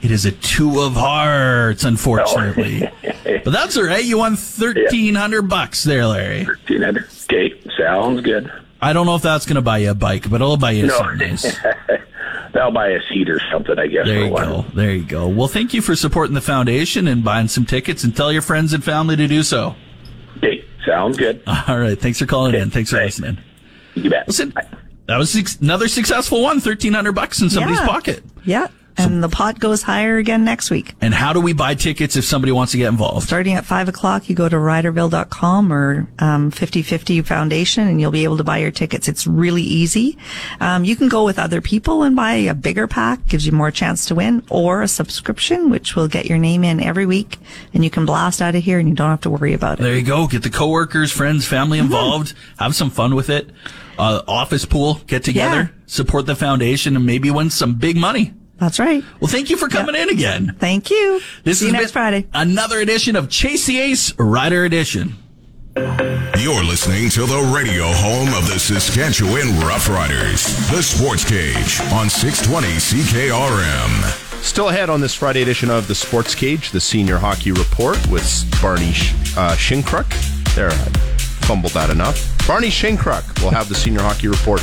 It 0.00 0.10
is 0.12 0.24
a 0.26 0.32
two 0.32 0.80
of 0.80 0.94
hearts, 0.94 1.84
unfortunately. 1.84 2.86
Oh. 2.86 3.12
but 3.44 3.50
that's 3.52 3.76
all 3.76 3.84
right. 3.84 4.04
You 4.04 4.18
won 4.18 4.32
1300 4.32 5.42
bucks 5.42 5.82
there, 5.84 6.06
Larry. 6.06 6.44
Thirteen 6.44 6.82
hundred. 6.82 7.04
Okay, 7.24 7.60
sounds 7.76 8.20
good. 8.20 8.50
I 8.80 8.92
don't 8.92 9.06
know 9.06 9.16
if 9.16 9.22
that's 9.22 9.44
going 9.44 9.56
to 9.56 9.60
buy 9.62 9.78
you 9.78 9.90
a 9.90 9.94
bike, 9.94 10.30
but 10.30 10.40
I'll 10.40 10.56
buy 10.56 10.70
you 10.70 10.86
No. 10.86 10.96
something 10.98 11.18
nice. 11.30 11.56
That'll 12.52 12.72
buy 12.72 12.88
a 12.88 13.00
seat 13.08 13.28
or 13.28 13.40
something, 13.52 13.78
I 13.78 13.86
guess. 13.86 14.06
There 14.06 14.24
you 14.24 14.30
go. 14.34 14.64
There 14.74 14.92
you 14.94 15.04
go. 15.04 15.28
Well, 15.28 15.48
thank 15.48 15.74
you 15.74 15.82
for 15.82 15.94
supporting 15.94 16.34
the 16.34 16.40
foundation 16.40 17.06
and 17.06 17.22
buying 17.22 17.48
some 17.48 17.66
tickets 17.66 18.04
and 18.04 18.16
tell 18.16 18.32
your 18.32 18.42
friends 18.42 18.72
and 18.72 18.82
family 18.82 19.16
to 19.16 19.26
do 19.26 19.42
so. 19.42 19.74
Okay, 20.38 20.64
sounds 20.86 21.16
good. 21.18 21.42
All 21.46 21.78
right. 21.78 21.98
Thanks 22.00 22.18
for 22.18 22.26
calling 22.26 22.54
in. 22.54 22.70
Thanks 22.70 22.90
for 22.90 22.96
Thanks. 22.96 23.18
listening. 23.20 23.42
You 23.94 24.08
bet. 24.10 24.26
Listen, 24.28 24.54
that 25.06 25.16
was 25.18 25.30
six, 25.30 25.56
another 25.60 25.88
successful 25.88 26.42
one. 26.42 26.60
Thirteen 26.60 26.92
hundred 26.94 27.12
bucks 27.12 27.40
in 27.42 27.50
somebody's 27.50 27.78
Yeah. 27.80 27.86
pocket. 27.86 28.22
yeah. 28.44 28.68
And 28.98 29.22
the 29.22 29.28
pot 29.28 29.58
goes 29.58 29.82
higher 29.82 30.16
again 30.18 30.44
next 30.44 30.70
week. 30.70 30.94
And 31.00 31.14
how 31.14 31.32
do 31.32 31.40
we 31.40 31.52
buy 31.52 31.74
tickets 31.74 32.16
if 32.16 32.24
somebody 32.24 32.52
wants 32.52 32.72
to 32.72 32.78
get 32.78 32.88
involved? 32.88 33.26
Starting 33.26 33.54
at 33.54 33.64
5 33.64 33.88
o'clock, 33.88 34.28
you 34.28 34.34
go 34.34 34.48
to 34.48 34.56
riderville.com 34.56 35.72
or 35.72 36.08
um, 36.18 36.50
5050 36.50 37.22
Foundation 37.22 37.86
and 37.88 38.00
you'll 38.00 38.10
be 38.10 38.24
able 38.24 38.36
to 38.36 38.44
buy 38.44 38.58
your 38.58 38.70
tickets. 38.70 39.08
It's 39.08 39.26
really 39.26 39.62
easy. 39.62 40.18
Um, 40.60 40.84
you 40.84 40.96
can 40.96 41.08
go 41.08 41.24
with 41.24 41.38
other 41.38 41.60
people 41.60 42.02
and 42.02 42.16
buy 42.16 42.32
a 42.34 42.54
bigger 42.54 42.86
pack, 42.86 43.26
gives 43.28 43.46
you 43.46 43.52
more 43.52 43.70
chance 43.70 44.06
to 44.06 44.14
win, 44.14 44.42
or 44.50 44.82
a 44.82 44.88
subscription, 44.88 45.70
which 45.70 45.94
will 45.96 46.08
get 46.08 46.26
your 46.26 46.38
name 46.38 46.64
in 46.64 46.80
every 46.80 47.06
week 47.06 47.38
and 47.74 47.84
you 47.84 47.90
can 47.90 48.06
blast 48.06 48.42
out 48.42 48.54
of 48.54 48.62
here 48.62 48.78
and 48.78 48.88
you 48.88 48.94
don't 48.94 49.10
have 49.10 49.20
to 49.22 49.30
worry 49.30 49.52
about 49.52 49.78
it. 49.78 49.82
There 49.82 49.96
you 49.96 50.02
go. 50.02 50.26
Get 50.26 50.42
the 50.42 50.50
coworkers, 50.50 51.12
friends, 51.12 51.46
family 51.46 51.78
involved. 51.78 52.34
Have 52.58 52.74
some 52.74 52.90
fun 52.90 53.14
with 53.14 53.30
it. 53.30 53.50
Uh, 53.98 54.22
office 54.28 54.64
pool, 54.64 55.00
get 55.08 55.24
together, 55.24 55.72
Yeah. 55.74 55.82
support 55.86 56.26
the 56.26 56.36
foundation, 56.36 56.94
and 56.94 57.04
maybe 57.04 57.32
win 57.32 57.50
some 57.50 57.74
big 57.74 57.96
money. 57.96 58.32
That's 58.58 58.78
right. 58.78 59.04
Well, 59.20 59.30
thank 59.30 59.50
you 59.50 59.56
for 59.56 59.68
coming 59.68 59.94
in 59.94 60.10
again. 60.10 60.56
Thank 60.58 60.90
you. 60.90 61.20
This 61.44 61.60
See 61.60 61.66
you 61.66 61.72
next 61.72 61.92
Friday. 61.92 62.26
Another 62.34 62.80
edition 62.80 63.14
of 63.16 63.28
Chase 63.30 63.66
the 63.66 63.78
Ace 63.78 64.18
Rider 64.18 64.64
Edition. 64.64 65.16
You're 65.76 66.64
listening 66.64 67.08
to 67.10 67.20
the 67.24 67.52
radio 67.54 67.84
home 67.86 68.28
of 68.34 68.48
the 68.52 68.58
Saskatchewan 68.58 69.46
Roughriders, 69.62 70.70
the 70.74 70.82
Sports 70.82 71.24
Cage 71.24 71.80
on 71.92 72.10
620 72.10 72.66
CKRM. 72.78 74.42
Still 74.42 74.70
ahead 74.70 74.90
on 74.90 75.00
this 75.00 75.14
Friday 75.14 75.42
edition 75.42 75.70
of 75.70 75.86
the 75.86 75.94
Sports 75.94 76.34
Cage, 76.34 76.70
the 76.70 76.80
Senior 76.80 77.18
Hockey 77.18 77.52
Report 77.52 77.96
with 78.08 78.44
Barney 78.60 78.90
uh, 79.36 79.54
Shinkruk. 79.56 80.06
There, 80.56 80.70
I 80.70 80.74
fumbled 81.46 81.72
that 81.72 81.90
enough. 81.90 82.34
Barney 82.46 82.68
Shinkruk 82.68 83.42
will 83.42 83.50
have 83.50 83.68
the 83.68 83.74
Senior 83.74 84.00
Hockey 84.00 84.26
Report 84.28 84.60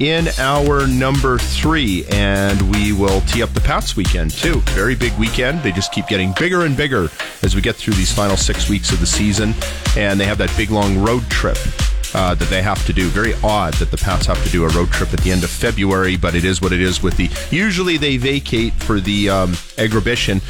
in 0.00 0.28
our 0.38 0.86
number 0.86 1.38
three, 1.38 2.04
and 2.10 2.74
we 2.74 2.92
will 2.92 3.20
tee 3.22 3.42
up 3.42 3.52
the 3.54 3.60
Pats 3.60 3.96
weekend 3.96 4.30
too. 4.30 4.60
Very 4.72 4.94
big 4.94 5.12
weekend. 5.18 5.62
They 5.62 5.72
just 5.72 5.92
keep 5.92 6.06
getting 6.06 6.32
bigger 6.38 6.64
and 6.64 6.76
bigger 6.76 7.08
as 7.42 7.54
we 7.54 7.62
get 7.62 7.76
through 7.76 7.94
these 7.94 8.12
final 8.12 8.36
six 8.36 8.68
weeks 8.68 8.92
of 8.92 9.00
the 9.00 9.06
season, 9.06 9.54
and 9.96 10.20
they 10.20 10.26
have 10.26 10.38
that 10.38 10.54
big 10.56 10.70
long 10.70 10.98
road 10.98 11.22
trip 11.30 11.58
uh, 12.16 12.34
that 12.34 12.48
they 12.48 12.62
have 12.62 12.84
to 12.86 12.94
do. 12.94 13.08
Very 13.08 13.34
odd 13.44 13.74
that 13.74 13.90
the 13.90 13.96
Pats 13.98 14.24
have 14.24 14.42
to 14.42 14.48
do 14.48 14.64
a 14.64 14.68
road 14.70 14.90
trip 14.90 15.12
at 15.12 15.20
the 15.20 15.30
end 15.30 15.44
of 15.44 15.50
February, 15.50 16.16
but 16.16 16.34
it 16.34 16.46
is 16.46 16.62
what 16.62 16.72
it 16.72 16.80
is. 16.80 17.02
With 17.02 17.18
the 17.18 17.28
usually 17.50 17.98
they 17.98 18.16
vacate 18.16 18.72
for 18.72 19.00
the 19.00 19.28
um, 19.28 19.52
Agribition 19.76 20.40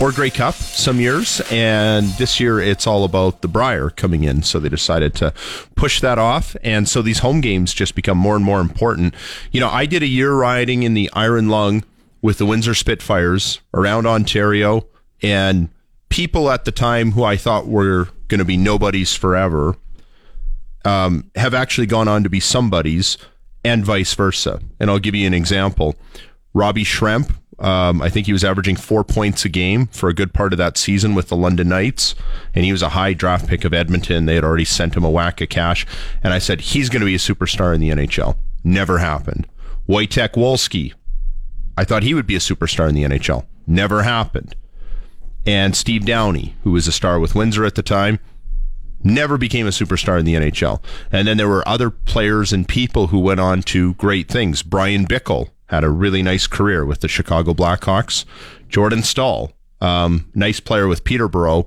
or 0.00 0.12
Grey 0.12 0.30
Cup 0.30 0.54
some 0.54 1.00
years, 1.00 1.42
and 1.50 2.06
this 2.18 2.38
year 2.38 2.60
it's 2.60 2.86
all 2.86 3.02
about 3.02 3.42
the 3.42 3.48
Brier 3.48 3.90
coming 3.90 4.22
in, 4.22 4.44
so 4.44 4.60
they 4.60 4.68
decided 4.68 5.12
to 5.16 5.34
push 5.74 6.00
that 6.00 6.18
off, 6.18 6.54
and 6.62 6.88
so 6.88 7.02
these 7.02 7.18
home 7.18 7.40
games 7.40 7.74
just 7.74 7.96
become 7.96 8.16
more 8.16 8.36
and 8.36 8.44
more 8.44 8.60
important. 8.60 9.12
You 9.50 9.58
know, 9.58 9.68
I 9.68 9.86
did 9.86 10.04
a 10.04 10.06
year 10.06 10.32
riding 10.32 10.84
in 10.84 10.94
the 10.94 11.10
Iron 11.14 11.48
Lung 11.48 11.82
with 12.22 12.38
the 12.38 12.46
Windsor 12.46 12.74
Spitfires 12.74 13.60
around 13.74 14.06
Ontario, 14.06 14.86
and 15.20 15.68
people 16.10 16.48
at 16.48 16.64
the 16.64 16.72
time 16.72 17.12
who 17.12 17.24
I 17.24 17.36
thought 17.36 17.66
were 17.66 18.08
going 18.28 18.38
to 18.38 18.44
be 18.44 18.56
nobodies 18.56 19.14
forever 19.14 19.76
um, 20.84 21.30
have 21.34 21.54
actually 21.54 21.86
gone 21.86 22.08
on 22.08 22.22
to 22.22 22.28
be 22.28 22.40
somebodies 22.40 23.18
and 23.64 23.84
vice 23.84 24.14
versa. 24.14 24.60
And 24.80 24.90
I'll 24.90 24.98
give 24.98 25.14
you 25.14 25.26
an 25.26 25.34
example. 25.34 25.96
Robbie 26.54 26.84
Schremp, 26.84 27.34
um, 27.58 28.00
I 28.00 28.08
think 28.08 28.26
he 28.26 28.32
was 28.32 28.44
averaging 28.44 28.76
four 28.76 29.04
points 29.04 29.44
a 29.44 29.48
game 29.48 29.86
for 29.88 30.08
a 30.08 30.14
good 30.14 30.32
part 30.32 30.52
of 30.52 30.58
that 30.58 30.78
season 30.78 31.14
with 31.14 31.28
the 31.28 31.36
London 31.36 31.68
Knights, 31.68 32.14
and 32.54 32.64
he 32.64 32.72
was 32.72 32.82
a 32.82 32.90
high 32.90 33.12
draft 33.12 33.48
pick 33.48 33.64
of 33.64 33.74
Edmonton. 33.74 34.26
They 34.26 34.36
had 34.36 34.44
already 34.44 34.64
sent 34.64 34.96
him 34.96 35.04
a 35.04 35.10
whack 35.10 35.40
of 35.40 35.48
cash, 35.48 35.86
and 36.22 36.32
I 36.32 36.38
said 36.38 36.60
he's 36.60 36.88
going 36.88 37.00
to 37.00 37.06
be 37.06 37.16
a 37.16 37.18
superstar 37.18 37.74
in 37.74 37.80
the 37.80 37.90
NHL. 37.90 38.36
Never 38.62 38.98
happened. 38.98 39.46
Wojtek 39.88 40.34
Wolski. 40.34 40.94
I 41.76 41.84
thought 41.84 42.02
he 42.02 42.14
would 42.14 42.26
be 42.26 42.36
a 42.36 42.40
superstar 42.40 42.88
in 42.88 42.94
the 42.94 43.04
NHL. 43.04 43.46
Never 43.66 44.02
happened. 44.02 44.54
And 45.46 45.74
Steve 45.74 46.04
Downey, 46.04 46.56
who 46.62 46.72
was 46.72 46.86
a 46.86 46.92
star 46.92 47.18
with 47.18 47.34
Windsor 47.34 47.64
at 47.64 47.74
the 47.74 47.82
time, 47.82 48.18
never 49.02 49.38
became 49.38 49.66
a 49.66 49.70
superstar 49.70 50.18
in 50.18 50.26
the 50.26 50.34
NHL. 50.34 50.82
And 51.12 51.28
then 51.28 51.36
there 51.36 51.48
were 51.48 51.66
other 51.68 51.90
players 51.90 52.52
and 52.52 52.68
people 52.68 53.08
who 53.08 53.18
went 53.18 53.40
on 53.40 53.62
to 53.62 53.94
great 53.94 54.28
things. 54.28 54.62
Bryan 54.62 55.06
Bickell 55.06 55.50
had 55.66 55.84
a 55.84 55.90
really 55.90 56.22
nice 56.22 56.46
career 56.46 56.84
with 56.84 57.00
the 57.00 57.08
Chicago 57.08 57.54
Blackhawks. 57.54 58.24
Jordan 58.68 59.02
Staal, 59.02 59.52
um, 59.80 60.30
nice 60.34 60.60
player 60.60 60.88
with 60.88 61.04
Peterborough, 61.04 61.66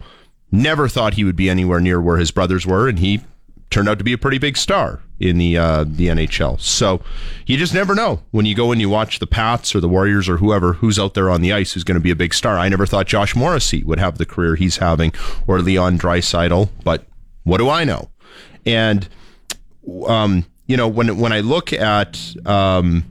never 0.52 0.88
thought 0.88 1.14
he 1.14 1.24
would 1.24 1.36
be 1.36 1.50
anywhere 1.50 1.80
near 1.80 2.02
where 2.02 2.18
his 2.18 2.32
brothers 2.32 2.66
were, 2.66 2.88
and 2.88 3.00
he 3.00 3.22
turned 3.70 3.88
out 3.88 3.98
to 3.98 4.04
be 4.04 4.14
a 4.14 4.18
pretty 4.18 4.38
big 4.38 4.58
star 4.58 5.00
in 5.20 5.38
the 5.38 5.58
uh, 5.58 5.86
the 5.88 6.08
NHL. 6.08 6.60
So 6.60 7.02
you 7.46 7.58
just 7.58 7.74
never 7.74 7.96
know 7.96 8.22
when 8.32 8.46
you 8.46 8.54
go 8.54 8.72
and 8.72 8.82
you 8.82 8.90
watch 8.90 9.20
the 9.20 9.28
Pats 9.28 9.74
or 9.74 9.80
the 9.80 9.88
Warriors 9.88 10.28
or 10.28 10.38
whoever 10.38 10.74
who's 10.74 11.00
out 11.00 11.14
there 11.14 11.30
on 11.30 11.42
the 11.42 11.54
ice 11.54 11.74
who's 11.74 11.84
going 11.84 11.96
to 11.96 12.04
be 12.04 12.12
a 12.12 12.16
big 12.16 12.34
star. 12.34 12.58
I 12.58 12.70
never 12.70 12.86
thought 12.86 13.08
Josh 13.08 13.36
Morrissey 13.36 13.84
would 13.84 14.00
have 14.00 14.18
the 14.18 14.26
career 14.26 14.56
he's 14.56 14.78
having 14.78 15.14
or 15.48 15.62
Leon 15.62 15.98
Draisaitl, 15.98 16.70
but 16.84 17.06
what 17.44 17.58
do 17.58 17.70
I 17.70 17.84
know? 17.84 18.10
And 18.66 19.08
um, 20.08 20.46
you 20.68 20.78
know 20.78 20.88
when 20.88 21.18
when 21.18 21.34
I 21.34 21.40
look 21.40 21.74
at 21.74 22.36
um, 22.46 23.04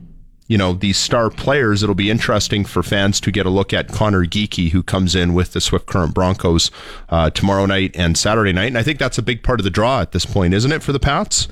you 0.47 0.57
know 0.57 0.73
these 0.73 0.97
star 0.97 1.29
players, 1.29 1.83
it'll 1.83 1.95
be 1.95 2.09
interesting 2.09 2.65
for 2.65 2.83
fans 2.83 3.19
to 3.21 3.31
get 3.31 3.45
a 3.45 3.49
look 3.49 3.73
at 3.73 3.87
Connor 3.87 4.25
Geekie, 4.25 4.71
who 4.71 4.83
comes 4.83 5.15
in 5.15 5.33
with 5.33 5.53
the 5.53 5.61
Swift 5.61 5.85
Current 5.85 6.13
Broncos 6.13 6.71
uh, 7.09 7.29
tomorrow 7.29 7.65
night 7.65 7.91
and 7.95 8.17
Saturday 8.17 8.51
night, 8.51 8.67
and 8.67 8.77
I 8.77 8.83
think 8.83 8.99
that's 8.99 9.17
a 9.17 9.21
big 9.21 9.43
part 9.43 9.59
of 9.59 9.63
the 9.63 9.69
draw 9.69 10.01
at 10.01 10.11
this 10.11 10.25
point, 10.25 10.53
isn't 10.53 10.71
it, 10.71 10.83
for 10.83 10.91
the 10.91 10.99
Pats? 10.99 11.47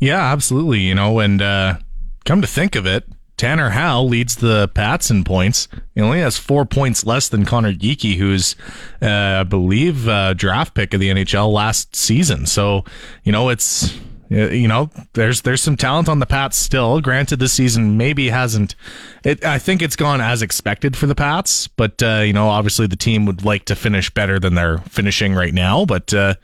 Yeah, 0.00 0.32
absolutely. 0.32 0.80
You 0.80 0.94
know, 0.94 1.20
and 1.20 1.40
uh, 1.40 1.78
come 2.24 2.40
to 2.40 2.46
think 2.48 2.74
of 2.74 2.86
it, 2.86 3.04
Tanner 3.36 3.70
Howe 3.70 4.02
leads 4.02 4.36
the 4.36 4.68
Pats 4.68 5.10
in 5.10 5.24
points. 5.24 5.68
He 5.94 6.00
only 6.00 6.20
has 6.20 6.38
four 6.38 6.64
points 6.64 7.04
less 7.04 7.28
than 7.28 7.44
Connor 7.44 7.72
Geekie, 7.72 8.16
who's, 8.16 8.54
uh, 9.00 9.40
I 9.40 9.42
believe, 9.42 10.08
uh, 10.08 10.34
draft 10.34 10.74
pick 10.74 10.94
of 10.94 11.00
the 11.00 11.10
NHL 11.10 11.52
last 11.52 11.96
season. 11.96 12.46
So, 12.46 12.84
you 13.24 13.32
know, 13.32 13.48
it's 13.48 13.98
you 14.32 14.68
know, 14.68 14.88
there's 15.12 15.42
there's 15.42 15.60
some 15.60 15.76
talent 15.76 16.08
on 16.08 16.18
the 16.18 16.26
Pats 16.26 16.56
still. 16.56 17.00
Granted, 17.00 17.38
this 17.38 17.52
season 17.52 17.96
maybe 17.98 18.30
hasn't. 18.30 18.74
It, 19.24 19.44
I 19.44 19.58
think 19.58 19.82
it's 19.82 19.96
gone 19.96 20.20
as 20.20 20.40
expected 20.40 20.96
for 20.96 21.06
the 21.06 21.14
Pats, 21.14 21.68
but 21.68 22.02
uh, 22.02 22.22
you 22.24 22.32
know, 22.32 22.48
obviously 22.48 22.86
the 22.86 22.96
team 22.96 23.26
would 23.26 23.44
like 23.44 23.66
to 23.66 23.76
finish 23.76 24.08
better 24.08 24.38
than 24.38 24.54
they're 24.54 24.78
finishing 24.78 25.34
right 25.34 25.52
now. 25.52 25.84
But 25.84 26.14
uh, 26.14 26.34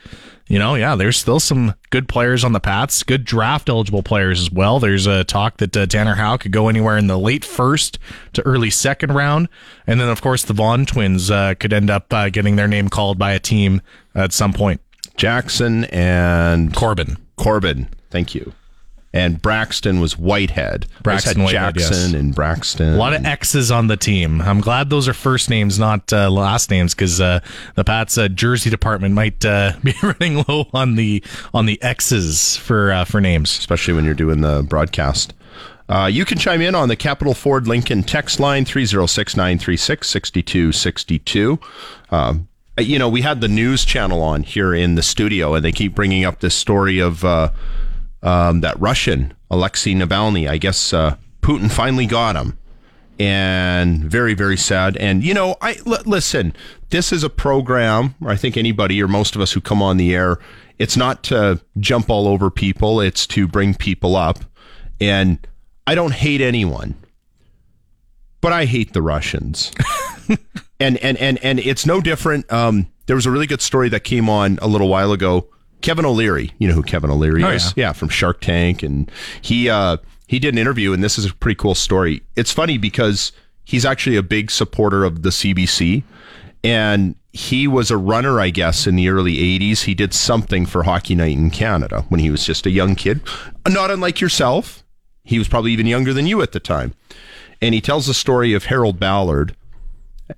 you 0.48 0.58
know, 0.58 0.74
yeah, 0.74 0.96
there's 0.96 1.16
still 1.16 1.40
some 1.40 1.74
good 1.90 2.08
players 2.08 2.42
on 2.42 2.52
the 2.52 2.60
Pats, 2.60 3.02
good 3.02 3.24
draft 3.24 3.68
eligible 3.68 4.02
players 4.02 4.40
as 4.40 4.50
well. 4.50 4.80
There's 4.80 5.06
a 5.06 5.24
talk 5.24 5.58
that 5.58 5.76
uh, 5.76 5.86
Tanner 5.86 6.14
Howe 6.14 6.38
could 6.38 6.52
go 6.52 6.68
anywhere 6.68 6.96
in 6.96 7.06
the 7.06 7.18
late 7.18 7.44
first 7.44 7.98
to 8.32 8.42
early 8.42 8.70
second 8.70 9.14
round, 9.14 9.48
and 9.86 10.00
then 10.00 10.08
of 10.08 10.22
course 10.22 10.42
the 10.44 10.54
Vaughn 10.54 10.86
twins 10.86 11.30
uh, 11.30 11.54
could 11.60 11.72
end 11.72 11.90
up 11.90 12.12
uh, 12.12 12.30
getting 12.30 12.56
their 12.56 12.68
name 12.68 12.88
called 12.88 13.18
by 13.18 13.32
a 13.32 13.38
team 13.38 13.82
at 14.14 14.32
some 14.32 14.52
point. 14.52 14.80
Jackson 15.16 15.84
and 15.86 16.74
Corbin. 16.74 17.18
Corbin, 17.36 17.88
thank 18.10 18.34
you. 18.34 18.52
And 19.18 19.42
Braxton 19.42 19.98
was 19.98 20.16
Whitehead. 20.16 20.86
Braxton 21.02 21.42
Whitehead, 21.42 21.74
Jackson 21.74 22.12
yes. 22.12 22.14
and 22.14 22.34
Braxton. 22.34 22.94
A 22.94 22.96
lot 22.96 23.14
of 23.14 23.26
X's 23.26 23.72
on 23.72 23.88
the 23.88 23.96
team. 23.96 24.40
I'm 24.40 24.60
glad 24.60 24.90
those 24.90 25.08
are 25.08 25.12
first 25.12 25.50
names, 25.50 25.76
not 25.76 26.12
uh, 26.12 26.30
last 26.30 26.70
names, 26.70 26.94
because 26.94 27.20
uh, 27.20 27.40
the 27.74 27.82
Pats 27.82 28.16
uh, 28.16 28.28
jersey 28.28 28.70
department 28.70 29.16
might 29.16 29.44
uh, 29.44 29.72
be 29.82 29.92
running 30.02 30.44
low 30.48 30.68
on 30.72 30.94
the 30.94 31.22
on 31.52 31.66
the 31.66 31.82
X's 31.82 32.56
for 32.56 32.92
uh, 32.92 33.04
for 33.04 33.20
names, 33.20 33.50
especially 33.58 33.94
when 33.94 34.04
you're 34.04 34.14
doing 34.14 34.40
the 34.40 34.64
broadcast. 34.68 35.34
Uh, 35.88 36.06
you 36.06 36.24
can 36.24 36.38
chime 36.38 36.60
in 36.60 36.74
on 36.74 36.88
the 36.88 36.96
Capital 36.96 37.34
Ford 37.34 37.66
Lincoln 37.66 38.04
text 38.04 38.38
line 38.38 38.64
306 38.64 39.36
936 39.36 40.08
6262. 40.08 41.58
Um, 42.10 42.46
you 42.78 42.98
know, 43.00 43.08
we 43.08 43.22
had 43.22 43.40
the 43.40 43.48
news 43.48 43.84
channel 43.84 44.22
on 44.22 44.44
here 44.44 44.72
in 44.72 44.94
the 44.94 45.02
studio, 45.02 45.54
and 45.54 45.64
they 45.64 45.72
keep 45.72 45.94
bringing 45.94 46.24
up 46.24 46.40
this 46.40 46.54
story 46.54 47.00
of 47.00 47.24
uh, 47.24 47.50
um, 48.22 48.60
that 48.60 48.78
Russian 48.80 49.34
Alexei 49.50 49.94
Navalny. 49.94 50.48
I 50.48 50.58
guess 50.58 50.92
uh, 50.92 51.16
Putin 51.42 51.70
finally 51.70 52.06
got 52.06 52.36
him, 52.36 52.58
and 53.18 54.04
very, 54.04 54.34
very 54.34 54.56
sad. 54.56 54.96
And 54.96 55.22
you 55.22 55.34
know, 55.34 55.56
I 55.60 55.76
l- 55.86 56.02
listen. 56.04 56.54
This 56.90 57.12
is 57.12 57.22
a 57.22 57.30
program. 57.30 58.14
Where 58.18 58.32
I 58.32 58.36
think 58.36 58.56
anybody 58.56 59.02
or 59.02 59.08
most 59.08 59.34
of 59.34 59.40
us 59.40 59.52
who 59.52 59.60
come 59.60 59.82
on 59.82 59.96
the 59.96 60.14
air, 60.14 60.38
it's 60.78 60.96
not 60.96 61.22
to 61.24 61.60
jump 61.78 62.10
all 62.10 62.26
over 62.28 62.50
people. 62.50 63.00
It's 63.00 63.26
to 63.28 63.46
bring 63.46 63.74
people 63.74 64.16
up. 64.16 64.38
And 65.00 65.38
I 65.86 65.94
don't 65.94 66.12
hate 66.12 66.40
anyone, 66.40 66.94
but 68.40 68.52
I 68.52 68.64
hate 68.64 68.92
the 68.92 69.02
Russians. 69.02 69.72
and 70.80 70.96
and 70.98 71.16
and 71.18 71.38
and 71.42 71.58
it's 71.60 71.86
no 71.86 72.00
different. 72.00 72.50
Um, 72.52 72.88
there 73.06 73.16
was 73.16 73.26
a 73.26 73.30
really 73.30 73.46
good 73.46 73.62
story 73.62 73.88
that 73.90 74.00
came 74.00 74.28
on 74.28 74.58
a 74.60 74.68
little 74.68 74.88
while 74.88 75.12
ago. 75.12 75.48
Kevin 75.80 76.04
O'Leary, 76.04 76.52
you 76.58 76.68
know 76.68 76.74
who 76.74 76.82
Kevin 76.82 77.10
O'Leary 77.10 77.42
Oh, 77.44 77.50
is? 77.50 77.72
yeah. 77.76 77.92
from 77.92 78.08
Shark 78.08 78.40
Tank, 78.40 78.82
and 78.82 79.10
he 79.40 79.68
uh, 79.70 79.96
he 80.26 80.38
did 80.38 80.54
an 80.54 80.58
interview, 80.58 80.92
and 80.92 81.02
this 81.02 81.18
is 81.18 81.26
a 81.26 81.34
pretty 81.34 81.54
cool 81.56 81.74
story. 81.74 82.22
It's 82.36 82.52
funny 82.52 82.78
because 82.78 83.32
he's 83.64 83.84
actually 83.84 84.16
a 84.16 84.22
big 84.22 84.50
supporter 84.50 85.04
of 85.04 85.22
the 85.22 85.30
CBC, 85.30 86.02
and 86.64 87.14
he 87.32 87.68
was 87.68 87.90
a 87.90 87.96
runner, 87.96 88.40
I 88.40 88.50
guess, 88.50 88.86
in 88.86 88.96
the 88.96 89.08
early 89.08 89.36
'80s. 89.36 89.82
He 89.84 89.94
did 89.94 90.12
something 90.12 90.66
for 90.66 90.82
Hockey 90.82 91.14
Night 91.14 91.36
in 91.36 91.50
Canada 91.50 92.04
when 92.08 92.20
he 92.20 92.30
was 92.30 92.44
just 92.44 92.66
a 92.66 92.70
young 92.70 92.94
kid, 92.96 93.20
not 93.68 93.90
unlike 93.90 94.20
yourself. 94.20 94.82
He 95.24 95.38
was 95.38 95.46
probably 95.48 95.72
even 95.72 95.86
younger 95.86 96.12
than 96.12 96.26
you 96.26 96.42
at 96.42 96.52
the 96.52 96.60
time, 96.60 96.94
and 97.62 97.74
he 97.74 97.80
tells 97.80 98.06
the 98.06 98.14
story 98.14 98.52
of 98.54 98.64
Harold 98.64 98.98
Ballard 98.98 99.54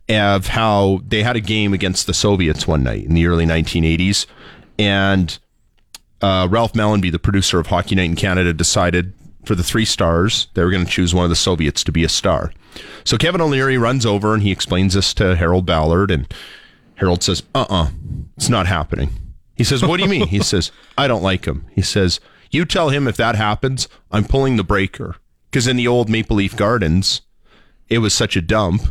of 0.08 0.48
how 0.48 1.00
they 1.06 1.22
had 1.22 1.34
a 1.36 1.40
game 1.40 1.72
against 1.72 2.06
the 2.06 2.14
Soviets 2.14 2.66
one 2.66 2.82
night 2.84 3.04
in 3.04 3.14
the 3.14 3.26
early 3.26 3.44
1980s, 3.46 4.26
and 4.80 5.38
uh, 6.22 6.48
Ralph 6.50 6.72
Mellanby, 6.72 7.12
the 7.12 7.18
producer 7.18 7.60
of 7.60 7.66
Hockey 7.66 7.94
Night 7.94 8.04
in 8.04 8.16
Canada, 8.16 8.52
decided 8.54 9.12
for 9.44 9.54
the 9.54 9.62
three 9.62 9.84
stars 9.84 10.48
they 10.54 10.64
were 10.64 10.70
going 10.70 10.84
to 10.84 10.90
choose 10.90 11.14
one 11.14 11.24
of 11.24 11.30
the 11.30 11.36
Soviets 11.36 11.84
to 11.84 11.92
be 11.92 12.02
a 12.02 12.08
star. 12.08 12.52
So 13.04 13.18
Kevin 13.18 13.40
O'Leary 13.40 13.78
runs 13.78 14.06
over 14.06 14.34
and 14.34 14.42
he 14.42 14.50
explains 14.50 14.94
this 14.94 15.12
to 15.14 15.36
Harold 15.36 15.66
Ballard, 15.66 16.10
and 16.10 16.32
Harold 16.96 17.22
says, 17.22 17.42
"Uh-uh, 17.54 17.90
it's 18.36 18.48
not 18.48 18.66
happening." 18.66 19.10
He 19.54 19.64
says, 19.64 19.84
"What 19.84 19.98
do 19.98 20.04
you 20.04 20.08
mean?" 20.08 20.28
he 20.28 20.40
says, 20.40 20.72
"I 20.96 21.06
don't 21.06 21.22
like 21.22 21.44
him." 21.44 21.66
He 21.74 21.82
says, 21.82 22.18
"You 22.50 22.64
tell 22.64 22.88
him 22.88 23.06
if 23.06 23.16
that 23.16 23.34
happens, 23.34 23.86
I'm 24.10 24.24
pulling 24.24 24.56
the 24.56 24.64
breaker." 24.64 25.16
Because 25.50 25.66
in 25.66 25.76
the 25.76 25.88
old 25.88 26.08
Maple 26.08 26.36
Leaf 26.36 26.56
Gardens, 26.56 27.22
it 27.88 27.98
was 27.98 28.14
such 28.14 28.36
a 28.36 28.40
dump 28.40 28.82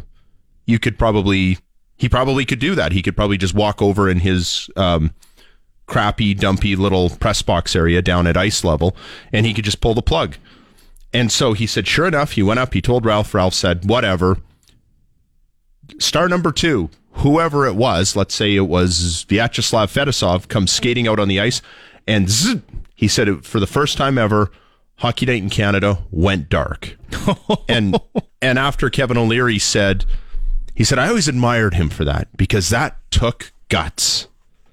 you 0.69 0.77
could 0.77 0.99
probably 0.99 1.57
he 1.97 2.07
probably 2.07 2.45
could 2.45 2.59
do 2.59 2.75
that. 2.75 2.93
He 2.93 3.01
could 3.01 3.15
probably 3.15 3.37
just 3.37 3.53
walk 3.53 3.81
over 3.81 4.07
in 4.07 4.19
his 4.19 4.69
um, 4.77 5.11
crappy, 5.89 6.33
dumpy 6.33 6.75
little 6.77 7.09
press 7.09 7.41
box 7.41 7.75
area 7.75 8.01
down 8.01 8.27
at 8.27 8.37
ice 8.37 8.63
level, 8.63 8.95
and 9.33 9.45
he 9.45 9.53
could 9.53 9.65
just 9.65 9.81
pull 9.81 9.93
the 9.93 10.01
plug. 10.01 10.37
And 11.11 11.31
so 11.31 11.53
he 11.53 11.67
said, 11.67 11.87
sure 11.87 12.07
enough, 12.07 12.33
he 12.33 12.43
went 12.43 12.59
up. 12.59 12.73
He 12.73 12.81
told 12.81 13.05
Ralph. 13.05 13.33
Ralph 13.33 13.55
said, 13.55 13.89
whatever. 13.89 14.37
Star 15.97 16.29
number 16.29 16.51
two, 16.51 16.89
whoever 17.13 17.65
it 17.65 17.75
was, 17.75 18.15
let's 18.15 18.35
say 18.35 18.55
it 18.55 18.67
was 18.67 19.25
Vyacheslav 19.27 19.91
Fetisov, 19.91 20.47
comes 20.47 20.71
skating 20.71 21.07
out 21.07 21.19
on 21.19 21.27
the 21.27 21.39
ice, 21.39 21.61
and 22.07 22.29
zzz, 22.29 22.61
he 22.95 23.07
said 23.07 23.27
it, 23.27 23.43
for 23.43 23.59
the 23.59 23.67
first 23.67 23.97
time 23.97 24.17
ever, 24.17 24.51
Hockey 24.97 25.25
Night 25.25 25.41
in 25.41 25.49
Canada 25.49 25.99
went 26.11 26.47
dark. 26.49 26.95
and 27.67 27.99
and 28.41 28.59
after 28.59 28.89
Kevin 28.89 29.17
O'Leary 29.17 29.57
said, 29.57 30.05
he 30.75 30.83
said, 30.83 30.99
I 30.99 31.07
always 31.07 31.27
admired 31.27 31.73
him 31.73 31.89
for 31.89 32.05
that 32.05 32.27
because 32.37 32.69
that 32.69 32.97
took 33.09 33.51
guts. 33.67 34.28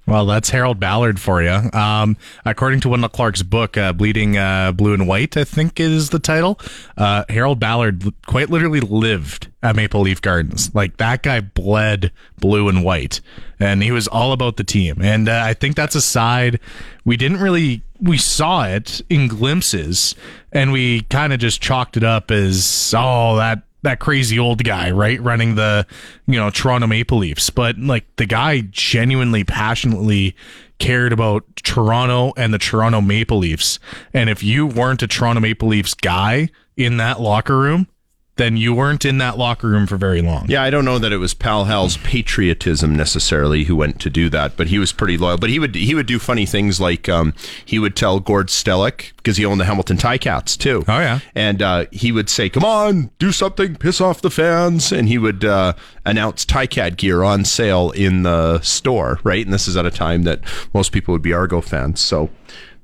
Well, 0.06 0.26
that's 0.26 0.50
Harold 0.50 0.78
Ballard 0.78 1.18
for 1.18 1.42
you. 1.42 1.70
Um, 1.72 2.16
according 2.44 2.80
to 2.80 2.88
Wendel 2.88 3.08
Clark's 3.08 3.42
book, 3.42 3.76
uh, 3.76 3.92
Bleeding 3.92 4.36
uh, 4.36 4.70
Blue 4.70 4.94
and 4.94 5.08
White, 5.08 5.36
I 5.36 5.42
think 5.42 5.80
is 5.80 6.10
the 6.10 6.20
title. 6.20 6.60
Uh, 6.96 7.24
Harold 7.28 7.58
Ballard 7.58 8.04
quite 8.26 8.48
literally 8.48 8.80
lived 8.80 9.48
at 9.64 9.74
Maple 9.74 10.02
Leaf 10.02 10.22
Gardens. 10.22 10.72
Like 10.74 10.98
that 10.98 11.24
guy 11.24 11.40
bled 11.40 12.12
blue 12.38 12.68
and 12.68 12.84
white, 12.84 13.20
and 13.58 13.82
he 13.82 13.90
was 13.90 14.06
all 14.06 14.32
about 14.32 14.56
the 14.56 14.64
team. 14.64 14.98
And 15.00 15.28
uh, 15.28 15.42
I 15.44 15.54
think 15.54 15.74
that's 15.74 15.96
a 15.96 16.00
side 16.00 16.60
we 17.04 17.16
didn't 17.16 17.40
really 17.40 17.82
we 18.00 18.18
saw 18.18 18.64
it 18.64 19.00
in 19.08 19.26
glimpses, 19.26 20.14
and 20.52 20.70
we 20.70 21.02
kind 21.02 21.32
of 21.32 21.40
just 21.40 21.60
chalked 21.60 21.96
it 21.96 22.04
up 22.04 22.30
as 22.30 22.94
oh 22.96 23.36
that 23.36 23.62
that 23.86 24.00
crazy 24.00 24.38
old 24.38 24.62
guy, 24.64 24.90
right, 24.90 25.20
running 25.20 25.54
the 25.54 25.86
you 26.26 26.36
know 26.36 26.50
Toronto 26.50 26.86
Maple 26.86 27.18
Leafs. 27.18 27.50
But 27.50 27.78
like 27.78 28.04
the 28.16 28.26
guy 28.26 28.60
genuinely, 28.70 29.44
passionately 29.44 30.36
cared 30.78 31.12
about 31.12 31.44
Toronto 31.56 32.32
and 32.36 32.52
the 32.52 32.58
Toronto 32.58 33.00
Maple 33.00 33.38
Leafs. 33.38 33.78
And 34.12 34.28
if 34.28 34.42
you 34.42 34.66
weren't 34.66 35.02
a 35.02 35.06
Toronto 35.06 35.40
Maple 35.40 35.68
Leafs 35.68 35.94
guy 35.94 36.50
in 36.76 36.98
that 36.98 37.20
locker 37.20 37.58
room, 37.58 37.88
then 38.36 38.56
you 38.56 38.74
weren't 38.74 39.04
in 39.04 39.18
that 39.18 39.38
locker 39.38 39.68
room 39.68 39.86
for 39.86 39.96
very 39.96 40.20
long. 40.20 40.46
Yeah, 40.48 40.62
I 40.62 40.70
don't 40.70 40.84
know 40.84 40.98
that 40.98 41.12
it 41.12 41.16
was 41.16 41.32
Pal 41.34 41.64
Hal's 41.64 41.96
patriotism 41.98 42.94
necessarily 42.94 43.64
who 43.64 43.74
went 43.74 44.00
to 44.02 44.10
do 44.10 44.28
that, 44.28 44.56
but 44.56 44.68
he 44.68 44.78
was 44.78 44.92
pretty 44.92 45.16
loyal. 45.16 45.38
But 45.38 45.50
he 45.50 45.58
would 45.58 45.74
he 45.74 45.94
would 45.94 46.06
do 46.06 46.18
funny 46.18 46.44
things 46.44 46.78
like 46.78 47.08
um, 47.08 47.34
he 47.64 47.78
would 47.78 47.96
tell 47.96 48.20
Gord 48.20 48.48
Stellick 48.48 49.12
because 49.16 49.38
he 49.38 49.44
owned 49.44 49.60
the 49.60 49.64
Hamilton 49.64 49.96
Ticats 49.96 50.56
too. 50.56 50.84
Oh 50.86 50.98
yeah, 50.98 51.20
and 51.34 51.62
uh, 51.62 51.86
he 51.92 52.12
would 52.12 52.28
say, 52.28 52.50
"Come 52.50 52.64
on, 52.64 53.10
do 53.18 53.32
something, 53.32 53.76
piss 53.76 54.00
off 54.00 54.20
the 54.20 54.30
fans," 54.30 54.92
and 54.92 55.08
he 55.08 55.16
would 55.16 55.44
uh, 55.44 55.72
announce 56.04 56.44
Ticat 56.44 56.96
gear 56.96 57.22
on 57.22 57.44
sale 57.44 57.90
in 57.92 58.22
the 58.22 58.60
store. 58.60 59.18
Right, 59.24 59.44
and 59.44 59.52
this 59.54 59.66
is 59.66 59.76
at 59.76 59.86
a 59.86 59.90
time 59.90 60.24
that 60.24 60.40
most 60.74 60.92
people 60.92 61.12
would 61.12 61.22
be 61.22 61.32
Argo 61.32 61.60
fans. 61.60 62.00
So. 62.00 62.30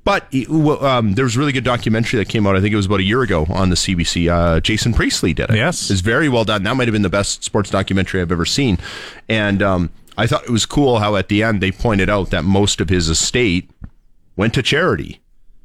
But 0.05 0.35
um, 0.51 1.15
there 1.15 1.25
was 1.25 1.37
a 1.37 1.39
really 1.39 1.53
good 1.53 1.65
documentary 1.65 2.19
that 2.19 2.29
came 2.29 2.47
out. 2.47 2.57
I 2.57 2.61
think 2.61 2.73
it 2.73 2.77
was 2.77 2.87
about 2.87 3.01
a 3.01 3.05
year 3.05 3.23
ago 3.23 3.47
on 3.49 3.71
the 3.71 3.77
CBC. 3.77 4.29
Uh, 4.29 4.61
Jason 4.61 4.93
Priestley 4.93 5.33
did 5.33 5.51
it. 5.51 5.57
Yes, 5.57 5.91
it's 5.91 6.01
very 6.01 6.29
well 6.29 6.45
done. 6.45 6.65
That 6.65 6.77
might 6.77 6.89
have 6.89 6.93
been 6.93 7.03
the 7.03 7.09
best 7.09 7.45
sports 7.45 7.71
documentary 7.71 8.21
I've 8.21 8.33
ever 8.33 8.45
seen. 8.45 8.79
And 9.29 9.63
um, 9.63 9.91
I 10.19 10.27
thought 10.27 10.43
it 10.45 10.51
was 10.51 10.67
cool 10.67 10.99
how 10.99 11.15
at 11.17 11.29
the 11.29 11.43
end 11.45 11.61
they 11.61 11.71
pointed 11.71 12.11
out 12.11 12.31
that 12.31 12.45
most 12.45 12.81
of 12.81 12.89
his 12.89 13.09
estate 13.09 13.71
went 14.37 14.55
to 14.55 14.63
charity. 14.63 15.21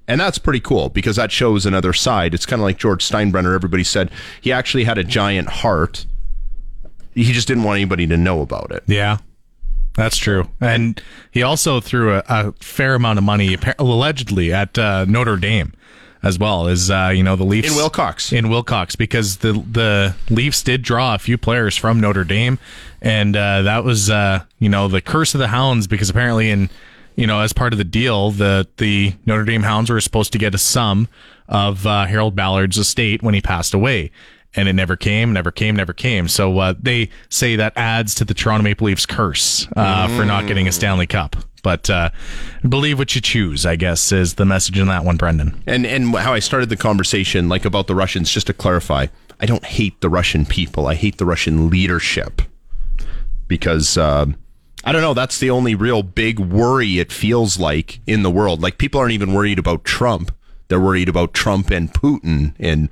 And 0.08 0.22
that's 0.22 0.38
pretty 0.38 0.60
cool 0.62 0.90
because 0.90 1.18
that 1.18 1.32
shows 1.32 1.66
another 1.66 1.92
side. 1.92 2.34
It's 2.34 2.46
kind 2.46 2.62
of 2.62 2.64
like 2.64 2.78
George 2.78 3.04
Steinbrenner. 3.04 3.54
Everybody 3.56 3.84
said 3.84 4.10
he 4.40 4.52
actually 4.52 4.86
had 4.86 4.98
a 4.98 5.04
giant 5.04 5.50
heart. 5.50 6.06
He 7.14 7.34
just 7.34 7.48
didn't 7.48 7.64
want 7.64 7.78
anybody 7.78 8.08
to 8.08 8.16
know 8.16 8.42
about 8.42 8.72
it. 8.72 8.84
Yeah. 8.86 9.18
That's 9.98 10.16
true. 10.16 10.48
And 10.62 11.02
he 11.32 11.42
also 11.44 11.82
threw 11.82 12.14
a, 12.14 12.24
a 12.30 12.52
fair 12.54 12.94
amount 12.96 13.18
of 13.18 13.26
money, 13.26 13.58
allegedly, 13.80 14.54
at 14.54 14.78
uh, 14.78 15.06
Notre 15.06 15.36
Dame 15.36 15.74
as 16.24 16.40
well 16.40 16.68
as 16.68 16.90
uh, 16.90 17.12
you 17.14 17.24
know 17.24 17.36
the 17.36 17.44
Leafs 17.44 17.70
in 17.70 17.76
Wilcox. 17.76 18.34
In 18.34 18.50
Wilcox 18.50 18.96
because 18.96 19.38
the 19.38 19.54
the 19.54 20.16
Leafs 20.30 20.64
did 20.64 20.82
draw 20.82 21.16
a 21.16 21.20
few 21.20 21.38
players 21.38 21.78
from 21.78 22.00
Notre 22.00 22.24
Dame, 22.24 22.60
and 23.02 23.36
uh, 23.36 23.62
that 23.64 23.84
was 23.84 24.10
uh, 24.10 24.44
you 24.60 24.70
know 24.70 24.88
the 24.88 25.02
curse 25.02 25.34
of 25.34 25.40
the 25.40 25.48
Hounds 25.48 25.88
because 25.88 26.10
apparently 26.10 26.50
in 26.50 26.70
you 27.16 27.28
know 27.28 27.42
as 27.42 27.54
part 27.54 27.74
of 27.74 27.78
the 27.78 27.86
deal 27.86 28.32
the 28.32 28.68
the 28.78 29.14
Notre 29.26 29.46
Dame 29.46 29.64
Hounds 29.64 29.90
were 29.90 30.02
supposed 30.02 30.32
to 30.34 30.38
get 30.38 30.56
a 30.56 30.60
sum 30.60 31.08
of 31.48 31.86
uh, 31.88 32.06
Harold 32.06 32.36
Ballard's 32.36 32.78
estate 32.78 33.24
when 33.24 33.34
he 33.34 33.42
passed 33.42 33.74
away 33.74 34.12
and 34.56 34.68
it 34.68 34.74
never 34.74 34.96
came, 34.96 35.34
never 35.34 35.52
came, 35.52 35.76
never 35.76 35.94
came. 35.94 36.28
So 36.28 36.58
uh, 36.60 36.74
they 36.80 37.10
say 37.30 37.56
that 37.56 37.74
adds 37.76 38.16
to 38.16 38.26
the 38.26 38.34
Toronto 38.34 38.64
Maple 38.64 38.88
Leafs 38.88 39.06
curse 39.06 39.68
uh, 39.76 40.08
mm. 40.08 40.18
for 40.18 40.26
not 40.26 40.48
getting 40.48 40.68
a 40.68 40.72
Stanley 40.72 41.08
Cup. 41.08 41.36
But 41.64 41.90
uh, 41.90 42.12
believe 42.68 42.98
what 42.98 43.14
you 43.14 43.22
choose, 43.22 43.66
I 43.66 43.76
guess, 43.76 44.12
is 44.12 44.36
the 44.36 44.46
message 44.46 44.80
in 44.80 44.88
that 44.88 45.04
one, 45.04 45.18
Brendan. 45.18 45.62
And 45.68 45.86
and 45.86 46.16
how 46.16 46.34
I 46.34 46.40
started 46.40 46.70
the 46.70 46.78
conversation, 46.78 47.50
like 47.50 47.66
about 47.66 47.88
the 47.88 47.96
Russians, 47.96 48.32
just 48.32 48.48
to 48.48 48.54
clarify, 48.54 49.08
I 49.40 49.46
don't 49.46 49.66
hate 49.66 50.00
the 50.02 50.10
Russian 50.10 50.46
people. 50.46 50.88
I 50.88 50.96
hate 50.96 51.18
the 51.18 51.26
Russian 51.26 51.70
leadership 51.70 52.42
because. 53.48 53.98
Uh, 53.98 54.28
I 54.84 54.94
don't 54.94 55.02
know. 55.02 55.16
That's 55.16 55.40
the 55.40 55.50
only 55.50 55.76
real 55.76 56.02
big 56.02 56.40
worry 56.40 57.00
it 57.00 57.12
feels 57.12 57.60
like 57.60 58.00
in 58.08 58.24
the 58.24 58.32
world. 58.32 58.62
Like 58.62 58.78
people 58.78 59.02
aren't 59.02 59.12
even 59.12 59.34
worried 59.34 59.60
about 59.60 59.84
Trump. 59.84 60.32
They're 60.70 60.80
worried 60.80 61.10
about 61.10 61.34
Trump 61.34 61.72
and 61.72 61.92
Putin 61.92 62.54
and 62.58 62.88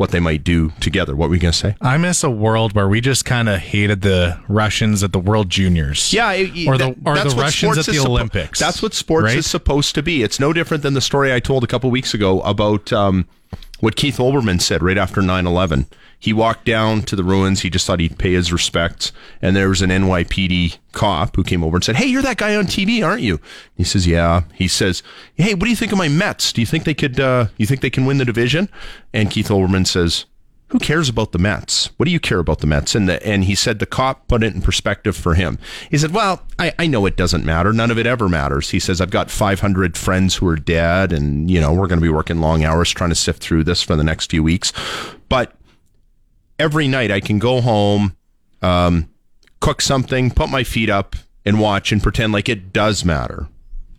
what 0.00 0.12
they 0.12 0.18
might 0.18 0.42
do 0.42 0.70
together. 0.80 1.14
What 1.14 1.28
were 1.28 1.34
you 1.34 1.42
going 1.42 1.52
to 1.52 1.58
say? 1.58 1.76
I 1.78 1.98
miss 1.98 2.24
a 2.24 2.30
world 2.30 2.72
where 2.72 2.88
we 2.88 3.02
just 3.02 3.26
kind 3.26 3.50
of 3.50 3.60
hated 3.60 4.00
the 4.00 4.40
Russians 4.48 5.02
at 5.02 5.12
the 5.12 5.18
World 5.18 5.50
Juniors. 5.50 6.10
Yeah, 6.10 6.30
or 6.30 6.78
the 6.78 6.96
or 7.04 7.18
the 7.18 7.34
Russians 7.36 7.76
at 7.76 7.84
the 7.84 7.98
Olympics. 7.98 8.58
that's 8.58 8.80
what 8.80 8.94
sports 8.94 9.24
right? 9.24 9.36
is 9.36 9.46
supposed 9.46 9.94
to 9.96 10.02
be. 10.02 10.22
It's 10.22 10.40
no 10.40 10.54
different 10.54 10.82
than 10.82 10.94
the 10.94 11.02
story 11.02 11.34
I 11.34 11.38
told 11.38 11.64
a 11.64 11.66
couple 11.66 11.90
weeks 11.90 12.14
ago 12.14 12.40
about 12.40 12.90
um, 12.94 13.28
what 13.80 13.94
Keith 13.94 14.16
Olbermann 14.16 14.62
said 14.62 14.82
right 14.82 14.96
after 14.96 15.20
9/11 15.20 15.86
he 16.20 16.34
walked 16.34 16.66
down 16.66 17.02
to 17.02 17.16
the 17.16 17.24
ruins. 17.24 17.62
He 17.62 17.70
just 17.70 17.86
thought 17.86 17.98
he'd 17.98 18.18
pay 18.18 18.34
his 18.34 18.52
respects. 18.52 19.10
And 19.40 19.56
there 19.56 19.70
was 19.70 19.80
an 19.80 19.88
NYPD 19.88 20.76
cop 20.92 21.34
who 21.34 21.42
came 21.42 21.64
over 21.64 21.78
and 21.78 21.84
said, 21.84 21.96
Hey, 21.96 22.06
you're 22.06 22.22
that 22.22 22.36
guy 22.36 22.54
on 22.54 22.66
TV, 22.66 23.04
aren't 23.04 23.22
you? 23.22 23.40
He 23.74 23.84
says, 23.84 24.06
Yeah. 24.06 24.42
He 24.54 24.68
says, 24.68 25.02
Hey, 25.36 25.54
what 25.54 25.64
do 25.64 25.70
you 25.70 25.76
think 25.76 25.92
of 25.92 25.98
my 25.98 26.08
Mets? 26.08 26.52
Do 26.52 26.60
you 26.60 26.66
think 26.66 26.84
they 26.84 26.94
could, 26.94 27.18
uh, 27.18 27.46
you 27.56 27.66
think 27.66 27.80
they 27.80 27.90
can 27.90 28.04
win 28.04 28.18
the 28.18 28.26
division? 28.26 28.68
And 29.14 29.30
Keith 29.30 29.48
Olbermann 29.48 29.86
says, 29.86 30.26
who 30.70 30.78
cares 30.78 31.08
about 31.08 31.32
the 31.32 31.38
Mets? 31.38 31.90
What 31.96 32.06
do 32.06 32.12
you 32.12 32.20
care 32.20 32.38
about 32.38 32.60
the 32.60 32.66
Mets? 32.66 32.94
And 32.94 33.08
the, 33.08 33.24
and 33.26 33.44
he 33.44 33.56
said 33.56 33.80
the 33.80 33.86
cop 33.86 34.28
put 34.28 34.44
it 34.44 34.54
in 34.54 34.62
perspective 34.62 35.16
for 35.16 35.34
him. 35.34 35.58
He 35.90 35.98
said, 35.98 36.12
"Well, 36.12 36.42
I, 36.60 36.72
I 36.78 36.86
know 36.86 37.06
it 37.06 37.16
doesn't 37.16 37.44
matter. 37.44 37.72
None 37.72 37.90
of 37.90 37.98
it 37.98 38.06
ever 38.06 38.28
matters." 38.28 38.70
He 38.70 38.78
says, 38.78 39.00
"I've 39.00 39.10
got 39.10 39.32
500 39.32 39.96
friends 39.98 40.36
who 40.36 40.46
are 40.46 40.56
dead, 40.56 41.12
and 41.12 41.50
you 41.50 41.60
know 41.60 41.72
we're 41.72 41.88
going 41.88 41.98
to 41.98 42.06
be 42.06 42.08
working 42.08 42.40
long 42.40 42.62
hours 42.64 42.90
trying 42.90 43.10
to 43.10 43.16
sift 43.16 43.42
through 43.42 43.64
this 43.64 43.82
for 43.82 43.96
the 43.96 44.04
next 44.04 44.30
few 44.30 44.44
weeks. 44.44 44.72
But 45.28 45.56
every 46.60 46.86
night 46.86 47.10
I 47.10 47.20
can 47.20 47.38
go 47.38 47.60
home, 47.60 48.14
um, 48.62 49.08
cook 49.60 49.80
something, 49.80 50.30
put 50.30 50.50
my 50.50 50.62
feet 50.62 50.90
up, 50.90 51.16
and 51.44 51.58
watch 51.58 51.90
and 51.90 52.02
pretend 52.02 52.32
like 52.32 52.48
it 52.48 52.72
does 52.72 53.04
matter. 53.04 53.48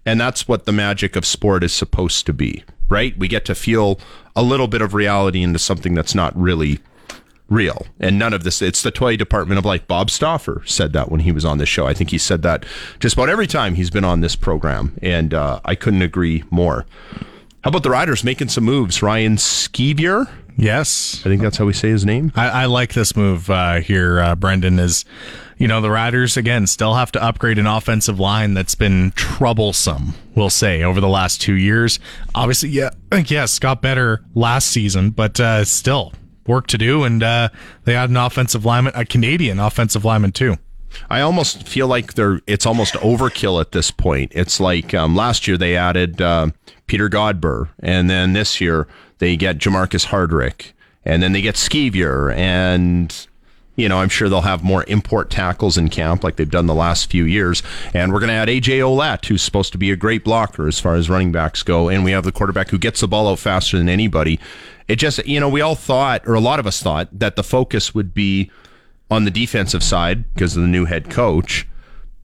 And 0.05 0.21
that's 0.21 0.47
what 0.47 0.65
the 0.65 0.71
magic 0.71 1.15
of 1.15 1.25
sport 1.25 1.63
is 1.63 1.73
supposed 1.73 2.25
to 2.27 2.33
be, 2.33 2.63
right? 2.87 3.17
We 3.17 3.27
get 3.27 3.45
to 3.45 3.55
feel 3.55 3.99
a 4.35 4.43
little 4.43 4.67
bit 4.67 4.81
of 4.81 4.93
reality 4.93 5.41
into 5.41 5.59
something 5.59 5.95
that's 5.95 6.15
not 6.15 6.37
really 6.37 6.79
real. 7.49 7.87
And 7.99 8.17
none 8.17 8.33
of 8.33 8.43
this, 8.43 8.61
it's 8.61 8.81
the 8.81 8.91
toy 8.91 9.17
department 9.17 9.59
of 9.59 9.65
life. 9.65 9.85
Bob 9.87 10.09
Stauffer 10.09 10.61
said 10.65 10.93
that 10.93 11.11
when 11.11 11.21
he 11.21 11.31
was 11.31 11.43
on 11.43 11.57
this 11.57 11.67
show. 11.67 11.87
I 11.87 11.93
think 11.93 12.11
he 12.11 12.17
said 12.17 12.43
that 12.43 12.65
just 12.99 13.15
about 13.15 13.29
every 13.29 13.47
time 13.47 13.75
he's 13.75 13.89
been 13.89 14.05
on 14.05 14.21
this 14.21 14.35
program. 14.35 14.97
And 15.01 15.33
uh, 15.33 15.59
I 15.65 15.75
couldn't 15.75 16.03
agree 16.03 16.43
more. 16.49 16.85
How 17.63 17.69
about 17.69 17.83
the 17.83 17.91
Riders 17.91 18.23
making 18.23 18.49
some 18.49 18.63
moves? 18.63 19.03
Ryan 19.03 19.35
Sceviour 19.37 20.27
Yes, 20.57 21.21
I 21.21 21.29
think 21.29 21.41
that's 21.41 21.57
how 21.57 21.65
we 21.65 21.73
say 21.73 21.89
his 21.89 22.05
name. 22.05 22.31
I, 22.35 22.49
I 22.49 22.65
like 22.65 22.93
this 22.93 23.15
move 23.15 23.49
uh, 23.49 23.79
here, 23.79 24.19
uh, 24.19 24.35
Brendan. 24.35 24.79
Is 24.79 25.05
you 25.57 25.67
know 25.67 25.81
the 25.81 25.89
Riders 25.89 26.37
again 26.37 26.67
still 26.67 26.93
have 26.95 27.11
to 27.13 27.23
upgrade 27.23 27.57
an 27.57 27.67
offensive 27.67 28.19
line 28.19 28.53
that's 28.53 28.75
been 28.75 29.11
troublesome. 29.15 30.13
We'll 30.35 30.49
say 30.49 30.83
over 30.83 31.01
the 31.01 31.07
last 31.07 31.41
two 31.41 31.55
years. 31.55 31.99
Obviously, 32.35 32.69
yeah, 32.69 32.91
yes, 33.25 33.59
got 33.59 33.81
better 33.81 34.23
last 34.35 34.67
season, 34.67 35.11
but 35.11 35.39
uh, 35.39 35.65
still 35.65 36.13
work 36.45 36.67
to 36.67 36.77
do. 36.77 37.03
And 37.03 37.23
uh, 37.23 37.49
they 37.85 37.93
had 37.93 38.09
an 38.09 38.17
offensive 38.17 38.65
lineman, 38.65 38.93
a 38.95 39.05
Canadian 39.05 39.59
offensive 39.59 40.05
lineman 40.05 40.31
too. 40.31 40.57
I 41.09 41.21
almost 41.21 41.67
feel 41.67 41.87
like 41.87 42.13
they're 42.15 42.41
it's 42.47 42.65
almost 42.65 42.95
overkill 42.95 43.61
at 43.61 43.71
this 43.71 43.91
point. 43.91 44.31
It's 44.35 44.59
like 44.59 44.93
um, 44.93 45.15
last 45.15 45.47
year 45.47 45.57
they 45.57 45.75
added 45.75 46.21
uh, 46.21 46.47
Peter 46.91 47.07
Godber, 47.07 47.69
and 47.79 48.09
then 48.09 48.33
this 48.33 48.59
year 48.59 48.85
they 49.19 49.37
get 49.37 49.57
Jermarcus 49.57 50.07
Hardrick, 50.07 50.73
and 51.05 51.23
then 51.23 51.31
they 51.31 51.41
get 51.41 51.55
Sceviour, 51.55 52.35
and 52.35 53.27
you 53.77 53.87
know, 53.87 53.99
I'm 53.99 54.09
sure 54.09 54.27
they'll 54.27 54.41
have 54.41 54.61
more 54.61 54.83
import 54.89 55.29
tackles 55.29 55.77
in 55.77 55.87
camp 55.87 56.21
like 56.21 56.35
they've 56.35 56.49
done 56.49 56.65
the 56.65 56.75
last 56.75 57.09
few 57.09 57.23
years. 57.23 57.63
And 57.93 58.11
we're 58.11 58.19
going 58.19 58.27
to 58.27 58.33
add 58.33 58.49
AJ 58.49 58.79
Ouellette, 58.79 59.25
who's 59.25 59.41
supposed 59.41 59.71
to 59.71 59.77
be 59.77 59.89
a 59.89 59.95
great 59.95 60.25
blocker 60.25 60.67
as 60.67 60.81
far 60.81 60.95
as 60.95 61.09
running 61.09 61.31
backs 61.31 61.63
go. 61.63 61.87
And 61.87 62.03
we 62.03 62.11
have 62.11 62.25
the 62.25 62.33
quarterback 62.33 62.71
who 62.71 62.77
gets 62.77 62.99
the 62.99 63.07
ball 63.07 63.29
out 63.29 63.39
faster 63.39 63.77
than 63.77 63.87
anybody. 63.87 64.37
It 64.89 64.97
just, 64.97 65.25
you 65.25 65.39
know, 65.39 65.47
we 65.47 65.61
all 65.61 65.75
thought, 65.75 66.27
or 66.27 66.33
a 66.33 66.41
lot 66.41 66.59
of 66.59 66.67
us 66.67 66.83
thought, 66.83 67.07
that 67.17 67.37
the 67.37 67.43
focus 67.43 67.95
would 67.95 68.13
be 68.13 68.51
on 69.09 69.23
the 69.23 69.31
defensive 69.31 69.81
side 69.81 70.31
because 70.33 70.57
of 70.57 70.61
the 70.61 70.67
new 70.67 70.83
head 70.83 71.09
coach. 71.09 71.65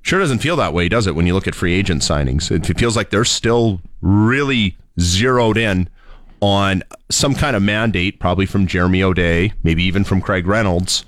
Sure 0.07 0.19
doesn't 0.19 0.39
feel 0.39 0.55
that 0.55 0.71
way, 0.71 0.87
does 0.87 1.05
it, 1.05 1.15
when 1.15 1.27
you 1.27 1.33
look 1.33 1.49
at 1.49 1.53
free 1.53 1.73
agent 1.73 2.01
signings? 2.01 2.49
It 2.49 2.77
feels 2.77 2.95
like 2.95 3.09
they're 3.09 3.25
still 3.25 3.81
really 3.99 4.77
zeroed 4.97 5.57
in 5.57 5.89
on 6.39 6.81
some 7.09 7.35
kind 7.35 7.57
of 7.57 7.61
mandate, 7.61 8.17
probably 8.17 8.45
from 8.45 8.67
Jeremy 8.67 9.03
O'Day, 9.03 9.51
maybe 9.63 9.83
even 9.83 10.05
from 10.05 10.21
Craig 10.21 10.47
Reynolds. 10.47 11.03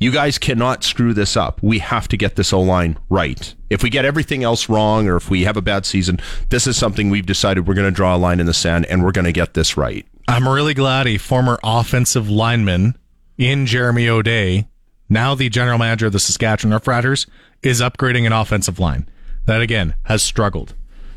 You 0.00 0.10
guys 0.10 0.36
cannot 0.36 0.82
screw 0.82 1.14
this 1.14 1.36
up. 1.36 1.62
We 1.62 1.78
have 1.78 2.08
to 2.08 2.16
get 2.16 2.34
this 2.34 2.52
O 2.52 2.60
line 2.60 2.98
right. 3.08 3.54
If 3.70 3.84
we 3.84 3.88
get 3.88 4.04
everything 4.04 4.42
else 4.42 4.68
wrong 4.68 5.06
or 5.06 5.14
if 5.14 5.30
we 5.30 5.44
have 5.44 5.56
a 5.56 5.62
bad 5.62 5.86
season, 5.86 6.18
this 6.48 6.66
is 6.66 6.76
something 6.76 7.08
we've 7.08 7.24
decided 7.24 7.68
we're 7.68 7.74
going 7.74 7.88
to 7.88 7.94
draw 7.94 8.16
a 8.16 8.18
line 8.18 8.40
in 8.40 8.46
the 8.46 8.52
sand 8.52 8.84
and 8.86 9.04
we're 9.04 9.12
going 9.12 9.26
to 9.26 9.32
get 9.32 9.54
this 9.54 9.76
right. 9.76 10.04
I'm 10.26 10.48
really 10.48 10.74
glad 10.74 11.06
a 11.06 11.18
former 11.18 11.60
offensive 11.62 12.28
lineman 12.28 12.98
in 13.38 13.64
Jeremy 13.64 14.08
O'Day, 14.08 14.66
now 15.08 15.36
the 15.36 15.48
general 15.48 15.78
manager 15.78 16.06
of 16.06 16.12
the 16.12 16.18
Saskatchewan 16.18 16.76
Roughriders, 16.76 17.26
is 17.62 17.80
upgrading 17.80 18.26
an 18.26 18.32
offensive 18.32 18.78
line 18.78 19.08
that 19.46 19.60
again 19.60 19.94
has 20.04 20.22
struggled 20.22 20.74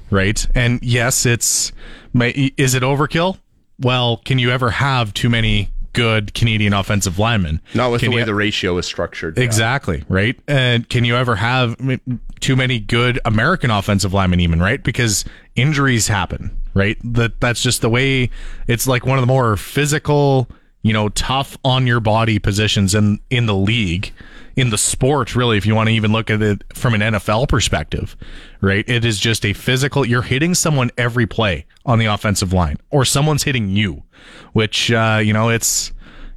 right? 0.10 0.48
And 0.56 0.80
yes, 0.84 1.26
it's 1.26 1.72
is 2.14 2.74
it 2.74 2.84
overkill? 2.84 3.38
Well, 3.80 4.18
can 4.18 4.40
you 4.40 4.52
ever 4.52 4.72
have 4.72 5.14
too 5.14 5.30
many 5.30 5.72
good 5.94 6.34
Canadian 6.34 6.74
offensive 6.74 7.20
linemen? 7.20 7.62
Not 7.74 7.92
with 7.92 8.02
can 8.02 8.12
the 8.12 8.16
way 8.16 8.22
you, 8.22 8.26
the 8.26 8.36
ratio 8.36 8.78
is 8.78 8.86
structured. 8.86 9.38
Exactly, 9.38 10.00
yeah. 10.00 10.04
right? 10.10 10.40
And 10.48 10.88
can 10.90 11.04
you 11.04 11.16
ever 11.16 11.36
have 11.36 11.76
too 12.40 12.56
many 12.56 12.80
good 12.80 13.20
American 13.26 13.72
offensive 13.72 14.14
linemen 14.14 14.40
even, 14.40 14.62
right? 14.62 14.82
Because 14.82 15.26
injuries 15.56 16.08
happen, 16.08 16.56
right? 16.74 16.98
That 17.04 17.40
that's 17.42 17.62
just 17.62 17.82
the 17.82 17.90
way 17.90 18.30
it's 18.68 18.88
like 18.88 19.06
one 19.06 19.18
of 19.18 19.22
the 19.22 19.28
more 19.28 19.58
physical, 19.58 20.48
you 20.84 20.94
know, 20.94 21.10
tough 21.10 21.58
on 21.66 21.88
your 21.88 22.00
body 22.00 22.40
positions 22.40 22.96
in 22.96 23.20
in 23.30 23.46
the 23.46 23.56
league 23.56 24.14
in 24.56 24.70
the 24.70 24.78
sport, 24.78 25.36
really, 25.36 25.58
if 25.58 25.66
you 25.66 25.76
want 25.76 25.90
to 25.90 25.94
even 25.94 26.12
look 26.12 26.30
at 26.30 26.42
it 26.42 26.64
from 26.74 26.94
an 26.94 27.02
NFL 27.02 27.48
perspective, 27.50 28.16
right? 28.62 28.88
It 28.88 29.04
is 29.06 29.20
just 29.20 29.46
a 29.46 29.54
physical, 29.54 30.06
you're 30.06 30.22
hitting 30.22 30.56
someone 30.56 30.92
every 30.98 31.26
play 31.28 31.66
on 31.86 32.00
the 32.00 32.06
offensive 32.06 32.54
line, 32.54 32.78
or 32.90 33.04
someone's 33.06 33.44
hitting 33.44 33.70
you, 33.70 34.04
which, 34.54 34.92
uh, 34.92 35.20
you 35.24 35.34
know, 35.34 35.50
it's, 35.50 35.92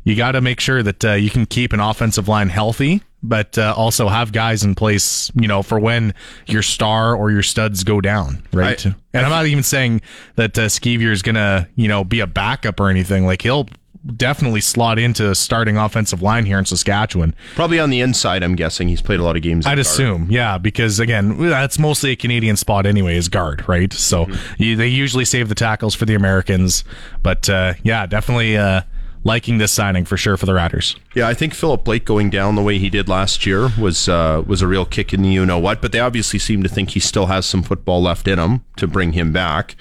you 0.04 0.16
got 0.16 0.32
to 0.32 0.40
make 0.40 0.58
sure 0.60 0.82
that 0.82 1.04
uh, 1.04 1.12
you 1.12 1.30
can 1.30 1.46
keep 1.46 1.72
an 1.72 1.80
offensive 1.80 2.28
line 2.28 2.48
healthy, 2.48 3.02
but 3.22 3.58
uh, 3.58 3.74
also 3.76 4.08
have 4.08 4.32
guys 4.32 4.62
in 4.64 4.74
place, 4.74 5.30
you 5.34 5.46
know, 5.48 5.62
for 5.62 5.78
when 5.78 6.14
your 6.46 6.62
star 6.62 7.14
or 7.14 7.30
your 7.30 7.42
studs 7.42 7.84
go 7.84 8.00
down, 8.00 8.42
right? 8.52 8.84
I- 8.86 8.94
and 9.14 9.26
I'm 9.26 9.30
not 9.30 9.46
even 9.46 9.64
saying 9.64 10.00
that 10.36 10.56
uh, 10.58 10.66
Sceviour 10.66 11.10
is 11.10 11.22
gonna, 11.22 11.68
you 11.74 11.88
know, 11.88 12.04
be 12.04 12.20
a 12.20 12.26
backup 12.26 12.78
or 12.80 12.88
anything. 12.88 13.26
Like 13.26 13.42
he'll 13.42 13.68
definitely 14.16 14.60
slot 14.60 14.98
into 14.98 15.34
starting 15.34 15.76
offensive 15.76 16.22
line 16.22 16.46
here 16.46 16.58
in 16.58 16.64
Saskatchewan. 16.64 17.34
Probably 17.54 17.78
on 17.78 17.90
the 17.90 18.00
inside, 18.00 18.42
I'm 18.42 18.56
guessing. 18.56 18.88
He's 18.88 19.02
played 19.02 19.20
a 19.20 19.22
lot 19.22 19.36
of 19.36 19.42
games. 19.42 19.66
I'd 19.66 19.70
guard. 19.70 19.78
assume, 19.80 20.26
yeah, 20.30 20.58
because 20.58 20.98
again, 21.00 21.38
that's 21.48 21.78
mostly 21.78 22.10
a 22.10 22.16
Canadian 22.16 22.56
spot 22.56 22.86
anyway, 22.86 23.16
is 23.16 23.28
guard, 23.28 23.68
right? 23.68 23.92
So 23.92 24.26
Mm-hmm. 24.26 24.62
you, 24.62 24.76
they 24.76 24.88
usually 24.88 25.24
save 25.24 25.48
the 25.48 25.54
tackles 25.54 25.94
for 25.94 26.04
the 26.04 26.14
Americans, 26.14 26.84
but 27.22 27.48
uh, 27.48 27.74
yeah, 27.82 28.04
definitely 28.06 28.56
uh, 28.56 28.82
liking 29.24 29.58
this 29.58 29.72
signing 29.72 30.04
for 30.04 30.16
sure 30.16 30.36
for 30.36 30.46
the 30.46 30.54
Riders. 30.54 30.96
Yeah, 31.14 31.28
I 31.28 31.34
think 31.34 31.54
Philip 31.54 31.84
Blake 31.84 32.04
going 32.04 32.30
down 32.30 32.54
the 32.54 32.62
way 32.62 32.78
he 32.78 32.88
did 32.90 33.08
last 33.08 33.46
year 33.46 33.68
was 33.78 34.08
uh, 34.08 34.42
was 34.46 34.62
a 34.62 34.66
real 34.66 34.84
kick 34.84 35.12
in 35.12 35.22
the 35.22 35.28
you 35.28 35.44
know 35.46 35.58
what. 35.58 35.80
But 35.82 35.92
they 35.92 36.00
obviously 36.00 36.38
seem 36.38 36.62
to 36.62 36.68
think 36.68 36.90
he 36.90 37.00
still 37.00 37.26
has 37.26 37.46
some 37.46 37.62
football 37.62 38.02
left 38.02 38.26
in 38.28 38.38
him 38.38 38.64
to 38.76 38.86
bring 38.86 39.12
him 39.12 39.32
back. 39.32 39.76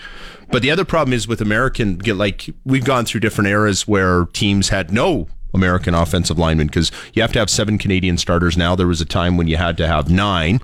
But 0.50 0.62
the 0.62 0.72
other 0.72 0.86
problem 0.86 1.14
is 1.14 1.28
with 1.28 1.42
American, 1.42 1.98
get 1.98 2.16
like 2.16 2.50
we've 2.66 2.86
gone 2.86 3.06
through 3.06 3.20
different 3.22 3.50
eras 3.50 3.88
where 3.88 4.26
teams 4.26 4.70
had 4.70 4.92
no 4.92 5.28
American 5.54 5.94
offensive 5.94 6.38
linemen 6.38 6.68
because 6.68 6.92
you 7.14 7.22
have 7.22 7.34
to 7.34 7.40
have 7.40 7.50
seven 7.50 7.78
Canadian 7.78 8.18
starters 8.18 8.58
now. 8.58 8.76
There 8.76 8.88
was 8.88 9.02
a 9.02 9.06
time 9.06 9.38
when 9.38 9.48
you 9.48 9.58
had 9.58 9.78
to 9.78 9.88
have 9.88 10.10
nine, 10.10 10.60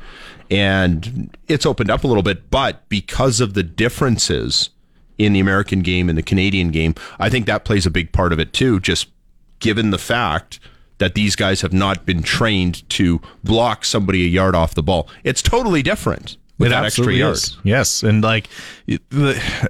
and 0.49 1.35
it's 1.47 1.65
opened 1.65 1.89
up 1.89 2.03
a 2.03 2.07
little 2.07 2.23
bit. 2.23 2.49
But 2.49 2.87
because 2.89 3.41
of 3.41 3.53
the 3.53 3.63
differences 3.63 4.69
in 5.17 5.33
the 5.33 5.39
American 5.39 5.81
game 5.81 6.09
and 6.09 6.17
the 6.17 6.23
Canadian 6.23 6.69
game, 6.69 6.95
I 7.19 7.29
think 7.29 7.45
that 7.45 7.65
plays 7.65 7.85
a 7.85 7.91
big 7.91 8.11
part 8.11 8.33
of 8.33 8.39
it 8.39 8.53
too. 8.53 8.79
Just 8.79 9.09
given 9.59 9.91
the 9.91 9.97
fact 9.97 10.59
that 10.99 11.15
these 11.15 11.35
guys 11.35 11.61
have 11.61 11.73
not 11.73 12.05
been 12.05 12.23
trained 12.23 12.87
to 12.89 13.19
block 13.43 13.83
somebody 13.83 14.23
a 14.23 14.27
yard 14.27 14.55
off 14.55 14.73
the 14.73 14.83
ball, 14.83 15.09
it's 15.23 15.41
totally 15.41 15.83
different 15.83 16.37
with 16.63 16.71
that 16.71 16.85
extra 16.85 17.13
yard. 17.13 17.35
is. 17.35 17.57
Yes, 17.63 18.03
and 18.03 18.23
like 18.23 18.49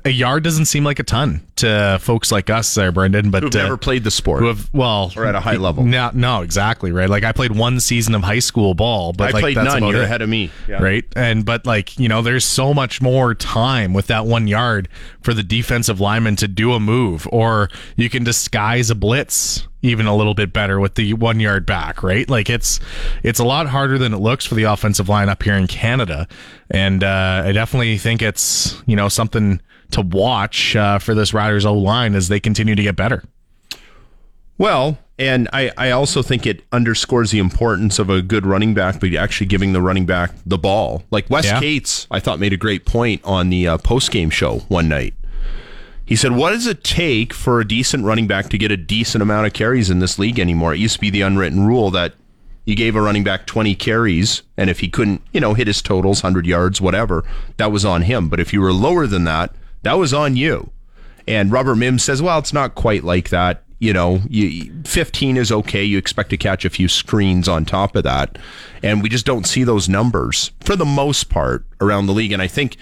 a 0.06 0.10
yard 0.10 0.44
doesn't 0.44 0.66
seem 0.66 0.84
like 0.84 1.00
a 1.00 1.04
ton 1.04 1.46
to 1.58 2.00
folks 2.02 2.32
like 2.32 2.50
us 2.50 2.74
there, 2.74 2.92
Brendan. 2.92 3.32
But 3.32 3.44
Who've 3.44 3.56
uh, 3.56 3.64
never 3.64 3.78
played 3.78 4.04
the 4.04 4.12
sport. 4.12 4.42
who 4.42 4.48
have 4.48 4.70
well 4.74 5.12
Or 5.16 5.26
at 5.26 5.36
a 5.36 5.40
high 5.40 5.58
level. 5.58 5.84
No, 5.84 6.12
no, 6.14 6.42
exactly 6.42 6.92
right. 6.92 7.10
Like 7.10 7.24
I 7.24 7.32
played 7.32 7.52
one 7.52 7.80
season 7.80 8.16
of 8.16 8.24
high 8.24 8.40
school 8.40 8.74
ball, 8.74 9.14
but 9.14 9.30
I 9.30 9.32
like, 9.32 9.42
played 9.42 9.58
that's 9.58 9.80
none. 9.80 9.84
You're 9.84 10.02
it. 10.02 10.06
ahead 10.06 10.22
of 10.22 10.30
me. 10.30 10.52
Yeah. 10.68 10.82
right? 10.82 11.06
And 11.16 11.46
but 11.46 11.66
like 11.66 12.00
you 12.00 12.10
know, 12.10 12.22
there's 12.22 12.46
so 12.46 12.74
much 12.74 13.02
more 13.02 13.36
time 13.36 13.94
with 13.94 14.08
that 14.08 14.26
one 14.26 14.48
yard 14.48 14.90
for 15.22 15.34
the 15.34 15.44
defensive 15.44 16.00
lineman 16.00 16.36
to 16.38 16.48
do 16.48 16.74
a 16.74 16.80
move, 16.80 17.28
or 17.32 17.70
you 17.96 18.10
can 18.10 18.24
disguise 18.24 18.90
a 18.90 18.96
blitz 18.96 19.68
even 19.84 20.08
a 20.08 20.16
little 20.16 20.34
bit 20.34 20.52
better 20.52 20.80
with 20.80 20.96
the 20.96 21.14
one 21.14 21.40
yard 21.40 21.66
back, 21.68 22.02
right? 22.02 22.28
Like 22.28 22.50
it's 22.50 22.80
it's 23.22 23.40
a 23.40 23.44
lot 23.44 23.68
harder 23.68 24.00
than 24.00 24.14
it 24.14 24.18
looks 24.20 24.46
for 24.46 24.56
the 24.56 24.64
offensive 24.64 25.08
line 25.10 25.30
up 25.30 25.44
here 25.44 25.54
in 25.56 25.68
Canada, 25.68 26.28
and 26.72 27.04
uh, 27.04 27.44
I 27.46 27.52
definitely 27.52 27.98
think 28.00 28.24
it's 28.24 28.82
you 28.88 28.96
know 28.96 29.10
something 29.10 29.62
to 29.92 30.02
watch 30.02 30.76
uh, 30.76 30.98
for 30.98 31.14
this 31.14 31.34
Riders 31.34 31.66
O 31.66 31.74
line 31.74 32.16
as 32.16 32.30
they 32.30 32.40
continue 32.40 32.74
to 32.74 32.82
get 32.82 32.96
better. 32.96 33.24
Well, 34.58 34.98
and 35.20 35.50
I, 35.52 35.72
I 35.78 35.92
also 35.92 36.22
think 36.22 36.46
it 36.46 36.64
underscores 36.72 37.32
the 37.32 37.40
importance 37.40 38.00
of 38.00 38.10
a 38.10 38.22
good 38.22 38.46
running 38.46 38.74
back, 38.74 39.00
but 39.00 39.14
actually 39.16 39.48
giving 39.48 39.74
the 39.74 39.82
running 39.82 40.06
back 40.06 40.32
the 40.46 40.58
ball. 40.58 41.04
Like 41.12 41.30
Wes 41.30 41.46
Yeah. 41.46 41.60
Cates, 41.60 42.08
I 42.10 42.20
thought 42.20 42.40
made 42.40 42.54
a 42.54 42.58
great 42.58 42.86
point 42.86 43.22
on 43.24 43.50
the 43.50 43.68
uh, 43.68 43.78
post 43.78 44.12
game 44.12 44.30
show 44.30 44.60
one 44.70 44.88
night. 44.88 45.14
He 46.06 46.16
said, 46.16 46.34
"What 46.34 46.52
does 46.52 46.68
it 46.68 46.84
take 46.84 47.34
for 47.34 47.60
a 47.60 47.68
decent 47.68 48.04
running 48.04 48.28
back 48.28 48.50
to 48.50 48.58
get 48.58 48.72
a 48.72 48.78
decent 48.78 49.22
amount 49.22 49.48
of 49.48 49.54
carries 49.54 49.90
in 49.90 50.00
this 50.00 50.20
league 50.20 50.40
anymore? 50.40 50.74
It 50.74 50.80
used 50.80 50.96
to 50.96 51.02
be 51.02 51.10
the 51.10 51.22
unwritten 51.22 51.66
rule 51.66 51.92
that 51.92 52.14
you 52.66 52.76
gave 52.76 52.96
a 52.96 53.02
running 53.02 53.24
back 53.24 53.46
20 53.46 53.76
carries, 53.76 54.42
and 54.58 54.70
if 54.70 54.80
he 54.80 54.88
couldn't, 54.88 55.22
you 55.34 55.40
know, 55.42 55.54
hit 55.54 55.68
his 55.68 55.82
totals, 55.82 56.24
100 56.24 56.46
yards, 56.46 56.80
whatever, 56.80 57.24
that 57.58 57.72
was 57.72 57.84
on 57.84 58.04
him. 58.04 58.30
But 58.30 58.40
if 58.40 58.54
you 58.54 58.62
were 58.62 58.74
lower 58.74 59.08
than 59.08 59.24
that, 59.26 59.54
that 59.84 59.98
was 59.98 60.14
on 60.14 60.36
you." 60.36 60.72
And 61.28 61.52
Robert 61.52 61.76
Mimbs 61.76 62.04
says, 62.04 62.22
"Well, 62.22 62.40
it's 62.40 62.54
not 62.54 62.76
quite 62.76 63.04
like 63.04 63.30
that. 63.30 63.64
You 63.80 63.94
know, 63.94 64.22
you, 64.30 64.72
15 64.86 65.36
is 65.36 65.52
okay. 65.52 65.84
You 65.84 65.98
expect 65.98 66.30
to 66.30 66.38
catch 66.38 66.64
a 66.64 66.70
few 66.70 66.88
screens 66.88 67.48
on 67.48 67.66
top 67.66 67.96
of 67.96 68.04
that, 68.04 68.38
and 68.82 69.02
we 69.02 69.10
just 69.10 69.26
don't 69.26 69.48
see 69.48 69.64
those 69.64 69.90
numbers 69.90 70.52
for 70.62 70.76
the 70.76 70.86
most 70.86 71.30
part 71.30 71.66
around 71.80 72.06
the 72.06 72.14
league. 72.14 72.34
And 72.34 72.42
I 72.42 72.48
think." 72.48 72.76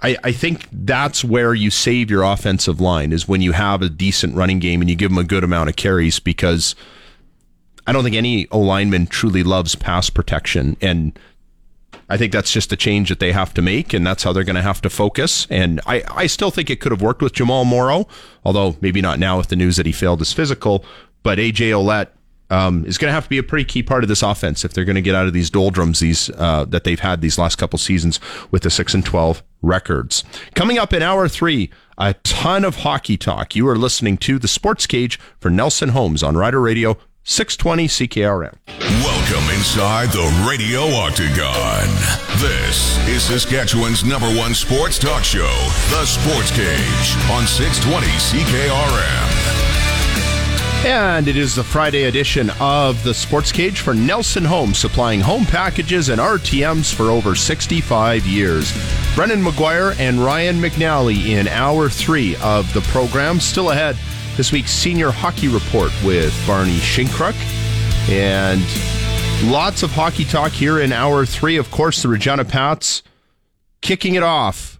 I, 0.00 0.16
I 0.22 0.32
think 0.32 0.66
that's 0.70 1.24
where 1.24 1.54
you 1.54 1.70
save 1.70 2.10
your 2.10 2.22
offensive 2.22 2.80
line 2.80 3.12
is 3.12 3.26
when 3.26 3.42
you 3.42 3.52
have 3.52 3.82
a 3.82 3.88
decent 3.88 4.36
running 4.36 4.58
game 4.58 4.80
and 4.80 4.88
you 4.88 4.96
give 4.96 5.10
them 5.10 5.18
a 5.18 5.24
good 5.24 5.42
amount 5.42 5.70
of 5.70 5.76
carries 5.76 6.20
because 6.20 6.74
I 7.86 7.92
don't 7.92 8.04
think 8.04 8.16
any 8.16 8.48
O 8.50 8.60
lineman 8.60 9.06
truly 9.06 9.42
loves 9.42 9.74
pass 9.74 10.10
protection. 10.10 10.76
And 10.80 11.18
I 12.08 12.16
think 12.16 12.32
that's 12.32 12.52
just 12.52 12.72
a 12.72 12.76
change 12.76 13.08
that 13.08 13.18
they 13.18 13.32
have 13.32 13.52
to 13.54 13.62
make, 13.62 13.92
and 13.92 14.06
that's 14.06 14.22
how 14.22 14.32
they're 14.32 14.44
going 14.44 14.56
to 14.56 14.62
have 14.62 14.80
to 14.82 14.90
focus. 14.90 15.46
And 15.50 15.80
I, 15.86 16.02
I 16.10 16.26
still 16.26 16.50
think 16.50 16.70
it 16.70 16.80
could 16.80 16.92
have 16.92 17.02
worked 17.02 17.20
with 17.20 17.32
Jamal 17.32 17.64
Morrow, 17.64 18.06
although 18.44 18.76
maybe 18.80 19.00
not 19.00 19.18
now 19.18 19.36
with 19.36 19.48
the 19.48 19.56
news 19.56 19.76
that 19.76 19.86
he 19.86 19.92
failed 19.92 20.20
his 20.20 20.32
physical. 20.32 20.84
But 21.22 21.38
AJ 21.38 21.70
Ouellette 21.70 22.08
um, 22.50 22.84
is 22.86 22.98
going 22.98 23.08
to 23.08 23.12
have 23.12 23.24
to 23.24 23.30
be 23.30 23.38
a 23.38 23.42
pretty 23.42 23.64
key 23.64 23.82
part 23.82 24.04
of 24.04 24.08
this 24.08 24.22
offense 24.22 24.64
if 24.64 24.72
they're 24.72 24.84
going 24.84 24.96
to 24.96 25.02
get 25.02 25.14
out 25.14 25.26
of 25.26 25.32
these 25.32 25.50
doldrums 25.50 26.00
these 26.00 26.30
uh, 26.30 26.64
that 26.66 26.84
they've 26.84 27.00
had 27.00 27.20
these 27.20 27.38
last 27.38 27.56
couple 27.56 27.78
seasons 27.78 28.20
with 28.50 28.62
the 28.62 28.70
six 28.70 28.94
and 28.94 29.04
twelve 29.04 29.42
records. 29.62 30.24
Coming 30.54 30.78
up 30.78 30.92
in 30.92 31.02
hour 31.02 31.28
three, 31.28 31.70
a 31.98 32.14
ton 32.24 32.64
of 32.64 32.76
hockey 32.76 33.16
talk. 33.16 33.56
You 33.56 33.68
are 33.68 33.76
listening 33.76 34.16
to 34.18 34.38
the 34.38 34.48
Sports 34.48 34.86
Cage 34.86 35.18
for 35.40 35.50
Nelson 35.50 35.90
Homes 35.90 36.22
on 36.22 36.36
Rider 36.36 36.60
Radio 36.60 36.96
620 37.24 37.88
CKRM. 37.88 38.56
Welcome 39.04 39.54
inside 39.54 40.08
the 40.08 40.46
Radio 40.48 40.80
Octagon. 40.96 41.88
This 42.40 42.96
is 43.06 43.22
Saskatchewan's 43.24 44.02
number 44.02 44.28
one 44.28 44.54
sports 44.54 44.98
talk 44.98 45.24
show, 45.24 45.52
The 45.90 46.06
Sports 46.06 46.50
Cage, 46.52 47.30
on 47.30 47.46
620 47.46 48.06
CKRM. 48.06 49.77
And 50.84 51.26
it 51.26 51.36
is 51.36 51.56
the 51.56 51.64
Friday 51.64 52.04
edition 52.04 52.50
of 52.60 53.02
the 53.02 53.12
Sports 53.12 53.50
Cage 53.50 53.80
for 53.80 53.94
Nelson 53.94 54.44
Homes, 54.44 54.78
supplying 54.78 55.20
home 55.20 55.44
packages 55.44 56.08
and 56.08 56.20
RTMs 56.20 56.94
for 56.94 57.10
over 57.10 57.34
65 57.34 58.24
years. 58.24 58.72
Brendan 59.16 59.42
McGuire 59.42 59.98
and 59.98 60.24
Ryan 60.24 60.60
McNally 60.60 61.26
in 61.30 61.48
hour 61.48 61.88
three 61.88 62.36
of 62.36 62.72
the 62.74 62.80
program. 62.82 63.40
Still 63.40 63.72
ahead, 63.72 63.98
this 64.36 64.52
week's 64.52 64.70
senior 64.70 65.10
hockey 65.10 65.48
report 65.48 65.90
with 66.04 66.32
Barney 66.46 66.78
Shinkruk. 66.78 67.34
And 68.08 68.62
lots 69.50 69.82
of 69.82 69.90
hockey 69.90 70.24
talk 70.24 70.52
here 70.52 70.78
in 70.78 70.92
hour 70.92 71.26
three. 71.26 71.56
Of 71.56 71.72
course, 71.72 72.02
the 72.02 72.08
Regina 72.08 72.44
Pats 72.44 73.02
kicking 73.82 74.14
it 74.14 74.22
off 74.22 74.77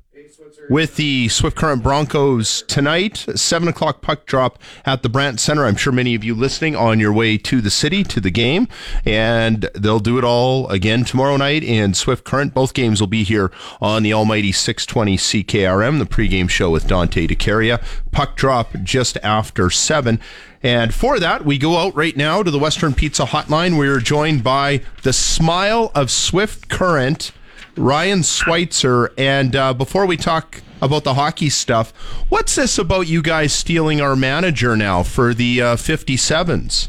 with 0.69 0.97
the 0.97 1.29
Swift 1.29 1.57
Current 1.57 1.83
Broncos 1.83 2.63
tonight. 2.63 3.25
Seven 3.35 3.69
o'clock 3.69 4.03
puck 4.03 4.27
drop 4.27 4.59
at 4.85 5.03
the 5.03 5.09
Brandt 5.09 5.41
Center. 5.41 5.65
I'm 5.65 5.77
sure 5.77 5.93
many 5.93 6.15
of 6.15 6.25
you 6.25 6.35
listening 6.35 6.77
on 6.77 7.01
your 7.01 7.13
way 7.13 7.39
to 7.39 7.61
the 7.61 7.71
city 7.71 8.05
to 8.05 8.21
the 8.21 8.31
game, 8.31 8.69
and 9.05 9.69
they'll 9.75 9.99
do 9.99 10.19
it 10.19 10.25
all 10.25 10.69
again 10.69 11.05
tomorrow 11.05 11.37
night 11.37 11.63
in 11.65 11.95
Swift 11.95 12.25
Current. 12.25 12.55
Both 12.55 12.75
games 12.75 13.01
will 13.01 13.09
be 13.09 13.25
here 13.25 13.51
on 13.81 14.03
the 14.03 14.13
almighty 14.13 14.53
620 14.53 15.17
CKRM, 15.17 15.99
the 15.99 16.07
pregame 16.07 16.51
show 16.51 16.71
with 16.71 16.87
Dante 16.87 17.27
DeCaria. 17.27 17.83
Puck 18.13 18.37
drop 18.37 18.75
just 18.83 19.17
after 19.23 19.71
seven. 19.71 20.21
And 20.63 20.93
for 20.93 21.21
that, 21.21 21.45
we 21.45 21.57
go 21.57 21.77
out 21.77 21.95
right 21.95 22.17
now 22.17 22.43
to 22.43 22.51
the 22.51 22.59
Western 22.59 22.93
Pizza 22.93 23.25
Hotline. 23.25 23.79
We 23.79 23.89
are 23.89 24.01
joined 24.01 24.43
by 24.43 24.83
the 25.03 25.13
smile 25.13 25.93
of 25.95 26.11
Swift 26.11 26.69
Current. 26.69 27.33
Ryan 27.79 28.23
Switzer. 28.23 29.13
And 29.17 29.55
uh, 29.57 29.75
before 29.75 30.07
we 30.07 30.17
talk 30.17 30.61
about 30.83 31.05
the 31.05 31.15
hockey 31.15 31.49
stuff, 31.49 31.93
what's 32.29 32.55
this 32.55 32.79
about 32.79 33.07
you 33.07 33.23
guys 33.23 33.53
stealing 33.53 34.01
our 34.01 34.17
manager 34.17 34.77
now 34.77 35.03
for 35.03 35.33
the 35.35 35.63
uh, 35.63 35.77
57s? 35.77 36.89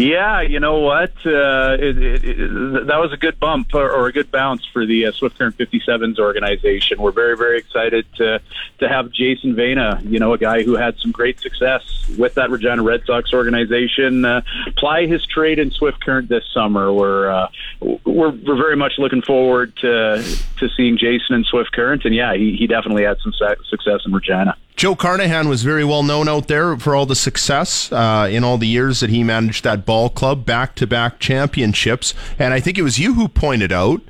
Yeah, 0.00 0.42
you 0.42 0.60
know 0.60 0.78
what? 0.78 1.10
Uh, 1.26 1.76
it, 1.76 1.98
it, 1.98 2.24
it, 2.24 2.86
that 2.86 3.00
was 3.00 3.12
a 3.12 3.16
good 3.16 3.40
bump 3.40 3.74
or, 3.74 3.90
or 3.90 4.06
a 4.06 4.12
good 4.12 4.30
bounce 4.30 4.64
for 4.64 4.86
the 4.86 5.06
uh, 5.06 5.12
Swift 5.12 5.36
Current 5.36 5.58
57s 5.58 6.20
organization. 6.20 7.02
We're 7.02 7.10
very, 7.10 7.36
very 7.36 7.58
excited 7.58 8.06
to 8.14 8.40
to 8.78 8.88
have 8.88 9.10
Jason 9.10 9.56
Vena, 9.56 10.00
you 10.04 10.20
know, 10.20 10.32
a 10.32 10.38
guy 10.38 10.62
who 10.62 10.76
had 10.76 10.96
some 10.98 11.10
great 11.10 11.40
success 11.40 11.82
with 12.16 12.34
that 12.34 12.48
Regina 12.48 12.80
Red 12.80 13.02
Sox 13.06 13.32
organization, 13.32 14.24
uh, 14.24 14.42
ply 14.76 15.06
his 15.06 15.26
trade 15.26 15.58
in 15.58 15.72
Swift 15.72 16.00
Current 16.04 16.28
this 16.28 16.44
summer. 16.54 16.92
We're 16.92 17.28
uh, 17.28 17.48
we're 17.80 18.30
we're 18.30 18.56
very 18.56 18.76
much 18.76 18.92
looking 18.98 19.22
forward 19.22 19.74
to 19.78 20.22
to 20.58 20.68
seeing 20.76 20.96
Jason 20.96 21.34
in 21.34 21.42
Swift 21.42 21.72
Current, 21.72 22.04
and 22.04 22.14
yeah, 22.14 22.34
he, 22.34 22.54
he 22.54 22.68
definitely 22.68 23.02
had 23.02 23.18
some 23.18 23.32
success 23.68 24.02
in 24.06 24.12
Regina. 24.12 24.56
Joe 24.78 24.94
Carnahan 24.94 25.48
was 25.48 25.64
very 25.64 25.84
well 25.84 26.04
known 26.04 26.28
out 26.28 26.46
there 26.46 26.76
for 26.76 26.94
all 26.94 27.04
the 27.04 27.16
success 27.16 27.90
uh, 27.90 28.28
in 28.30 28.44
all 28.44 28.58
the 28.58 28.68
years 28.68 29.00
that 29.00 29.10
he 29.10 29.24
managed 29.24 29.64
that 29.64 29.84
ball 29.84 30.08
club, 30.08 30.46
back 30.46 30.76
to 30.76 30.86
back 30.86 31.18
championships. 31.18 32.14
And 32.38 32.54
I 32.54 32.60
think 32.60 32.78
it 32.78 32.82
was 32.82 32.96
you 32.96 33.14
who 33.14 33.26
pointed 33.26 33.72
out 33.72 34.00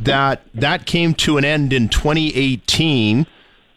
that 0.00 0.42
that 0.52 0.84
came 0.84 1.14
to 1.14 1.38
an 1.38 1.44
end 1.44 1.72
in 1.72 1.88
2018 1.88 3.28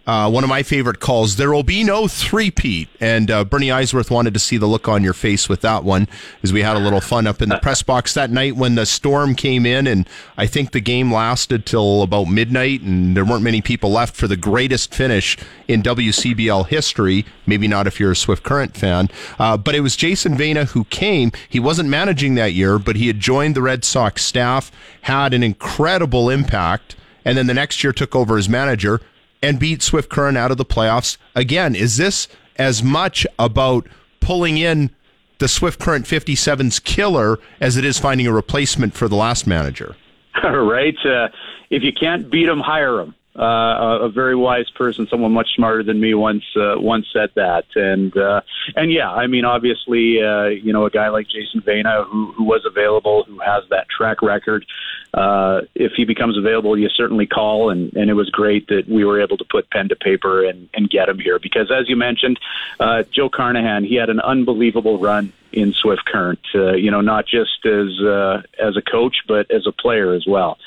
uh, 0.09 0.27
one 0.27 0.43
of 0.43 0.49
my 0.49 0.63
favorite 0.63 0.99
calls. 0.99 1.35
There 1.35 1.51
will 1.51 1.61
be 1.61 1.83
no 1.83 2.07
three-peat. 2.07 2.89
And 2.99 3.29
uh, 3.29 3.45
Bernie 3.45 3.67
Eiswirth 3.67 4.09
wanted 4.09 4.33
to 4.33 4.39
see 4.39 4.57
the 4.57 4.65
look 4.65 4.87
on 4.87 5.03
your 5.03 5.13
face 5.13 5.47
with 5.47 5.61
that 5.61 5.83
one 5.83 6.07
as 6.41 6.51
we 6.51 6.63
had 6.63 6.75
a 6.75 6.79
little 6.79 6.99
fun 6.99 7.27
up 7.27 7.43
in 7.43 7.49
the 7.49 7.57
press 7.61 7.83
box 7.83 8.15
that 8.15 8.31
night 8.31 8.55
when 8.55 8.73
the 8.73 8.87
storm 8.87 9.35
came 9.35 9.67
in. 9.67 9.85
And 9.85 10.09
I 10.35 10.47
think 10.47 10.71
the 10.71 10.79
game 10.79 11.13
lasted 11.13 11.67
till 11.67 12.01
about 12.01 12.23
midnight, 12.23 12.81
and 12.81 13.15
there 13.15 13.23
weren't 13.23 13.43
many 13.43 13.61
people 13.61 13.91
left 13.91 14.15
for 14.15 14.27
the 14.27 14.35
greatest 14.35 14.95
finish 14.95 15.37
in 15.67 15.83
WCBL 15.83 16.65
history. 16.65 17.23
Maybe 17.45 17.67
not 17.67 17.85
if 17.85 17.99
you're 17.99 18.13
a 18.13 18.15
Swift 18.15 18.41
Current 18.41 18.75
fan. 18.75 19.09
Uh, 19.37 19.57
but 19.57 19.75
it 19.75 19.81
was 19.81 19.95
Jason 19.95 20.35
Vena 20.35 20.65
who 20.65 20.85
came. 20.85 21.31
He 21.47 21.59
wasn't 21.59 21.87
managing 21.87 22.33
that 22.33 22.53
year, 22.53 22.79
but 22.79 22.95
he 22.95 23.05
had 23.05 23.19
joined 23.19 23.55
the 23.55 23.61
Red 23.61 23.85
Sox 23.85 24.25
staff, 24.25 24.71
had 25.01 25.35
an 25.35 25.43
incredible 25.43 26.31
impact, 26.31 26.95
and 27.23 27.37
then 27.37 27.45
the 27.45 27.53
next 27.53 27.83
year 27.83 27.93
took 27.93 28.15
over 28.15 28.39
as 28.39 28.49
manager 28.49 29.01
and 29.41 29.59
beat 29.59 29.81
Swift 29.81 30.09
Current 30.09 30.37
out 30.37 30.51
of 30.51 30.57
the 30.57 30.65
playoffs. 30.65 31.17
Again, 31.35 31.75
is 31.75 31.97
this 31.97 32.27
as 32.57 32.83
much 32.83 33.25
about 33.37 33.87
pulling 34.19 34.57
in 34.57 34.91
the 35.39 35.47
Swift 35.47 35.79
Current 35.79 36.05
57's 36.05 36.79
killer 36.79 37.39
as 37.61 37.77
it 37.77 37.85
is 37.85 37.97
finding 37.97 38.27
a 38.27 38.33
replacement 38.33 38.93
for 38.93 39.07
the 39.07 39.15
last 39.15 39.47
manager? 39.47 39.95
right. 40.43 40.95
Uh, 41.05 41.29
if 41.69 41.83
you 41.83 41.93
can't 41.93 42.29
beat 42.29 42.45
them, 42.45 42.59
hire 42.59 42.97
them. 42.97 43.15
Uh, 43.39 43.99
a 44.01 44.09
very 44.09 44.35
wise 44.35 44.69
person, 44.71 45.07
someone 45.07 45.31
much 45.31 45.55
smarter 45.55 45.81
than 45.81 45.97
me, 46.01 46.13
once 46.13 46.43
uh, 46.57 46.75
once 46.77 47.07
said 47.13 47.29
that, 47.35 47.63
and 47.73 48.17
uh, 48.17 48.41
and 48.75 48.91
yeah, 48.91 49.09
I 49.09 49.27
mean, 49.27 49.45
obviously, 49.45 50.21
uh, 50.21 50.47
you 50.47 50.73
know, 50.73 50.85
a 50.85 50.89
guy 50.89 51.07
like 51.07 51.29
Jason 51.29 51.61
Vena, 51.61 52.03
who, 52.03 52.33
who 52.33 52.43
was 52.43 52.65
available, 52.65 53.23
who 53.23 53.39
has 53.39 53.63
that 53.69 53.87
track 53.87 54.21
record, 54.21 54.65
uh, 55.13 55.61
if 55.73 55.93
he 55.93 56.03
becomes 56.03 56.37
available, 56.37 56.77
you 56.77 56.89
certainly 56.89 57.25
call, 57.25 57.69
and 57.69 57.93
and 57.93 58.09
it 58.09 58.13
was 58.13 58.29
great 58.29 58.67
that 58.67 58.89
we 58.89 59.05
were 59.05 59.21
able 59.21 59.37
to 59.37 59.45
put 59.45 59.69
pen 59.69 59.87
to 59.87 59.95
paper 59.95 60.43
and 60.43 60.67
and 60.73 60.89
get 60.89 61.07
him 61.07 61.17
here. 61.17 61.39
Because, 61.39 61.71
as 61.71 61.87
you 61.87 61.95
mentioned, 61.95 62.41
uh, 62.81 63.03
Joe 63.03 63.29
Carnahan, 63.29 63.85
he 63.85 63.95
had 63.95 64.09
an 64.09 64.19
unbelievable 64.19 64.99
run 64.99 65.31
in 65.53 65.71
Swift 65.71 66.03
Current, 66.03 66.41
uh, 66.53 66.73
you 66.73 66.91
know, 66.91 66.99
not 66.99 67.25
just 67.25 67.65
as 67.65 68.01
uh, 68.01 68.41
as 68.61 68.75
a 68.75 68.81
coach, 68.81 69.19
but 69.29 69.49
as 69.49 69.65
a 69.65 69.71
player 69.71 70.13
as 70.13 70.25
well 70.27 70.57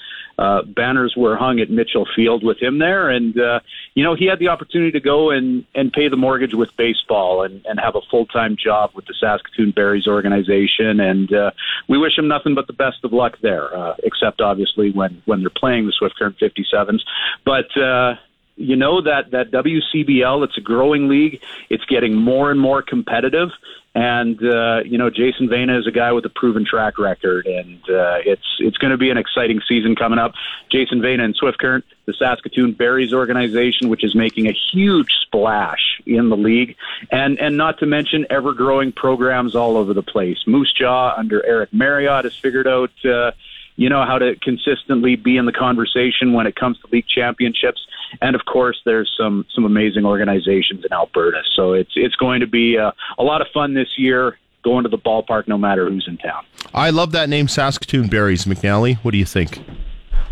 uh, 0.43 0.62
banners 0.62 1.14
were 1.16 1.36
hung 1.36 1.60
at 1.60 1.70
Mitchell 1.70 2.05
Field 2.16 2.43
with 2.43 2.60
him 2.60 2.81
there, 2.81 3.09
and 3.09 3.39
uh, 3.39 3.60
you 3.94 4.02
know 4.02 4.16
he 4.16 4.27
had 4.27 4.40
the 4.40 4.48
opportunity 4.48 4.90
to 4.90 4.98
go 4.98 5.31
and 5.31 5.64
and 5.73 5.93
pay 5.93 6.09
the 6.09 6.16
mortgage 6.16 6.52
with 6.52 6.77
baseball 6.77 7.44
and 7.44 7.64
and 7.64 7.78
have 7.78 7.94
a 7.94 8.01
full 8.10 8.27
time 8.27 8.56
job 8.56 8.90
with 8.94 9.06
the 9.06 9.14
Saskatoon 9.14 9.70
Berries 9.70 10.09
organization, 10.09 10.98
and 10.98 11.32
uh, 11.32 11.52
we 11.89 11.97
wish 11.97 12.19
him 12.19 12.27
nothing 12.27 12.56
but 12.56 12.66
the 12.66 12.73
best 12.73 13.05
of 13.05 13.12
luck 13.12 13.39
there, 13.40 13.73
uh, 13.77 13.94
except 14.02 14.40
obviously 14.40 14.90
when 14.90 15.23
when 15.27 15.43
they're 15.43 15.51
playing 15.51 15.86
the 15.86 15.93
Swift 15.93 16.16
Current 16.16 16.36
57s, 16.39 17.02
but. 17.44 17.77
Uh, 17.77 18.16
you 18.56 18.77
know 18.77 19.01
that 19.01 19.31
that 19.31 19.51
WCBL 19.51 20.44
it's 20.44 20.59
a 20.59 20.60
growing 20.60 21.09
league. 21.09 21.40
It's 21.70 21.86
getting 21.86 22.14
more 22.14 22.51
and 22.51 22.60
more 22.60 22.82
competitive, 22.82 23.48
and 23.94 24.43
uh, 24.43 24.81
you 24.85 24.97
know, 24.97 25.10
Jason 25.10 25.48
Vena 25.48 25.78
is 25.78 25.86
a 25.86 25.90
guy 25.90 26.12
with 26.12 26.24
a 26.24 26.31
proven 26.31 26.64
track 26.64 26.98
record, 26.98 27.47
and 27.47 27.78
uh, 27.90 28.19
it's 28.24 28.56
it's 28.59 28.78
going 28.78 28.90
to 28.90 28.97
be 28.97 29.10
an 29.10 29.19
exciting 29.19 29.60
season 29.69 29.94
coming 29.94 30.19
up. 30.19 30.32
Jason 30.70 31.02
Vena 31.02 31.24
and 31.24 31.36
Swift 31.36 31.59
Current, 31.59 31.85
the 32.06 32.14
Saskatoon 32.14 32.73
Berries 32.73 33.12
organization, 33.12 33.90
which 33.90 34.02
is 34.02 34.14
making 34.14 34.48
a 34.48 34.52
huge 34.73 35.12
splash 35.20 36.01
in 36.06 36.31
the 36.31 36.36
league, 36.36 36.77
and 37.10 37.39
and 37.39 37.59
not 37.59 37.78
to 37.81 37.86
mention 37.86 38.27
ever 38.31 38.55
growing 38.55 38.93
programs 38.93 39.55
all 39.55 39.77
over 39.77 39.93
the 39.93 40.02
place. 40.02 40.39
Moose 40.47 40.73
Jaw 40.73 41.14
under 41.16 41.44
Eric 41.44 41.73
Marriott 41.73 42.24
has 42.24 42.35
figured 42.35 42.66
out. 42.66 42.93
Uh, 43.05 43.32
you 43.77 43.89
know 43.89 44.05
how 44.05 44.19
to 44.19 44.36
consistently 44.36 45.16
be 45.16 45.36
in 45.36 45.47
the 45.47 45.53
conversation 45.53 46.32
when 46.32 46.47
it 46.47 46.57
comes 46.57 46.78
to 46.81 46.89
league 46.93 47.07
championships 47.07 47.86
and 48.20 48.36
of 48.36 48.44
course 48.44 48.81
there's 48.85 49.11
some 49.16 49.47
some 49.55 49.65
amazing 49.65 50.05
organizations 50.05 50.85
in 50.85 50.93
Alberta. 50.93 51.43
So 51.57 51.73
it's 51.73 51.93
it's 51.94 52.16
going 52.16 52.40
to 52.40 52.47
be 52.47 52.77
a, 52.77 52.93
a 53.19 53.23
lot 53.23 53.40
of 53.40 53.49
fun 53.55 53.74
this 53.74 53.89
year 53.97 54.39
going 54.62 54.85
to 54.85 54.89
the 54.89 54.99
ballpark 54.99 55.49
no 55.49 55.59
matter 55.59 55.89
who's 55.89 56.07
in 56.07 56.19
town. 56.19 56.44
I 56.74 56.90
love 56.90 57.12
that 57.12 57.28
name 57.28 57.49
Saskatoon 57.49 58.09
Berries, 58.09 58.44
McNally. 58.44 58.97
What 58.99 59.11
do 59.11 59.19
you 59.19 59.24
think? 59.24 59.61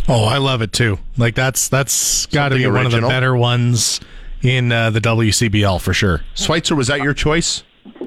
Oh, 0.08 0.24
I 0.24 0.38
love 0.38 0.62
it 0.62 0.72
too. 0.72 0.98
Like 1.16 1.34
that's 1.34 1.68
that's 1.68 2.26
got 2.26 2.50
to 2.50 2.56
be 2.56 2.64
Something 2.64 2.84
one 2.84 2.86
of 2.86 2.92
the 2.92 3.00
better 3.00 3.36
ones 3.36 4.00
in 4.42 4.72
uh, 4.72 4.90
the 4.90 5.00
WCBL 5.00 5.80
for 5.80 5.92
sure. 5.92 6.22
Switzer, 6.34 6.74
was 6.74 6.88
that 6.88 7.02
your 7.02 7.14
choice? 7.14 7.62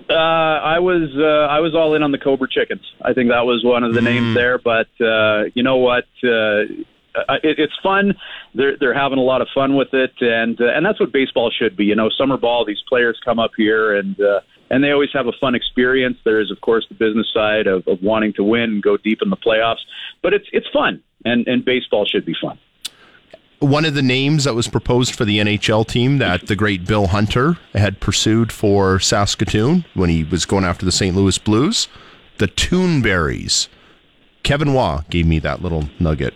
Uh, 0.09 0.13
I 0.13 0.79
was 0.79 1.09
uh, 1.17 1.51
I 1.51 1.59
was 1.59 1.73
all 1.73 1.95
in 1.95 2.03
on 2.03 2.11
the 2.11 2.17
Cobra 2.17 2.47
Chickens. 2.49 2.83
I 3.01 3.13
think 3.13 3.29
that 3.29 3.45
was 3.45 3.63
one 3.63 3.83
of 3.83 3.93
the 3.93 4.01
names 4.01 4.35
there. 4.35 4.57
But 4.57 4.87
uh, 5.01 5.45
you 5.53 5.63
know 5.63 5.77
what? 5.77 6.05
Uh, 6.23 6.65
uh, 7.15 7.37
it, 7.43 7.59
it's 7.59 7.73
fun. 7.81 8.15
They're 8.53 8.77
they're 8.77 8.93
having 8.93 9.17
a 9.17 9.23
lot 9.23 9.41
of 9.41 9.47
fun 9.53 9.75
with 9.75 9.93
it, 9.93 10.13
and 10.21 10.59
uh, 10.59 10.65
and 10.65 10.85
that's 10.85 10.99
what 10.99 11.11
baseball 11.11 11.51
should 11.51 11.75
be. 11.75 11.85
You 11.85 11.95
know, 11.95 12.09
summer 12.09 12.37
ball. 12.37 12.65
These 12.65 12.83
players 12.87 13.19
come 13.23 13.39
up 13.39 13.51
here 13.57 13.95
and. 13.95 14.19
Uh, 14.19 14.41
and 14.69 14.83
they 14.83 14.89
always 14.89 15.11
have 15.13 15.27
a 15.27 15.31
fun 15.39 15.53
experience. 15.53 16.17
There 16.23 16.39
is, 16.39 16.49
of 16.49 16.59
course, 16.61 16.87
the 16.89 16.95
business 16.95 17.29
side 17.31 17.67
of, 17.67 17.87
of 17.87 18.01
wanting 18.01 18.33
to 18.33 18.43
win 18.43 18.63
and 18.63 18.81
go 18.81 18.97
deep 18.97 19.21
in 19.21 19.29
the 19.29 19.37
playoffs, 19.37 19.81
but 20.23 20.33
it's 20.33 20.47
it's 20.51 20.67
fun, 20.73 21.03
and 21.23 21.47
and 21.47 21.63
baseball 21.63 22.05
should 22.05 22.25
be 22.25 22.33
fun. 22.41 22.57
One 23.63 23.85
of 23.85 23.93
the 23.93 24.01
names 24.01 24.43
that 24.43 24.55
was 24.55 24.67
proposed 24.67 25.15
for 25.15 25.23
the 25.23 25.39
NHL 25.39 25.87
team 25.87 26.17
that 26.17 26.47
the 26.47 26.55
great 26.55 26.85
Bill 26.85 27.07
Hunter 27.07 27.57
had 27.73 28.01
pursued 28.01 28.51
for 28.51 28.99
Saskatoon 28.99 29.85
when 29.93 30.09
he 30.09 30.25
was 30.25 30.45
going 30.45 30.65
after 30.65 30.85
the 30.85 30.91
St. 30.91 31.15
Louis 31.15 31.37
Blues, 31.37 31.87
the 32.39 32.49
Toonberries. 32.49 33.69
Kevin 34.43 34.73
Waugh 34.73 35.03
gave 35.09 35.25
me 35.25 35.39
that 35.39 35.61
little 35.61 35.87
nugget. 35.99 36.33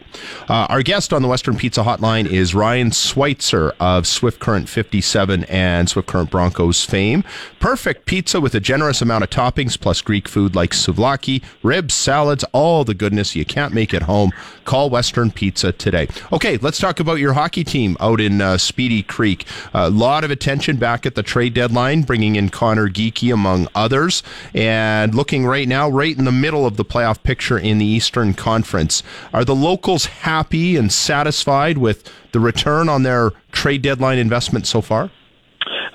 Uh, 0.48 0.66
our 0.70 0.82
guest 0.82 1.12
on 1.12 1.22
the 1.22 1.28
Western 1.28 1.58
Pizza 1.58 1.84
Hotline 1.84 2.26
is 2.26 2.56
Ryan 2.56 2.94
Switzer 2.94 3.74
of 3.82 4.08
Swift 4.08 4.40
Current 4.40 4.70
57 4.70 5.44
and 5.46 5.90
Swift 5.90 6.08
Current 6.08 6.32
Broncos 6.32 6.86
fame. 6.86 7.26
Perfect 7.60 8.06
pizza 8.06 8.40
with 8.40 8.56
a 8.56 8.62
generous 8.62 9.02
amount 9.02 9.26
of 9.26 9.30
toppings 9.30 9.78
plus 9.78 10.02
Greek 10.02 10.30
food 10.30 10.56
like 10.56 10.72
souvlaki, 10.72 11.44
ribs, 11.64 11.94
salads, 11.94 12.46
all 12.54 12.86
the 12.86 12.94
goodness 12.94 13.36
you 13.36 13.44
can't 13.44 13.74
make 13.74 13.94
at 13.94 14.04
home. 14.04 14.32
Call 14.64 14.90
Western 14.90 15.30
Pizza 15.30 15.74
today. 15.74 16.08
Okay, 16.32 16.58
let's 16.58 16.80
talk 16.80 17.02
about 17.02 17.16
your 17.16 17.34
hockey 17.34 17.66
team 17.66 17.98
out 18.00 18.22
in 18.22 18.40
uh, 18.40 18.58
Speedy 18.58 19.04
Creek. 19.04 19.46
A 19.74 19.90
lot 19.90 20.24
of 20.24 20.32
attention 20.32 20.78
back 20.78 21.06
at 21.06 21.16
the 21.16 21.24
trade 21.24 21.54
deadline, 21.54 22.04
bringing 22.04 22.38
in 22.38 22.50
Connor 22.50 22.88
Geekie 22.88 23.34
among 23.34 23.68
others, 23.76 24.24
and 24.54 25.14
looking 25.14 25.46
right 25.46 25.68
now 25.68 25.90
right 25.90 26.18
in 26.18 26.24
the 26.24 26.32
middle 26.32 26.66
of 26.66 26.78
the 26.78 26.86
playoff 26.86 27.22
picture 27.22 27.58
in 27.58 27.78
the 27.78 27.97
Eastern 27.98 28.34
Conference. 28.34 29.04
Are 29.34 29.44
the 29.44 29.56
locals 29.56 30.06
happy 30.06 30.78
and 30.78 30.92
satisfied 30.92 31.78
with 31.78 32.10
the 32.32 32.40
return 32.40 32.88
on 32.90 33.04
their 33.04 33.32
trade 33.52 33.82
deadline 33.82 34.20
investment 34.20 34.68
so 34.68 34.82
far? 34.82 35.10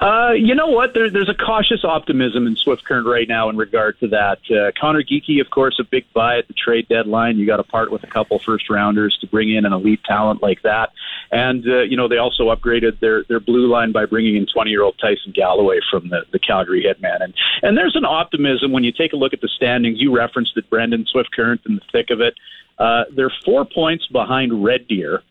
Uh, 0.03 0.33
you 0.33 0.53
know 0.53 0.66
what? 0.66 0.95
There, 0.95 1.09
there's 1.09 1.29
a 1.29 1.35
cautious 1.35 1.85
optimism 1.85 2.49
in 2.49 2.57
Swift 2.57 2.85
Current 2.85 3.07
right 3.07 3.29
now 3.29 3.49
in 3.49 3.57
regard 3.57 4.01
to 4.01 4.09
that. 4.09 4.39
Uh, 4.51 4.73
Connor 4.79 5.05
Geekie, 5.05 5.41
of 5.41 5.49
course, 5.51 5.79
a 5.79 5.85
big 5.85 6.05
buy 6.12 6.39
at 6.39 6.49
the 6.49 6.55
trade 6.55 6.89
deadline. 6.89 7.39
You 7.39 7.47
got 7.47 7.59
to 7.59 7.62
part 7.62 7.93
with 7.93 8.03
a 8.03 8.09
couple 8.09 8.41
first 8.41 8.69
rounders 8.69 9.16
to 9.20 9.29
bring 9.29 9.55
in 9.55 9.65
an 9.65 9.73
elite 9.73 10.03
talent 10.03 10.43
like 10.43 10.62
that. 10.62 10.91
And, 11.31 11.65
uh, 11.69 11.83
you 11.83 11.97
know, 11.97 12.09
they 12.09 12.16
also 12.16 12.53
upgraded 12.53 12.99
their, 12.99 13.23
their 13.29 13.39
blue 13.39 13.69
line 13.69 13.93
by 13.93 14.07
bringing 14.07 14.35
in 14.35 14.47
20 14.53 14.73
year 14.73 14.83
old 14.83 14.99
Tyson 14.99 15.31
Galloway 15.33 15.79
from 15.89 16.09
the, 16.09 16.23
the 16.33 16.41
Calgary 16.41 16.85
Hitman. 16.85 17.23
And, 17.23 17.35
and 17.62 17.79
there's 17.79 17.95
an 17.95 18.05
optimism 18.05 18.73
when 18.73 18.83
you 18.83 18.91
take 18.91 19.12
a 19.12 19.16
look 19.16 19.33
at 19.33 19.41
the 19.41 19.51
standings. 19.55 20.01
You 20.01 20.12
referenced 20.16 20.57
it, 20.57 20.69
Brendan, 20.69 21.07
Swift 21.07 21.31
Current 21.31 21.61
in 21.65 21.77
the 21.77 21.83
thick 21.93 22.11
of 22.11 22.20
it. 22.20 22.35
Uh, 22.77 23.05
they're 23.15 23.33
four 23.45 23.65
points 23.65 24.09
behind 24.09 24.65
Red 24.65 24.89
Deer 24.89 25.23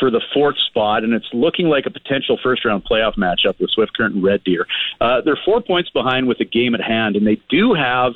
for 0.00 0.10
the 0.10 0.20
fourth 0.32 0.56
spot, 0.58 1.04
and 1.04 1.12
it's 1.12 1.28
looking 1.32 1.66
like 1.66 1.86
a 1.86 1.90
potential 1.90 2.38
first 2.42 2.64
round 2.64 2.84
playoff 2.84 3.16
matchup 3.16 3.58
with 3.60 3.70
Swift 3.70 3.96
Current 3.96 4.14
and 4.14 4.24
Red 4.24 4.42
Deer. 4.44 4.66
Uh, 5.00 5.20
they're 5.24 5.38
four 5.44 5.60
points 5.60 5.90
behind 5.90 6.26
with 6.26 6.40
a 6.40 6.44
game 6.44 6.74
at 6.74 6.80
hand, 6.82 7.16
and 7.16 7.26
they 7.26 7.40
do 7.48 7.74
have 7.74 8.12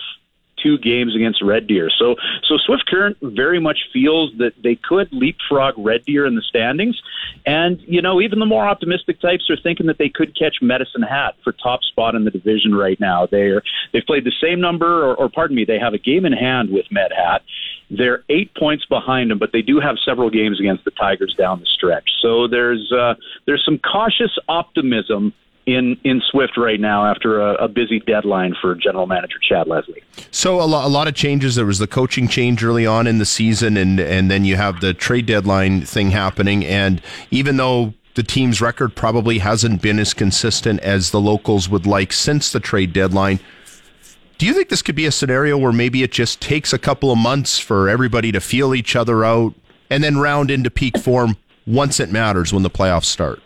two 0.62 0.78
games 0.78 1.14
against 1.14 1.42
Red 1.42 1.66
Deer. 1.66 1.90
So 1.96 2.16
so 2.42 2.56
Swift 2.58 2.86
Current 2.86 3.16
very 3.22 3.60
much 3.60 3.78
feels 3.92 4.32
that 4.38 4.52
they 4.62 4.76
could 4.76 5.08
leapfrog 5.12 5.74
Red 5.76 6.04
Deer 6.04 6.26
in 6.26 6.34
the 6.34 6.42
standings. 6.42 7.00
And, 7.46 7.80
you 7.82 8.02
know, 8.02 8.20
even 8.20 8.38
the 8.38 8.46
more 8.46 8.66
optimistic 8.66 9.20
types 9.20 9.48
are 9.50 9.56
thinking 9.56 9.86
that 9.86 9.98
they 9.98 10.08
could 10.08 10.36
catch 10.36 10.56
Medicine 10.60 11.02
Hat 11.02 11.36
for 11.44 11.52
top 11.52 11.82
spot 11.82 12.14
in 12.14 12.24
the 12.24 12.30
division 12.30 12.74
right 12.74 12.98
now. 12.98 13.26
They're 13.26 13.62
they've 13.92 14.04
played 14.04 14.24
the 14.24 14.32
same 14.42 14.60
number 14.60 15.04
or, 15.04 15.14
or 15.14 15.28
pardon 15.28 15.56
me, 15.56 15.64
they 15.64 15.78
have 15.78 15.94
a 15.94 15.98
game 15.98 16.24
in 16.24 16.32
hand 16.32 16.70
with 16.70 16.86
Med 16.90 17.12
Hat. 17.16 17.42
They're 17.90 18.24
eight 18.28 18.54
points 18.54 18.84
behind 18.84 19.30
them, 19.30 19.38
but 19.38 19.52
they 19.52 19.62
do 19.62 19.80
have 19.80 19.96
several 20.04 20.30
games 20.30 20.60
against 20.60 20.84
the 20.84 20.90
Tigers 20.90 21.34
down 21.38 21.60
the 21.60 21.66
stretch. 21.66 22.08
So 22.20 22.46
there's 22.46 22.92
uh, 22.92 23.14
there's 23.46 23.64
some 23.64 23.78
cautious 23.78 24.36
optimism 24.48 25.32
in 25.68 25.98
in 26.02 26.22
Swift 26.30 26.56
right 26.56 26.80
now 26.80 27.06
after 27.06 27.40
a, 27.40 27.64
a 27.64 27.68
busy 27.68 28.00
deadline 28.00 28.54
for 28.60 28.74
General 28.74 29.06
Manager 29.06 29.38
Chad 29.46 29.68
Leslie. 29.68 30.02
So 30.30 30.60
a, 30.60 30.64
lo- 30.64 30.86
a 30.86 30.88
lot 30.88 31.08
of 31.08 31.14
changes. 31.14 31.54
There 31.54 31.66
was 31.66 31.78
the 31.78 31.86
coaching 31.86 32.26
change 32.26 32.64
early 32.64 32.86
on 32.86 33.06
in 33.06 33.18
the 33.18 33.26
season, 33.26 33.76
and 33.76 34.00
and 34.00 34.30
then 34.30 34.44
you 34.44 34.56
have 34.56 34.80
the 34.80 34.94
trade 34.94 35.26
deadline 35.26 35.82
thing 35.82 36.10
happening. 36.10 36.64
And 36.64 37.02
even 37.30 37.58
though 37.58 37.94
the 38.14 38.22
team's 38.22 38.60
record 38.60 38.96
probably 38.96 39.38
hasn't 39.38 39.80
been 39.80 39.98
as 39.98 40.12
consistent 40.12 40.80
as 40.80 41.10
the 41.10 41.20
locals 41.20 41.68
would 41.68 41.86
like 41.86 42.12
since 42.12 42.50
the 42.50 42.60
trade 42.60 42.92
deadline, 42.92 43.38
do 44.38 44.46
you 44.46 44.54
think 44.54 44.68
this 44.68 44.82
could 44.82 44.94
be 44.94 45.06
a 45.06 45.12
scenario 45.12 45.58
where 45.58 45.72
maybe 45.72 46.02
it 46.02 46.12
just 46.12 46.40
takes 46.40 46.72
a 46.72 46.78
couple 46.78 47.10
of 47.10 47.18
months 47.18 47.58
for 47.58 47.88
everybody 47.88 48.32
to 48.32 48.40
feel 48.40 48.74
each 48.74 48.94
other 48.94 49.24
out 49.24 49.52
and 49.90 50.02
then 50.02 50.18
round 50.18 50.50
into 50.50 50.70
peak 50.70 50.96
form 50.96 51.36
once 51.66 52.00
it 52.00 52.10
matters 52.10 52.52
when 52.52 52.62
the 52.62 52.70
playoffs 52.70 53.04
start? 53.04 53.40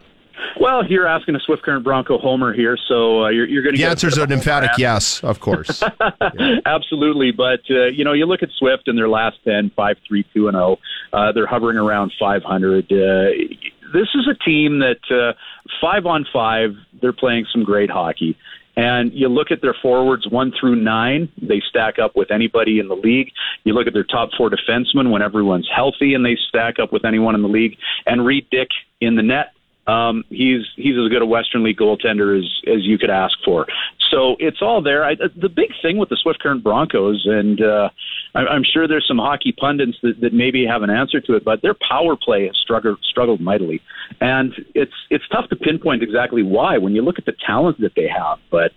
Well, 0.60 0.86
you're 0.86 1.08
asking 1.08 1.34
a 1.34 1.40
Swift 1.40 1.62
Current 1.62 1.82
Bronco 1.82 2.18
homer 2.18 2.52
here, 2.52 2.76
so 2.86 3.24
uh, 3.24 3.28
you're, 3.30 3.48
you're 3.48 3.62
going 3.62 3.74
to 3.74 3.80
The 3.80 3.88
answer's 3.88 4.18
an 4.18 4.30
emphatic 4.30 4.70
yes, 4.78 5.24
of 5.24 5.40
course. 5.40 5.82
Absolutely, 6.66 7.32
but 7.32 7.60
uh, 7.70 7.86
you 7.86 8.04
know, 8.04 8.12
you 8.12 8.26
look 8.26 8.42
at 8.42 8.50
Swift 8.58 8.86
in 8.86 8.94
their 8.94 9.08
last 9.08 9.38
10, 9.44 9.72
5 9.74 9.96
3 10.06 10.26
2 10.34 10.48
and 10.48 10.54
0. 10.54 10.78
Uh, 11.12 11.32
they're 11.32 11.46
hovering 11.46 11.78
around 11.78 12.12
500. 12.18 12.84
Uh, 12.84 12.94
this 13.92 14.08
is 14.14 14.28
a 14.28 14.34
team 14.44 14.78
that 14.80 15.00
uh, 15.10 15.32
5 15.80 16.06
on 16.06 16.26
5, 16.32 16.70
they're 17.00 17.12
playing 17.12 17.46
some 17.52 17.64
great 17.64 17.90
hockey. 17.90 18.36
And 18.76 19.12
you 19.12 19.28
look 19.28 19.50
at 19.50 19.60
their 19.60 19.76
forwards 19.82 20.26
one 20.28 20.52
through 20.58 20.76
nine, 20.76 21.30
they 21.40 21.60
stack 21.68 21.98
up 21.98 22.16
with 22.16 22.30
anybody 22.30 22.78
in 22.78 22.88
the 22.88 22.96
league. 22.96 23.30
You 23.64 23.74
look 23.74 23.86
at 23.86 23.92
their 23.92 24.04
top 24.04 24.30
four 24.36 24.50
defensemen 24.50 25.10
when 25.10 25.20
everyone's 25.20 25.68
healthy, 25.74 26.14
and 26.14 26.24
they 26.24 26.38
stack 26.48 26.78
up 26.78 26.92
with 26.92 27.04
anyone 27.04 27.34
in 27.34 27.42
the 27.42 27.48
league. 27.48 27.76
And 28.06 28.24
Reid 28.24 28.48
Dyck 28.50 28.68
in 29.00 29.16
the 29.16 29.22
net, 29.22 29.52
um, 29.86 30.24
he's 30.28 30.62
he's 30.76 30.96
as 30.96 31.08
good 31.08 31.22
a 31.22 31.26
Western 31.26 31.64
League 31.64 31.78
goaltender 31.78 32.38
as 32.38 32.48
as 32.68 32.84
you 32.84 32.98
could 32.98 33.10
ask 33.10 33.36
for. 33.44 33.66
So 34.10 34.36
it's 34.38 34.60
all 34.60 34.82
there. 34.82 35.04
I, 35.04 35.14
the 35.14 35.48
big 35.48 35.70
thing 35.80 35.96
with 35.96 36.08
the 36.08 36.16
Swift 36.16 36.40
Current 36.40 36.62
Broncos, 36.62 37.26
and 37.26 37.60
uh, 37.60 37.88
I'm 38.34 38.62
sure 38.62 38.86
there's 38.86 39.08
some 39.08 39.18
hockey 39.18 39.52
pundits 39.52 39.98
that, 40.02 40.20
that 40.20 40.32
maybe 40.32 40.66
have 40.66 40.82
an 40.82 40.90
answer 40.90 41.20
to 41.22 41.34
it, 41.34 41.44
but 41.44 41.62
their 41.62 41.74
power 41.74 42.14
play 42.14 42.46
has 42.46 42.56
struggled 42.56 42.98
struggled 43.02 43.40
mightily, 43.40 43.80
and 44.20 44.52
it's 44.74 44.94
it's 45.10 45.26
tough 45.28 45.48
to 45.48 45.56
pinpoint 45.56 46.02
exactly 46.02 46.42
why 46.42 46.78
when 46.78 46.94
you 46.94 47.02
look 47.02 47.18
at 47.18 47.24
the 47.24 47.34
talent 47.44 47.80
that 47.80 47.94
they 47.96 48.06
have. 48.06 48.38
But 48.50 48.72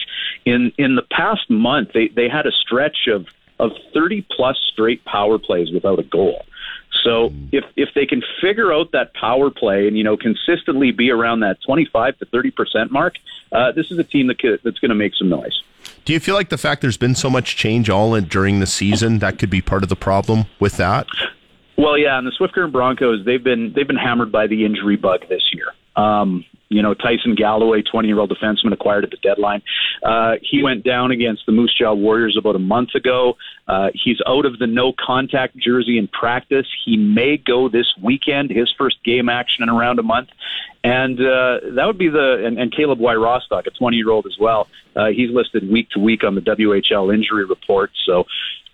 in 0.45 0.71
in 0.77 0.95
the 0.95 1.03
past 1.11 1.49
month, 1.49 1.89
they 1.93 2.07
they 2.07 2.29
had 2.29 2.47
a 2.47 2.51
stretch 2.51 3.07
of 3.07 3.27
of 3.59 3.71
30 3.93 4.25
plus 4.35 4.57
straight 4.73 5.03
power 5.05 5.37
plays 5.37 5.71
without 5.71 5.99
a 5.99 6.03
goal. 6.03 6.45
So 7.03 7.33
if 7.51 7.63
if 7.75 7.89
they 7.93 8.05
can 8.05 8.23
figure 8.41 8.73
out 8.73 8.91
that 8.91 9.13
power 9.13 9.49
play 9.49 9.87
and 9.87 9.97
you 9.97 10.03
know 10.03 10.17
consistently 10.17 10.91
be 10.91 11.11
around 11.11 11.41
that 11.41 11.57
25 11.65 12.17
to 12.19 12.25
30 12.25 12.51
percent 12.51 12.91
mark, 12.91 13.15
uh, 13.51 13.71
this 13.71 13.91
is 13.91 13.99
a 13.99 14.03
team 14.03 14.27
that 14.27 14.39
could, 14.39 14.59
that's 14.63 14.79
going 14.79 14.89
to 14.89 14.95
make 14.95 15.13
some 15.15 15.29
noise. 15.29 15.61
Do 16.03 16.13
you 16.13 16.19
feel 16.19 16.35
like 16.35 16.49
the 16.49 16.57
fact 16.57 16.81
there's 16.81 16.97
been 16.97 17.15
so 17.15 17.29
much 17.29 17.55
change 17.55 17.89
all 17.89 18.15
in, 18.15 18.25
during 18.25 18.59
the 18.59 18.67
season 18.67 19.19
that 19.19 19.39
could 19.39 19.49
be 19.49 19.61
part 19.61 19.83
of 19.83 19.89
the 19.89 19.95
problem 19.95 20.45
with 20.59 20.77
that? 20.77 21.07
Well, 21.77 21.97
yeah, 21.97 22.17
and 22.17 22.25
the 22.25 22.31
Swift 22.31 22.53
Current 22.53 22.71
Broncos 22.71 23.25
they've 23.25 23.43
been 23.43 23.73
they've 23.73 23.87
been 23.87 23.95
hammered 23.97 24.31
by 24.31 24.47
the 24.47 24.65
injury 24.65 24.95
bug 24.95 25.27
this 25.29 25.43
year. 25.53 25.73
Um, 25.95 26.45
you 26.69 26.81
know, 26.81 26.93
Tyson 26.93 27.35
Galloway, 27.35 27.81
20 27.81 28.07
year 28.07 28.19
old 28.19 28.31
defenseman 28.31 28.73
acquired 28.73 29.03
at 29.03 29.11
the 29.11 29.17
deadline. 29.17 29.61
Uh, 30.03 30.33
he 30.41 30.63
went 30.63 30.83
down 30.83 31.11
against 31.11 31.45
the 31.45 31.51
Moose 31.51 31.73
Jaw 31.77 31.93
Warriors 31.93 32.35
about 32.37 32.55
a 32.55 32.59
month 32.59 32.95
ago. 32.95 33.37
Uh, 33.67 33.89
he's 33.93 34.17
out 34.27 34.45
of 34.45 34.59
the 34.59 34.67
no 34.67 34.93
contact 34.93 35.55
jersey 35.57 35.97
in 35.97 36.07
practice. 36.07 36.67
He 36.83 36.97
may 36.97 37.37
go 37.37 37.69
this 37.69 37.93
weekend, 38.01 38.49
his 38.49 38.73
first 38.77 39.03
game 39.03 39.29
action 39.29 39.63
in 39.63 39.69
around 39.69 39.99
a 39.99 40.03
month. 40.03 40.29
And 40.83 41.19
uh, 41.19 41.59
that 41.75 41.85
would 41.85 41.97
be 41.97 42.09
the, 42.09 42.45
and, 42.45 42.59
and 42.59 42.71
Caleb 42.71 42.99
Y. 42.99 43.15
Rostock, 43.15 43.65
a 43.67 43.71
20 43.71 43.97
year 43.97 44.11
old 44.11 44.25
as 44.25 44.37
well. 44.39 44.67
Uh, 44.95 45.07
he's 45.07 45.29
listed 45.31 45.69
week 45.69 45.89
to 45.91 45.99
week 45.99 46.23
on 46.23 46.35
the 46.35 46.41
WHL 46.41 47.13
injury 47.13 47.45
report. 47.45 47.91
So 48.05 48.25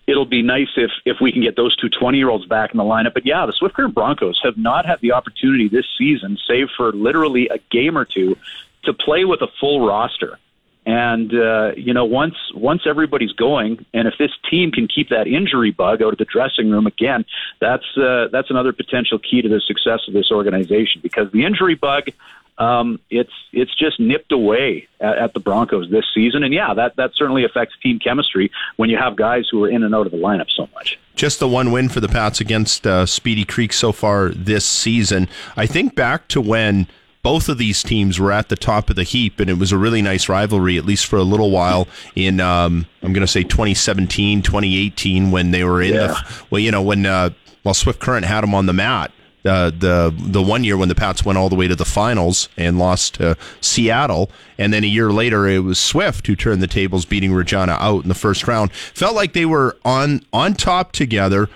it'll 0.07 0.25
be 0.25 0.41
nice 0.41 0.69
if 0.75 0.91
if 1.05 1.17
we 1.21 1.31
can 1.31 1.41
get 1.41 1.55
those 1.55 1.75
two 1.75 1.89
20 1.89 2.17
year 2.17 2.29
olds 2.29 2.45
back 2.45 2.71
in 2.71 2.77
the 2.77 2.83
lineup. 2.83 3.13
But 3.13 3.25
yeah, 3.25 3.45
the 3.45 3.53
Swift 3.53 3.75
Current 3.75 3.93
Broncos 3.93 4.39
have 4.43 4.57
not 4.57 4.85
had 4.85 4.99
the 5.01 5.13
opportunity 5.13 5.67
this 5.67 5.85
season, 5.97 6.37
save 6.47 6.69
for 6.75 6.91
literally 6.91 7.47
a 7.49 7.59
game 7.69 7.97
or 7.97 8.05
two, 8.05 8.37
to 8.83 8.93
play 8.93 9.25
with 9.25 9.41
a 9.41 9.47
full 9.59 9.85
roster. 9.85 10.39
And 10.83 11.31
uh, 11.31 11.73
you 11.77 11.93
know, 11.93 12.05
once 12.05 12.35
once 12.55 12.87
everybody's 12.87 13.33
going, 13.33 13.85
and 13.93 14.07
if 14.07 14.15
this 14.17 14.31
team 14.49 14.71
can 14.71 14.87
keep 14.87 15.09
that 15.09 15.27
injury 15.27 15.69
bug 15.69 16.01
out 16.01 16.13
of 16.13 16.17
the 16.17 16.25
dressing 16.25 16.71
room 16.71 16.87
again, 16.87 17.23
that's 17.59 17.85
uh, 17.95 18.29
that's 18.31 18.49
another 18.49 18.73
potential 18.73 19.19
key 19.19 19.43
to 19.43 19.49
the 19.49 19.61
success 19.61 20.01
of 20.07 20.15
this 20.15 20.31
organization. 20.31 20.99
Because 21.03 21.31
the 21.31 21.45
injury 21.45 21.75
bug, 21.75 22.09
um, 22.57 22.99
it's 23.09 23.31
it's 23.53 23.73
just 23.75 23.99
nipped 23.99 24.31
away 24.31 24.87
at, 24.99 25.17
at 25.17 25.33
the 25.33 25.39
Broncos 25.39 25.89
this 25.89 26.05
season, 26.13 26.43
and 26.43 26.53
yeah, 26.53 26.73
that 26.73 26.95
that 26.97 27.11
certainly 27.15 27.43
affects 27.43 27.75
team 27.81 27.97
chemistry 27.99 28.51
when 28.77 28.89
you 28.89 28.97
have 28.97 29.15
guys 29.15 29.47
who 29.49 29.63
are 29.63 29.69
in 29.69 29.83
and 29.83 29.95
out 29.95 30.05
of 30.05 30.11
the 30.11 30.17
lineup 30.17 30.49
so 30.55 30.67
much. 30.73 30.99
Just 31.15 31.39
the 31.39 31.47
one 31.47 31.71
win 31.71 31.89
for 31.89 31.99
the 31.99 32.07
Pats 32.09 32.39
against 32.39 32.85
uh, 32.85 33.05
Speedy 33.05 33.45
Creek 33.45 33.73
so 33.73 33.91
far 33.91 34.29
this 34.29 34.65
season. 34.65 35.27
I 35.57 35.65
think 35.65 35.95
back 35.95 36.27
to 36.29 36.41
when 36.41 36.87
both 37.23 37.49
of 37.49 37.57
these 37.59 37.83
teams 37.83 38.19
were 38.19 38.31
at 38.31 38.49
the 38.49 38.55
top 38.55 38.89
of 38.89 38.95
the 38.95 39.03
heap, 39.03 39.39
and 39.39 39.49
it 39.49 39.57
was 39.59 39.71
a 39.71 39.77
really 39.77 40.01
nice 40.01 40.27
rivalry, 40.27 40.77
at 40.77 40.85
least 40.85 41.05
for 41.05 41.17
a 41.17 41.23
little 41.23 41.51
while. 41.51 41.87
In 42.15 42.39
um, 42.39 42.85
I'm 43.03 43.13
going 43.13 43.25
to 43.25 43.31
say 43.31 43.43
2017, 43.43 44.41
2018, 44.41 45.31
when 45.31 45.51
they 45.51 45.63
were 45.63 45.81
in 45.81 45.93
Yeah. 45.93 46.07
the 46.07 46.43
well, 46.49 46.59
you 46.59 46.71
know, 46.71 46.81
when 46.81 47.05
uh, 47.05 47.31
well 47.63 47.73
Swift 47.73 47.99
Current 47.99 48.25
had 48.25 48.41
them 48.41 48.53
on 48.55 48.65
the 48.65 48.73
mat. 48.73 49.11
Uh, 49.43 49.71
the 49.71 50.13
the 50.17 50.41
one 50.41 50.63
year 50.63 50.77
when 50.77 50.89
the 50.89 50.95
Pats 50.95 51.25
went 51.25 51.37
all 51.37 51.49
the 51.49 51.55
way 51.55 51.67
to 51.67 51.75
the 51.75 51.85
finals 51.85 52.47
and 52.57 52.77
lost 52.77 53.15
to 53.15 53.35
Seattle, 53.59 54.29
and 54.59 54.71
then 54.71 54.83
a 54.83 54.87
year 54.87 55.11
later 55.11 55.47
it 55.47 55.63
was 55.63 55.79
Swift 55.79 56.27
who 56.27 56.35
turned 56.35 56.61
the 56.61 56.67
tables, 56.67 57.05
beating 57.05 57.33
Regina 57.33 57.73
out 57.79 58.03
in 58.03 58.09
the 58.09 58.15
first 58.15 58.47
round. 58.47 58.71
Felt 58.71 59.15
like 59.15 59.33
they 59.33 59.45
were 59.45 59.77
on 59.83 60.23
on 60.31 60.53
top 60.53 60.91
together. 60.91 61.49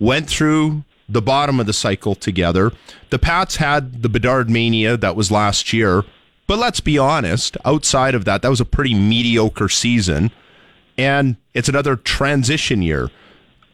Went 0.00 0.28
through 0.28 0.82
the 1.08 1.22
bottom 1.22 1.60
of 1.60 1.66
the 1.66 1.72
cycle 1.72 2.14
together. 2.14 2.72
The 3.10 3.18
Pats 3.18 3.56
had 3.56 4.02
the 4.02 4.08
Bedard 4.08 4.50
mania 4.50 4.96
that 4.96 5.16
was 5.16 5.30
last 5.30 5.72
year, 5.72 6.04
but 6.48 6.58
let's 6.58 6.80
be 6.80 6.98
honest. 6.98 7.56
Outside 7.64 8.14
of 8.16 8.24
that, 8.24 8.42
that 8.42 8.48
was 8.48 8.60
a 8.60 8.64
pretty 8.64 8.94
mediocre 8.94 9.68
season, 9.68 10.32
and 10.96 11.36
it's 11.54 11.68
another 11.68 11.94
transition 11.94 12.82
year. 12.82 13.10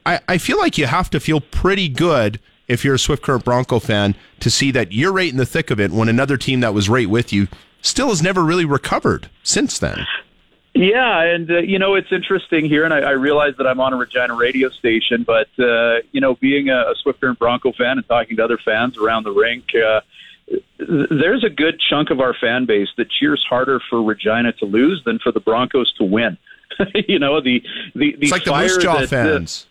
I, 0.05 0.21
I 0.29 0.39
feel 0.39 0.59
like 0.59 0.77
you 0.77 0.85
have 0.85 1.09
to 1.11 1.21
feel 1.21 1.41
pretty 1.41 1.89
good 1.89 2.41
if 2.69 2.85
you're 2.85 2.95
a 2.95 2.99
Swift 2.99 3.23
Current 3.23 3.45
Bronco 3.45 3.79
fan 3.79 4.15
to 4.41 4.51
see 4.51 4.71
that 4.73 4.93
you're 4.93 5.13
right 5.13 5.31
in 5.31 5.37
the 5.37 5.47
thick 5.47 5.71
of 5.71 5.81
it 5.81 5.91
when 5.91 6.09
another 6.09 6.37
team 6.37 6.61
that 6.61 6.75
was 6.75 6.89
right 6.89 7.09
with 7.09 7.33
you 7.33 7.49
still 7.83 8.09
has 8.09 8.23
never 8.23 8.43
really 8.43 8.65
recovered 8.65 9.29
since 9.43 9.79
then. 9.79 10.07
Yeah, 10.75 11.23
and 11.23 11.49
uh, 11.49 11.59
you 11.59 11.79
know 11.79 11.95
it's 11.95 12.11
interesting 12.11 12.65
here, 12.65 12.85
and 12.85 12.93
I, 12.93 12.99
I 12.99 13.11
realize 13.11 13.55
that 13.59 13.67
I'm 13.67 13.79
on 13.79 13.93
a 13.93 13.97
Regina 13.97 14.35
radio 14.35 14.71
station, 14.71 15.23
but 15.23 15.49
uh, 15.57 15.99
you 16.11 16.21
know, 16.21 16.35
being 16.35 16.69
a, 16.69 16.91
a 16.91 16.95
Swift 17.01 17.21
Current 17.21 17.39
Bronco 17.39 17.73
fan 17.73 17.97
and 17.99 18.09
talking 18.09 18.37
to 18.39 18.45
other 18.45 18.59
fans 18.59 18.99
around 18.99 19.23
the 19.23 19.31
rink, 19.31 19.67
uh, 19.75 20.01
there's 20.79 21.45
a 21.45 21.51
good 21.51 21.81
chunk 21.89 22.11
of 22.11 22.19
our 22.19 22.35
fan 22.35 22.67
base 22.67 22.89
that 22.97 23.09
cheers 23.09 23.45
harder 23.49 23.81
for 23.89 24.03
Regina 24.03 24.53
to 24.55 24.65
lose 24.65 25.01
than 25.05 25.21
for 25.21 25.31
the 25.31 25.39
Broncos 25.39 25.93
to 25.99 26.05
win. 26.05 26.37
you 27.09 27.21
know, 27.21 27.41
the 27.41 27.63
the 27.95 28.17
the 28.17 28.23
It's 28.23 28.33
like 28.33 28.43
the 28.43 28.57
Moose 28.57 28.77
Jaw 28.79 29.07
fans. 29.07 29.67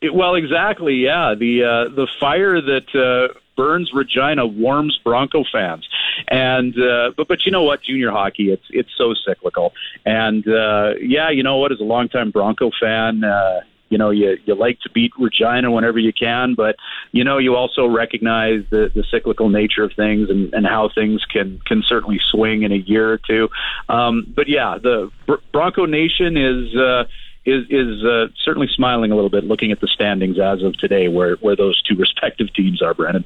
It, 0.00 0.14
well, 0.14 0.34
exactly. 0.34 0.94
Yeah, 0.94 1.34
the 1.34 1.64
uh, 1.64 1.94
the 1.94 2.06
fire 2.20 2.60
that 2.60 2.94
uh, 2.94 3.34
burns 3.56 3.90
Regina 3.92 4.46
warms 4.46 4.98
Bronco 5.02 5.44
fans, 5.50 5.88
and 6.28 6.74
uh, 6.78 7.12
but 7.16 7.28
but 7.28 7.44
you 7.44 7.52
know 7.52 7.64
what? 7.64 7.82
Junior 7.82 8.10
hockey, 8.10 8.50
it's 8.50 8.66
it's 8.70 8.90
so 8.96 9.14
cyclical, 9.26 9.72
and 10.06 10.46
uh, 10.46 10.94
yeah, 11.00 11.30
you 11.30 11.42
know 11.42 11.56
what? 11.56 11.72
As 11.72 11.80
a 11.80 11.84
longtime 11.84 12.30
Bronco 12.30 12.70
fan. 12.80 13.24
Uh, 13.24 13.60
you 13.90 13.96
know, 13.96 14.10
you 14.10 14.36
you 14.44 14.54
like 14.54 14.80
to 14.80 14.90
beat 14.90 15.12
Regina 15.18 15.70
whenever 15.70 15.98
you 15.98 16.12
can, 16.12 16.54
but 16.54 16.76
you 17.12 17.24
know, 17.24 17.38
you 17.38 17.56
also 17.56 17.86
recognize 17.86 18.64
the 18.70 18.92
the 18.94 19.02
cyclical 19.10 19.48
nature 19.48 19.82
of 19.82 19.92
things 19.94 20.28
and, 20.30 20.52
and 20.52 20.66
how 20.66 20.90
things 20.94 21.24
can 21.24 21.58
can 21.64 21.82
certainly 21.82 22.20
swing 22.30 22.62
in 22.62 22.72
a 22.72 22.76
year 22.76 23.10
or 23.10 23.18
two. 23.18 23.48
Um, 23.88 24.30
but 24.34 24.46
yeah, 24.48 24.78
the 24.78 25.10
Br- 25.26 25.42
Bronco 25.52 25.86
Nation 25.86 26.36
is. 26.36 26.76
Uh, 26.76 27.04
is 27.48 27.64
is 27.70 28.04
uh, 28.04 28.26
certainly 28.44 28.68
smiling 28.74 29.10
a 29.10 29.14
little 29.14 29.30
bit 29.30 29.44
looking 29.44 29.72
at 29.72 29.80
the 29.80 29.88
standings 29.88 30.38
as 30.38 30.62
of 30.62 30.76
today, 30.78 31.08
where 31.08 31.36
where 31.36 31.56
those 31.56 31.80
two 31.82 31.96
respective 31.96 32.52
teams 32.54 32.82
are, 32.82 32.94
Brennan. 32.94 33.24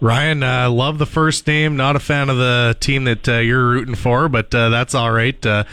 Ryan, 0.00 0.42
uh, 0.42 0.70
love 0.70 0.98
the 0.98 1.06
first 1.06 1.46
name. 1.46 1.76
Not 1.76 1.94
a 1.94 2.00
fan 2.00 2.30
of 2.30 2.38
the 2.38 2.76
team 2.80 3.04
that 3.04 3.28
uh, 3.28 3.38
you're 3.38 3.68
rooting 3.68 3.94
for, 3.94 4.28
but 4.30 4.54
uh, 4.54 4.70
that's 4.70 4.94
all 4.94 5.12
right. 5.12 5.44
Uh, 5.44 5.64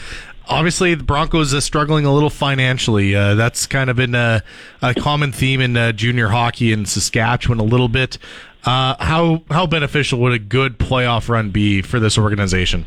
obviously, 0.46 0.94
the 0.94 1.04
Broncos 1.04 1.54
are 1.54 1.62
struggling 1.62 2.04
a 2.04 2.12
little 2.12 2.28
financially. 2.28 3.16
Uh, 3.16 3.34
that's 3.36 3.66
kind 3.66 3.88
of 3.88 3.96
been 3.96 4.14
a, 4.14 4.42
a 4.82 4.92
common 4.92 5.32
theme 5.32 5.62
in 5.62 5.76
uh, 5.78 5.92
junior 5.92 6.28
hockey 6.28 6.72
in 6.72 6.84
Saskatchewan 6.84 7.58
a 7.58 7.64
little 7.64 7.88
bit. 7.88 8.18
Uh, 8.64 9.02
how 9.02 9.42
how 9.50 9.66
beneficial 9.66 10.18
would 10.20 10.32
a 10.32 10.38
good 10.38 10.78
playoff 10.78 11.30
run 11.30 11.50
be 11.50 11.80
for 11.80 11.98
this 11.98 12.18
organization? 12.18 12.84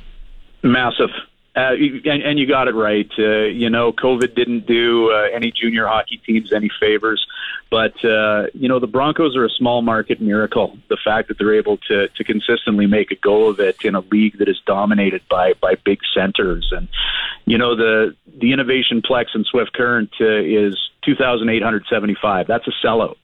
Massive. 0.61 1.09
Uh, 1.53 1.73
and, 2.06 2.23
and 2.23 2.40
you 2.40 2.48
got 2.48 2.69
it 2.69 2.76
right. 2.76 3.11
Uh, 3.19 3.44
you 3.44 3.69
know, 3.69 3.91
COVID 3.91 4.36
didn't 4.36 4.65
do 4.68 5.11
uh, 5.11 5.28
any 5.34 5.52
junior 5.52 5.86
hockey 5.86 6.22
teams 6.26 6.53
any 6.53 6.69
favors, 6.80 7.26
but 7.69 7.94
uh, 8.06 8.48
you 8.53 8.69
know 8.69 8.80
the 8.80 8.88
Broncos 8.88 9.36
are 9.36 9.44
a 9.44 9.49
small 9.49 9.82
market 9.82 10.22
miracle. 10.22 10.78
The 10.88 10.98
fact 11.03 11.28
that 11.28 11.38
they're 11.38 11.53
able 11.53 11.76
to 11.90 12.07
to 12.07 12.23
consistently 12.23 12.88
make 12.88 13.11
a 13.11 13.15
go 13.15 13.48
of 13.48 13.60
it 13.60 13.84
in 13.84 13.95
a 13.95 13.99
league 13.99 14.38
that 14.38 14.48
is 14.48 14.61
dominated 14.65 15.23
by 15.30 15.52
by 15.61 15.76
big 15.76 15.99
centers, 16.14 16.72
and 16.72 16.88
you 17.45 17.57
know 17.57 17.76
the 17.76 18.15
the 18.40 18.53
innovation 18.53 19.02
plex 19.02 19.36
in 19.36 19.44
Swift 19.44 19.73
Current 19.73 20.11
uh, 20.22 20.26
is 20.26 20.78
two 21.03 21.15
thousand 21.15 21.49
eight 21.49 21.64
hundred 21.64 21.84
seventy 21.90 22.15
five. 22.22 22.48
That's 22.48 22.68
a 22.68 22.86
sellout. 22.86 23.18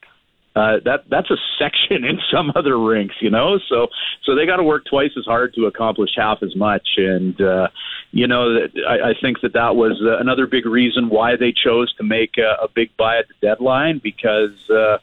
Uh, 0.58 0.80
that 0.84 1.04
that's 1.08 1.30
a 1.30 1.36
section 1.58 2.04
in 2.10 2.18
some 2.32 2.52
other 2.56 2.78
rinks, 2.78 3.14
you 3.20 3.30
know. 3.30 3.58
So 3.68 3.88
so 4.24 4.34
they 4.34 4.44
got 4.44 4.56
to 4.56 4.64
work 4.64 4.84
twice 4.86 5.12
as 5.16 5.24
hard 5.24 5.54
to 5.54 5.66
accomplish 5.66 6.10
half 6.16 6.42
as 6.42 6.56
much, 6.56 6.88
and 6.96 7.40
uh, 7.40 7.68
you 8.10 8.26
know 8.26 8.66
I, 8.88 9.10
I 9.10 9.14
think 9.20 9.40
that 9.42 9.52
that 9.52 9.76
was 9.76 10.00
uh, 10.02 10.18
another 10.18 10.46
big 10.46 10.66
reason 10.66 11.08
why 11.08 11.36
they 11.36 11.52
chose 11.52 11.92
to 11.94 12.04
make 12.04 12.38
a, 12.38 12.56
a 12.62 12.68
big 12.68 12.96
buy 12.96 13.18
at 13.18 13.28
the 13.28 13.34
deadline 13.40 14.00
because 14.02 14.70
uh, 14.70 14.98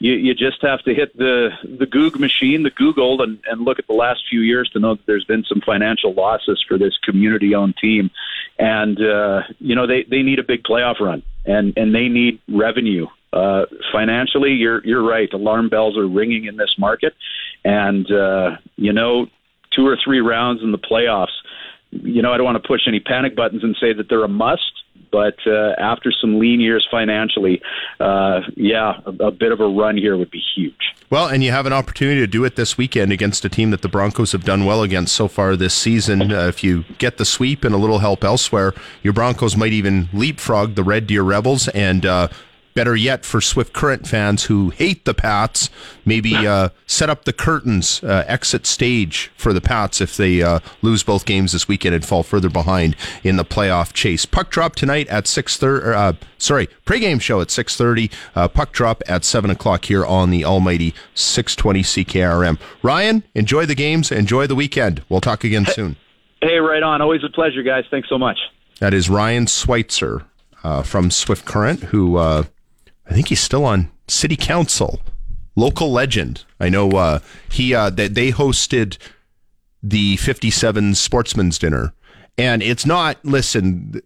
you, 0.00 0.14
you 0.14 0.34
just 0.34 0.62
have 0.62 0.82
to 0.84 0.94
hit 0.94 1.16
the 1.16 1.50
the 1.62 1.86
Goog 1.86 2.18
machine, 2.18 2.62
the 2.62 2.70
Google, 2.70 3.22
and, 3.22 3.38
and 3.46 3.60
look 3.60 3.78
at 3.78 3.86
the 3.86 3.92
last 3.94 4.22
few 4.28 4.40
years 4.40 4.68
to 4.70 4.80
know 4.80 4.94
that 4.94 5.06
there's 5.06 5.26
been 5.26 5.44
some 5.44 5.60
financial 5.60 6.14
losses 6.14 6.64
for 6.66 6.78
this 6.78 6.96
community-owned 7.04 7.76
team, 7.76 8.10
and 8.58 8.98
uh, 9.00 9.42
you 9.58 9.76
know 9.76 9.86
they 9.86 10.04
they 10.04 10.22
need 10.22 10.38
a 10.38 10.42
big 10.42 10.62
playoff 10.64 11.00
run, 11.00 11.22
and 11.44 11.76
and 11.76 11.94
they 11.94 12.08
need 12.08 12.40
revenue. 12.48 13.06
Uh, 13.32 13.66
financially, 13.92 14.52
you're 14.52 14.84
you're 14.86 15.06
right. 15.06 15.32
Alarm 15.34 15.68
bells 15.68 15.98
are 15.98 16.08
ringing 16.08 16.46
in 16.46 16.56
this 16.56 16.74
market, 16.78 17.14
and 17.64 18.10
uh, 18.10 18.56
you 18.76 18.94
know, 18.94 19.26
two 19.70 19.86
or 19.86 19.98
three 20.02 20.20
rounds 20.20 20.62
in 20.62 20.72
the 20.72 20.78
playoffs. 20.78 21.36
You 21.90 22.22
know, 22.22 22.32
I 22.32 22.36
don't 22.36 22.46
want 22.46 22.62
to 22.62 22.66
push 22.66 22.82
any 22.86 23.00
panic 23.00 23.34
buttons 23.34 23.64
and 23.64 23.76
say 23.80 23.92
that 23.92 24.08
they're 24.08 24.24
a 24.24 24.28
must, 24.28 24.72
but 25.10 25.36
uh, 25.46 25.72
after 25.78 26.12
some 26.12 26.38
lean 26.38 26.60
years 26.60 26.86
financially, 26.90 27.60
uh, 27.98 28.40
yeah, 28.56 29.00
a, 29.04 29.26
a 29.26 29.30
bit 29.30 29.52
of 29.52 29.60
a 29.60 29.66
run 29.66 29.96
here 29.96 30.16
would 30.16 30.30
be 30.30 30.42
huge. 30.54 30.94
Well, 31.10 31.26
and 31.26 31.42
you 31.42 31.50
have 31.50 31.66
an 31.66 31.72
opportunity 31.72 32.20
to 32.20 32.28
do 32.28 32.44
it 32.44 32.54
this 32.54 32.78
weekend 32.78 33.10
against 33.10 33.44
a 33.44 33.48
team 33.48 33.72
that 33.72 33.82
the 33.82 33.88
Broncos 33.88 34.30
have 34.30 34.44
done 34.44 34.64
well 34.64 34.82
against 34.82 35.14
so 35.14 35.26
far 35.26 35.56
this 35.56 35.74
season. 35.74 36.30
Uh, 36.32 36.46
if 36.46 36.62
you 36.62 36.84
get 36.98 37.16
the 37.16 37.24
sweep 37.24 37.64
and 37.64 37.74
a 37.74 37.78
little 37.78 37.98
help 37.98 38.22
elsewhere, 38.22 38.72
your 39.02 39.12
Broncos 39.12 39.56
might 39.56 39.72
even 39.72 40.08
leapfrog 40.12 40.76
the 40.76 40.84
Red 40.84 41.08
Deer 41.08 41.22
Rebels 41.24 41.66
and 41.68 42.06
uh, 42.06 42.28
better 42.74 42.96
yet 42.96 43.24
for 43.24 43.40
Swift 43.40 43.72
Current 43.72 44.06
fans 44.06 44.44
who 44.44 44.70
hate 44.70 45.04
the 45.04 45.14
Pats, 45.14 45.70
maybe 46.04 46.34
uh, 46.34 46.70
set 46.86 47.10
up 47.10 47.24
the 47.24 47.32
curtains, 47.32 48.02
uh, 48.02 48.24
exit 48.26 48.66
stage 48.66 49.30
for 49.36 49.52
the 49.52 49.60
Pats 49.60 50.00
if 50.00 50.16
they 50.16 50.42
uh, 50.42 50.60
lose 50.82 51.02
both 51.02 51.26
games 51.26 51.52
this 51.52 51.68
weekend 51.68 51.94
and 51.94 52.04
fall 52.04 52.22
further 52.22 52.48
behind 52.48 52.96
in 53.22 53.36
the 53.36 53.44
playoff 53.44 53.92
chase. 53.92 54.26
Puck 54.26 54.50
drop 54.50 54.74
tonight 54.74 55.08
at 55.08 55.26
six 55.26 55.56
thirty. 55.56 55.86
Uh, 55.86 56.12
sorry, 56.38 56.68
pregame 56.86 57.20
show 57.20 57.40
at 57.40 57.50
six 57.50 57.76
thirty. 57.76 58.10
Uh, 58.34 58.48
puck 58.48 58.72
drop 58.72 59.02
at 59.08 59.24
seven 59.24 59.50
o'clock 59.50 59.84
here 59.84 60.04
on 60.04 60.30
the 60.30 60.44
almighty 60.44 60.94
six 61.14 61.56
twenty 61.56 61.82
CKRM. 61.82 62.58
Ryan, 62.82 63.24
enjoy 63.34 63.66
the 63.66 63.74
games, 63.74 64.10
enjoy 64.12 64.46
the 64.46 64.54
weekend. 64.54 65.02
We'll 65.08 65.20
talk 65.20 65.44
again 65.44 65.66
soon. 65.66 65.96
Hey, 66.42 66.56
right 66.58 66.82
on. 66.82 67.02
Always 67.02 67.22
a 67.22 67.28
pleasure, 67.28 67.62
guys. 67.62 67.84
Thanks 67.90 68.08
so 68.08 68.16
much. 68.16 68.38
That 68.78 68.94
is 68.94 69.10
Ryan 69.10 69.46
Switzer 69.46 70.24
uh, 70.64 70.82
from 70.82 71.10
Swift 71.10 71.44
Current, 71.44 71.80
who 71.84 72.16
uh, 72.16 72.44
I 73.10 73.14
think 73.14 73.28
he's 73.28 73.40
still 73.40 73.64
on 73.64 73.90
city 74.06 74.36
council. 74.36 75.00
Local 75.56 75.90
legend. 75.90 76.44
I 76.60 76.68
know 76.68 76.90
uh, 76.92 77.18
he 77.50 77.74
uh, 77.74 77.90
they, 77.90 78.06
they 78.06 78.30
hosted 78.30 78.98
the 79.82 80.16
57 80.16 80.94
Sportsman's 80.94 81.58
Dinner, 81.58 81.92
and 82.38 82.62
it's 82.62 82.86
not. 82.86 83.22
Listen, 83.24 84.00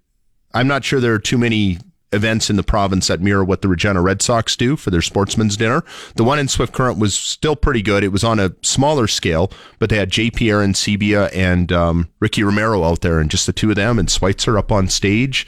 I'm 0.55 0.67
not 0.67 0.85
sure 0.85 1.01
there 1.01 1.13
are 1.13 1.19
too 1.19 1.37
many 1.37 1.79
events 2.13 2.49
in 2.49 2.57
the 2.57 2.63
province 2.63 3.09
that 3.09 3.21
mirror 3.21 3.45
what 3.45 3.61
the 3.61 3.69
Regina 3.69 4.01
Red 4.01 4.23
Sox 4.23 4.57
do 4.57 4.77
for 4.77 4.91
their 4.91 5.03
Sportsman's 5.03 5.57
Dinner. 5.57 5.85
The 6.15 6.25
one 6.25 6.39
in 6.39 6.49
Swift 6.49 6.73
Current 6.73 6.99
was 6.99 7.15
still 7.15 7.57
pretty 7.57 7.83
good. 7.83 8.05
It 8.05 8.09
was 8.09 8.25
on 8.25 8.41
a 8.41 8.55
smaller 8.63 9.07
scale, 9.07 9.53
but 9.79 9.91
they 9.91 9.97
had 9.99 10.11
JP 10.11 10.33
Arencibia 10.33 11.29
and 11.35 11.71
um, 11.73 12.09
Ricky 12.21 12.43
Romero 12.43 12.85
out 12.85 13.03
there, 13.03 13.19
and 13.19 13.31
just 13.31 13.47
the 13.47 13.53
two 13.53 13.69
of 13.69 13.77
them, 13.77 13.99
and 13.99 14.11
Switzer 14.11 14.57
up 14.57 14.73
on 14.73 14.89
stage 14.89 15.47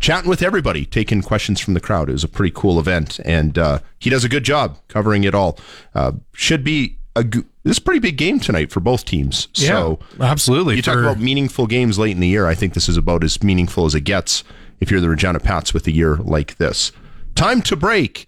chatting 0.00 0.28
with 0.28 0.42
everybody, 0.42 0.84
taking 0.84 1.22
questions 1.22 1.60
from 1.60 1.74
the 1.74 1.80
crowd. 1.80 2.08
It 2.08 2.12
was 2.12 2.24
a 2.24 2.28
pretty 2.28 2.52
cool 2.54 2.80
event, 2.80 3.20
and 3.24 3.56
uh, 3.56 3.78
he 3.98 4.10
does 4.10 4.24
a 4.24 4.28
good 4.28 4.44
job 4.44 4.78
covering 4.88 5.24
it 5.24 5.34
all. 5.34 5.58
Uh, 5.94 6.12
should 6.32 6.64
be 6.64 6.98
a 7.14 7.22
this 7.22 7.72
is 7.72 7.78
a 7.78 7.82
pretty 7.82 8.00
big 8.00 8.16
game 8.16 8.40
tonight 8.40 8.72
for 8.72 8.80
both 8.80 9.04
teams. 9.04 9.48
So 9.52 9.98
yeah, 10.18 10.24
absolutely. 10.30 10.76
You 10.76 10.82
talk 10.82 10.94
For- 10.94 11.02
about 11.04 11.18
meaningful 11.20 11.66
games 11.66 11.98
late 11.98 12.12
in 12.12 12.20
the 12.20 12.26
year. 12.28 12.46
I 12.46 12.54
think 12.54 12.74
this 12.74 12.88
is 12.88 12.96
about 12.96 13.22
as 13.22 13.42
meaningful 13.42 13.84
as 13.84 13.94
it 13.94 14.02
gets 14.02 14.42
if 14.80 14.90
you're 14.90 15.00
the 15.00 15.10
Regina 15.10 15.40
Pats 15.40 15.74
with 15.74 15.86
a 15.86 15.92
year 15.92 16.16
like 16.16 16.56
this. 16.56 16.90
Time 17.34 17.60
to 17.62 17.76
break. 17.76 18.26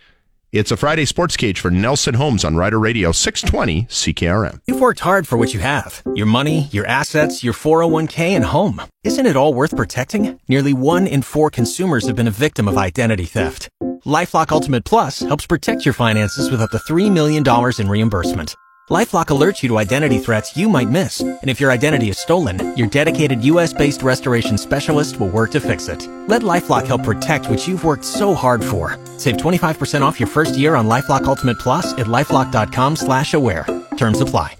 It's 0.52 0.70
a 0.70 0.76
Friday 0.76 1.06
sports 1.06 1.38
cage 1.38 1.60
for 1.60 1.70
Nelson 1.70 2.12
Homes 2.12 2.44
on 2.44 2.56
Rider 2.56 2.78
Radio 2.78 3.10
620 3.10 3.84
CKRM. 3.84 4.60
You've 4.66 4.82
worked 4.82 5.00
hard 5.00 5.26
for 5.26 5.38
what 5.38 5.54
you 5.54 5.60
have 5.60 6.02
your 6.14 6.26
money, 6.26 6.68
your 6.72 6.84
assets, 6.84 7.42
your 7.42 7.54
401k, 7.54 8.18
and 8.36 8.44
home. 8.44 8.82
Isn't 9.02 9.24
it 9.24 9.34
all 9.34 9.54
worth 9.54 9.74
protecting? 9.74 10.38
Nearly 10.48 10.74
one 10.74 11.06
in 11.06 11.22
four 11.22 11.48
consumers 11.48 12.06
have 12.06 12.16
been 12.16 12.28
a 12.28 12.38
victim 12.46 12.68
of 12.68 12.76
identity 12.76 13.24
theft. 13.24 13.70
Lifelock 14.04 14.52
Ultimate 14.52 14.84
Plus 14.84 15.20
helps 15.20 15.46
protect 15.46 15.86
your 15.86 15.94
finances 15.94 16.50
with 16.50 16.60
up 16.60 16.68
to 16.72 16.92
$3 16.92 17.10
million 17.10 17.42
in 17.78 17.88
reimbursement. 17.88 18.54
LifeLock 18.90 19.26
alerts 19.26 19.62
you 19.62 19.68
to 19.68 19.78
identity 19.78 20.18
threats 20.18 20.56
you 20.56 20.68
might 20.68 20.88
miss, 20.88 21.20
and 21.20 21.48
if 21.48 21.60
your 21.60 21.70
identity 21.70 22.08
is 22.08 22.18
stolen, 22.18 22.76
your 22.76 22.88
dedicated 22.88 23.44
U.S.-based 23.44 24.02
restoration 24.02 24.58
specialist 24.58 25.20
will 25.20 25.28
work 25.28 25.52
to 25.52 25.60
fix 25.60 25.86
it. 25.86 26.08
Let 26.26 26.42
LifeLock 26.42 26.88
help 26.88 27.04
protect 27.04 27.48
what 27.48 27.68
you've 27.68 27.84
worked 27.84 28.04
so 28.04 28.34
hard 28.34 28.64
for. 28.64 28.98
Save 29.18 29.36
25% 29.36 30.02
off 30.02 30.18
your 30.18 30.26
first 30.26 30.56
year 30.58 30.74
on 30.74 30.86
LifeLock 30.86 31.22
Ultimate 31.26 31.60
Plus 31.60 31.92
at 31.92 32.06
lifeLock.com/aware. 32.06 33.66
Terms 33.96 34.20
apply. 34.20 34.56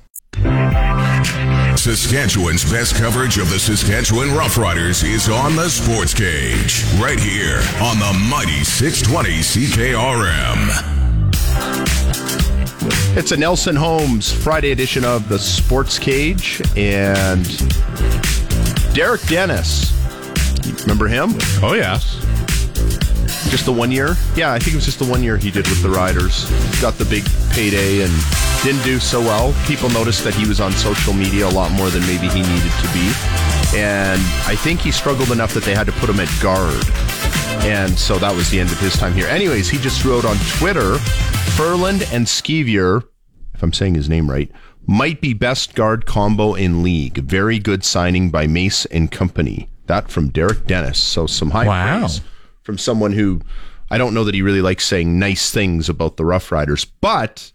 Saskatchewan's 1.77 2.70
best 2.70 2.94
coverage 2.94 3.39
of 3.39 3.51
the 3.51 3.59
Saskatchewan 3.59 4.28
Roughriders 4.28 5.03
is 5.03 5.28
on 5.28 5.57
the 5.57 5.69
Sports 5.69 6.15
Cage, 6.15 6.85
right 7.01 7.19
here 7.19 7.61
on 7.82 7.99
the 7.99 8.12
mighty 8.31 8.62
620 8.62 9.43
CKRM. 9.43 11.03
It's 13.14 13.30
a 13.30 13.36
Nelson 13.36 13.76
Homes 13.76 14.32
Friday 14.32 14.72
edition 14.72 15.04
of 15.04 15.28
the 15.28 15.38
Sports 15.38 15.98
Cage, 15.98 16.60
and 16.76 17.44
Derek 18.94 19.22
Dennis. 19.26 19.92
Remember 20.82 21.06
him? 21.06 21.34
Oh 21.62 21.74
yes. 21.74 22.18
Just 23.50 23.66
the 23.66 23.72
one 23.72 23.90
year? 23.90 24.16
Yeah, 24.34 24.52
I 24.52 24.59
think 24.59 24.72
it 24.72 24.76
was 24.76 24.84
just 24.84 24.98
the 24.98 25.04
one 25.04 25.22
year 25.22 25.36
he 25.36 25.50
did 25.50 25.68
with 25.68 25.82
the 25.82 25.90
Riders. 25.90 26.50
Got 26.80 26.94
the 26.94 27.04
big 27.04 27.24
payday 27.52 28.02
and 28.02 28.12
didn't 28.64 28.82
do 28.82 28.98
so 28.98 29.20
well. 29.20 29.54
People 29.66 29.88
noticed 29.90 30.24
that 30.24 30.34
he 30.34 30.48
was 30.48 30.60
on 30.60 30.72
social 30.72 31.12
media 31.12 31.46
a 31.46 31.50
lot 31.50 31.70
more 31.72 31.90
than 31.90 32.02
maybe 32.02 32.28
he 32.28 32.42
needed 32.42 32.72
to 32.80 32.88
be. 32.92 33.12
And 33.76 34.20
I 34.46 34.56
think 34.56 34.80
he 34.80 34.90
struggled 34.90 35.30
enough 35.30 35.54
that 35.54 35.62
they 35.64 35.74
had 35.74 35.86
to 35.86 35.92
put 35.92 36.10
him 36.10 36.18
at 36.18 36.28
guard. 36.42 36.82
And 37.64 37.96
so 37.96 38.18
that 38.18 38.34
was 38.34 38.50
the 38.50 38.59
end 38.59 38.72
of 38.72 38.80
his 38.80 38.96
time 38.96 39.12
here. 39.12 39.26
Anyways, 39.28 39.68
he 39.68 39.78
just 39.78 40.04
wrote 40.04 40.24
on 40.24 40.36
Twitter 40.59 40.98
Ferland 41.56 42.02
and 42.12 42.26
Sceviour, 42.26 43.04
if 43.54 43.62
I'm 43.62 43.72
saying 43.72 43.94
his 43.94 44.08
name 44.08 44.28
right, 44.30 44.50
might 44.86 45.20
be 45.20 45.32
best 45.34 45.74
guard 45.74 46.06
combo 46.06 46.54
in 46.54 46.82
league. 46.82 47.18
Very 47.18 47.58
good 47.58 47.84
signing 47.84 48.30
by 48.30 48.46
Mace 48.46 48.84
and 48.86 49.10
Company. 49.12 49.68
That 49.86 50.10
from 50.10 50.30
Derek 50.30 50.66
Dennis. 50.66 50.98
So 50.98 51.26
some 51.26 51.50
high 51.50 51.66
Wow. 51.66 51.98
praise 52.00 52.20
from 52.62 52.78
someone 52.78 53.12
who 53.12 53.40
I 53.90 53.98
don't 53.98 54.14
know 54.14 54.24
that 54.24 54.34
he 54.34 54.42
really 54.42 54.62
likes 54.62 54.86
saying 54.86 55.18
nice 55.18 55.50
things 55.50 55.88
about 55.88 56.16
the 56.16 56.24
Rough 56.24 56.50
Riders, 56.50 56.84
but 56.86 57.52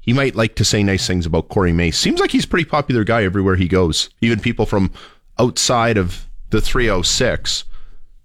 he 0.00 0.12
might 0.12 0.34
like 0.34 0.56
to 0.56 0.64
say 0.64 0.82
nice 0.82 1.06
things 1.06 1.24
about 1.24 1.48
Corey 1.48 1.72
Mace. 1.72 1.96
Seems 1.98 2.18
like 2.20 2.32
he's 2.32 2.44
a 2.44 2.48
pretty 2.48 2.68
popular 2.68 3.04
guy 3.04 3.22
everywhere 3.24 3.54
he 3.56 3.68
goes. 3.68 4.10
Even 4.20 4.40
people 4.40 4.66
from 4.66 4.90
outside 5.38 5.96
of 5.96 6.26
the 6.50 6.60
306 6.60 7.64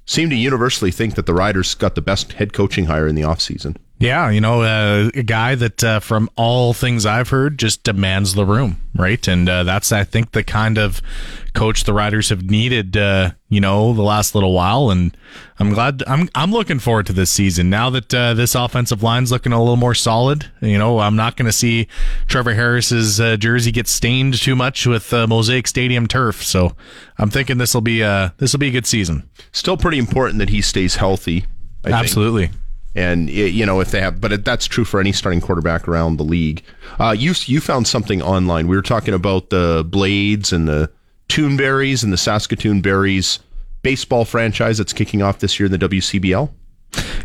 seem 0.06 0.30
to 0.32 0.36
universally 0.36 0.90
think 0.92 1.14
that 1.16 1.28
the 1.28 1.34
Riders 1.36 1.76
got 1.76 1.94
the 1.96 2.02
best 2.02 2.34
head 2.34 2.52
coaching 2.54 2.86
hire 2.86 3.08
in 3.08 3.16
the 3.16 3.22
offseason. 3.22 3.78
Yeah, 4.00 4.30
you 4.30 4.42
know, 4.42 4.62
uh, 4.62 5.10
a 5.16 5.24
guy 5.24 5.56
that, 5.56 5.84
uh, 5.84 6.00
from 6.00 6.30
all 6.36 6.74
things 6.74 7.04
I've 7.04 7.30
heard, 7.30 7.58
just 7.58 7.82
demands 7.82 8.36
the 8.36 8.46
room, 8.46 8.80
right? 8.94 9.28
And 9.28 9.50
uh, 9.50 9.64
that's, 9.64 9.92
I 9.92 10.04
think, 10.04 10.34
the 10.34 10.44
kind 10.44 10.78
of 10.78 11.02
coach 11.56 11.84
the 11.84 11.94
Riders 11.94 12.30
have 12.30 12.44
needed, 12.44 12.96
uh, 12.96 13.32
you 13.50 13.60
know, 13.60 13.94
the 13.94 14.04
last 14.04 14.36
little 14.36 14.54
while. 14.54 14.92
And 14.92 15.18
I'm 15.58 15.74
glad, 15.74 16.04
I'm, 16.06 16.30
I'm 16.36 16.52
looking 16.52 16.78
forward 16.78 17.08
to 17.08 17.14
this 17.14 17.32
season 17.32 17.72
now 17.72 17.90
that 17.90 18.14
uh, 18.14 18.36
this 18.36 18.54
offensive 18.54 19.02
line's 19.02 19.32
looking 19.32 19.52
a 19.52 19.58
little 19.58 19.78
more 19.78 19.96
solid. 19.96 20.46
You 20.62 20.78
know, 20.78 21.00
I'm 21.00 21.16
not 21.16 21.36
going 21.36 21.48
to 21.48 21.52
see 21.52 21.88
Trevor 22.28 22.54
Harris's 22.54 23.20
uh, 23.20 23.36
jersey 23.38 23.72
get 23.72 23.88
stained 23.88 24.36
too 24.36 24.56
much 24.56 24.86
with 24.86 25.12
uh, 25.12 25.26
Mosaic 25.26 25.66
Stadium 25.66 26.06
turf. 26.06 26.44
So 26.44 26.76
I'm 27.18 27.32
thinking 27.32 27.58
this 27.58 27.74
will 27.74 27.82
be 27.82 28.04
uh, 28.04 28.30
this 28.38 28.54
will 28.54 28.60
be 28.60 28.68
a 28.68 28.72
good 28.72 28.86
season. 28.86 29.28
Still 29.54 29.76
pretty 29.76 29.98
important 29.98 30.38
that 30.38 30.50
he 30.50 30.62
stays 30.62 30.98
healthy. 30.98 31.48
I 31.84 31.90
think. 32.44 32.58
And 32.98 33.30
you 33.30 33.64
know 33.64 33.80
if 33.80 33.92
they 33.92 34.02
have, 34.02 34.20
but 34.20 34.44
that's 34.44 34.66
true 34.66 34.84
for 34.84 35.00
any 35.00 35.12
starting 35.12 35.40
quarterback 35.40 35.88
around 35.88 36.18
the 36.18 36.24
league. 36.24 36.64
Uh, 37.00 37.16
you 37.18 37.34
you 37.46 37.62
found 37.62 37.88
something 37.88 38.24
online. 38.24 38.68
We 38.68 38.76
were 38.76 38.82
talking 38.82 39.14
about 39.14 39.52
the 39.52 39.86
Blades 39.88 40.52
and 40.52 40.68
the 40.68 40.90
Toonberries 41.30 42.04
and 42.04 42.12
the 42.12 42.18
Saskatoon 42.18 42.82
Berries 42.82 43.38
baseball 43.84 44.26
franchise 44.26 44.80
that's 44.80 44.94
kicking 44.94 45.22
off 45.22 45.38
this 45.40 45.60
year 45.60 45.68
in 45.68 45.72
the 45.72 45.78
WCBL. 45.78 46.50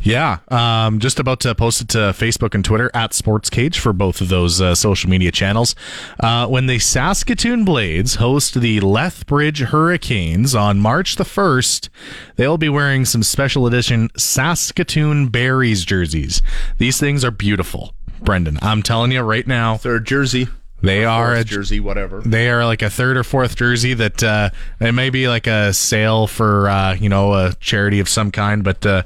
Yeah, 0.03 0.39
um, 0.49 0.99
just 0.99 1.21
about 1.21 1.39
to 1.41 1.55
post 1.55 1.81
it 1.81 1.89
to 1.91 1.99
Facebook 1.99 2.55
and 2.55 2.65
Twitter 2.65 2.91
at 2.93 3.15
Sports 3.15 3.49
Cage 3.49 3.79
for 3.79 3.93
both 3.93 4.21
of 4.21 4.29
those 4.29 4.61
uh, 4.61 4.75
social 4.75 5.09
media 5.09 5.31
channels. 5.31 5.77
Uh, 6.19 6.47
when 6.49 6.67
the 6.67 6.79
Saskatoon 6.81 7.65
Blades 7.65 8.17
host 8.17 8.61
the 8.61 8.81
Lethbridge 8.81 9.61
Hurricanes 9.61 10.55
on 10.55 10.81
March 10.81 11.17
the 11.17 11.25
1st, 11.25 11.89
they'll 12.37 12.59
be 12.59 12.69
wearing 12.69 13.05
some 13.05 13.23
special 13.23 13.67
edition 13.67 14.11
Saskatoon 14.17 15.29
Berries 15.29 15.85
jerseys. 15.85 16.43
These 16.79 16.99
things 16.99 17.25
are 17.25 17.31
beautiful, 17.31 17.95
Brendan. 18.23 18.59
I'm 18.61 18.83
telling 18.83 19.13
you 19.13 19.21
right 19.21 19.47
now. 19.47 19.77
Third 19.77 20.05
jersey. 20.07 20.49
They 20.83 21.05
are 21.05 21.33
a 21.33 21.45
jersey, 21.45 21.79
whatever. 21.79 22.23
they 22.23 22.51
are 22.51 22.65
like 22.67 22.83
a 22.83 22.91
third 22.91 23.17
or 23.17 23.23
fourth 23.23 23.55
jersey 23.55 23.95
that 23.95 24.21
uh, 24.21 24.51
it 24.81 24.91
may 24.91 25.11
be 25.11 25.29
like 25.29 25.47
a 25.47 25.73
sale 25.73 26.27
for 26.27 26.69
uh, 26.69 26.95
you 26.95 27.09
know 27.09 27.35
a 27.35 27.55
charity 27.61 28.01
of 28.01 28.09
some 28.09 28.33
kind, 28.33 28.65
but 28.65 28.85
uh, 28.85 29.05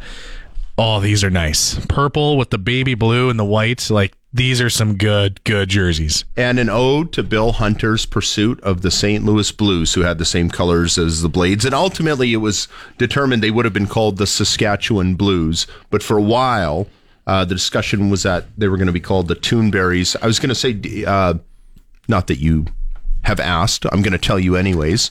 Oh, 0.78 1.00
these 1.00 1.24
are 1.24 1.30
nice. 1.30 1.84
Purple 1.86 2.36
with 2.36 2.50
the 2.50 2.58
baby 2.58 2.94
blue 2.94 3.30
and 3.30 3.38
the 3.38 3.44
white. 3.44 3.88
Like 3.88 4.16
these 4.32 4.60
are 4.60 4.68
some 4.68 4.96
good, 4.96 5.42
good 5.44 5.70
jerseys. 5.70 6.26
And 6.36 6.58
an 6.58 6.68
ode 6.68 7.12
to 7.12 7.22
Bill 7.22 7.52
Hunter's 7.52 8.04
pursuit 8.04 8.60
of 8.60 8.82
the 8.82 8.90
St. 8.90 9.24
Louis 9.24 9.50
Blues, 9.52 9.94
who 9.94 10.02
had 10.02 10.18
the 10.18 10.26
same 10.26 10.50
colors 10.50 10.98
as 10.98 11.22
the 11.22 11.30
Blades. 11.30 11.64
And 11.64 11.74
ultimately, 11.74 12.34
it 12.34 12.38
was 12.38 12.68
determined 12.98 13.42
they 13.42 13.50
would 13.50 13.64
have 13.64 13.72
been 13.72 13.86
called 13.86 14.18
the 14.18 14.26
Saskatchewan 14.26 15.14
Blues. 15.14 15.66
But 15.88 16.02
for 16.02 16.18
a 16.18 16.22
while, 16.22 16.86
uh, 17.26 17.46
the 17.46 17.54
discussion 17.54 18.10
was 18.10 18.24
that 18.24 18.44
they 18.58 18.68
were 18.68 18.76
going 18.76 18.86
to 18.86 18.92
be 18.92 19.00
called 19.00 19.28
the 19.28 19.36
Toonberries. 19.36 20.14
I 20.20 20.26
was 20.26 20.38
going 20.38 20.50
to 20.50 20.54
say, 20.54 21.04
uh, 21.06 21.34
not 22.06 22.26
that 22.26 22.38
you 22.38 22.66
have 23.22 23.40
asked, 23.40 23.86
I'm 23.90 24.02
going 24.02 24.12
to 24.12 24.18
tell 24.18 24.38
you 24.38 24.54
anyways. 24.56 25.10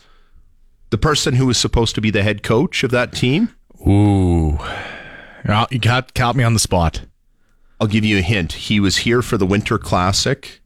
The 0.92 0.98
person 1.00 1.34
who 1.34 1.48
was 1.48 1.58
supposed 1.58 1.96
to 1.96 2.02
be 2.02 2.12
the 2.12 2.22
head 2.22 2.44
coach 2.44 2.84
of 2.84 2.92
that 2.92 3.12
team, 3.12 3.54
Ooh. 3.88 4.60
Oh, 5.48 5.68
you 5.70 5.80
got 5.80 6.14
caught 6.14 6.36
me 6.36 6.44
on 6.44 6.54
the 6.54 6.60
spot. 6.60 7.02
I'll 7.80 7.88
give 7.88 8.06
you 8.06 8.18
a 8.18 8.22
hint. 8.22 8.54
He 8.54 8.80
was 8.80 8.98
here 8.98 9.22
for 9.22 9.38
the 9.38 9.46
Winter 9.46 9.78
Classic 9.78 10.62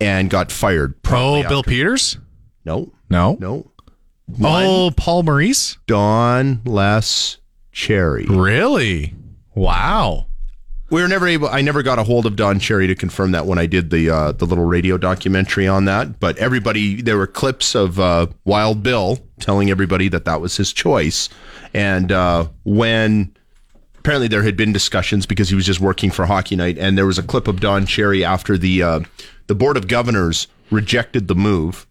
and 0.00 0.30
got 0.30 0.52
fired. 0.52 0.94
Oh, 1.06 1.42
Bill 1.42 1.58
after. 1.60 1.68
Peters? 1.70 2.18
No, 2.64 2.92
No. 3.10 3.36
no. 3.40 3.70
Oh, 4.42 4.92
Paul 4.96 5.22
Maurice? 5.22 5.78
Don 5.86 6.60
Les 6.66 7.38
Cherry. 7.72 8.26
Really? 8.26 9.14
Wow. 9.54 10.26
We 10.90 11.00
were 11.02 11.08
never 11.08 11.26
able. 11.26 11.48
I 11.48 11.62
never 11.62 11.82
got 11.82 11.98
a 11.98 12.02
hold 12.02 12.26
of 12.26 12.36
Don 12.36 12.58
Cherry 12.58 12.86
to 12.86 12.94
confirm 12.94 13.32
that 13.32 13.46
when 13.46 13.58
I 13.58 13.66
did 13.66 13.90
the 13.90 14.08
uh, 14.10 14.32
the 14.32 14.46
little 14.46 14.64
radio 14.64 14.96
documentary 14.98 15.66
on 15.68 15.84
that. 15.86 16.18
But 16.20 16.36
everybody, 16.38 17.02
there 17.02 17.16
were 17.18 17.26
clips 17.26 17.74
of 17.74 17.98
uh, 18.00 18.26
Wild 18.44 18.82
Bill 18.82 19.18
telling 19.40 19.70
everybody 19.70 20.08
that 20.08 20.24
that 20.26 20.40
was 20.40 20.56
his 20.56 20.72
choice. 20.72 21.28
And 21.74 22.10
uh, 22.12 22.48
when 22.64 23.34
apparently 23.98 24.28
there 24.28 24.42
had 24.42 24.56
been 24.56 24.72
discussions 24.72 25.26
because 25.26 25.48
he 25.48 25.54
was 25.54 25.66
just 25.66 25.80
working 25.80 26.10
for 26.10 26.26
Hockey 26.26 26.56
Night, 26.56 26.78
and 26.78 26.96
there 26.96 27.06
was 27.06 27.18
a 27.18 27.22
clip 27.22 27.48
of 27.48 27.60
Don 27.60 27.86
Cherry 27.86 28.24
after 28.24 28.56
the 28.56 28.82
uh, 28.82 29.00
the 29.46 29.54
board 29.54 29.76
of 29.76 29.88
governors 29.88 30.46
rejected 30.70 31.28
the 31.28 31.34
move, 31.34 31.86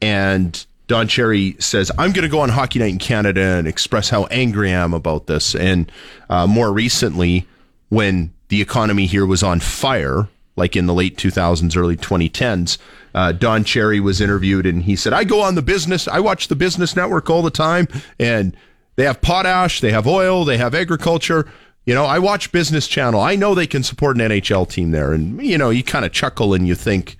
and 0.00 0.66
Don 0.88 1.08
Cherry 1.08 1.56
says, 1.58 1.90
"I'm 1.98 2.12
going 2.12 2.24
to 2.24 2.28
go 2.28 2.40
on 2.40 2.50
Hockey 2.50 2.78
Night 2.78 2.92
in 2.92 2.98
Canada 2.98 3.40
and 3.40 3.66
express 3.66 4.08
how 4.10 4.24
angry 4.26 4.70
I 4.70 4.82
am 4.82 4.94
about 4.94 5.26
this." 5.26 5.54
And 5.54 5.90
uh, 6.28 6.46
more 6.46 6.72
recently, 6.72 7.46
when 7.88 8.32
the 8.48 8.60
economy 8.60 9.06
here 9.06 9.26
was 9.26 9.42
on 9.42 9.60
fire, 9.60 10.28
like 10.56 10.76
in 10.76 10.86
the 10.86 10.94
late 10.94 11.16
2000s, 11.16 11.76
early 11.76 11.96
2010s, 11.96 12.78
uh, 13.14 13.32
Don 13.32 13.64
Cherry 13.64 14.00
was 14.00 14.20
interviewed, 14.20 14.66
and 14.66 14.82
he 14.82 14.96
said, 14.96 15.12
"I 15.12 15.24
go 15.24 15.42
on 15.42 15.54
the 15.54 15.62
business. 15.62 16.06
I 16.08 16.20
watch 16.20 16.48
the 16.48 16.56
Business 16.56 16.94
Network 16.96 17.30
all 17.30 17.42
the 17.42 17.50
time, 17.50 17.88
and 18.18 18.56
they 18.96 19.04
have 19.04 19.20
potash, 19.20 19.80
they 19.80 19.92
have 19.92 20.06
oil, 20.06 20.44
they 20.44 20.58
have 20.58 20.74
agriculture." 20.74 21.48
You 21.84 21.94
know, 21.94 22.04
I 22.04 22.18
watch 22.18 22.50
Business 22.50 22.88
Channel. 22.88 23.20
I 23.20 23.36
know 23.36 23.54
they 23.54 23.68
can 23.68 23.84
support 23.84 24.16
an 24.16 24.28
NHL 24.28 24.68
team 24.68 24.90
there. 24.90 25.12
And, 25.12 25.40
you 25.40 25.56
know, 25.56 25.70
you 25.70 25.84
kind 25.84 26.04
of 26.04 26.10
chuckle 26.10 26.52
and 26.52 26.66
you 26.66 26.74
think, 26.74 27.16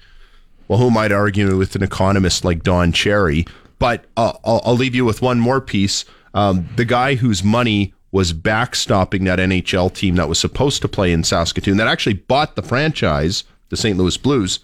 well, 0.67 0.81
who 0.81 0.91
might 0.91 1.13
argue 1.13 1.57
with 1.57 1.77
an 1.77 1.85
economist 1.85 2.45
like 2.45 2.65
Don 2.65 2.91
Cherry? 2.91 3.47
But 3.79 4.07
uh, 4.17 4.33
I'll, 4.45 4.61
I'll 4.65 4.75
leave 4.75 4.97
you 4.97 5.05
with 5.05 5.23
one 5.23 5.39
more 5.39 5.61
piece. 5.61 6.05
Um, 6.35 6.69
the 6.75 6.85
guy 6.85 7.15
whose 7.15 7.45
money 7.45 7.95
was 8.11 8.33
backstopping 8.33 9.25
that 9.27 9.39
NHL 9.39 9.93
team 9.93 10.17
that 10.17 10.29
was 10.29 10.39
supposed 10.39 10.83
to 10.83 10.89
play 10.89 11.13
in 11.13 11.23
Saskatoon, 11.23 11.77
that 11.77 11.87
actually 11.87 12.15
bought 12.15 12.57
the 12.57 12.63
franchise, 12.63 13.45
the 13.69 13.77
St. 13.77 13.97
Louis 13.97 14.17
Blues, 14.17 14.61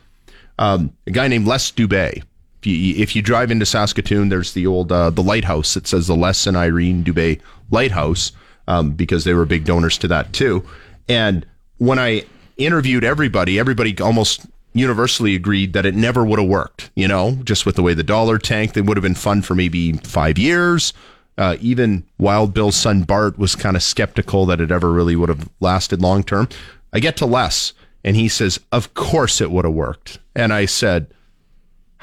um, 0.59 0.93
a 1.07 1.11
guy 1.11 1.29
named 1.29 1.47
Les 1.47 1.71
Dubé. 1.71 2.23
If 2.65 3.17
you, 3.17 3.23
drive 3.23 3.51
into 3.51 3.67
Saskatoon, 3.67 4.29
there's 4.29 4.53
the 4.53 4.67
old 4.67 4.93
uh, 4.93 5.11
the 5.11 5.23
lighthouse 5.23 5.75
that 5.75 5.87
says 5.87 6.07
the 6.07 6.17
Les 6.17 6.47
and 6.47 6.57
Irene 6.57 7.03
Dubé 7.03 7.41
Lighthouse 7.71 8.33
um, 8.69 8.93
because 8.93 9.25
they 9.25 9.35
were 9.35 9.45
big 9.45 9.65
donors 9.65 9.99
to 9.99 10.09
that 10.09 10.33
too. 10.33 10.65
And 11.09 11.45
when 11.79 11.99
I 11.99 12.25
interviewed 12.57 13.05
everybody, 13.05 13.59
everybody 13.59 13.99
almost 14.01 14.47
universally 14.75 15.35
agreed 15.35 15.73
that 15.73 15.85
it 15.85 15.95
never 15.95 16.25
would 16.25 16.39
have 16.39 16.49
worked. 16.49 16.91
You 16.95 17.09
know, 17.09 17.33
just 17.45 17.67
with 17.67 17.77
the 17.77 17.83
way 17.83 17.95
the 17.95 18.03
dollar 18.03 18.39
tanked, 18.39 18.77
it 18.77 18.83
would 18.83 18.97
have 18.97 19.03
been 19.03 19.15
fun 19.15 19.43
for 19.43 19.55
maybe 19.55 19.95
five 19.95 20.39
years. 20.39 20.93
Uh, 21.39 21.57
even 21.61 22.05
Wild 22.19 22.55
Bill's 22.55 22.77
son 22.77 23.03
Bart 23.03 23.39
was 23.39 23.57
kind 23.57 23.75
of 23.75 23.83
skeptical 23.83 24.47
that 24.47 24.61
it 24.61 24.71
ever 24.71 24.93
really 24.93 25.17
would 25.17 25.31
have 25.31 25.49
lasted 25.61 26.03
long 26.03 26.23
term. 26.23 26.49
I 26.93 27.01
get 27.01 27.17
to 27.19 27.27
Les, 27.27 27.73
and 28.05 28.17
he 28.17 28.29
says, 28.29 28.61
"Of 28.71 28.95
course 28.95 29.41
it 29.41 29.51
would 29.51 29.65
have 29.65 29.75
worked." 29.75 30.19
And 30.35 30.53
I 30.53 30.67
said, 30.67 31.07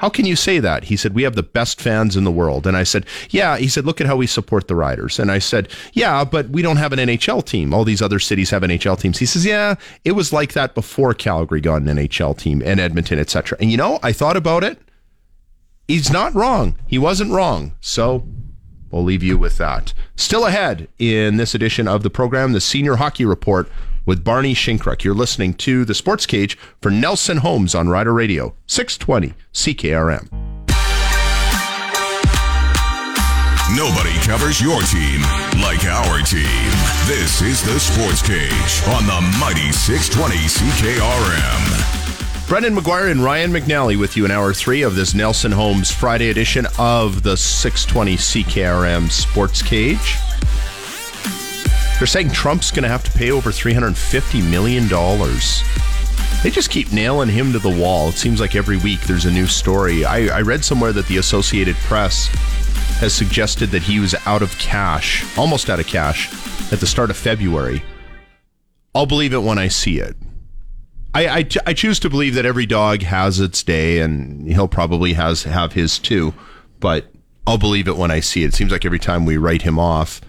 how 0.00 0.08
can 0.08 0.24
you 0.24 0.34
say 0.34 0.60
that? 0.60 0.84
He 0.84 0.96
said, 0.96 1.14
We 1.14 1.24
have 1.24 1.34
the 1.34 1.42
best 1.42 1.78
fans 1.78 2.16
in 2.16 2.24
the 2.24 2.30
world. 2.30 2.66
And 2.66 2.74
I 2.74 2.84
said, 2.84 3.04
Yeah. 3.28 3.58
He 3.58 3.68
said, 3.68 3.84
Look 3.84 4.00
at 4.00 4.06
how 4.06 4.16
we 4.16 4.26
support 4.26 4.66
the 4.66 4.74
Riders. 4.74 5.18
And 5.18 5.30
I 5.30 5.38
said, 5.38 5.68
Yeah, 5.92 6.24
but 6.24 6.48
we 6.48 6.62
don't 6.62 6.78
have 6.78 6.94
an 6.94 6.98
NHL 6.98 7.44
team. 7.44 7.74
All 7.74 7.84
these 7.84 8.00
other 8.00 8.18
cities 8.18 8.48
have 8.48 8.62
NHL 8.62 8.98
teams. 8.98 9.18
He 9.18 9.26
says, 9.26 9.44
Yeah, 9.44 9.74
it 10.02 10.12
was 10.12 10.32
like 10.32 10.54
that 10.54 10.74
before 10.74 11.12
Calgary 11.12 11.60
got 11.60 11.82
an 11.82 11.84
NHL 11.84 12.38
team 12.38 12.62
and 12.64 12.80
Edmonton, 12.80 13.18
etc. 13.18 13.58
And 13.60 13.70
you 13.70 13.76
know, 13.76 13.98
I 14.02 14.12
thought 14.12 14.38
about 14.38 14.64
it. 14.64 14.78
He's 15.86 16.10
not 16.10 16.34
wrong. 16.34 16.76
He 16.86 16.96
wasn't 16.96 17.32
wrong. 17.32 17.74
So 17.80 18.26
we'll 18.90 19.04
leave 19.04 19.22
you 19.22 19.36
with 19.36 19.58
that. 19.58 19.92
Still 20.16 20.46
ahead 20.46 20.88
in 20.98 21.36
this 21.36 21.54
edition 21.54 21.86
of 21.86 22.04
the 22.04 22.10
program, 22.10 22.52
the 22.52 22.60
Senior 22.62 22.96
Hockey 22.96 23.26
Report 23.26 23.68
with 24.06 24.24
Barney 24.24 24.54
Shinkruck. 24.54 25.04
You're 25.04 25.14
listening 25.14 25.54
to 25.54 25.84
the 25.84 25.94
Sports 25.94 26.26
Cage 26.26 26.56
for 26.80 26.90
Nelson 26.90 27.38
Homes 27.38 27.74
on 27.74 27.88
Rider 27.88 28.12
Radio, 28.12 28.54
620 28.66 29.34
CKRM. 29.52 30.28
Nobody 33.76 34.12
covers 34.26 34.60
your 34.60 34.82
team 34.82 35.20
like 35.62 35.84
our 35.84 36.18
team. 36.22 36.70
This 37.06 37.40
is 37.40 37.62
the 37.62 37.78
Sports 37.78 38.20
Cage 38.20 38.82
on 38.96 39.06
the 39.06 39.20
mighty 39.38 39.70
620 39.70 40.34
CKRM. 40.36 42.00
Brendan 42.48 42.74
McGuire 42.74 43.12
and 43.12 43.22
Ryan 43.22 43.52
McNally 43.52 43.96
with 43.96 44.16
you 44.16 44.24
in 44.24 44.32
hour 44.32 44.52
three 44.52 44.82
of 44.82 44.96
this 44.96 45.14
Nelson 45.14 45.52
Homes 45.52 45.92
Friday 45.92 46.30
edition 46.30 46.66
of 46.80 47.22
the 47.22 47.36
620 47.36 48.16
CKRM 48.16 49.08
Sports 49.08 49.62
Cage. 49.62 50.16
They're 52.00 52.06
saying 52.06 52.30
Trump's 52.30 52.70
going 52.70 52.84
to 52.84 52.88
have 52.88 53.04
to 53.04 53.10
pay 53.10 53.30
over 53.30 53.50
$350 53.50 54.50
million. 54.50 54.88
They 56.42 56.48
just 56.48 56.70
keep 56.70 56.90
nailing 56.94 57.28
him 57.28 57.52
to 57.52 57.58
the 57.58 57.68
wall. 57.68 58.08
It 58.08 58.16
seems 58.16 58.40
like 58.40 58.56
every 58.56 58.78
week 58.78 59.02
there's 59.02 59.26
a 59.26 59.30
new 59.30 59.46
story. 59.46 60.06
I, 60.06 60.38
I 60.38 60.40
read 60.40 60.64
somewhere 60.64 60.94
that 60.94 61.08
the 61.08 61.18
Associated 61.18 61.76
Press 61.76 62.28
has 63.00 63.12
suggested 63.12 63.66
that 63.72 63.82
he 63.82 64.00
was 64.00 64.14
out 64.24 64.40
of 64.40 64.56
cash, 64.58 65.26
almost 65.36 65.68
out 65.68 65.78
of 65.78 65.86
cash, 65.88 66.32
at 66.72 66.80
the 66.80 66.86
start 66.86 67.10
of 67.10 67.18
February. 67.18 67.82
I'll 68.94 69.04
believe 69.04 69.34
it 69.34 69.42
when 69.42 69.58
I 69.58 69.68
see 69.68 69.98
it. 70.00 70.16
I, 71.12 71.26
I, 71.26 71.48
I 71.66 71.74
choose 71.74 72.00
to 72.00 72.08
believe 72.08 72.34
that 72.34 72.46
every 72.46 72.64
dog 72.64 73.02
has 73.02 73.40
its 73.40 73.62
day, 73.62 73.98
and 73.98 74.46
he'll 74.46 74.68
probably 74.68 75.12
has 75.12 75.42
have 75.42 75.74
his 75.74 75.98
too. 75.98 76.32
But 76.78 77.12
I'll 77.46 77.58
believe 77.58 77.88
it 77.88 77.98
when 77.98 78.10
I 78.10 78.20
see 78.20 78.42
it. 78.42 78.48
It 78.48 78.54
seems 78.54 78.72
like 78.72 78.86
every 78.86 78.98
time 78.98 79.26
we 79.26 79.36
write 79.36 79.60
him 79.60 79.78
off, 79.78 80.22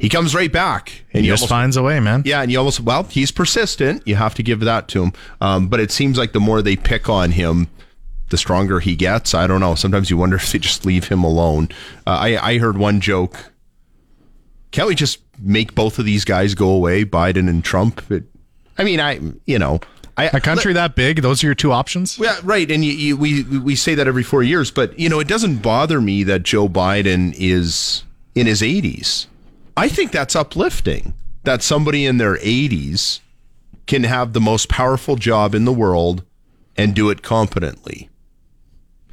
he 0.00 0.08
comes 0.08 0.34
right 0.34 0.50
back, 0.50 1.04
and 1.12 1.20
He 1.22 1.28
you 1.28 1.32
just 1.34 1.42
almost, 1.42 1.50
finds 1.50 1.76
a 1.76 1.82
way, 1.82 2.00
man. 2.00 2.22
yeah, 2.24 2.40
and 2.42 2.50
you 2.50 2.58
almost 2.58 2.80
well, 2.80 3.04
he's 3.04 3.30
persistent. 3.30 4.02
You 4.06 4.16
have 4.16 4.34
to 4.36 4.42
give 4.42 4.60
that 4.60 4.88
to 4.88 5.04
him. 5.04 5.12
Um, 5.40 5.68
but 5.68 5.78
it 5.78 5.90
seems 5.92 6.16
like 6.18 6.32
the 6.32 6.40
more 6.40 6.62
they 6.62 6.74
pick 6.76 7.08
on 7.08 7.32
him, 7.32 7.68
the 8.30 8.38
stronger 8.38 8.80
he 8.80 8.96
gets. 8.96 9.34
I 9.34 9.46
don't 9.46 9.60
know. 9.60 9.74
Sometimes 9.74 10.08
you 10.10 10.16
wonder 10.16 10.36
if 10.42 10.50
they 10.52 10.58
just 10.58 10.84
leave 10.86 11.08
him 11.08 11.22
alone. 11.22 11.68
Uh, 12.06 12.10
I 12.10 12.52
I 12.54 12.58
heard 12.58 12.78
one 12.78 13.00
joke. 13.00 13.52
Can't 14.70 14.88
we 14.88 14.94
just 14.94 15.18
make 15.38 15.74
both 15.74 15.98
of 15.98 16.04
these 16.04 16.24
guys 16.24 16.54
go 16.54 16.68
away, 16.70 17.04
Biden 17.04 17.48
and 17.48 17.64
Trump? 17.64 18.08
It, 18.10 18.24
I 18.78 18.84
mean, 18.84 19.00
I 19.00 19.20
you 19.46 19.58
know, 19.58 19.80
I 20.16 20.24
A 20.32 20.40
country 20.40 20.72
that 20.74 20.94
big, 20.94 21.22
those 21.22 21.42
are 21.42 21.46
your 21.48 21.54
two 21.56 21.72
options? 21.72 22.18
yeah, 22.18 22.36
right. 22.44 22.70
And 22.70 22.84
you, 22.84 22.92
you, 22.92 23.16
we 23.16 23.42
we 23.58 23.74
say 23.76 23.94
that 23.96 24.06
every 24.06 24.22
four 24.22 24.42
years, 24.42 24.70
but 24.70 24.96
you 24.98 25.08
know, 25.08 25.18
it 25.20 25.28
doesn't 25.28 25.58
bother 25.58 26.00
me 26.00 26.22
that 26.24 26.42
Joe 26.44 26.68
Biden 26.68 27.34
is 27.36 28.04
in 28.34 28.46
his 28.46 28.62
80s. 28.62 29.26
I 29.76 29.88
think 29.88 30.12
that's 30.12 30.36
uplifting 30.36 31.14
that 31.44 31.62
somebody 31.62 32.04
in 32.06 32.18
their 32.18 32.36
80s 32.36 33.20
can 33.86 34.04
have 34.04 34.32
the 34.32 34.40
most 34.40 34.68
powerful 34.68 35.16
job 35.16 35.54
in 35.54 35.64
the 35.64 35.72
world 35.72 36.24
and 36.76 36.94
do 36.94 37.10
it 37.10 37.22
competently. 37.22 38.08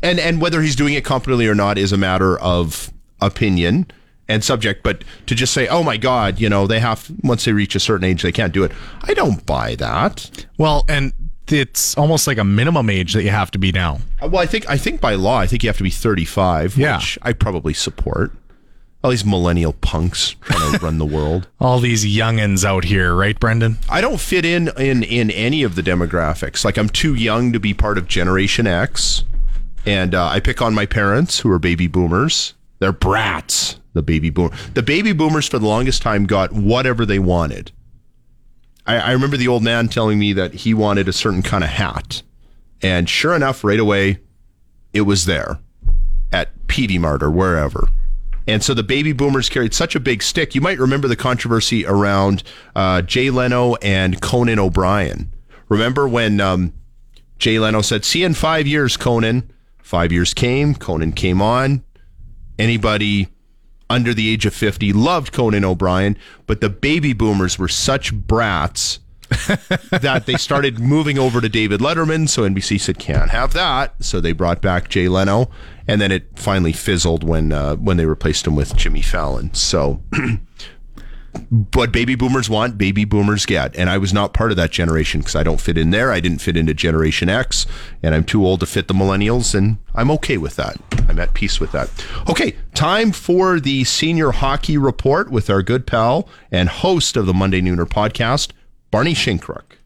And 0.03 0.19
and 0.19 0.39
whether 0.39 0.61
he's 0.61 0.75
doing 0.75 0.93
it 0.93 1.03
competently 1.03 1.47
or 1.47 1.55
not 1.55 1.77
is 1.77 1.91
a 1.91 1.97
matter 1.97 2.37
of 2.39 2.91
opinion 3.19 3.87
and 4.27 4.43
subject. 4.43 4.83
But 4.83 5.03
to 5.25 5.33
just 5.33 5.53
say, 5.53 5.67
"Oh 5.67 5.81
my 5.81 5.97
God," 5.97 6.39
you 6.39 6.49
know, 6.49 6.67
they 6.67 6.79
have 6.79 7.09
once 7.23 7.45
they 7.45 7.51
reach 7.53 7.73
a 7.75 7.79
certain 7.79 8.03
age, 8.05 8.21
they 8.21 8.31
can't 8.31 8.53
do 8.53 8.63
it. 8.63 8.71
I 9.03 9.15
don't 9.15 9.43
buy 9.45 9.73
that. 9.75 10.29
Well, 10.59 10.85
and 10.87 11.13
it's 11.47 11.97
almost 11.97 12.27
like 12.27 12.37
a 12.37 12.43
minimum 12.43 12.89
age 12.91 13.13
that 13.13 13.23
you 13.23 13.31
have 13.31 13.49
to 13.51 13.57
be 13.57 13.71
now. 13.71 13.99
Well, 14.21 14.37
I 14.37 14.45
think 14.45 14.69
I 14.69 14.77
think 14.77 15.01
by 15.01 15.15
law, 15.15 15.39
I 15.39 15.47
think 15.47 15.63
you 15.63 15.69
have 15.69 15.77
to 15.77 15.83
be 15.83 15.89
35, 15.89 16.77
Yeah. 16.77 16.97
which 16.97 17.17
I 17.23 17.33
probably 17.33 17.73
support. 17.73 18.33
All 19.07 19.11
these 19.11 19.23
millennial 19.23 19.71
punks 19.71 20.35
trying 20.41 20.73
to 20.73 20.79
run 20.83 20.97
the 20.97 21.05
world. 21.05 21.47
All 21.61 21.79
these 21.79 22.03
youngins 22.03 22.65
out 22.65 22.83
here, 22.83 23.15
right, 23.15 23.39
Brendan? 23.39 23.77
I 23.89 24.01
don't 24.01 24.19
fit 24.19 24.43
in 24.43 24.69
in 24.77 25.01
in 25.01 25.31
any 25.31 25.63
of 25.63 25.75
the 25.75 25.81
demographics. 25.81 26.65
Like 26.65 26.77
I'm 26.77 26.89
too 26.89 27.15
young 27.15 27.53
to 27.53 27.59
be 27.61 27.73
part 27.73 27.97
of 27.97 28.09
Generation 28.09 28.67
X, 28.67 29.23
and 29.85 30.13
uh, 30.13 30.27
I 30.27 30.41
pick 30.41 30.61
on 30.61 30.75
my 30.75 30.85
parents 30.85 31.39
who 31.39 31.49
are 31.49 31.57
baby 31.57 31.87
boomers. 31.87 32.53
They're 32.79 32.91
brats. 32.91 33.79
The 33.93 34.01
baby 34.01 34.29
boom, 34.29 34.51
the 34.73 34.83
baby 34.83 35.13
boomers 35.13 35.47
for 35.47 35.57
the 35.57 35.67
longest 35.67 36.01
time 36.01 36.25
got 36.25 36.51
whatever 36.51 37.05
they 37.05 37.17
wanted. 37.17 37.71
I, 38.85 38.97
I 38.97 39.11
remember 39.13 39.37
the 39.37 39.47
old 39.47 39.63
man 39.63 39.87
telling 39.87 40.19
me 40.19 40.33
that 40.33 40.53
he 40.53 40.73
wanted 40.73 41.07
a 41.07 41.13
certain 41.13 41.43
kind 41.43 41.63
of 41.63 41.69
hat, 41.69 42.23
and 42.81 43.07
sure 43.07 43.33
enough, 43.33 43.63
right 43.63 43.79
away, 43.79 44.19
it 44.91 45.03
was 45.03 45.23
there 45.23 45.59
at 46.33 46.67
Peavey 46.67 46.99
Mart 46.99 47.23
or 47.23 47.31
wherever. 47.31 47.87
And 48.47 48.63
so 48.63 48.73
the 48.73 48.83
baby 48.83 49.11
boomers 49.11 49.49
carried 49.49 49.73
such 49.73 49.95
a 49.95 49.99
big 49.99 50.23
stick. 50.23 50.55
You 50.55 50.61
might 50.61 50.79
remember 50.79 51.07
the 51.07 51.17
controversy 51.17 51.85
around 51.85 52.43
uh, 52.75 53.01
Jay 53.01 53.29
Leno 53.29 53.75
and 53.75 54.21
Conan 54.21 54.57
O'Brien. 54.57 55.33
Remember 55.67 56.07
when 56.07 56.39
um, 56.39 56.73
Jay 57.39 57.59
Leno 57.59 57.81
said, 57.81 58.05
"See 58.05 58.23
in 58.23 58.33
five 58.33 58.65
years, 58.65 58.97
Conan." 58.97 59.51
Five 59.79 60.11
years 60.11 60.33
came. 60.33 60.75
Conan 60.75 61.13
came 61.13 61.41
on. 61.41 61.81
Anybody 62.59 63.29
under 63.89 64.13
the 64.13 64.29
age 64.29 64.45
of 64.45 64.53
fifty 64.53 64.91
loved 64.91 65.31
Conan 65.31 65.63
O'Brien, 65.63 66.17
but 66.45 66.59
the 66.61 66.69
baby 66.69 67.13
boomers 67.13 67.57
were 67.57 67.69
such 67.69 68.13
brats 68.13 68.99
that 69.89 70.23
they 70.25 70.35
started 70.35 70.79
moving 70.79 71.17
over 71.17 71.41
to 71.41 71.49
David 71.49 71.79
Letterman. 71.79 72.29
So 72.29 72.43
NBC 72.43 72.79
said, 72.79 72.99
"Can't 72.99 73.29
have 73.29 73.53
that." 73.53 73.93
So 74.03 74.21
they 74.21 74.31
brought 74.31 74.61
back 74.61 74.89
Jay 74.89 75.07
Leno, 75.07 75.49
and 75.87 75.99
then 75.99 76.11
it 76.11 76.27
finally 76.35 76.73
fizzled 76.73 77.23
when 77.23 77.51
uh, 77.51 77.75
when 77.75 77.97
they 77.97 78.05
replaced 78.05 78.47
him 78.47 78.55
with 78.55 78.75
Jimmy 78.75 79.01
Fallon. 79.01 79.53
So. 79.53 80.01
but 81.51 81.91
baby 81.91 82.15
boomers 82.15 82.49
want, 82.49 82.77
baby 82.77 83.05
boomers 83.05 83.45
get. 83.45 83.75
And 83.75 83.89
I 83.89 83.97
was 83.97 84.13
not 84.13 84.33
part 84.33 84.51
of 84.51 84.57
that 84.57 84.71
generation 84.71 85.21
because 85.21 85.35
I 85.35 85.43
don't 85.43 85.61
fit 85.61 85.77
in 85.77 85.91
there. 85.91 86.11
I 86.11 86.19
didn't 86.19 86.39
fit 86.39 86.57
into 86.57 86.73
Generation 86.73 87.29
X, 87.29 87.65
and 88.03 88.15
I'm 88.15 88.23
too 88.23 88.45
old 88.45 88.59
to 88.61 88.65
fit 88.65 88.87
the 88.87 88.93
millennials, 88.93 89.53
and 89.55 89.77
I'm 89.95 90.11
okay 90.11 90.37
with 90.37 90.55
that. 90.55 90.77
I'm 91.07 91.19
at 91.19 91.33
peace 91.33 91.59
with 91.59 91.71
that. 91.71 91.89
Okay, 92.29 92.55
time 92.73 93.11
for 93.11 93.59
the 93.59 93.83
senior 93.83 94.31
hockey 94.31 94.77
report 94.77 95.29
with 95.29 95.49
our 95.49 95.61
good 95.61 95.87
pal 95.87 96.27
and 96.51 96.69
host 96.69 97.17
of 97.17 97.25
the 97.25 97.33
Monday 97.33 97.61
Nooner 97.61 97.87
podcast, 97.87 98.51
Barney 98.91 99.13
Shinkrook. 99.13 99.77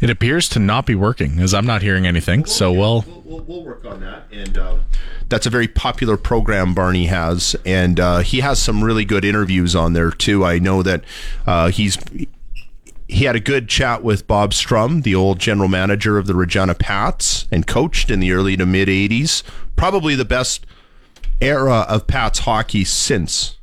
It 0.00 0.10
appears 0.10 0.48
to 0.48 0.58
not 0.58 0.84
be 0.84 0.96
working, 0.96 1.38
as 1.38 1.54
I'm 1.54 1.64
not 1.64 1.80
hearing 1.80 2.08
anything. 2.08 2.44
So 2.44 2.72
we'll 2.72 3.04
we'll, 3.24 3.40
we'll 3.42 3.64
work 3.64 3.84
on 3.84 4.00
that. 4.00 4.24
And 4.32 4.58
uh, 4.58 4.78
that's 5.28 5.46
a 5.46 5.50
very 5.50 5.68
popular 5.68 6.16
program 6.16 6.74
Barney 6.74 7.06
has, 7.06 7.54
and 7.64 8.00
uh, 8.00 8.18
he 8.18 8.40
has 8.40 8.60
some 8.60 8.82
really 8.82 9.04
good 9.04 9.24
interviews 9.24 9.76
on 9.76 9.92
there 9.92 10.10
too. 10.10 10.44
I 10.44 10.58
know 10.58 10.82
that 10.82 11.04
uh, 11.46 11.68
he's 11.68 11.98
he 13.12 13.26
had 13.26 13.36
a 13.36 13.40
good 13.40 13.68
chat 13.68 14.02
with 14.02 14.26
Bob 14.26 14.52
Strumm, 14.52 15.02
the 15.02 15.14
old 15.14 15.38
general 15.38 15.68
manager 15.68 16.16
of 16.16 16.26
the 16.26 16.34
Regina 16.34 16.74
Pats, 16.74 17.46
and 17.52 17.66
coached 17.66 18.10
in 18.10 18.20
the 18.20 18.32
early 18.32 18.56
to 18.56 18.64
mid 18.64 18.88
'80s. 18.88 19.42
Probably 19.76 20.14
the 20.14 20.24
best 20.24 20.66
era 21.40 21.84
of 21.88 22.06
Pats 22.06 22.40
hockey 22.40 22.84
since. 22.84 23.58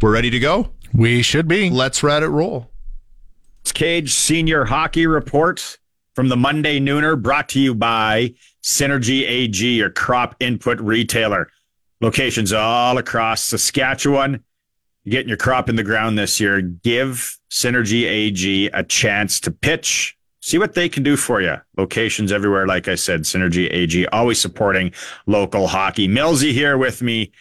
We're 0.00 0.12
ready 0.12 0.30
to 0.30 0.38
go. 0.38 0.70
We 0.94 1.22
should 1.22 1.48
be. 1.48 1.68
Let's 1.68 2.02
rat 2.02 2.22
it 2.22 2.28
roll. 2.28 2.70
It's 3.60 3.72
Cage 3.72 4.12
Senior 4.12 4.64
Hockey 4.64 5.06
Report 5.06 5.78
from 6.14 6.28
the 6.28 6.36
Monday 6.36 6.80
Nooner, 6.80 7.20
brought 7.20 7.48
to 7.50 7.60
you 7.60 7.74
by 7.74 8.34
Synergy 8.62 9.28
AG, 9.28 9.66
your 9.66 9.90
crop 9.90 10.34
input 10.40 10.80
retailer. 10.80 11.50
Locations 12.00 12.52
all 12.52 12.96
across 12.96 13.42
Saskatchewan. 13.42 14.44
Getting 15.06 15.28
your 15.28 15.36
crop 15.36 15.68
in 15.68 15.76
the 15.76 15.82
ground 15.82 16.18
this 16.18 16.40
year. 16.40 16.60
Give 16.62 17.38
Synergy 17.50 18.04
AG 18.04 18.66
a 18.68 18.82
chance 18.82 19.38
to 19.40 19.50
pitch. 19.50 20.16
See 20.40 20.58
what 20.58 20.74
they 20.74 20.88
can 20.88 21.02
do 21.02 21.16
for 21.16 21.40
you. 21.40 21.56
Locations 21.76 22.32
everywhere, 22.32 22.66
like 22.66 22.88
I 22.88 22.94
said, 22.94 23.22
Synergy 23.22 23.70
AG, 23.70 24.06
always 24.08 24.40
supporting 24.40 24.92
local 25.26 25.66
hockey. 25.66 26.08
Millsy 26.08 26.52
here 26.52 26.78
with 26.78 27.02
me 27.02 27.32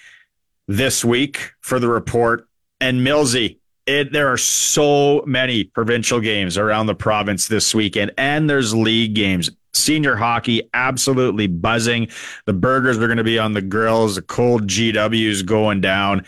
this 0.67 1.03
week 1.03 1.51
for 1.61 1.79
the 1.79 1.87
report. 1.87 2.47
And 2.79 3.05
Millsy, 3.05 3.59
it, 3.85 4.13
there 4.13 4.27
are 4.27 4.37
so 4.37 5.23
many 5.25 5.65
provincial 5.65 6.19
games 6.19 6.57
around 6.57 6.87
the 6.87 6.95
province 6.95 7.47
this 7.47 7.75
weekend, 7.75 8.11
and 8.17 8.49
there's 8.49 8.73
league 8.73 9.15
games. 9.15 9.49
Senior 9.73 10.15
hockey 10.15 10.69
absolutely 10.73 11.47
buzzing. 11.47 12.07
The 12.45 12.53
burgers 12.53 12.97
are 12.97 13.07
going 13.07 13.17
to 13.17 13.23
be 13.23 13.39
on 13.39 13.53
the 13.53 13.61
grills. 13.61 14.15
The 14.15 14.21
cold 14.21 14.67
GWs 14.67 15.45
going 15.45 15.81
down 15.81 16.25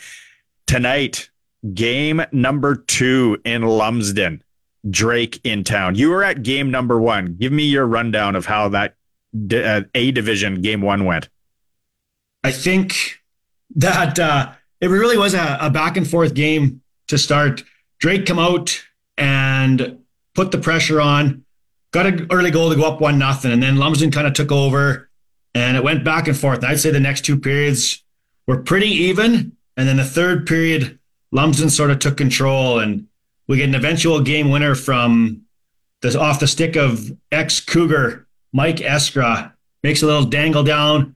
tonight. 0.67 1.29
Game 1.73 2.23
number 2.31 2.75
two 2.75 3.41
in 3.43 3.63
Lumsden. 3.63 4.43
Drake 4.87 5.41
in 5.43 5.63
town. 5.63 5.95
You 5.95 6.11
were 6.11 6.23
at 6.23 6.43
game 6.43 6.69
number 6.69 6.99
one. 6.99 7.37
Give 7.39 7.51
me 7.51 7.63
your 7.63 7.87
rundown 7.87 8.35
of 8.35 8.45
how 8.45 8.69
that 8.69 8.95
uh, 9.51 9.81
A 9.95 10.11
division 10.11 10.61
game 10.61 10.81
one 10.81 11.05
went. 11.05 11.27
I 12.43 12.51
think 12.51 13.19
that 13.75 14.19
uh, 14.19 14.51
it 14.79 14.87
really 14.87 15.17
was 15.17 15.33
a, 15.33 15.57
a 15.59 15.69
back 15.71 15.97
and 15.97 16.07
forth 16.07 16.35
game 16.35 16.81
to 17.07 17.17
start. 17.17 17.63
Drake 17.97 18.27
come 18.27 18.37
out 18.37 18.83
and 19.17 19.99
put 20.35 20.51
the 20.51 20.59
pressure 20.59 21.01
on, 21.01 21.43
got 21.91 22.05
an 22.05 22.27
early 22.31 22.51
goal 22.51 22.69
to 22.69 22.75
go 22.75 22.83
up 22.83 23.01
one 23.01 23.17
nothing, 23.17 23.51
and 23.51 23.63
then 23.63 23.77
Lumsden 23.77 24.11
kind 24.11 24.27
of 24.27 24.33
took 24.33 24.51
over, 24.51 25.09
and 25.55 25.75
it 25.77 25.83
went 25.83 26.03
back 26.03 26.27
and 26.27 26.37
forth. 26.37 26.59
And 26.59 26.67
I'd 26.67 26.79
say 26.79 26.91
the 26.91 26.99
next 26.99 27.25
two 27.25 27.39
periods 27.39 28.03
were 28.45 28.61
pretty 28.61 28.89
even, 28.89 29.53
and 29.77 29.87
then 29.87 29.97
the 29.97 30.05
third 30.05 30.47
period, 30.47 30.99
Lumsden 31.31 31.69
sort 31.69 31.91
of 31.91 31.99
took 31.99 32.17
control, 32.17 32.79
and 32.79 33.07
we 33.47 33.57
get 33.57 33.69
an 33.69 33.75
eventual 33.75 34.21
game 34.21 34.49
winner 34.49 34.75
from 34.75 35.41
the 36.01 36.19
off 36.19 36.39
the 36.39 36.47
stick 36.47 36.75
of 36.75 37.11
ex 37.31 37.59
Cougar 37.59 38.25
Mike 38.53 38.77
Eskra 38.77 39.51
makes 39.83 40.01
a 40.01 40.05
little 40.05 40.23
dangle 40.23 40.63
down, 40.63 41.15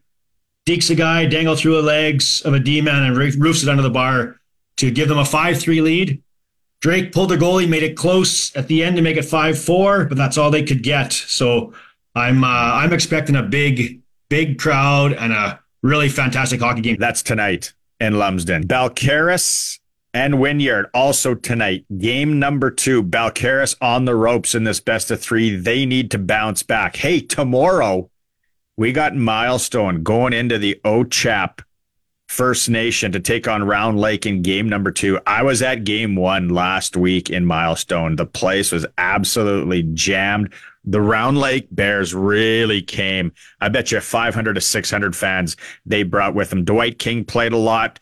dekes 0.67 0.89
a 0.89 0.95
guy, 0.95 1.25
dangle 1.25 1.55
through 1.55 1.75
the 1.75 1.81
legs 1.81 2.41
of 2.41 2.53
a 2.53 2.59
D 2.59 2.81
man, 2.81 3.03
and 3.03 3.17
roofs 3.17 3.63
it 3.63 3.69
under 3.69 3.81
the 3.81 3.89
bar 3.89 4.39
to 4.77 4.91
give 4.91 5.07
them 5.07 5.17
a 5.17 5.25
5 5.25 5.59
3 5.59 5.81
lead. 5.81 6.21
Drake 6.81 7.11
pulled 7.11 7.29
the 7.29 7.37
goalie, 7.37 7.67
made 7.67 7.83
it 7.83 7.95
close 7.95 8.55
at 8.55 8.67
the 8.67 8.83
end 8.83 8.95
to 8.97 9.01
make 9.01 9.15
it 9.15 9.23
5 9.23 9.57
4, 9.57 10.05
but 10.05 10.17
that's 10.17 10.37
all 10.37 10.51
they 10.51 10.63
could 10.63 10.83
get. 10.83 11.13
So 11.13 11.73
I'm, 12.13 12.43
uh, 12.43 12.47
I'm 12.47 12.91
expecting 12.91 13.37
a 13.37 13.43
big, 13.43 14.01
big 14.29 14.59
crowd 14.59 15.13
and 15.13 15.31
a 15.31 15.61
really 15.81 16.09
fantastic 16.09 16.59
hockey 16.59 16.81
game. 16.81 16.97
That's 16.99 17.23
tonight 17.23 17.73
in 17.99 18.17
Lumsden. 18.17 18.67
Balcarres 18.67 19.79
and 20.13 20.39
Wynyard 20.39 20.87
also 20.93 21.35
tonight. 21.35 21.85
Game 21.97 22.39
number 22.39 22.71
two. 22.71 23.03
Balcarres 23.03 23.75
on 23.81 24.05
the 24.05 24.15
ropes 24.15 24.55
in 24.55 24.63
this 24.63 24.79
best 24.79 25.11
of 25.11 25.21
three. 25.21 25.55
They 25.55 25.85
need 25.85 26.11
to 26.11 26.17
bounce 26.17 26.63
back. 26.63 26.95
Hey, 26.95 27.19
tomorrow 27.21 28.09
we 28.77 28.91
got 28.91 29.15
milestone 29.15 30.03
going 30.03 30.33
into 30.33 30.57
the 30.57 30.79
OCHAP 30.85 31.61
First 32.29 32.69
Nation 32.69 33.11
to 33.11 33.19
take 33.19 33.47
on 33.47 33.63
Round 33.63 33.99
Lake 33.99 34.25
in 34.25 34.43
game 34.43 34.69
number 34.69 34.91
two. 34.91 35.19
I 35.25 35.41
was 35.41 35.61
at 35.61 35.83
game 35.83 36.15
one 36.15 36.49
last 36.49 36.95
week 36.95 37.29
in 37.29 37.45
Milestone. 37.45 38.15
The 38.15 38.25
place 38.27 38.71
was 38.71 38.85
absolutely 38.99 39.81
jammed. 39.81 40.53
The 40.85 41.01
Round 41.01 41.37
Lake 41.37 41.67
Bears 41.71 42.15
really 42.15 42.81
came. 42.81 43.31
I 43.59 43.69
bet 43.69 43.91
you 43.91 43.99
500 43.99 44.53
to 44.53 44.61
600 44.61 45.15
fans 45.15 45.57
they 45.85 46.03
brought 46.03 46.35
with 46.35 46.49
them. 46.49 46.63
Dwight 46.63 46.99
King 46.99 47.25
played 47.25 47.53
a 47.53 47.57
lot. 47.57 47.99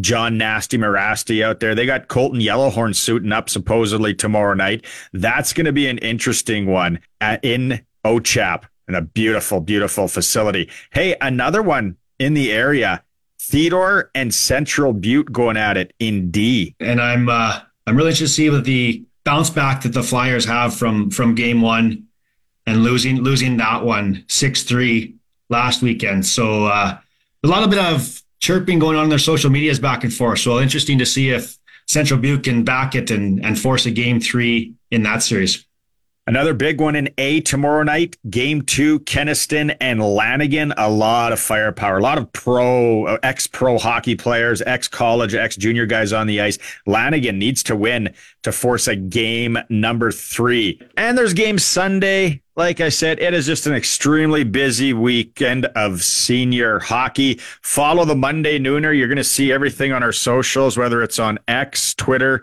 John 0.00 0.38
Nasty 0.38 0.78
Marasti 0.78 1.42
out 1.42 1.60
there. 1.60 1.74
They 1.74 1.86
got 1.86 2.08
Colton 2.08 2.40
Yellowhorn 2.40 2.94
suiting 2.94 3.32
up 3.32 3.48
supposedly 3.48 4.14
tomorrow 4.14 4.54
night. 4.54 4.84
That's 5.12 5.52
going 5.52 5.64
to 5.64 5.72
be 5.72 5.88
an 5.88 5.98
interesting 5.98 6.66
one 6.66 7.00
at, 7.20 7.44
in 7.44 7.84
OCHAP 8.04 8.64
in 8.86 8.94
a 8.94 9.02
beautiful, 9.02 9.60
beautiful 9.60 10.08
facility. 10.08 10.70
Hey, 10.90 11.16
another 11.20 11.62
one 11.62 11.96
in 12.18 12.34
the 12.34 12.52
area 12.52 13.02
Theodore 13.40 14.10
and 14.14 14.34
Central 14.34 14.92
Butte 14.92 15.32
going 15.32 15.56
at 15.56 15.76
it 15.76 15.94
in 15.98 16.30
D. 16.30 16.74
And 16.80 17.00
I'm 17.00 17.28
uh, 17.28 17.60
I'm 17.86 17.96
really 17.96 18.10
interested 18.10 18.26
to 18.26 18.32
see 18.32 18.50
what 18.50 18.64
the 18.64 19.04
bounce 19.24 19.50
back 19.50 19.82
that 19.82 19.92
the 19.92 20.02
Flyers 20.02 20.44
have 20.44 20.74
from 20.74 21.10
from 21.10 21.34
game 21.34 21.62
one 21.62 22.07
and 22.68 22.84
losing 22.84 23.16
losing 23.22 23.56
that 23.56 23.84
one 23.84 24.24
six 24.28 24.62
three 24.62 25.14
last 25.48 25.82
weekend. 25.82 26.26
So 26.26 26.66
uh, 26.66 26.98
a 27.42 27.48
lot 27.48 27.62
of 27.62 27.70
bit 27.70 27.78
of 27.78 28.22
chirping 28.40 28.78
going 28.78 28.96
on 28.96 29.04
in 29.04 29.10
their 29.10 29.18
social 29.18 29.50
medias 29.50 29.80
back 29.80 30.04
and 30.04 30.12
forth. 30.12 30.38
So 30.38 30.60
interesting 30.60 30.98
to 30.98 31.06
see 31.06 31.30
if 31.30 31.58
Central 31.86 32.20
Butte 32.20 32.44
can 32.44 32.64
back 32.64 32.94
it 32.94 33.10
and 33.10 33.44
and 33.44 33.58
force 33.58 33.86
a 33.86 33.90
game 33.90 34.20
three 34.20 34.74
in 34.90 35.02
that 35.02 35.22
series. 35.22 35.64
Another 36.28 36.52
big 36.52 36.78
one 36.78 36.94
in 36.94 37.08
A 37.16 37.40
tomorrow 37.40 37.82
night. 37.82 38.18
Game 38.28 38.60
two, 38.60 39.00
Kenaston 39.00 39.74
and 39.80 40.02
Lanigan. 40.02 40.74
A 40.76 40.90
lot 40.90 41.32
of 41.32 41.40
firepower, 41.40 41.96
a 41.96 42.02
lot 42.02 42.18
of 42.18 42.30
pro, 42.34 43.06
uh, 43.06 43.18
ex 43.22 43.46
pro 43.46 43.78
hockey 43.78 44.14
players, 44.14 44.60
ex 44.60 44.88
college, 44.88 45.34
ex 45.34 45.56
junior 45.56 45.86
guys 45.86 46.12
on 46.12 46.26
the 46.26 46.42
ice. 46.42 46.58
Lanigan 46.84 47.38
needs 47.38 47.62
to 47.62 47.74
win 47.74 48.14
to 48.42 48.52
force 48.52 48.88
a 48.88 48.94
game 48.94 49.56
number 49.70 50.12
three. 50.12 50.78
And 50.98 51.16
there's 51.16 51.32
game 51.32 51.58
Sunday. 51.58 52.42
Like 52.56 52.82
I 52.82 52.90
said, 52.90 53.20
it 53.20 53.32
is 53.32 53.46
just 53.46 53.66
an 53.66 53.72
extremely 53.72 54.44
busy 54.44 54.92
weekend 54.92 55.64
of 55.76 56.02
senior 56.02 56.80
hockey. 56.80 57.40
Follow 57.62 58.04
the 58.04 58.16
Monday 58.16 58.58
Nooner. 58.58 58.94
You're 58.94 59.08
going 59.08 59.16
to 59.16 59.24
see 59.24 59.50
everything 59.50 59.92
on 59.92 60.02
our 60.02 60.12
socials, 60.12 60.76
whether 60.76 61.02
it's 61.02 61.18
on 61.18 61.38
X, 61.48 61.94
Twitter, 61.94 62.42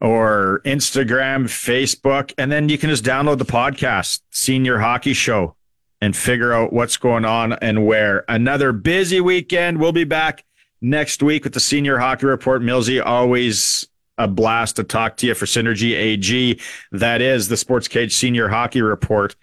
or 0.00 0.60
Instagram, 0.64 1.44
Facebook, 1.44 2.32
and 2.38 2.52
then 2.52 2.68
you 2.68 2.78
can 2.78 2.90
just 2.90 3.04
download 3.04 3.38
the 3.38 3.44
podcast, 3.44 4.20
Senior 4.30 4.78
Hockey 4.78 5.14
Show, 5.14 5.56
and 6.00 6.14
figure 6.16 6.52
out 6.52 6.72
what's 6.72 6.96
going 6.96 7.24
on 7.24 7.54
and 7.54 7.86
where. 7.86 8.24
Another 8.28 8.72
busy 8.72 9.20
weekend. 9.20 9.78
We'll 9.78 9.92
be 9.92 10.04
back 10.04 10.44
next 10.80 11.22
week 11.22 11.44
with 11.44 11.54
the 11.54 11.60
Senior 11.60 11.98
Hockey 11.98 12.26
Report. 12.26 12.62
Millsy, 12.62 13.02
always 13.04 13.88
a 14.18 14.28
blast 14.28 14.76
to 14.76 14.84
talk 14.84 15.16
to 15.18 15.26
you 15.26 15.34
for 15.34 15.46
Synergy 15.46 15.94
AG. 15.94 16.60
That 16.92 17.20
is 17.20 17.48
the 17.48 17.56
Sports 17.56 17.88
Cage 17.88 18.14
Senior 18.14 18.48
Hockey 18.48 18.82
Report 18.82 19.34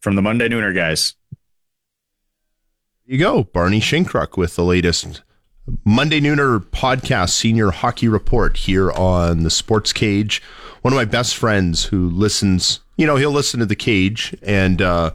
from 0.00 0.16
the 0.16 0.22
Monday 0.22 0.48
Nooner 0.48 0.74
guys. 0.74 1.14
you 3.06 3.18
go, 3.18 3.44
Barney 3.44 3.80
Shinkruk 3.80 4.36
with 4.36 4.56
the 4.56 4.64
latest 4.64 5.22
Monday 5.84 6.20
Nooner 6.20 6.58
podcast 6.58 7.30
senior 7.30 7.70
hockey 7.70 8.08
report 8.08 8.56
here 8.56 8.90
on 8.92 9.44
the 9.44 9.50
Sports 9.50 9.92
Cage. 9.92 10.42
One 10.82 10.92
of 10.92 10.96
my 10.96 11.04
best 11.04 11.36
friends 11.36 11.84
who 11.84 12.10
listens, 12.10 12.80
you 12.96 13.06
know, 13.06 13.16
he'll 13.16 13.30
listen 13.30 13.60
to 13.60 13.66
the 13.66 13.76
cage 13.76 14.36
and 14.42 14.82
uh, 14.82 15.12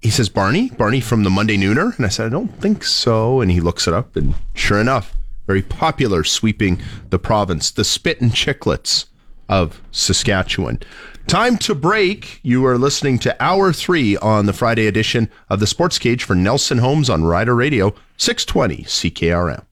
he 0.00 0.10
says, 0.10 0.28
Barney, 0.28 0.70
Barney 0.70 1.00
from 1.00 1.24
the 1.24 1.30
Monday 1.30 1.56
Nooner? 1.56 1.96
And 1.96 2.06
I 2.06 2.08
said, 2.08 2.26
I 2.26 2.28
don't 2.28 2.60
think 2.60 2.84
so. 2.84 3.40
And 3.40 3.50
he 3.50 3.60
looks 3.60 3.88
it 3.88 3.94
up 3.94 4.14
and 4.14 4.34
sure 4.54 4.80
enough, 4.80 5.14
very 5.46 5.62
popular 5.62 6.22
sweeping 6.22 6.80
the 7.10 7.18
province, 7.18 7.72
the 7.72 7.84
Spit 7.84 8.20
and 8.20 8.30
Chicklets 8.30 9.06
of 9.48 9.82
Saskatchewan. 9.90 10.80
Time 11.26 11.56
to 11.58 11.74
break. 11.74 12.38
You 12.42 12.64
are 12.66 12.78
listening 12.78 13.18
to 13.20 13.34
Hour 13.42 13.72
3 13.72 14.18
on 14.18 14.46
the 14.46 14.52
Friday 14.52 14.86
edition 14.86 15.30
of 15.48 15.58
the 15.58 15.66
Sports 15.66 15.98
Cage 15.98 16.22
for 16.22 16.34
Nelson 16.34 16.78
Homes 16.78 17.08
on 17.08 17.24
Rider 17.24 17.54
Radio, 17.54 17.94
620 18.18 18.84
CKRM. 18.84 19.64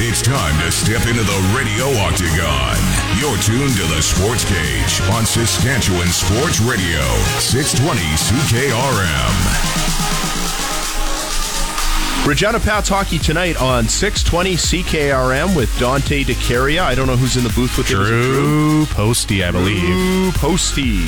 It's 0.00 0.22
time 0.22 0.56
to 0.64 0.70
step 0.70 1.02
into 1.08 1.24
the 1.24 1.54
radio 1.56 1.86
octagon. 2.00 2.78
You're 3.18 3.36
tuned 3.42 3.74
to 3.76 3.94
the 3.94 4.00
Sports 4.00 4.44
Cage 4.44 5.00
on 5.12 5.26
Saskatchewan 5.26 6.06
Sports 6.08 6.60
Radio, 6.60 7.02
620 7.40 7.98
CKRM. 7.98 9.77
Regina 12.28 12.60
Pats 12.60 12.90
hockey 12.90 13.18
tonight 13.18 13.58
on 13.58 13.88
620 13.88 14.56
CKRM 14.56 15.56
with 15.56 15.74
Dante 15.78 16.24
DeCaria. 16.24 16.80
I 16.80 16.94
don't 16.94 17.06
know 17.06 17.16
who's 17.16 17.38
in 17.38 17.42
the 17.42 17.48
booth 17.48 17.78
with 17.78 17.90
it 17.90 17.94
Drew 17.94 18.84
Posty, 18.90 19.42
I 19.42 19.50
believe. 19.50 19.80
Drew 19.80 20.30
Posty. 20.32 21.06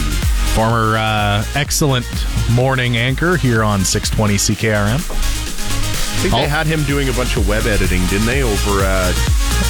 Former 0.55 0.97
uh, 0.97 1.45
excellent 1.55 2.07
morning 2.53 2.97
anchor 2.97 3.37
here 3.37 3.63
on 3.63 3.85
620 3.85 4.37
CKRM. 4.37 4.95
I 4.95 6.23
think 6.23 6.33
they 6.33 6.49
had 6.49 6.67
him 6.67 6.85
doing 6.85 7.11
a 7.11 7.13
bunch 7.13 7.37
of 7.37 7.47
web 7.47 7.67
editing, 7.67 8.01
didn't 8.07 8.27
they, 8.27 8.43
over 8.43 8.83
at 8.83 9.15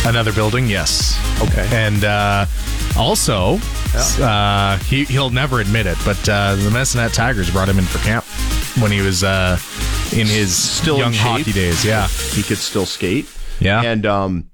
Another 0.05 0.32
building, 0.32 0.66
yes. 0.66 1.18
Okay. 1.43 1.68
And 1.72 2.05
uh, 2.05 2.47
also, 2.97 3.59
uh, 3.94 4.78
he, 4.78 5.05
he'll 5.05 5.31
never 5.31 5.60
admit 5.60 5.86
it, 5.86 5.98
but 6.05 6.28
uh, 6.28 6.55
the 6.56 6.70
Medicine 6.70 7.01
Hat 7.01 7.12
Tigers 7.12 7.51
brought 7.51 7.68
him 7.68 7.78
in 7.78 7.85
for 7.85 7.98
camp 7.98 8.24
when 8.80 8.90
he 8.92 9.01
was 9.01 9.24
uh, 9.24 9.59
in 10.12 10.26
his 10.26 10.55
still 10.56 10.98
young 10.98 11.12
in 11.12 11.18
hockey 11.18 11.52
days. 11.52 11.84
Yeah. 11.84 12.06
He 12.09 12.42
could 12.42 12.59
still 12.59 12.86
skate. 12.86 13.26
Yeah. 13.60 13.82
And 13.82 14.06
um, 14.06 14.51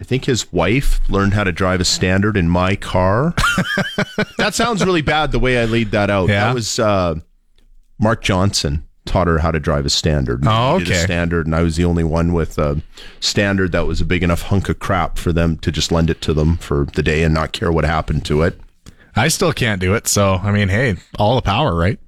I 0.00 0.04
think 0.04 0.24
his 0.24 0.52
wife 0.52 1.00
learned 1.08 1.34
how 1.34 1.44
to 1.44 1.52
drive 1.52 1.80
a 1.80 1.84
standard 1.84 2.36
in 2.36 2.48
my 2.48 2.76
car. 2.76 3.34
that 4.38 4.54
sounds 4.54 4.84
really 4.84 5.02
bad 5.02 5.32
the 5.32 5.38
way 5.38 5.58
I 5.60 5.64
laid 5.64 5.90
that 5.92 6.10
out. 6.10 6.28
Yeah. 6.28 6.46
That 6.46 6.54
was 6.54 6.78
uh, 6.78 7.16
Mark 7.98 8.22
Johnson 8.22 8.86
taught 9.06 9.26
her 9.26 9.38
how 9.38 9.50
to 9.50 9.60
drive 9.60 9.84
a 9.84 9.90
standard. 9.90 10.42
Oh, 10.46 10.78
He 10.78 10.84
did 10.84 10.92
a 10.92 10.96
okay. 10.96 11.04
standard, 11.04 11.46
and 11.46 11.54
I 11.54 11.62
was 11.62 11.76
the 11.76 11.84
only 11.84 12.04
one 12.04 12.32
with 12.32 12.58
a 12.58 12.80
standard 13.20 13.72
that 13.72 13.86
was 13.86 14.00
a 14.00 14.04
big 14.04 14.22
enough 14.22 14.42
hunk 14.42 14.68
of 14.68 14.78
crap 14.78 15.18
for 15.18 15.32
them 15.32 15.58
to 15.58 15.70
just 15.70 15.92
lend 15.92 16.08
it 16.10 16.20
to 16.22 16.32
them 16.32 16.56
for 16.56 16.86
the 16.94 17.02
day 17.02 17.22
and 17.22 17.34
not 17.34 17.52
care 17.52 17.70
what 17.70 17.84
happened 17.84 18.24
to 18.26 18.42
it. 18.42 18.58
I 19.16 19.28
still 19.28 19.52
can't 19.52 19.80
do 19.80 19.94
it. 19.94 20.08
So, 20.08 20.34
I 20.34 20.50
mean, 20.52 20.68
hey, 20.68 20.96
all 21.18 21.36
the 21.36 21.42
power, 21.42 21.74
right? 21.74 21.98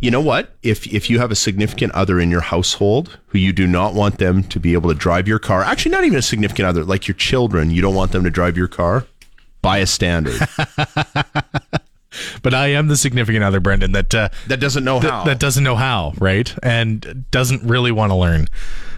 You 0.00 0.10
know 0.10 0.20
what? 0.20 0.56
If 0.62 0.86
if 0.86 1.10
you 1.10 1.18
have 1.18 1.30
a 1.30 1.36
significant 1.36 1.92
other 1.92 2.20
in 2.20 2.30
your 2.30 2.40
household 2.40 3.18
who 3.28 3.38
you 3.38 3.52
do 3.52 3.66
not 3.66 3.94
want 3.94 4.18
them 4.18 4.44
to 4.44 4.60
be 4.60 4.74
able 4.74 4.90
to 4.90 4.94
drive 4.94 5.26
your 5.26 5.40
car, 5.40 5.62
actually 5.62 5.90
not 5.90 6.04
even 6.04 6.18
a 6.18 6.22
significant 6.22 6.68
other, 6.68 6.84
like 6.84 7.08
your 7.08 7.16
children, 7.16 7.70
you 7.70 7.82
don't 7.82 7.94
want 7.94 8.12
them 8.12 8.22
to 8.24 8.30
drive 8.30 8.56
your 8.56 8.68
car, 8.68 9.06
buy 9.60 9.78
a 9.78 9.86
standard. 9.86 10.40
But 12.42 12.54
I 12.54 12.68
am 12.68 12.88
the 12.88 12.96
significant 12.96 13.44
other, 13.44 13.60
Brendan, 13.60 13.92
that 13.92 14.14
uh, 14.14 14.28
that 14.46 14.60
doesn't 14.60 14.84
know 14.84 14.98
that, 15.00 15.10
how. 15.10 15.24
that 15.24 15.38
doesn't 15.38 15.62
know 15.64 15.76
how, 15.76 16.14
right? 16.18 16.52
And 16.62 17.26
doesn't 17.30 17.62
really 17.62 17.92
want 17.92 18.10
to 18.10 18.16
learn. 18.16 18.48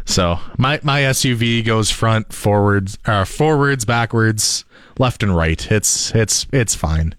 So 0.05 0.39
my 0.56 0.81
my 0.82 1.02
SUV 1.02 1.64
goes 1.64 1.90
front, 1.90 2.32
forwards, 2.32 2.98
uh, 3.06 3.24
forwards, 3.24 3.85
backwards, 3.85 4.64
left 4.98 5.22
and 5.22 5.36
right. 5.36 5.70
It's 5.70 6.14
it's 6.14 6.47
it's 6.52 6.74
fine. 6.74 7.14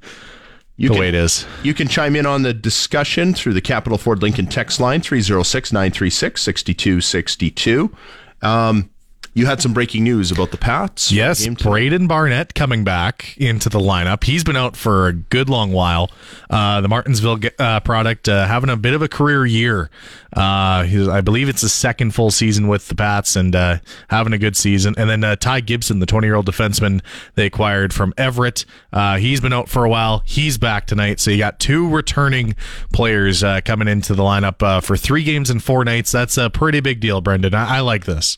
You 0.82 0.90
the 0.90 0.94
can- 0.96 1.00
way 1.02 1.08
it 1.10 1.16
is. 1.16 1.46
You 1.64 1.74
can 1.74 1.88
chime 1.88 2.16
in 2.16 2.26
on 2.26 2.44
the 2.44 2.54
discussion 2.54 3.34
through 3.34 3.54
the 3.54 3.62
Capital 3.62 3.98
Ford 3.98 4.22
Lincoln 4.22 4.48
text 4.48 4.80
line 4.80 5.02
306 5.02 5.72
936 5.74 6.42
6262. 6.42 7.96
Um, 8.42 8.90
you 9.34 9.46
had 9.46 9.62
some 9.62 9.74
breaking 9.74 10.04
news 10.04 10.32
about 10.32 10.52
the 10.52 10.58
Pats. 10.58 11.12
Yes, 11.12 11.48
Braden 11.48 12.08
Barnett 12.08 12.54
coming 12.54 12.84
back 12.84 13.36
into 13.38 13.70
the 13.70 13.80
lineup. 13.80 14.24
He's 14.24 14.44
been 14.44 14.58
out 14.58 14.76
for 14.76 15.08
a 15.08 15.14
good 15.14 15.50
long 15.50 15.72
while. 15.72 16.12
Uh, 16.50 16.82
the 16.82 16.90
Martensville 16.90 17.50
uh, 17.60 17.80
product 17.80 18.28
uh, 18.28 18.46
having 18.48 18.70
a 18.70 18.76
bit 18.76 18.94
of 18.94 19.02
a 19.02 19.08
career 19.08 19.46
year. 19.46 19.90
Uh, 20.36 20.84
I 21.12 21.22
believe 21.22 21.50
it's 21.50 21.62
his 21.62 21.74
second 21.74 22.14
full 22.14 22.32
season 22.32 22.68
with 22.68 22.88
the 22.88 22.96
Pats 22.96 23.36
and 23.36 23.56
uh, 23.56 23.78
having 24.10 24.34
a 24.34 24.38
good 24.38 24.56
season. 24.56 24.96
And 24.98 25.10
then 25.10 25.24
uh, 25.24 25.36
Ty 25.36 25.62
Gibson, 25.62 26.00
the 26.00 26.06
20 26.06 26.28
year 26.28 26.36
old 26.36 26.46
defenseman 26.46 27.02
they 27.36 27.46
acquired 27.46 27.94
from 27.94 28.14
Everett, 28.18 28.66
uh, 28.94 29.18
he's 29.18 29.42
been 29.42 29.54
out 29.54 29.70
for 29.70 29.86
a 29.86 29.90
while. 29.90 30.24
He's 30.26 30.58
back 30.58 30.88
tonight. 30.88 31.20
So 31.20 31.32
you 31.32 31.38
got 31.38 31.60
two 31.60 31.90
returning 31.90 32.56
players 32.94 33.44
uh, 33.44 33.62
coming 33.64 33.88
into 33.88 34.14
the 34.14 34.24
lineup 34.24 34.62
uh, 34.62 34.82
for 34.82 34.96
three 34.98 35.24
games 35.24 35.50
and 35.50 35.64
four 35.64 35.84
nights. 35.84 36.12
That's 36.12 36.38
a 36.38 36.50
pretty 36.50 36.80
big 36.80 37.00
deal, 37.00 37.22
Brendan. 37.22 37.54
I, 37.54 37.78
I 37.78 37.80
like 37.82 38.06
this. 38.06 38.38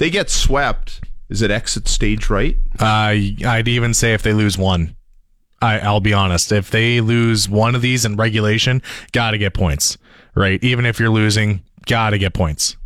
They 0.00 0.08
get 0.08 0.30
swept. 0.30 1.02
Is 1.28 1.42
it 1.42 1.50
exit 1.50 1.86
stage 1.86 2.30
right? 2.30 2.56
Uh, 2.80 3.14
I'd 3.46 3.68
even 3.68 3.92
say 3.92 4.14
if 4.14 4.22
they 4.22 4.32
lose 4.32 4.56
one, 4.56 4.96
I, 5.60 5.78
I'll 5.78 6.00
be 6.00 6.14
honest. 6.14 6.50
If 6.52 6.70
they 6.70 7.02
lose 7.02 7.50
one 7.50 7.74
of 7.74 7.82
these 7.82 8.06
in 8.06 8.16
regulation, 8.16 8.80
got 9.12 9.32
to 9.32 9.38
get 9.38 9.52
points, 9.52 9.98
right? 10.34 10.58
Even 10.64 10.86
if 10.86 10.98
you're 10.98 11.10
losing, 11.10 11.62
got 11.84 12.10
to 12.10 12.18
get 12.18 12.32
points. 12.32 12.78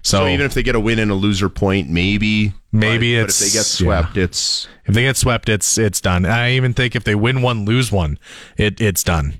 So, 0.00 0.20
So, 0.20 0.28
even 0.28 0.46
if 0.46 0.54
they 0.54 0.62
get 0.62 0.74
a 0.74 0.80
win 0.80 0.98
and 0.98 1.10
a 1.10 1.14
loser 1.14 1.50
point, 1.50 1.90
maybe. 1.90 2.54
Maybe 2.72 3.14
but, 3.14 3.24
it's- 3.24 3.40
But 3.40 3.46
if 3.46 3.52
they 3.52 3.58
get 3.58 3.64
swept, 3.66 4.16
it's. 4.16 4.68
if 4.86 4.94
they 4.94 5.02
get 5.02 5.16
swept, 5.18 5.48
it's 5.50 5.76
it's 5.76 6.00
done. 6.00 6.24
I 6.24 6.52
even 6.52 6.72
think 6.72 6.96
if 6.96 7.04
they 7.04 7.14
win 7.14 7.42
one, 7.42 7.66
lose 7.66 7.92
one, 7.92 8.18
it 8.56 8.80
it's 8.80 9.04
done. 9.04 9.34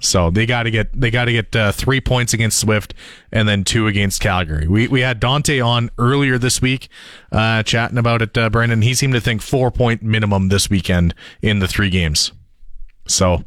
So 0.00 0.30
they 0.30 0.46
got 0.46 0.62
to 0.64 0.70
get 0.70 0.98
they 0.98 1.10
got 1.10 1.26
to 1.26 1.32
get 1.32 1.54
uh, 1.54 1.72
three 1.72 2.00
points 2.00 2.32
against 2.32 2.58
Swift 2.58 2.94
and 3.30 3.46
then 3.48 3.64
two 3.64 3.86
against 3.86 4.20
Calgary. 4.20 4.66
We 4.66 4.88
we 4.88 5.00
had 5.02 5.20
Dante 5.20 5.60
on 5.60 5.90
earlier 5.98 6.38
this 6.38 6.60
week, 6.62 6.88
uh, 7.30 7.62
chatting 7.62 7.98
about 7.98 8.22
it. 8.22 8.36
Uh, 8.36 8.48
Brendan, 8.50 8.82
he 8.82 8.94
seemed 8.94 9.12
to 9.14 9.20
think 9.20 9.42
four 9.42 9.70
point 9.70 10.02
minimum 10.02 10.48
this 10.48 10.68
weekend 10.70 11.14
in 11.42 11.58
the 11.58 11.68
three 11.68 11.90
games. 11.90 12.32
So 13.06 13.44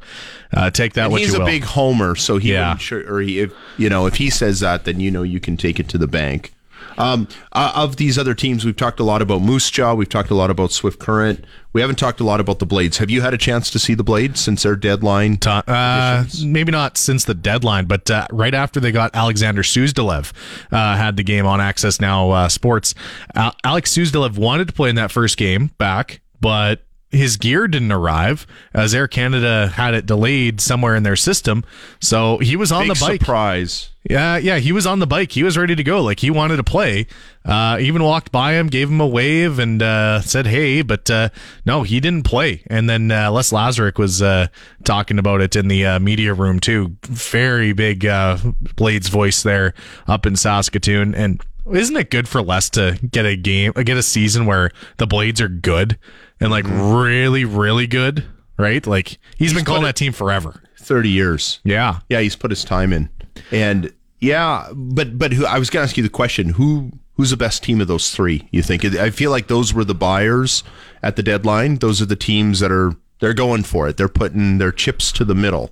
uh, 0.53 0.69
take 0.71 0.93
that 0.93 1.03
And 1.05 1.11
what 1.11 1.21
he's 1.21 1.31
you 1.31 1.37
a 1.37 1.39
will. 1.39 1.45
big 1.47 1.63
homer, 1.63 2.15
so 2.15 2.37
he 2.37 2.51
Yeah. 2.53 2.77
sure, 2.77 3.03
or 3.11 3.21
he, 3.21 3.39
if 3.39 3.53
you 3.77 3.89
know, 3.89 4.05
if 4.05 4.15
he 4.15 4.29
says 4.29 4.59
that, 4.59 4.85
then 4.85 4.99
you 4.99 5.09
know 5.09 5.23
you 5.23 5.39
can 5.39 5.57
take 5.57 5.79
it 5.79 5.87
to 5.89 5.97
the 5.97 6.07
bank. 6.07 6.52
Um, 6.97 7.27
uh, 7.51 7.71
of 7.75 7.95
these 7.97 8.17
other 8.17 8.33
teams, 8.33 8.65
we've 8.65 8.75
talked 8.75 8.99
a 8.99 9.03
lot 9.03 9.21
about 9.21 9.41
Moose 9.41 9.69
Jaw. 9.71 9.93
We've 9.93 10.09
talked 10.09 10.29
a 10.29 10.35
lot 10.35 10.49
about 10.49 10.71
Swift 10.71 10.99
Current. 10.99 11.43
We 11.73 11.81
haven't 11.81 11.95
talked 11.97 12.19
a 12.19 12.23
lot 12.23 12.39
about 12.39 12.59
the 12.59 12.65
Blades. 12.65 12.97
Have 12.99 13.09
you 13.09 13.21
had 13.21 13.33
a 13.33 13.37
chance 13.37 13.69
to 13.71 13.79
see 13.79 13.95
the 13.95 14.03
Blades 14.03 14.39
since 14.39 14.63
their 14.63 14.75
deadline? 14.75 15.39
Uh, 15.45 16.25
maybe 16.43 16.71
not 16.71 16.97
since 16.97 17.25
the 17.25 17.33
deadline, 17.33 17.85
but 17.85 18.09
uh, 18.11 18.27
right 18.31 18.53
after 18.53 18.79
they 18.79 18.91
got 18.91 19.15
Alexander 19.15 19.63
Suzdalev, 19.63 20.31
uh, 20.71 20.95
had 20.95 21.17
the 21.17 21.23
game 21.23 21.45
on 21.47 21.59
Access 21.59 21.99
Now 21.99 22.29
uh, 22.29 22.49
Sports. 22.49 22.93
Al- 23.33 23.55
Alex 23.63 23.91
Suzdalev 23.95 24.37
wanted 24.37 24.67
to 24.67 24.73
play 24.73 24.89
in 24.89 24.95
that 24.97 25.11
first 25.11 25.37
game 25.37 25.71
back, 25.79 26.21
but 26.39 26.83
his 27.09 27.37
gear 27.37 27.67
didn't 27.67 27.91
arrive 27.91 28.45
as 28.73 28.93
Air 28.93 29.07
Canada 29.07 29.71
had 29.75 29.93
it 29.93 30.05
delayed 30.05 30.59
somewhere 30.61 30.95
in 30.95 31.03
their 31.03 31.15
system. 31.15 31.63
So 32.01 32.37
he 32.39 32.55
was 32.55 32.71
on 32.71 32.87
Big 32.87 32.95
the 32.97 32.99
bike. 33.05 33.21
surprise. 33.21 33.89
Yeah, 34.09 34.37
yeah, 34.37 34.57
he 34.57 34.73
was 34.73 34.85
on 34.85 34.99
the 34.99 35.07
bike. 35.07 35.31
He 35.31 35.43
was 35.43 35.57
ready 35.57 35.75
to 35.75 35.83
go. 35.83 36.01
Like 36.01 36.19
he 36.19 36.29
wanted 36.29 36.57
to 36.57 36.63
play. 36.63 37.07
Uh, 37.45 37.77
even 37.79 38.03
walked 38.03 38.31
by 38.31 38.53
him, 38.53 38.67
gave 38.67 38.89
him 38.89 38.99
a 38.99 39.07
wave, 39.07 39.59
and 39.59 39.81
uh, 39.81 40.21
said, 40.21 40.45
"Hey," 40.45 40.81
but 40.81 41.09
uh, 41.09 41.29
no, 41.65 41.83
he 41.83 41.99
didn't 41.99 42.23
play. 42.23 42.63
And 42.67 42.89
then 42.89 43.11
uh, 43.11 43.31
Les 43.31 43.51
Lazaruk 43.51 43.97
was 43.97 44.21
uh, 44.21 44.47
talking 44.83 45.19
about 45.19 45.39
it 45.39 45.55
in 45.55 45.69
the 45.69 45.85
uh, 45.85 45.99
media 45.99 46.33
room 46.33 46.59
too. 46.59 46.97
Very 47.03 47.71
big 47.71 48.05
uh, 48.05 48.37
Blades 48.75 49.07
voice 49.07 49.41
there 49.41 49.73
up 50.07 50.25
in 50.25 50.35
Saskatoon. 50.35 51.15
And 51.15 51.41
isn't 51.71 51.95
it 51.95 52.11
good 52.11 52.27
for 52.27 52.41
Les 52.41 52.69
to 52.71 52.99
get 53.09 53.25
a 53.25 53.37
game, 53.37 53.71
get 53.71 53.97
a 53.97 54.03
season 54.03 54.45
where 54.45 54.71
the 54.97 55.07
Blades 55.07 55.39
are 55.39 55.47
good 55.49 55.97
and 56.39 56.51
like 56.51 56.65
really, 56.67 57.45
really 57.45 57.87
good, 57.87 58.25
right? 58.57 58.85
Like 58.85 59.17
he's 59.37 59.53
been 59.53 59.65
calling 59.65 59.83
that 59.83 59.95
team 59.95 60.11
forever. 60.11 60.61
Thirty 60.77 61.09
years. 61.09 61.61
Yeah, 61.63 61.99
Yeah, 62.09 62.19
he's 62.19 62.35
put 62.35 62.51
his 62.51 62.65
time 62.65 62.91
in, 62.91 63.09
and 63.51 63.93
yeah, 64.19 64.69
but 64.73 65.17
but 65.17 65.33
who? 65.33 65.45
I 65.45 65.59
was 65.59 65.69
going 65.69 65.85
to 65.85 65.89
ask 65.89 65.97
you 65.97 66.03
the 66.03 66.09
question: 66.09 66.49
Who 66.49 66.91
Who's 67.15 67.29
the 67.29 67.37
best 67.37 67.63
team 67.63 67.79
of 67.79 67.87
those 67.87 68.11
three? 68.11 68.47
You 68.51 68.63
think? 68.63 68.83
I 68.83 69.11
feel 69.11 69.29
like 69.29 69.47
those 69.47 69.73
were 69.73 69.83
the 69.83 69.93
buyers 69.93 70.63
at 71.03 71.15
the 71.15 71.23
deadline. 71.23 71.75
Those 71.75 72.01
are 72.01 72.07
the 72.07 72.15
teams 72.15 72.59
that 72.59 72.71
are 72.71 72.95
they're 73.19 73.33
going 73.33 73.63
for 73.63 73.87
it. 73.87 73.97
They're 73.97 74.09
putting 74.09 74.57
their 74.57 74.71
chips 74.71 75.11
to 75.13 75.25
the 75.25 75.35
middle. 75.35 75.71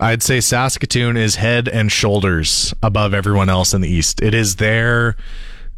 I'd 0.00 0.22
say 0.22 0.40
Saskatoon 0.40 1.16
is 1.16 1.36
head 1.36 1.68
and 1.68 1.92
shoulders 1.92 2.74
above 2.82 3.14
everyone 3.14 3.48
else 3.48 3.72
in 3.72 3.82
the 3.82 3.88
East. 3.88 4.20
It 4.20 4.34
is 4.34 4.56
their 4.56 5.16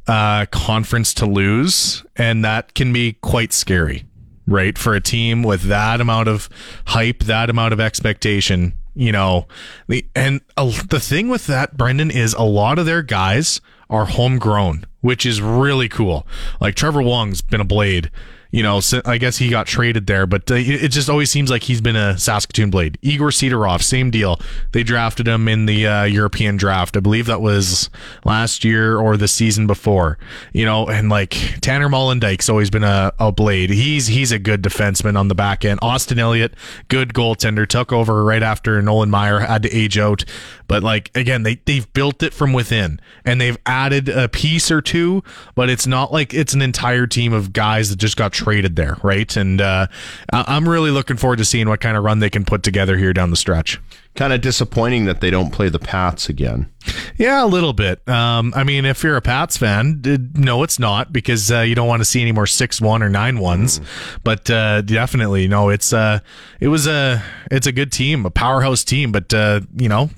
uh, 0.07 0.47
conference 0.47 1.13
to 1.15 1.27
lose, 1.27 2.05
and 2.17 2.45
that 2.45 2.75
can 2.75 2.93
be 2.93 3.15
quite 3.15 3.53
scary, 3.53 4.05
right? 4.47 4.79
For 4.79 4.95
a 4.95 5.01
team 5.01 5.43
with 5.43 5.63
that 5.63 6.01
amount 6.01 6.29
of 6.29 6.49
hype, 6.87 7.25
that 7.25 7.51
amount 7.51 7.73
of 7.73 7.81
expectation, 7.81 8.75
you 8.95 9.13
know. 9.13 9.47
The 9.89 10.07
and 10.15 10.41
uh, 10.57 10.73
the 10.89 11.01
thing 11.01 11.29
with 11.29 11.47
that, 11.47 11.77
Brendan, 11.77 12.11
is 12.11 12.35
a 12.35 12.43
lot 12.43 12.79
of 12.79 12.87
their 12.87 13.03
guys 13.03 13.61
are 13.91 14.07
homegrown, 14.07 14.87
which 15.01 15.27
is 15.27 15.43
really 15.43 15.89
cool. 15.89 16.27
Like 16.61 16.75
Trevor 16.75 17.03
Wong's 17.03 17.43
been 17.43 17.61
a 17.61 17.65
blade 17.65 18.11
you 18.53 18.63
know, 18.63 18.81
I 19.07 19.17
guess 19.17 19.39
he 19.39 19.49
got 19.49 19.67
traded 19.67 20.07
there, 20.07 20.27
but 20.27 20.51
uh, 20.51 20.57
it 20.57 20.89
just 20.89 21.09
always 21.09 21.31
seems 21.31 21.51
like 21.51 21.63
he's 21.63 21.81
been 21.81 21.97
a 21.97 22.19
Saskatoon 22.19 22.69
Blade. 22.71 22.99
Igor 23.01 23.31
Sidorov, 23.31 23.83
same 23.83 24.11
deal. 24.11 24.39
They 24.73 24.83
drafted 24.83 25.27
him 25.27 25.49
in 25.49 25.65
the 25.65 25.87
uh, 25.87 26.05
European 26.05 26.59
draft. 26.59 26.95
I 26.95 27.01
believe 27.01 27.25
that 27.27 27.41
was 27.41 27.89
last 28.27 28.63
year 28.63 28.99
or 28.99 29.17
the 29.17 29.27
season 29.27 29.67
before. 29.67 30.19
You 30.53 30.67
know, 30.67 30.87
and 30.87 31.09
like 31.09 31.31
Tanner 31.63 31.89
Molendyk's 31.89 32.51
always 32.51 32.69
been 32.69 32.85
a, 32.85 33.13
a 33.19 33.33
Blade. 33.33 33.71
He's 33.71 34.09
he's 34.09 34.33
a 34.33 34.39
good 34.39 34.63
defenseman 34.63 35.19
on 35.19 35.29
the 35.29 35.35
back 35.35 35.65
end. 35.65 35.81
Austin 35.81 36.19
Elliott, 36.19 36.53
good 36.89 37.15
goaltender, 37.15 37.67
took 37.67 37.91
over 37.91 38.23
right 38.23 38.43
after 38.43 38.83
Nolan 38.83 39.11
Maier 39.11 39.47
had 39.47 39.63
to 39.63 39.75
age 39.75 39.97
out. 39.97 40.27
But 40.69 40.83
like 40.83 41.11
again, 41.15 41.43
they 41.43 41.55
they've 41.65 41.91
built 41.95 42.23
it 42.23 42.35
from 42.35 42.53
within 42.53 43.01
and 43.25 43.41
they've 43.41 43.59
added 43.65 44.11
a 44.11 44.29
piece 44.29 44.71
or 44.71 44.83
two, 44.83 45.25
but 45.55 45.71
it's 45.71 45.87
not 45.87 46.13
like 46.13 46.35
it's 46.35 46.53
an 46.53 46.61
entire 46.61 47.07
team 47.07 47.33
of 47.33 47.55
guys 47.55 47.89
that 47.89 47.97
just 47.97 48.19
got 48.19 48.33
traded 48.43 48.77
there, 48.77 48.97
right? 49.03 49.37
And 49.37 49.61
uh, 49.61 49.87
I'm 50.33 50.69
really 50.69 50.91
looking 50.91 51.17
forward 51.17 51.37
to 51.37 51.45
seeing 51.45 51.69
what 51.69 51.81
kind 51.81 51.97
of 51.97 52.05
run 52.05 52.19
they 52.19 52.31
can 52.31 52.45
put 52.45 52.63
together 52.63 52.97
here 52.97 53.13
down 53.13 53.31
the 53.31 53.37
stretch. 53.37 53.81
Kind 54.15 54.33
of 54.33 54.41
disappointing 54.41 55.07
that 55.07 55.21
they 55.21 55.31
don't 55.31 55.51
play 55.51 55.69
the 55.69 55.79
Pats 55.79 56.29
again. 56.29 56.71
Yeah, 57.17 57.45
a 57.45 57.47
little 57.47 57.73
bit. 57.73 58.07
Um, 58.09 58.53
I 58.55 58.65
mean, 58.65 58.85
if 58.85 59.03
you're 59.03 59.17
a 59.17 59.23
Pats 59.23 59.57
fan, 59.57 60.03
no, 60.35 60.63
it's 60.65 60.79
not 60.79 61.13
because 61.13 61.51
uh, 61.51 61.61
you 61.61 61.75
don't 61.75 61.89
want 61.89 62.01
to 62.01 62.05
see 62.05 62.21
any 62.21 62.33
more 62.33 62.47
six 62.47 62.81
one 62.81 63.03
or 63.03 63.09
nine 63.09 63.39
ones. 63.39 63.79
Mm. 63.79 64.19
But 64.25 64.51
uh, 64.51 64.83
definitely, 64.83 65.49
no, 65.49 65.71
it's 65.71 65.93
uh, 65.93 66.19
it 66.61 66.69
was 66.69 66.87
a 66.87 67.23
it's 67.51 67.67
a 67.67 67.73
good 67.73 67.91
team, 67.91 68.27
a 68.27 68.31
powerhouse 68.31 68.85
team. 68.85 69.13
But 69.13 69.33
uh, 69.33 69.61
you 69.77 69.89
know, 69.89 70.11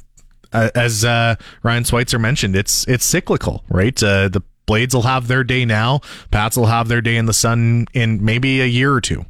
as 0.52 1.04
uh, 1.04 1.36
Ryan 1.62 1.84
Switzer 1.84 2.18
mentioned, 2.18 2.56
it's 2.56 2.86
it's 2.88 3.04
cyclical, 3.04 3.64
right? 3.68 4.02
Uh, 4.02 4.28
the 4.28 4.42
Blades 4.66 4.94
will 4.94 5.02
have 5.02 5.28
their 5.28 5.44
day 5.44 5.64
now. 5.64 6.00
Pats 6.30 6.56
will 6.56 6.66
have 6.66 6.88
their 6.88 7.00
day 7.00 7.16
in 7.16 7.26
the 7.26 7.32
sun 7.32 7.86
in 7.92 8.24
maybe 8.24 8.60
a 8.60 8.66
year 8.66 8.92
or 8.92 9.00
two. 9.00 9.24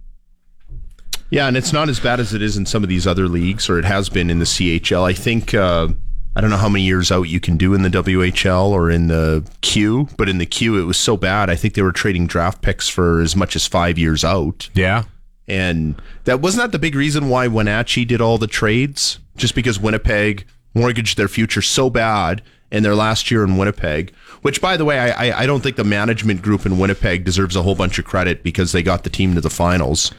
Yeah, 1.30 1.48
and 1.48 1.56
it's 1.56 1.72
not 1.72 1.88
as 1.88 1.98
bad 1.98 2.20
as 2.20 2.32
it 2.32 2.42
is 2.42 2.56
in 2.56 2.66
some 2.66 2.82
of 2.82 2.88
these 2.88 3.06
other 3.06 3.26
leagues, 3.26 3.68
or 3.68 3.78
it 3.78 3.84
has 3.84 4.08
been 4.08 4.30
in 4.30 4.38
the 4.38 4.44
CHL. 4.44 5.02
I 5.02 5.12
think 5.12 5.52
uh, 5.52 5.88
I 6.36 6.40
don't 6.40 6.50
know 6.50 6.56
how 6.56 6.68
many 6.68 6.84
years 6.84 7.10
out 7.10 7.22
you 7.22 7.40
can 7.40 7.56
do 7.56 7.74
in 7.74 7.82
the 7.82 7.88
WHL 7.88 8.68
or 8.68 8.90
in 8.90 9.08
the 9.08 9.44
Q, 9.60 10.08
but 10.16 10.28
in 10.28 10.38
the 10.38 10.46
Q 10.46 10.78
it 10.80 10.84
was 10.84 10.96
so 10.96 11.16
bad. 11.16 11.50
I 11.50 11.56
think 11.56 11.74
they 11.74 11.82
were 11.82 11.92
trading 11.92 12.26
draft 12.26 12.62
picks 12.62 12.88
for 12.88 13.20
as 13.20 13.34
much 13.34 13.56
as 13.56 13.66
five 13.66 13.98
years 13.98 14.24
out. 14.24 14.68
Yeah, 14.74 15.04
and 15.48 16.00
that 16.24 16.40
wasn't 16.40 16.62
that 16.62 16.72
the 16.72 16.78
big 16.78 16.94
reason 16.94 17.28
why 17.28 17.48
Wenatchee 17.48 18.04
did 18.04 18.20
all 18.20 18.38
the 18.38 18.46
trades, 18.46 19.18
just 19.36 19.54
because 19.54 19.80
Winnipeg 19.80 20.46
mortgaged 20.74 21.16
their 21.16 21.28
future 21.28 21.62
so 21.62 21.90
bad 21.90 22.42
in 22.70 22.82
their 22.82 22.94
last 22.94 23.30
year 23.30 23.44
in 23.44 23.56
Winnipeg. 23.56 24.12
Which, 24.42 24.60
by 24.60 24.76
the 24.76 24.84
way, 24.84 24.98
I, 24.98 25.42
I 25.42 25.46
don't 25.46 25.62
think 25.62 25.76
the 25.76 25.84
management 25.84 26.42
group 26.42 26.66
in 26.66 26.78
Winnipeg 26.78 27.24
deserves 27.24 27.56
a 27.56 27.62
whole 27.62 27.74
bunch 27.74 27.98
of 27.98 28.04
credit 28.04 28.42
because 28.42 28.72
they 28.72 28.82
got 28.82 29.04
the 29.04 29.10
team 29.10 29.34
to 29.34 29.40
the 29.40 29.50
finals. 29.50 30.12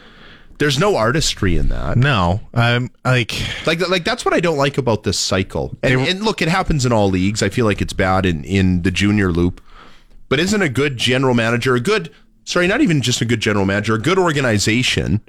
There's 0.57 0.79
no 0.79 0.95
artistry 0.95 1.57
in 1.57 1.67
that. 1.67 1.97
No, 1.97 2.39
um, 2.53 2.89
like 3.03 3.33
like 3.67 3.85
like 3.89 4.05
that's 4.05 4.23
what 4.23 4.33
I 4.33 4.39
don't 4.39 4.57
like 4.57 4.77
about 4.77 5.03
this 5.03 5.19
cycle. 5.19 5.75
And, 5.83 5.99
and 6.01 6.23
look, 6.23 6.41
it 6.41 6.47
happens 6.47 6.85
in 6.85 6.93
all 6.93 7.09
leagues. 7.09 7.43
I 7.43 7.49
feel 7.49 7.65
like 7.65 7.81
it's 7.81 7.93
bad 7.93 8.25
in 8.25 8.45
in 8.45 8.83
the 8.83 8.91
junior 8.91 9.33
loop, 9.33 9.61
but 10.29 10.39
isn't 10.39 10.61
a 10.61 10.69
good 10.69 10.95
general 10.95 11.33
manager 11.33 11.75
a 11.75 11.81
good? 11.81 12.09
Sorry, 12.45 12.67
not 12.67 12.79
even 12.79 13.01
just 13.01 13.19
a 13.21 13.25
good 13.25 13.41
general 13.41 13.65
manager, 13.65 13.95
a 13.95 13.99
good 13.99 14.17
organization, 14.17 15.19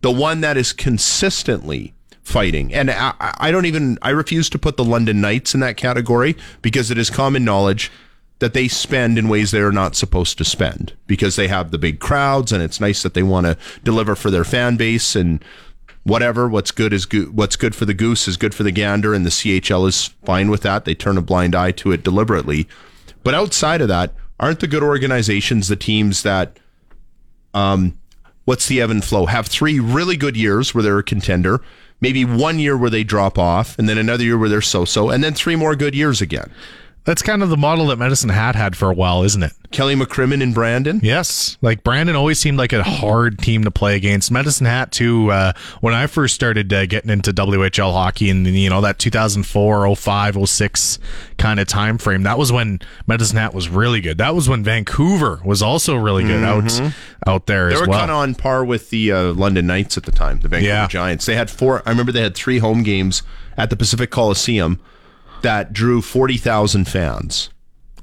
the 0.00 0.10
one 0.10 0.40
that 0.40 0.56
is 0.56 0.72
consistently 0.72 1.94
fighting. 2.26 2.74
And 2.74 2.90
I, 2.90 3.14
I 3.20 3.50
don't 3.52 3.66
even, 3.66 3.98
I 4.02 4.10
refuse 4.10 4.50
to 4.50 4.58
put 4.58 4.76
the 4.76 4.84
London 4.84 5.20
Knights 5.20 5.54
in 5.54 5.60
that 5.60 5.76
category 5.76 6.36
because 6.60 6.90
it 6.90 6.98
is 6.98 7.08
common 7.08 7.44
knowledge 7.44 7.90
that 8.40 8.52
they 8.52 8.66
spend 8.66 9.16
in 9.16 9.28
ways 9.28 9.52
they 9.52 9.60
are 9.60 9.72
not 9.72 9.94
supposed 9.94 10.36
to 10.38 10.44
spend 10.44 10.92
because 11.06 11.36
they 11.36 11.46
have 11.46 11.70
the 11.70 11.78
big 11.78 12.00
crowds 12.00 12.50
and 12.50 12.62
it's 12.64 12.80
nice 12.80 13.02
that 13.04 13.14
they 13.14 13.22
want 13.22 13.46
to 13.46 13.56
deliver 13.84 14.16
for 14.16 14.30
their 14.30 14.44
fan 14.44 14.76
base 14.76 15.14
and 15.14 15.42
whatever 16.02 16.48
what's 16.48 16.72
good 16.72 16.92
is 16.92 17.06
good 17.06 17.34
what's 17.34 17.56
good 17.56 17.74
for 17.74 17.84
the 17.84 17.94
goose 17.94 18.28
is 18.28 18.36
good 18.36 18.54
for 18.54 18.64
the 18.64 18.72
gander 18.72 19.14
and 19.14 19.24
the 19.24 19.30
CHL 19.30 19.88
is 19.88 20.06
fine 20.24 20.50
with 20.50 20.62
that. 20.62 20.84
They 20.84 20.96
turn 20.96 21.16
a 21.16 21.22
blind 21.22 21.54
eye 21.54 21.70
to 21.72 21.92
it 21.92 22.02
deliberately. 22.02 22.68
But 23.22 23.34
outside 23.34 23.80
of 23.80 23.88
that 23.88 24.12
aren't 24.40 24.60
the 24.60 24.66
good 24.66 24.82
organizations 24.82 25.68
the 25.68 25.76
teams 25.76 26.24
that 26.24 26.58
um 27.54 27.96
what's 28.44 28.66
the 28.66 28.80
ebb 28.80 28.90
and 28.90 29.04
flow? 29.04 29.26
Have 29.26 29.46
three 29.46 29.78
really 29.78 30.16
good 30.16 30.36
years 30.36 30.74
where 30.74 30.82
they're 30.82 30.98
a 30.98 31.04
contender 31.04 31.62
maybe 32.00 32.24
one 32.24 32.58
year 32.58 32.76
where 32.76 32.90
they 32.90 33.04
drop 33.04 33.38
off, 33.38 33.78
and 33.78 33.88
then 33.88 33.98
another 33.98 34.24
year 34.24 34.38
where 34.38 34.48
they're 34.48 34.60
so 34.60 34.84
so, 34.84 35.10
and 35.10 35.22
then 35.22 35.34
three 35.34 35.56
more 35.56 35.74
good 35.76 35.94
years 35.94 36.20
again. 36.20 36.52
That's 37.06 37.22
kind 37.22 37.40
of 37.44 37.50
the 37.50 37.56
model 37.56 37.86
that 37.86 37.98
Medicine 37.98 38.30
Hat 38.30 38.56
had 38.56 38.76
for 38.76 38.90
a 38.90 38.92
while, 38.92 39.22
isn't 39.22 39.42
it? 39.42 39.52
Kelly 39.70 39.94
McCrimmon 39.94 40.42
and 40.42 40.52
Brandon. 40.52 40.98
Yes, 41.04 41.56
like 41.62 41.84
Brandon 41.84 42.16
always 42.16 42.40
seemed 42.40 42.58
like 42.58 42.72
a 42.72 42.82
hard 42.82 43.38
team 43.38 43.62
to 43.62 43.70
play 43.70 43.94
against. 43.94 44.32
Medicine 44.32 44.66
Hat 44.66 44.90
too. 44.90 45.30
Uh, 45.30 45.52
when 45.80 45.94
I 45.94 46.08
first 46.08 46.34
started 46.34 46.72
uh, 46.72 46.84
getting 46.86 47.10
into 47.10 47.32
WHL 47.32 47.92
hockey 47.92 48.28
and 48.28 48.44
you 48.44 48.68
know 48.68 48.80
that 48.80 48.98
2004, 48.98 49.94
05, 49.94 50.48
06 50.48 50.98
kind 51.38 51.60
of 51.60 51.68
time 51.68 51.96
frame, 51.96 52.24
that 52.24 52.38
was 52.38 52.50
when 52.50 52.80
Medicine 53.06 53.36
Hat 53.36 53.54
was 53.54 53.68
really 53.68 54.00
good. 54.00 54.18
That 54.18 54.34
was 54.34 54.48
when 54.48 54.64
Vancouver 54.64 55.40
was 55.44 55.62
also 55.62 55.94
really 55.94 56.24
good 56.24 56.42
mm-hmm. 56.42 56.86
out 56.86 57.32
out 57.32 57.46
there. 57.46 57.68
They 57.68 57.76
were 57.76 57.86
well. 57.86 58.00
kind 58.00 58.10
of 58.10 58.16
on 58.16 58.34
par 58.34 58.64
with 58.64 58.90
the 58.90 59.12
uh, 59.12 59.32
London 59.32 59.68
Knights 59.68 59.96
at 59.96 60.02
the 60.02 60.12
time, 60.12 60.40
the 60.40 60.48
Vancouver 60.48 60.72
yeah. 60.72 60.88
Giants. 60.88 61.26
They 61.26 61.36
had 61.36 61.50
four. 61.50 61.82
I 61.86 61.90
remember 61.90 62.10
they 62.10 62.22
had 62.22 62.34
three 62.34 62.58
home 62.58 62.82
games 62.82 63.22
at 63.56 63.70
the 63.70 63.76
Pacific 63.76 64.10
Coliseum 64.10 64.80
that 65.42 65.72
drew 65.72 66.00
40,000 66.02 66.86
fans. 66.86 67.50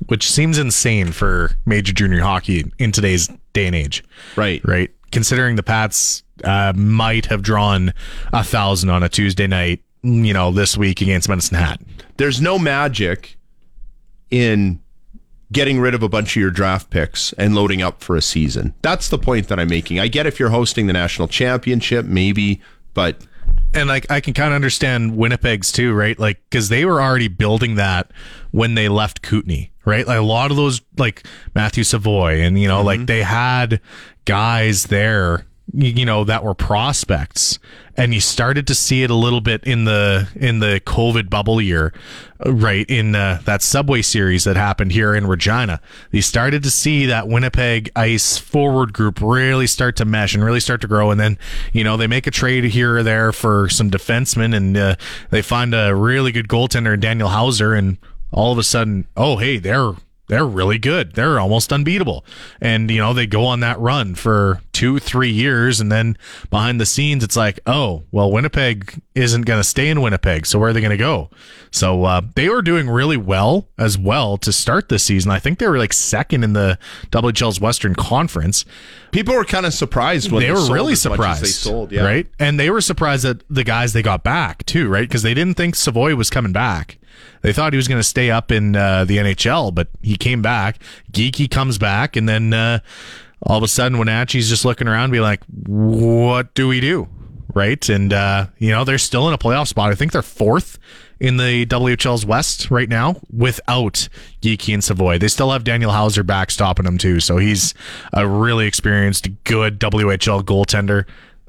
Which 0.08 0.30
seems 0.30 0.58
insane 0.58 1.14
for 1.14 1.52
major 1.66 1.94
junior 1.94 2.22
hockey 2.22 2.66
in 2.78 2.92
today's 2.92 3.30
day 3.54 3.68
and 3.68 3.76
age. 3.76 4.04
Right. 4.36 4.62
Right. 4.66 4.92
Considering 5.12 5.56
the 5.56 5.64
Pats 5.64 6.24
uh, 6.44 6.74
might 6.76 7.28
have 7.28 7.42
drawn 7.42 7.94
a 8.34 8.44
thousand 8.44 8.90
on 8.90 9.02
a 9.02 9.08
Tuesday 9.08 9.48
night, 9.48 9.82
you 10.02 10.34
know, 10.34 10.52
this 10.52 10.78
week 10.78 11.00
against 11.00 11.30
Medicine 11.30 11.58
Hat. 11.58 11.80
There's 12.18 12.42
no 12.42 12.60
magic 12.60 13.38
in 14.30 14.82
getting 15.54 15.80
rid 15.80 15.94
of 15.94 16.04
a 16.04 16.10
bunch 16.10 16.36
of 16.36 16.42
your 16.42 16.52
draft 16.52 16.90
picks 16.90 17.32
and 17.34 17.56
loading 17.56 17.82
up 17.82 18.02
for 18.02 18.16
a 18.16 18.22
season. 18.22 18.74
That's 18.82 19.08
the 19.08 19.20
point 19.20 19.48
that 19.48 19.60
I'm 19.60 19.70
making. 19.70 20.00
I 20.00 20.08
get 20.08 20.26
if 20.26 20.40
you're 20.40 20.50
hosting 20.50 20.88
the 20.88 20.94
national 20.94 21.28
championship, 21.28 22.06
maybe, 22.06 22.60
but 22.94 23.24
and 23.74 23.88
like 23.88 24.10
I 24.12 24.22
can 24.22 24.34
kind 24.34 24.50
of 24.50 24.56
understand 24.56 25.18
Winnipeg's 25.18 25.72
too, 25.72 25.94
right? 25.94 26.18
Like 26.18 26.42
because 26.50 26.70
they 26.70 26.86
were 26.86 27.02
already 27.02 27.28
building 27.28 27.76
that 27.76 28.12
when 28.52 28.76
they 28.76 28.90
left 28.90 29.22
Kootenay, 29.22 29.72
right? 29.86 30.08
Like 30.08 30.20
a 30.20 30.24
lot 30.24 30.52
of 30.52 30.58
those, 30.58 30.82
like 30.98 31.26
Matthew 31.56 31.84
Savoie, 31.84 32.42
and 32.42 32.60
you 32.60 32.68
know, 32.68 32.78
mm-hmm. 32.78 32.86
like 32.86 33.06
they 33.08 33.24
had 33.24 33.82
guys 34.26 34.86
there 34.86 35.46
you 35.74 36.06
know 36.06 36.24
that 36.24 36.44
were 36.44 36.54
prospects 36.54 37.58
and 37.96 38.14
you 38.14 38.20
started 38.20 38.68
to 38.68 38.76
see 38.76 39.04
it 39.04 39.10
a 39.10 39.16
little 39.16 39.42
bit 39.42 39.64
in 39.64 39.86
the 39.86 40.28
in 40.36 40.60
the 40.60 40.82
covid 40.86 41.30
bubble 41.30 41.62
year 41.62 41.94
right 42.46 42.86
in 42.90 43.16
uh, 43.16 43.40
that 43.46 43.62
subway 43.62 44.02
series 44.02 44.44
that 44.44 44.56
happened 44.58 44.92
here 44.92 45.16
in 45.16 45.28
regina. 45.28 45.80
You 46.12 46.22
started 46.22 46.64
to 46.64 46.72
see 46.72 47.06
that 47.06 47.28
winnipeg 47.28 47.92
ice 47.96 48.38
forward 48.38 48.94
group 48.94 49.22
really 49.22 49.68
start 49.68 49.96
to 49.98 50.06
mesh 50.06 50.34
and 50.34 50.44
really 50.44 50.60
start 50.60 50.82
to 50.82 50.88
grow. 50.88 51.12
And 51.12 51.20
then 51.20 51.38
you 51.72 51.84
know 51.84 51.98
they 51.98 52.08
make 52.08 52.28
a 52.28 52.32
trade 52.32 52.66
here 52.66 52.98
or 52.98 53.04
there 53.04 53.32
for 53.32 53.70
some 53.70 53.90
defensemen 53.90 54.56
and 54.56 54.76
uh, 54.76 54.96
they 55.30 55.42
find 55.42 55.74
a 55.74 55.96
really 55.96 56.32
good 56.32 56.48
goaltender 56.48 56.94
in 56.94 57.00
daniel 57.00 57.30
hauser 57.30 57.74
and 57.74 57.98
all 58.32 58.52
of 58.52 58.58
a 58.58 58.64
sudden 58.64 59.08
oh 59.16 59.38
hey 59.38 59.58
they're 59.58 59.94
they're 60.28 60.46
really 60.46 60.78
good. 60.78 61.14
They're 61.14 61.40
almost 61.40 61.74
unbeatable. 61.74 62.26
And, 62.62 62.90
you 62.90 62.98
know, 63.00 63.14
they 63.14 63.28
go 63.28 63.46
on 63.46 63.60
that 63.60 63.78
run 63.80 64.16
for 64.16 64.62
two, 64.72 64.98
three 65.00 65.30
years. 65.30 65.82
And 65.82 65.92
then 65.92 66.18
behind 66.50 66.80
the 66.80 66.86
scenes, 66.86 67.24
it's 67.24 67.36
like, 67.36 67.60
oh, 67.68 68.04
well, 68.12 68.32
Winnipeg 68.32 69.02
isn't 69.16 69.42
going 69.42 69.60
to 69.60 69.64
stay 69.66 69.90
in 69.90 70.02
Winnipeg. 70.02 70.46
So 70.46 70.60
where 70.60 70.70
are 70.70 70.74
they 70.74 70.80
going 70.80 70.92
to 70.92 70.98
go? 70.98 71.30
So 71.72 72.06
uh, 72.06 72.22
they 72.36 72.48
were 72.48 72.62
doing 72.62 72.90
really 72.90 73.18
well 73.18 73.68
as 73.78 73.98
well 73.98 74.38
to 74.38 74.54
start 74.54 74.88
this 74.88 75.04
season. 75.04 75.30
I 75.30 75.40
think 75.40 75.60
they 75.60 75.68
were 75.68 75.78
like 75.78 75.94
second 75.94 76.44
in 76.46 76.54
the 76.54 76.80
WHL's 77.12 77.60
Western 77.60 77.94
Conference. 77.94 78.64
People 79.12 79.36
were 79.36 79.46
kind 79.46 79.66
of 79.66 79.74
surprised 79.74 80.32
when 80.32 80.42
they, 80.42 80.48
they 80.48 80.54
were 80.54 80.74
really 80.74 80.96
surprised. 80.96 81.44
they 81.44 81.48
sold, 81.48 81.92
yeah. 81.92 82.04
Right. 82.04 82.28
And 82.40 82.58
they 82.58 82.70
were 82.70 82.82
surprised 82.82 83.26
that 83.26 83.44
the 83.50 83.66
guys 83.66 83.92
they 83.92 84.02
got 84.02 84.24
back 84.24 84.66
too, 84.66 84.88
right? 84.88 85.08
Because 85.08 85.24
they 85.24 85.34
didn't 85.34 85.58
think 85.58 85.76
Savoie 85.76 86.16
was 86.16 86.30
coming 86.30 86.54
back. 86.54 86.98
They 87.42 87.54
thought 87.54 87.74
he 87.74 87.78
was 87.78 87.88
going 87.88 88.00
to 88.00 88.08
stay 88.08 88.32
up 88.32 88.52
in 88.52 88.76
uh, 88.76 89.06
the 89.06 89.18
NHL, 89.18 89.74
but 89.74 89.90
he 90.02 90.16
came 90.16 90.42
back. 90.42 90.80
Geekie 91.12 91.50
comes 91.50 91.78
back, 91.78 92.16
and 92.16 92.28
then 92.28 92.54
uh, 92.54 92.80
all 93.42 93.58
of 93.58 93.64
a 93.64 93.68
sudden, 93.68 93.98
Wenatchee's 93.98 94.50
just 94.50 94.66
looking 94.66 94.88
around, 94.88 95.12
be 95.12 95.20
like, 95.20 95.42
"What 95.46 96.54
do 96.54 96.68
we 96.68 96.80
do?" 96.80 97.08
Right, 97.54 97.88
and 97.90 98.12
uh, 98.14 98.48
you 98.58 98.72
know 98.72 98.84
they're 98.84 98.98
still 98.98 99.28
in 99.28 99.34
a 99.34 99.38
playoff 99.38 99.68
spot. 99.68 99.92
I 99.92 99.96
think 99.96 100.12
they're 100.12 100.22
fourth 100.22 100.80
in 101.20 101.38
the 101.38 101.66
WHL's 101.66 102.26
West 102.26 102.70
right 102.70 102.90
now 102.90 103.16
without 103.32 104.10
Geekie 104.42 104.74
and 104.74 104.84
Savoie. 104.84 105.18
They 105.18 105.28
still 105.28 105.52
have 105.52 105.64
Daniel 105.64 105.92
Hauser 105.92 106.24
backstopping 106.24 106.84
them 106.84 106.98
too, 106.98 107.20
so 107.20 107.38
he's 107.38 107.74
a 108.12 108.28
really 108.28 108.68
experienced, 108.68 109.30
good 109.44 109.80
WHL 109.80 110.44
goaltender. 110.44 111.06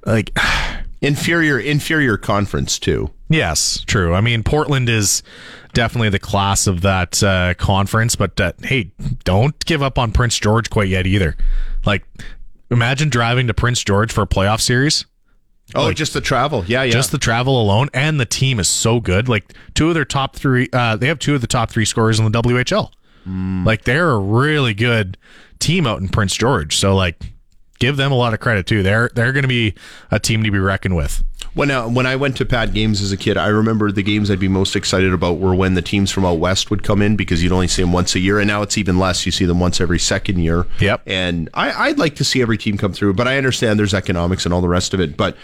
Like 0.06 0.36
inferior, 1.04 1.58
inferior 1.58 2.16
conference 2.16 2.78
too. 2.78 3.10
Yes, 3.28 3.82
true. 3.86 4.14
I 4.14 4.20
mean, 4.20 4.42
Portland 4.42 4.88
is 4.88 5.22
definitely 5.72 6.08
the 6.08 6.18
class 6.18 6.66
of 6.66 6.82
that 6.82 7.22
uh, 7.22 7.54
conference, 7.54 8.16
but 8.16 8.40
uh, 8.40 8.52
hey, 8.62 8.92
don't 9.24 9.58
give 9.64 9.82
up 9.82 9.98
on 9.98 10.12
Prince 10.12 10.38
George 10.38 10.70
quite 10.70 10.88
yet 10.88 11.06
either. 11.06 11.36
Like, 11.84 12.04
imagine 12.70 13.08
driving 13.08 13.46
to 13.48 13.54
Prince 13.54 13.82
George 13.82 14.12
for 14.12 14.22
a 14.22 14.26
playoff 14.26 14.60
series. 14.60 15.04
Oh, 15.74 15.84
like, 15.84 15.96
just 15.96 16.12
the 16.12 16.20
travel. 16.20 16.64
Yeah, 16.66 16.82
yeah. 16.82 16.92
Just 16.92 17.10
the 17.10 17.18
travel 17.18 17.60
alone. 17.60 17.88
And 17.94 18.20
the 18.20 18.26
team 18.26 18.60
is 18.60 18.68
so 18.68 19.00
good. 19.00 19.28
Like, 19.28 19.54
two 19.74 19.88
of 19.88 19.94
their 19.94 20.04
top 20.04 20.36
three, 20.36 20.68
uh, 20.72 20.96
they 20.96 21.08
have 21.08 21.18
two 21.18 21.34
of 21.34 21.40
the 21.40 21.46
top 21.46 21.70
three 21.70 21.86
scorers 21.86 22.18
in 22.18 22.30
the 22.30 22.42
WHL. 22.42 22.90
Mm. 23.26 23.64
Like, 23.64 23.82
they're 23.84 24.10
a 24.10 24.18
really 24.18 24.74
good 24.74 25.16
team 25.58 25.86
out 25.86 26.00
in 26.00 26.08
Prince 26.08 26.34
George. 26.34 26.76
So, 26.76 26.94
like, 26.94 27.33
give 27.78 27.96
them 27.96 28.12
a 28.12 28.16
lot 28.16 28.34
of 28.34 28.40
credit, 28.40 28.66
too. 28.66 28.82
They're, 28.82 29.10
they're 29.14 29.32
going 29.32 29.42
to 29.42 29.48
be 29.48 29.74
a 30.10 30.18
team 30.18 30.42
to 30.44 30.50
be 30.50 30.58
reckoned 30.58 30.96
with. 30.96 31.22
When 31.54 31.70
uh, 31.70 31.88
when 31.88 32.04
I 32.04 32.16
went 32.16 32.36
to 32.38 32.44
Pat 32.44 32.74
games 32.74 33.00
as 33.00 33.12
a 33.12 33.16
kid, 33.16 33.36
I 33.36 33.46
remember 33.46 33.92
the 33.92 34.02
games 34.02 34.28
I'd 34.28 34.40
be 34.40 34.48
most 34.48 34.74
excited 34.74 35.12
about 35.12 35.38
were 35.38 35.54
when 35.54 35.74
the 35.74 35.82
teams 35.82 36.10
from 36.10 36.24
out 36.24 36.40
west 36.40 36.68
would 36.68 36.82
come 36.82 37.00
in 37.00 37.14
because 37.14 37.44
you'd 37.44 37.52
only 37.52 37.68
see 37.68 37.82
them 37.82 37.92
once 37.92 38.16
a 38.16 38.18
year, 38.18 38.40
and 38.40 38.48
now 38.48 38.62
it's 38.62 38.76
even 38.76 38.98
less. 38.98 39.24
You 39.24 39.30
see 39.30 39.44
them 39.44 39.60
once 39.60 39.80
every 39.80 40.00
second 40.00 40.38
year. 40.38 40.66
Yep. 40.80 41.02
And 41.06 41.48
I, 41.54 41.88
I'd 41.88 41.98
like 41.98 42.16
to 42.16 42.24
see 42.24 42.42
every 42.42 42.58
team 42.58 42.76
come 42.76 42.92
through, 42.92 43.14
but 43.14 43.28
I 43.28 43.36
understand 43.36 43.78
there's 43.78 43.94
economics 43.94 44.44
and 44.44 44.52
all 44.52 44.62
the 44.62 44.68
rest 44.68 44.94
of 44.94 45.00
it. 45.00 45.16
But 45.16 45.36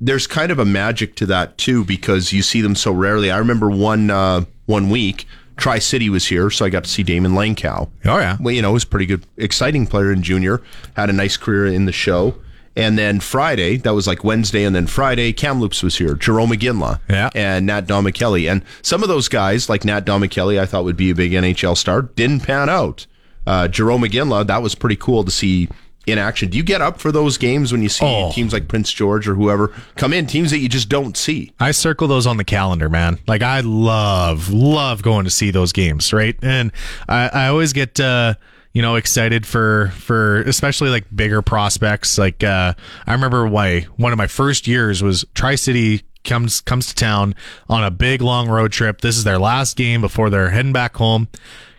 there's 0.00 0.28
kind 0.28 0.52
of 0.52 0.60
a 0.60 0.64
magic 0.64 1.16
to 1.16 1.26
that 1.26 1.58
too 1.58 1.84
because 1.84 2.32
you 2.32 2.42
see 2.42 2.60
them 2.60 2.76
so 2.76 2.92
rarely. 2.92 3.30
I 3.30 3.38
remember 3.38 3.70
one 3.70 4.08
uh, 4.08 4.44
one 4.66 4.88
week. 4.88 5.26
Tri 5.60 5.78
City 5.78 6.08
was 6.08 6.26
here, 6.26 6.50
so 6.50 6.64
I 6.64 6.70
got 6.70 6.84
to 6.84 6.90
see 6.90 7.04
Daymond 7.04 7.34
Langkow. 7.34 7.88
Oh 8.06 8.18
yeah, 8.18 8.36
well, 8.40 8.54
you 8.54 8.62
know, 8.62 8.72
was 8.72 8.84
a 8.84 8.88
pretty 8.88 9.06
good, 9.06 9.24
exciting 9.36 9.86
player 9.86 10.12
in 10.12 10.22
junior. 10.22 10.62
Had 10.96 11.10
a 11.10 11.12
nice 11.12 11.36
career 11.36 11.66
in 11.66 11.84
the 11.84 11.92
show. 11.92 12.34
And 12.76 12.96
then 12.96 13.18
Friday, 13.18 13.76
that 13.78 13.94
was 13.94 14.06
like 14.06 14.22
Wednesday, 14.22 14.62
and 14.64 14.74
then 14.74 14.86
Friday, 14.86 15.32
Kamloops 15.32 15.82
was 15.82 15.98
here, 15.98 16.14
Jarome 16.14 16.52
Iginla, 16.52 17.00
yeah. 17.10 17.28
and 17.34 17.68
Hnat 17.68 17.86
Domenichelli. 17.86 18.50
And 18.50 18.64
some 18.80 19.02
of 19.02 19.08
those 19.08 19.28
guys, 19.28 19.68
like 19.68 19.82
Hnat 19.82 20.02
Domenichelli, 20.02 20.58
I 20.58 20.66
thought 20.66 20.84
would 20.84 20.96
be 20.96 21.10
a 21.10 21.14
big 21.14 21.32
NHL 21.32 21.76
star, 21.76 22.02
didn't 22.02 22.40
pan 22.40 22.70
out. 22.70 23.06
Uh, 23.44 23.66
Jarome 23.66 24.08
Iginla, 24.08 24.46
that 24.46 24.62
was 24.62 24.76
pretty 24.76 24.96
cool 24.96 25.24
to 25.24 25.32
see 25.32 25.68
in 26.10 26.18
action. 26.18 26.48
Do 26.48 26.56
you 26.56 26.64
get 26.64 26.80
up 26.80 27.00
for 27.00 27.12
those 27.12 27.38
games 27.38 27.72
when 27.72 27.82
you 27.82 27.88
see 27.88 28.06
oh. 28.06 28.30
teams 28.32 28.52
like 28.52 28.68
Prince 28.68 28.92
George 28.92 29.28
or 29.28 29.34
whoever 29.34 29.68
come 29.96 30.12
in, 30.12 30.26
teams 30.26 30.50
that 30.50 30.58
you 30.58 30.68
just 30.68 30.88
don't 30.88 31.16
see? 31.16 31.52
I 31.60 31.70
circle 31.70 32.08
those 32.08 32.26
on 32.26 32.36
the 32.36 32.44
calendar, 32.44 32.88
man. 32.88 33.18
Like 33.26 33.42
I 33.42 33.60
love, 33.60 34.50
love 34.52 35.02
going 35.02 35.24
to 35.24 35.30
see 35.30 35.50
those 35.50 35.72
games, 35.72 36.12
right? 36.12 36.36
And 36.42 36.72
I, 37.08 37.28
I 37.28 37.48
always 37.48 37.72
get 37.72 37.98
uh 38.00 38.34
you 38.72 38.82
know 38.82 38.94
excited 38.96 39.46
for 39.46 39.92
for 39.96 40.42
especially 40.42 40.90
like 40.90 41.04
bigger 41.14 41.42
prospects 41.42 42.18
like 42.18 42.44
uh 42.44 42.72
i 43.04 43.12
remember 43.12 43.44
why 43.44 43.80
one 43.96 44.12
of 44.12 44.18
my 44.18 44.28
first 44.28 44.68
years 44.68 45.02
was 45.02 45.24
tri-city 45.34 46.02
comes 46.22 46.60
comes 46.60 46.86
to 46.86 46.94
town 46.94 47.34
on 47.68 47.82
a 47.82 47.90
big 47.90 48.22
long 48.22 48.48
road 48.48 48.70
trip 48.70 49.00
this 49.00 49.16
is 49.16 49.24
their 49.24 49.38
last 49.38 49.76
game 49.76 50.00
before 50.00 50.30
they're 50.30 50.50
heading 50.50 50.72
back 50.72 50.96
home 50.96 51.26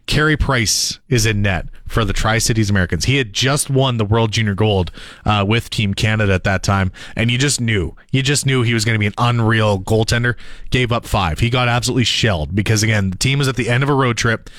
Carey 0.06 0.36
Price 0.36 1.00
is 1.10 1.26
in 1.26 1.42
net 1.42 1.68
for 1.88 2.06
the 2.06 2.14
Tri 2.14 2.38
Cities 2.38 2.70
Americans. 2.70 3.06
He 3.06 3.18
had 3.18 3.34
just 3.34 3.70
won 3.70 3.98
the 3.98 4.06
World 4.06 4.32
Junior 4.32 4.56
Gold 4.56 4.92
uh, 5.26 5.46
with 5.48 5.70
Team 5.70 5.94
Canada 5.94 6.34
at 6.34 6.44
that 6.44 6.64
time, 6.64 6.92
and 7.16 7.30
you 7.30 7.38
just 7.38 7.62
knew, 7.62 7.96
you 8.12 8.22
just 8.22 8.46
knew 8.46 8.62
he 8.64 8.74
was 8.74 8.86
going 8.86 8.96
to 8.96 9.00
be 9.00 9.06
an 9.06 9.14
unreal 9.18 9.80
goaltender. 9.80 10.36
Gave 10.70 10.92
up 10.92 11.06
five. 11.06 11.40
He 11.40 11.50
got 11.50 11.68
absolutely 11.68 12.06
shelled 12.06 12.56
because 12.56 12.84
again, 12.84 13.12
the 13.12 13.18
team 13.18 13.40
was 13.40 13.48
at 13.48 13.56
the 13.56 13.70
end 13.70 13.84
of 13.84 13.90
a 13.90 13.94
road 13.94 14.18
trip. 14.18 14.50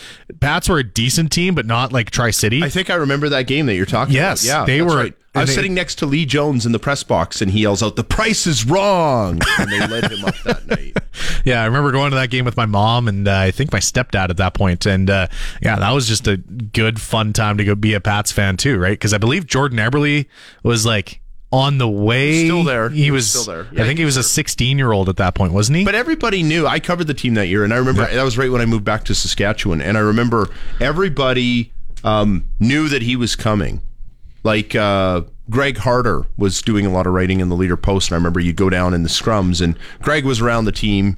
Pats 0.41 0.69
were 0.69 0.79
a 0.79 0.85
decent 0.85 1.33
team, 1.33 1.55
but 1.55 1.67
not 1.67 1.93
like 1.93 2.11
Tri 2.11 2.31
City. 2.31 2.63
I 2.63 2.69
think 2.69 2.91
I 2.91 2.95
remember 2.95 3.29
that 3.31 3.47
game 3.47 3.67
that 3.67 3.75
you're 3.75 3.87
talking 3.87 4.15
yes, 4.15 4.45
about. 4.45 4.61
Yes, 4.61 4.67
they 4.67 4.83
were. 4.83 4.97
Right. 4.97 5.15
I 5.35 5.41
was 5.41 5.49
they, 5.49 5.55
sitting 5.55 5.73
next 5.73 5.97
to 5.97 6.07
Lee 6.07 6.27
Jones 6.27 6.67
in 6.67 6.73
the 6.73 6.79
press 6.79 7.03
box, 7.03 7.41
and 7.41 7.51
he 7.51 7.63
yells 7.63 7.83
out, 7.83 7.97
"The 7.97 8.05
price 8.05 8.47
is 8.47 8.67
wrong!" 8.67 9.41
And 9.59 9.73
they 9.73 9.87
led 9.87 10.13
him 10.13 10.25
up 10.25 10.35
that 10.45 10.67
night. 10.67 10.97
Yeah, 11.45 11.61
I 11.61 11.67
remember 11.67 11.91
going 11.91 12.11
to 12.11 12.17
that 12.17 12.31
game 12.31 12.45
with 12.45 12.57
my 12.57 12.67
mom 12.67 13.09
and 13.09 13.27
uh, 13.27 13.37
I 13.37 13.51
think 13.51 13.73
my 13.73 13.81
stepdad 13.81 14.31
at 14.31 14.37
that 14.37 14.55
point, 14.55 14.87
and 14.87 15.11
uh, 15.11 15.27
yeah, 15.61 15.77
that 15.77 15.91
was 15.91 16.07
just 16.07 16.29
a 16.29 16.37
good, 16.37 17.01
fun 17.01 17.33
time 17.33 17.59
to 17.59 17.65
go 17.65 17.75
be 17.75 17.95
a 17.95 18.01
Pats 18.01 18.31
fan 18.31 18.57
too, 18.57 18.79
right? 18.79 18.93
Because 18.93 19.13
I 19.13 19.19
believe 19.19 19.47
Jordan 19.47 19.79
Eberle 19.79 20.25
was 20.63 20.87
like 20.87 21.21
on 21.53 21.79
the 21.79 21.89
way. 21.89 22.45
Still 22.45 22.65
there. 22.65 22.89
He, 22.91 23.05
he 23.05 23.11
was, 23.11 23.25
was, 23.25 23.43
still 23.43 23.55
there. 23.55 23.69
Yeah, 23.73 23.83
I 23.83 23.87
think 23.87 23.99
he 23.99 24.05
was 24.05 24.17
a 24.17 24.23
16 24.23 24.79
year 24.79 24.93
old 24.93 25.09
at 25.09 25.17
that 25.17 25.35
point, 25.35 25.53
wasn't 25.53 25.79
he? 25.79 25.85
But 25.85 25.95
everybody 25.95 26.43
knew. 26.43 26.67
I 26.67 26.81
covered 26.81 27.09
the 27.09 27.15
team 27.15 27.35
that 27.35 27.49
year, 27.49 27.65
and 27.65 27.75
I 27.75 27.77
remember 27.77 28.03
yeah. 28.03 28.15
that 28.15 28.23
was 28.23 28.39
right 28.39 28.51
when 28.51 28.61
I 28.61 28.67
moved 28.67 28.85
back 28.85 29.05
to 29.05 29.15
Saskatchewan, 29.15 29.83
and 29.83 29.97
I 29.97 30.01
remember 30.01 30.49
everybody 30.81 31.73
um, 32.05 32.49
knew 32.59 32.89
that 32.89 33.03
he 33.03 33.17
was 33.17 33.37
coming. 33.37 33.83
Like 34.45 34.75
uh, 34.75 35.23
Greg 35.51 35.79
Harder 35.79 36.27
was 36.37 36.63
doing 36.63 36.87
a 36.87 36.91
lot 36.91 37.07
of 37.07 37.13
writing 37.13 37.41
in 37.41 37.49
the 37.49 37.57
Leader 37.57 37.77
Post, 37.77 38.09
and 38.09 38.15
I 38.15 38.17
remember 38.17 38.41
you'd 38.41 38.57
go 38.57 38.71
down 38.71 38.95
in 38.95 39.03
the 39.03 39.09
scrums, 39.09 39.61
and 39.61 39.79
Greg 40.01 40.25
was 40.25 40.41
around 40.41 40.65
the 40.65 40.73
team 40.73 41.17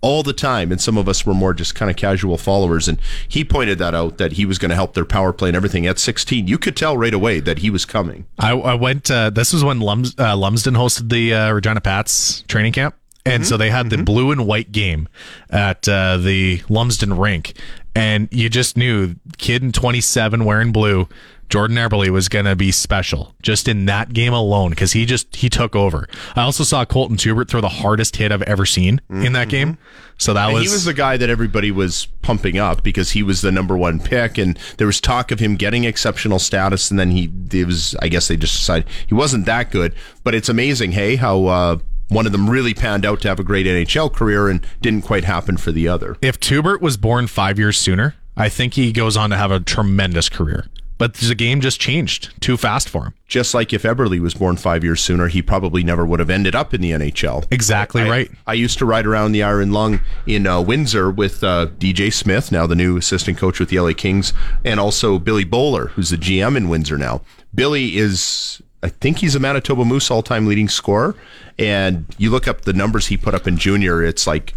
all 0.00 0.22
the 0.22 0.32
time, 0.32 0.70
and 0.70 0.80
some 0.80 0.96
of 0.96 1.08
us 1.08 1.26
were 1.26 1.34
more 1.34 1.54
just 1.54 1.74
kind 1.74 1.90
of 1.90 1.96
casual 1.96 2.38
followers. 2.38 2.86
And 2.86 2.98
he 3.26 3.44
pointed 3.44 3.78
that 3.78 3.94
out 3.94 4.18
that 4.18 4.32
he 4.32 4.44
was 4.44 4.58
going 4.58 4.68
to 4.68 4.74
help 4.74 4.94
their 4.94 5.04
power 5.04 5.32
play 5.32 5.48
and 5.48 5.56
everything. 5.56 5.86
At 5.86 5.98
16, 5.98 6.46
you 6.46 6.58
could 6.58 6.76
tell 6.76 6.96
right 6.96 7.14
away 7.14 7.40
that 7.40 7.58
he 7.58 7.70
was 7.70 7.84
coming. 7.84 8.26
I, 8.38 8.52
I 8.52 8.74
went. 8.74 9.10
Uh, 9.10 9.30
this 9.30 9.52
was 9.52 9.64
when 9.64 9.80
Lums, 9.80 10.14
uh, 10.18 10.36
Lumsden 10.36 10.74
hosted 10.74 11.10
the 11.10 11.34
uh, 11.34 11.52
Regina 11.52 11.80
Pats 11.80 12.42
training 12.42 12.72
camp. 12.72 12.94
And 13.24 13.42
mm-hmm. 13.42 13.48
so 13.48 13.56
they 13.56 13.70
had 13.70 13.90
the 13.90 13.96
mm-hmm. 13.96 14.04
blue 14.04 14.30
and 14.30 14.46
white 14.46 14.70
game 14.70 15.08
at 15.50 15.88
uh, 15.88 16.18
the 16.18 16.62
Lumsden 16.68 17.16
rink. 17.16 17.54
And 17.96 18.28
you 18.30 18.48
just 18.48 18.76
knew 18.76 19.16
kid 19.38 19.62
in 19.62 19.72
27 19.72 20.44
wearing 20.44 20.70
blue 20.70 21.08
Jordan 21.48 21.76
Eberle 21.76 22.08
was 22.10 22.28
going 22.28 22.44
to 22.44 22.56
be 22.56 22.72
special 22.72 23.34
just 23.42 23.68
in 23.68 23.86
that 23.86 24.12
game 24.12 24.32
alone 24.32 24.70
because 24.70 24.92
he 24.92 25.06
just 25.06 25.36
he 25.36 25.48
took 25.48 25.76
over. 25.76 26.08
I 26.34 26.42
also 26.42 26.64
saw 26.64 26.84
Colten 26.84 27.16
Teubert 27.16 27.48
throw 27.48 27.60
the 27.60 27.68
hardest 27.68 28.16
hit 28.16 28.32
I've 28.32 28.42
ever 28.42 28.66
seen 28.66 29.00
mm-hmm. 29.10 29.24
in 29.24 29.32
that 29.34 29.48
game. 29.48 29.78
So 30.18 30.32
that 30.34 30.46
and 30.46 30.54
was 30.54 30.64
he 30.64 30.72
was 30.72 30.84
the 30.84 30.94
guy 30.94 31.16
that 31.16 31.28
everybody 31.28 31.70
was 31.70 32.06
pumping 32.22 32.58
up 32.58 32.82
because 32.82 33.10
he 33.10 33.22
was 33.22 33.42
the 33.42 33.52
number 33.52 33.76
one 33.76 34.00
pick, 34.00 34.38
and 34.38 34.58
there 34.78 34.86
was 34.86 35.00
talk 35.00 35.30
of 35.30 35.38
him 35.38 35.56
getting 35.56 35.84
exceptional 35.84 36.38
status, 36.38 36.90
and 36.90 36.98
then 36.98 37.10
he 37.10 37.30
it 37.52 37.66
was 37.66 37.94
I 38.00 38.08
guess 38.08 38.28
they 38.28 38.36
just 38.36 38.56
decided 38.56 38.88
he 39.06 39.14
wasn't 39.14 39.46
that 39.46 39.70
good. 39.70 39.94
But 40.24 40.34
it's 40.34 40.48
amazing, 40.48 40.92
hey, 40.92 41.16
how. 41.16 41.46
Uh, 41.46 41.78
one 42.08 42.24
of 42.24 42.30
them 42.30 42.48
really 42.48 42.72
panned 42.72 43.04
out 43.04 43.20
to 43.22 43.26
have 43.28 43.40
a 43.40 43.42
great 43.42 43.66
NHL 43.66 44.12
career 44.12 44.48
and 44.48 44.64
didn't 44.80 45.02
quite 45.02 45.24
happen 45.24 45.56
for 45.56 45.72
the 45.72 45.88
other. 45.88 46.16
If 46.22 46.38
Teubert 46.38 46.80
was 46.80 46.96
born 46.96 47.26
five 47.26 47.58
years 47.58 47.76
sooner, 47.76 48.14
I 48.36 48.48
think 48.48 48.74
he 48.74 48.92
goes 48.92 49.16
on 49.16 49.30
to 49.30 49.36
have 49.36 49.50
a 49.50 49.58
tremendous 49.58 50.28
career. 50.28 50.66
But 50.98 51.14
the 51.14 51.34
game 51.34 51.60
just 51.60 51.78
changed 51.78 52.40
too 52.40 52.56
fast 52.56 52.88
for 52.88 53.04
him. 53.06 53.14
Just 53.28 53.52
like 53.52 53.72
if 53.72 53.82
Eberle 53.82 54.18
was 54.20 54.34
born 54.34 54.56
five 54.56 54.82
years 54.82 55.00
sooner, 55.02 55.28
he 55.28 55.42
probably 55.42 55.84
never 55.84 56.06
would 56.06 56.20
have 56.20 56.30
ended 56.30 56.54
up 56.54 56.72
in 56.72 56.80
the 56.80 56.92
NHL. 56.92 57.46
Exactly 57.50 58.02
I, 58.02 58.08
right. 58.08 58.30
I, 58.46 58.54
used 58.54 58.78
to 58.78 58.86
ride 58.86 59.04
around 59.04 59.32
the 59.32 59.42
Iron 59.42 59.72
Lung 59.72 60.00
in 60.26 60.46
uh, 60.46 60.60
Windsor 60.60 61.10
with 61.10 61.44
uh, 61.44 61.66
DJ 61.78 62.12
Smith, 62.12 62.50
now 62.50 62.66
the 62.66 62.74
new 62.74 62.96
assistant 62.96 63.36
coach 63.36 63.60
with 63.60 63.68
the 63.68 63.78
LA 63.78 63.92
Kings, 63.92 64.32
and 64.64 64.80
also 64.80 65.18
Billy 65.18 65.44
Bowler, 65.44 65.88
who's 65.88 66.10
the 66.10 66.16
GM 66.16 66.56
in 66.56 66.68
Windsor 66.68 66.96
now. 66.96 67.20
Billy 67.54 67.96
is 67.96 68.62
I 68.82 68.88
think 68.88 69.18
he's 69.18 69.34
a 69.34 69.40
Manitoba 69.40 69.84
Moose 69.84 70.10
all 70.10 70.22
time 70.22 70.46
leading 70.46 70.68
scorer. 70.68 71.16
And 71.58 72.06
you 72.18 72.30
look 72.30 72.46
up 72.46 72.62
the 72.62 72.72
numbers 72.72 73.06
he 73.06 73.16
put 73.16 73.34
up 73.34 73.46
in 73.46 73.56
junior, 73.56 74.04
it's 74.04 74.26
like 74.26 74.54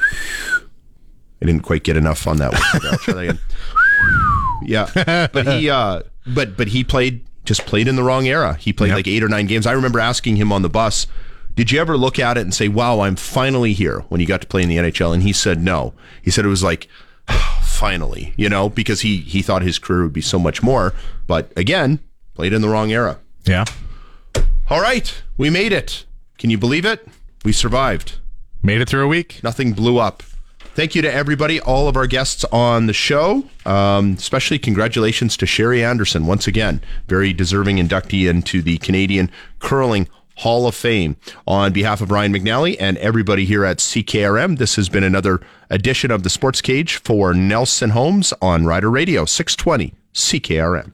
I 1.40 1.46
didn't 1.46 1.62
quite 1.62 1.84
get 1.84 1.96
enough 1.96 2.26
on 2.26 2.38
that 2.38 2.52
one. 3.06 3.38
yeah, 4.62 5.28
but 5.32 5.46
he, 5.46 5.70
uh, 5.70 6.02
but 6.26 6.56
but 6.56 6.68
he 6.68 6.84
played 6.84 7.24
just 7.44 7.64
played 7.66 7.88
in 7.88 7.96
the 7.96 8.02
wrong 8.02 8.26
era. 8.26 8.54
He 8.54 8.72
played 8.72 8.88
yep. 8.88 8.96
like 8.96 9.08
eight 9.08 9.22
or 9.22 9.28
nine 9.28 9.46
games. 9.46 9.66
I 9.66 9.72
remember 9.72 10.00
asking 10.00 10.36
him 10.36 10.52
on 10.52 10.62
the 10.62 10.68
bus, 10.68 11.06
"Did 11.54 11.72
you 11.72 11.80
ever 11.80 11.96
look 11.96 12.18
at 12.18 12.36
it 12.36 12.42
and 12.42 12.54
say, 12.54 12.68
"Wow, 12.68 13.00
I'm 13.00 13.16
finally 13.16 13.72
here"?" 13.72 14.00
When 14.08 14.20
you 14.20 14.26
got 14.26 14.40
to 14.42 14.46
play 14.46 14.62
in 14.62 14.68
the 14.68 14.76
NHL, 14.76 15.14
and 15.14 15.22
he 15.22 15.32
said, 15.32 15.62
"No." 15.62 15.94
He 16.22 16.30
said 16.30 16.44
it 16.44 16.48
was 16.48 16.62
like, 16.62 16.88
"Finally," 17.62 18.34
you 18.36 18.48
know, 18.48 18.68
because 18.68 19.00
he 19.00 19.18
he 19.18 19.42
thought 19.42 19.62
his 19.62 19.78
career 19.78 20.02
would 20.02 20.12
be 20.12 20.20
so 20.20 20.38
much 20.38 20.62
more. 20.62 20.94
But 21.26 21.52
again, 21.56 22.00
played 22.34 22.52
in 22.52 22.62
the 22.62 22.68
wrong 22.68 22.92
era. 22.92 23.18
Yeah. 23.44 23.64
All 24.70 24.82
right, 24.82 25.22
we 25.38 25.48
made 25.48 25.72
it. 25.72 26.04
Can 26.36 26.50
you 26.50 26.58
believe 26.58 26.84
it? 26.84 27.08
We 27.44 27.52
survived. 27.52 28.18
Made 28.62 28.80
it 28.80 28.88
through 28.88 29.04
a 29.04 29.08
week. 29.08 29.40
Nothing 29.42 29.72
blew 29.72 29.98
up. 29.98 30.22
Thank 30.78 30.94
you 30.94 31.02
to 31.02 31.12
everybody, 31.12 31.58
all 31.58 31.88
of 31.88 31.96
our 31.96 32.06
guests 32.06 32.44
on 32.52 32.86
the 32.86 32.92
show. 32.92 33.42
Um, 33.66 34.12
especially 34.12 34.60
congratulations 34.60 35.36
to 35.38 35.44
Sherry 35.44 35.82
Anderson 35.82 36.24
once 36.24 36.46
again, 36.46 36.80
very 37.08 37.32
deserving 37.32 37.78
inductee 37.78 38.30
into 38.30 38.62
the 38.62 38.78
Canadian 38.78 39.28
Curling 39.58 40.06
Hall 40.36 40.68
of 40.68 40.76
Fame. 40.76 41.16
On 41.48 41.72
behalf 41.72 42.00
of 42.00 42.12
Ryan 42.12 42.32
McNally 42.32 42.76
and 42.78 42.96
everybody 42.98 43.44
here 43.44 43.64
at 43.64 43.78
CKRM, 43.78 44.58
this 44.58 44.76
has 44.76 44.88
been 44.88 45.02
another 45.02 45.40
edition 45.68 46.12
of 46.12 46.22
the 46.22 46.30
Sports 46.30 46.60
Cage 46.60 46.98
for 46.98 47.34
Nelson 47.34 47.90
Homes 47.90 48.32
on 48.40 48.64
Rider 48.64 48.88
Radio 48.88 49.24
620 49.24 49.94
CKRM. 50.14 50.86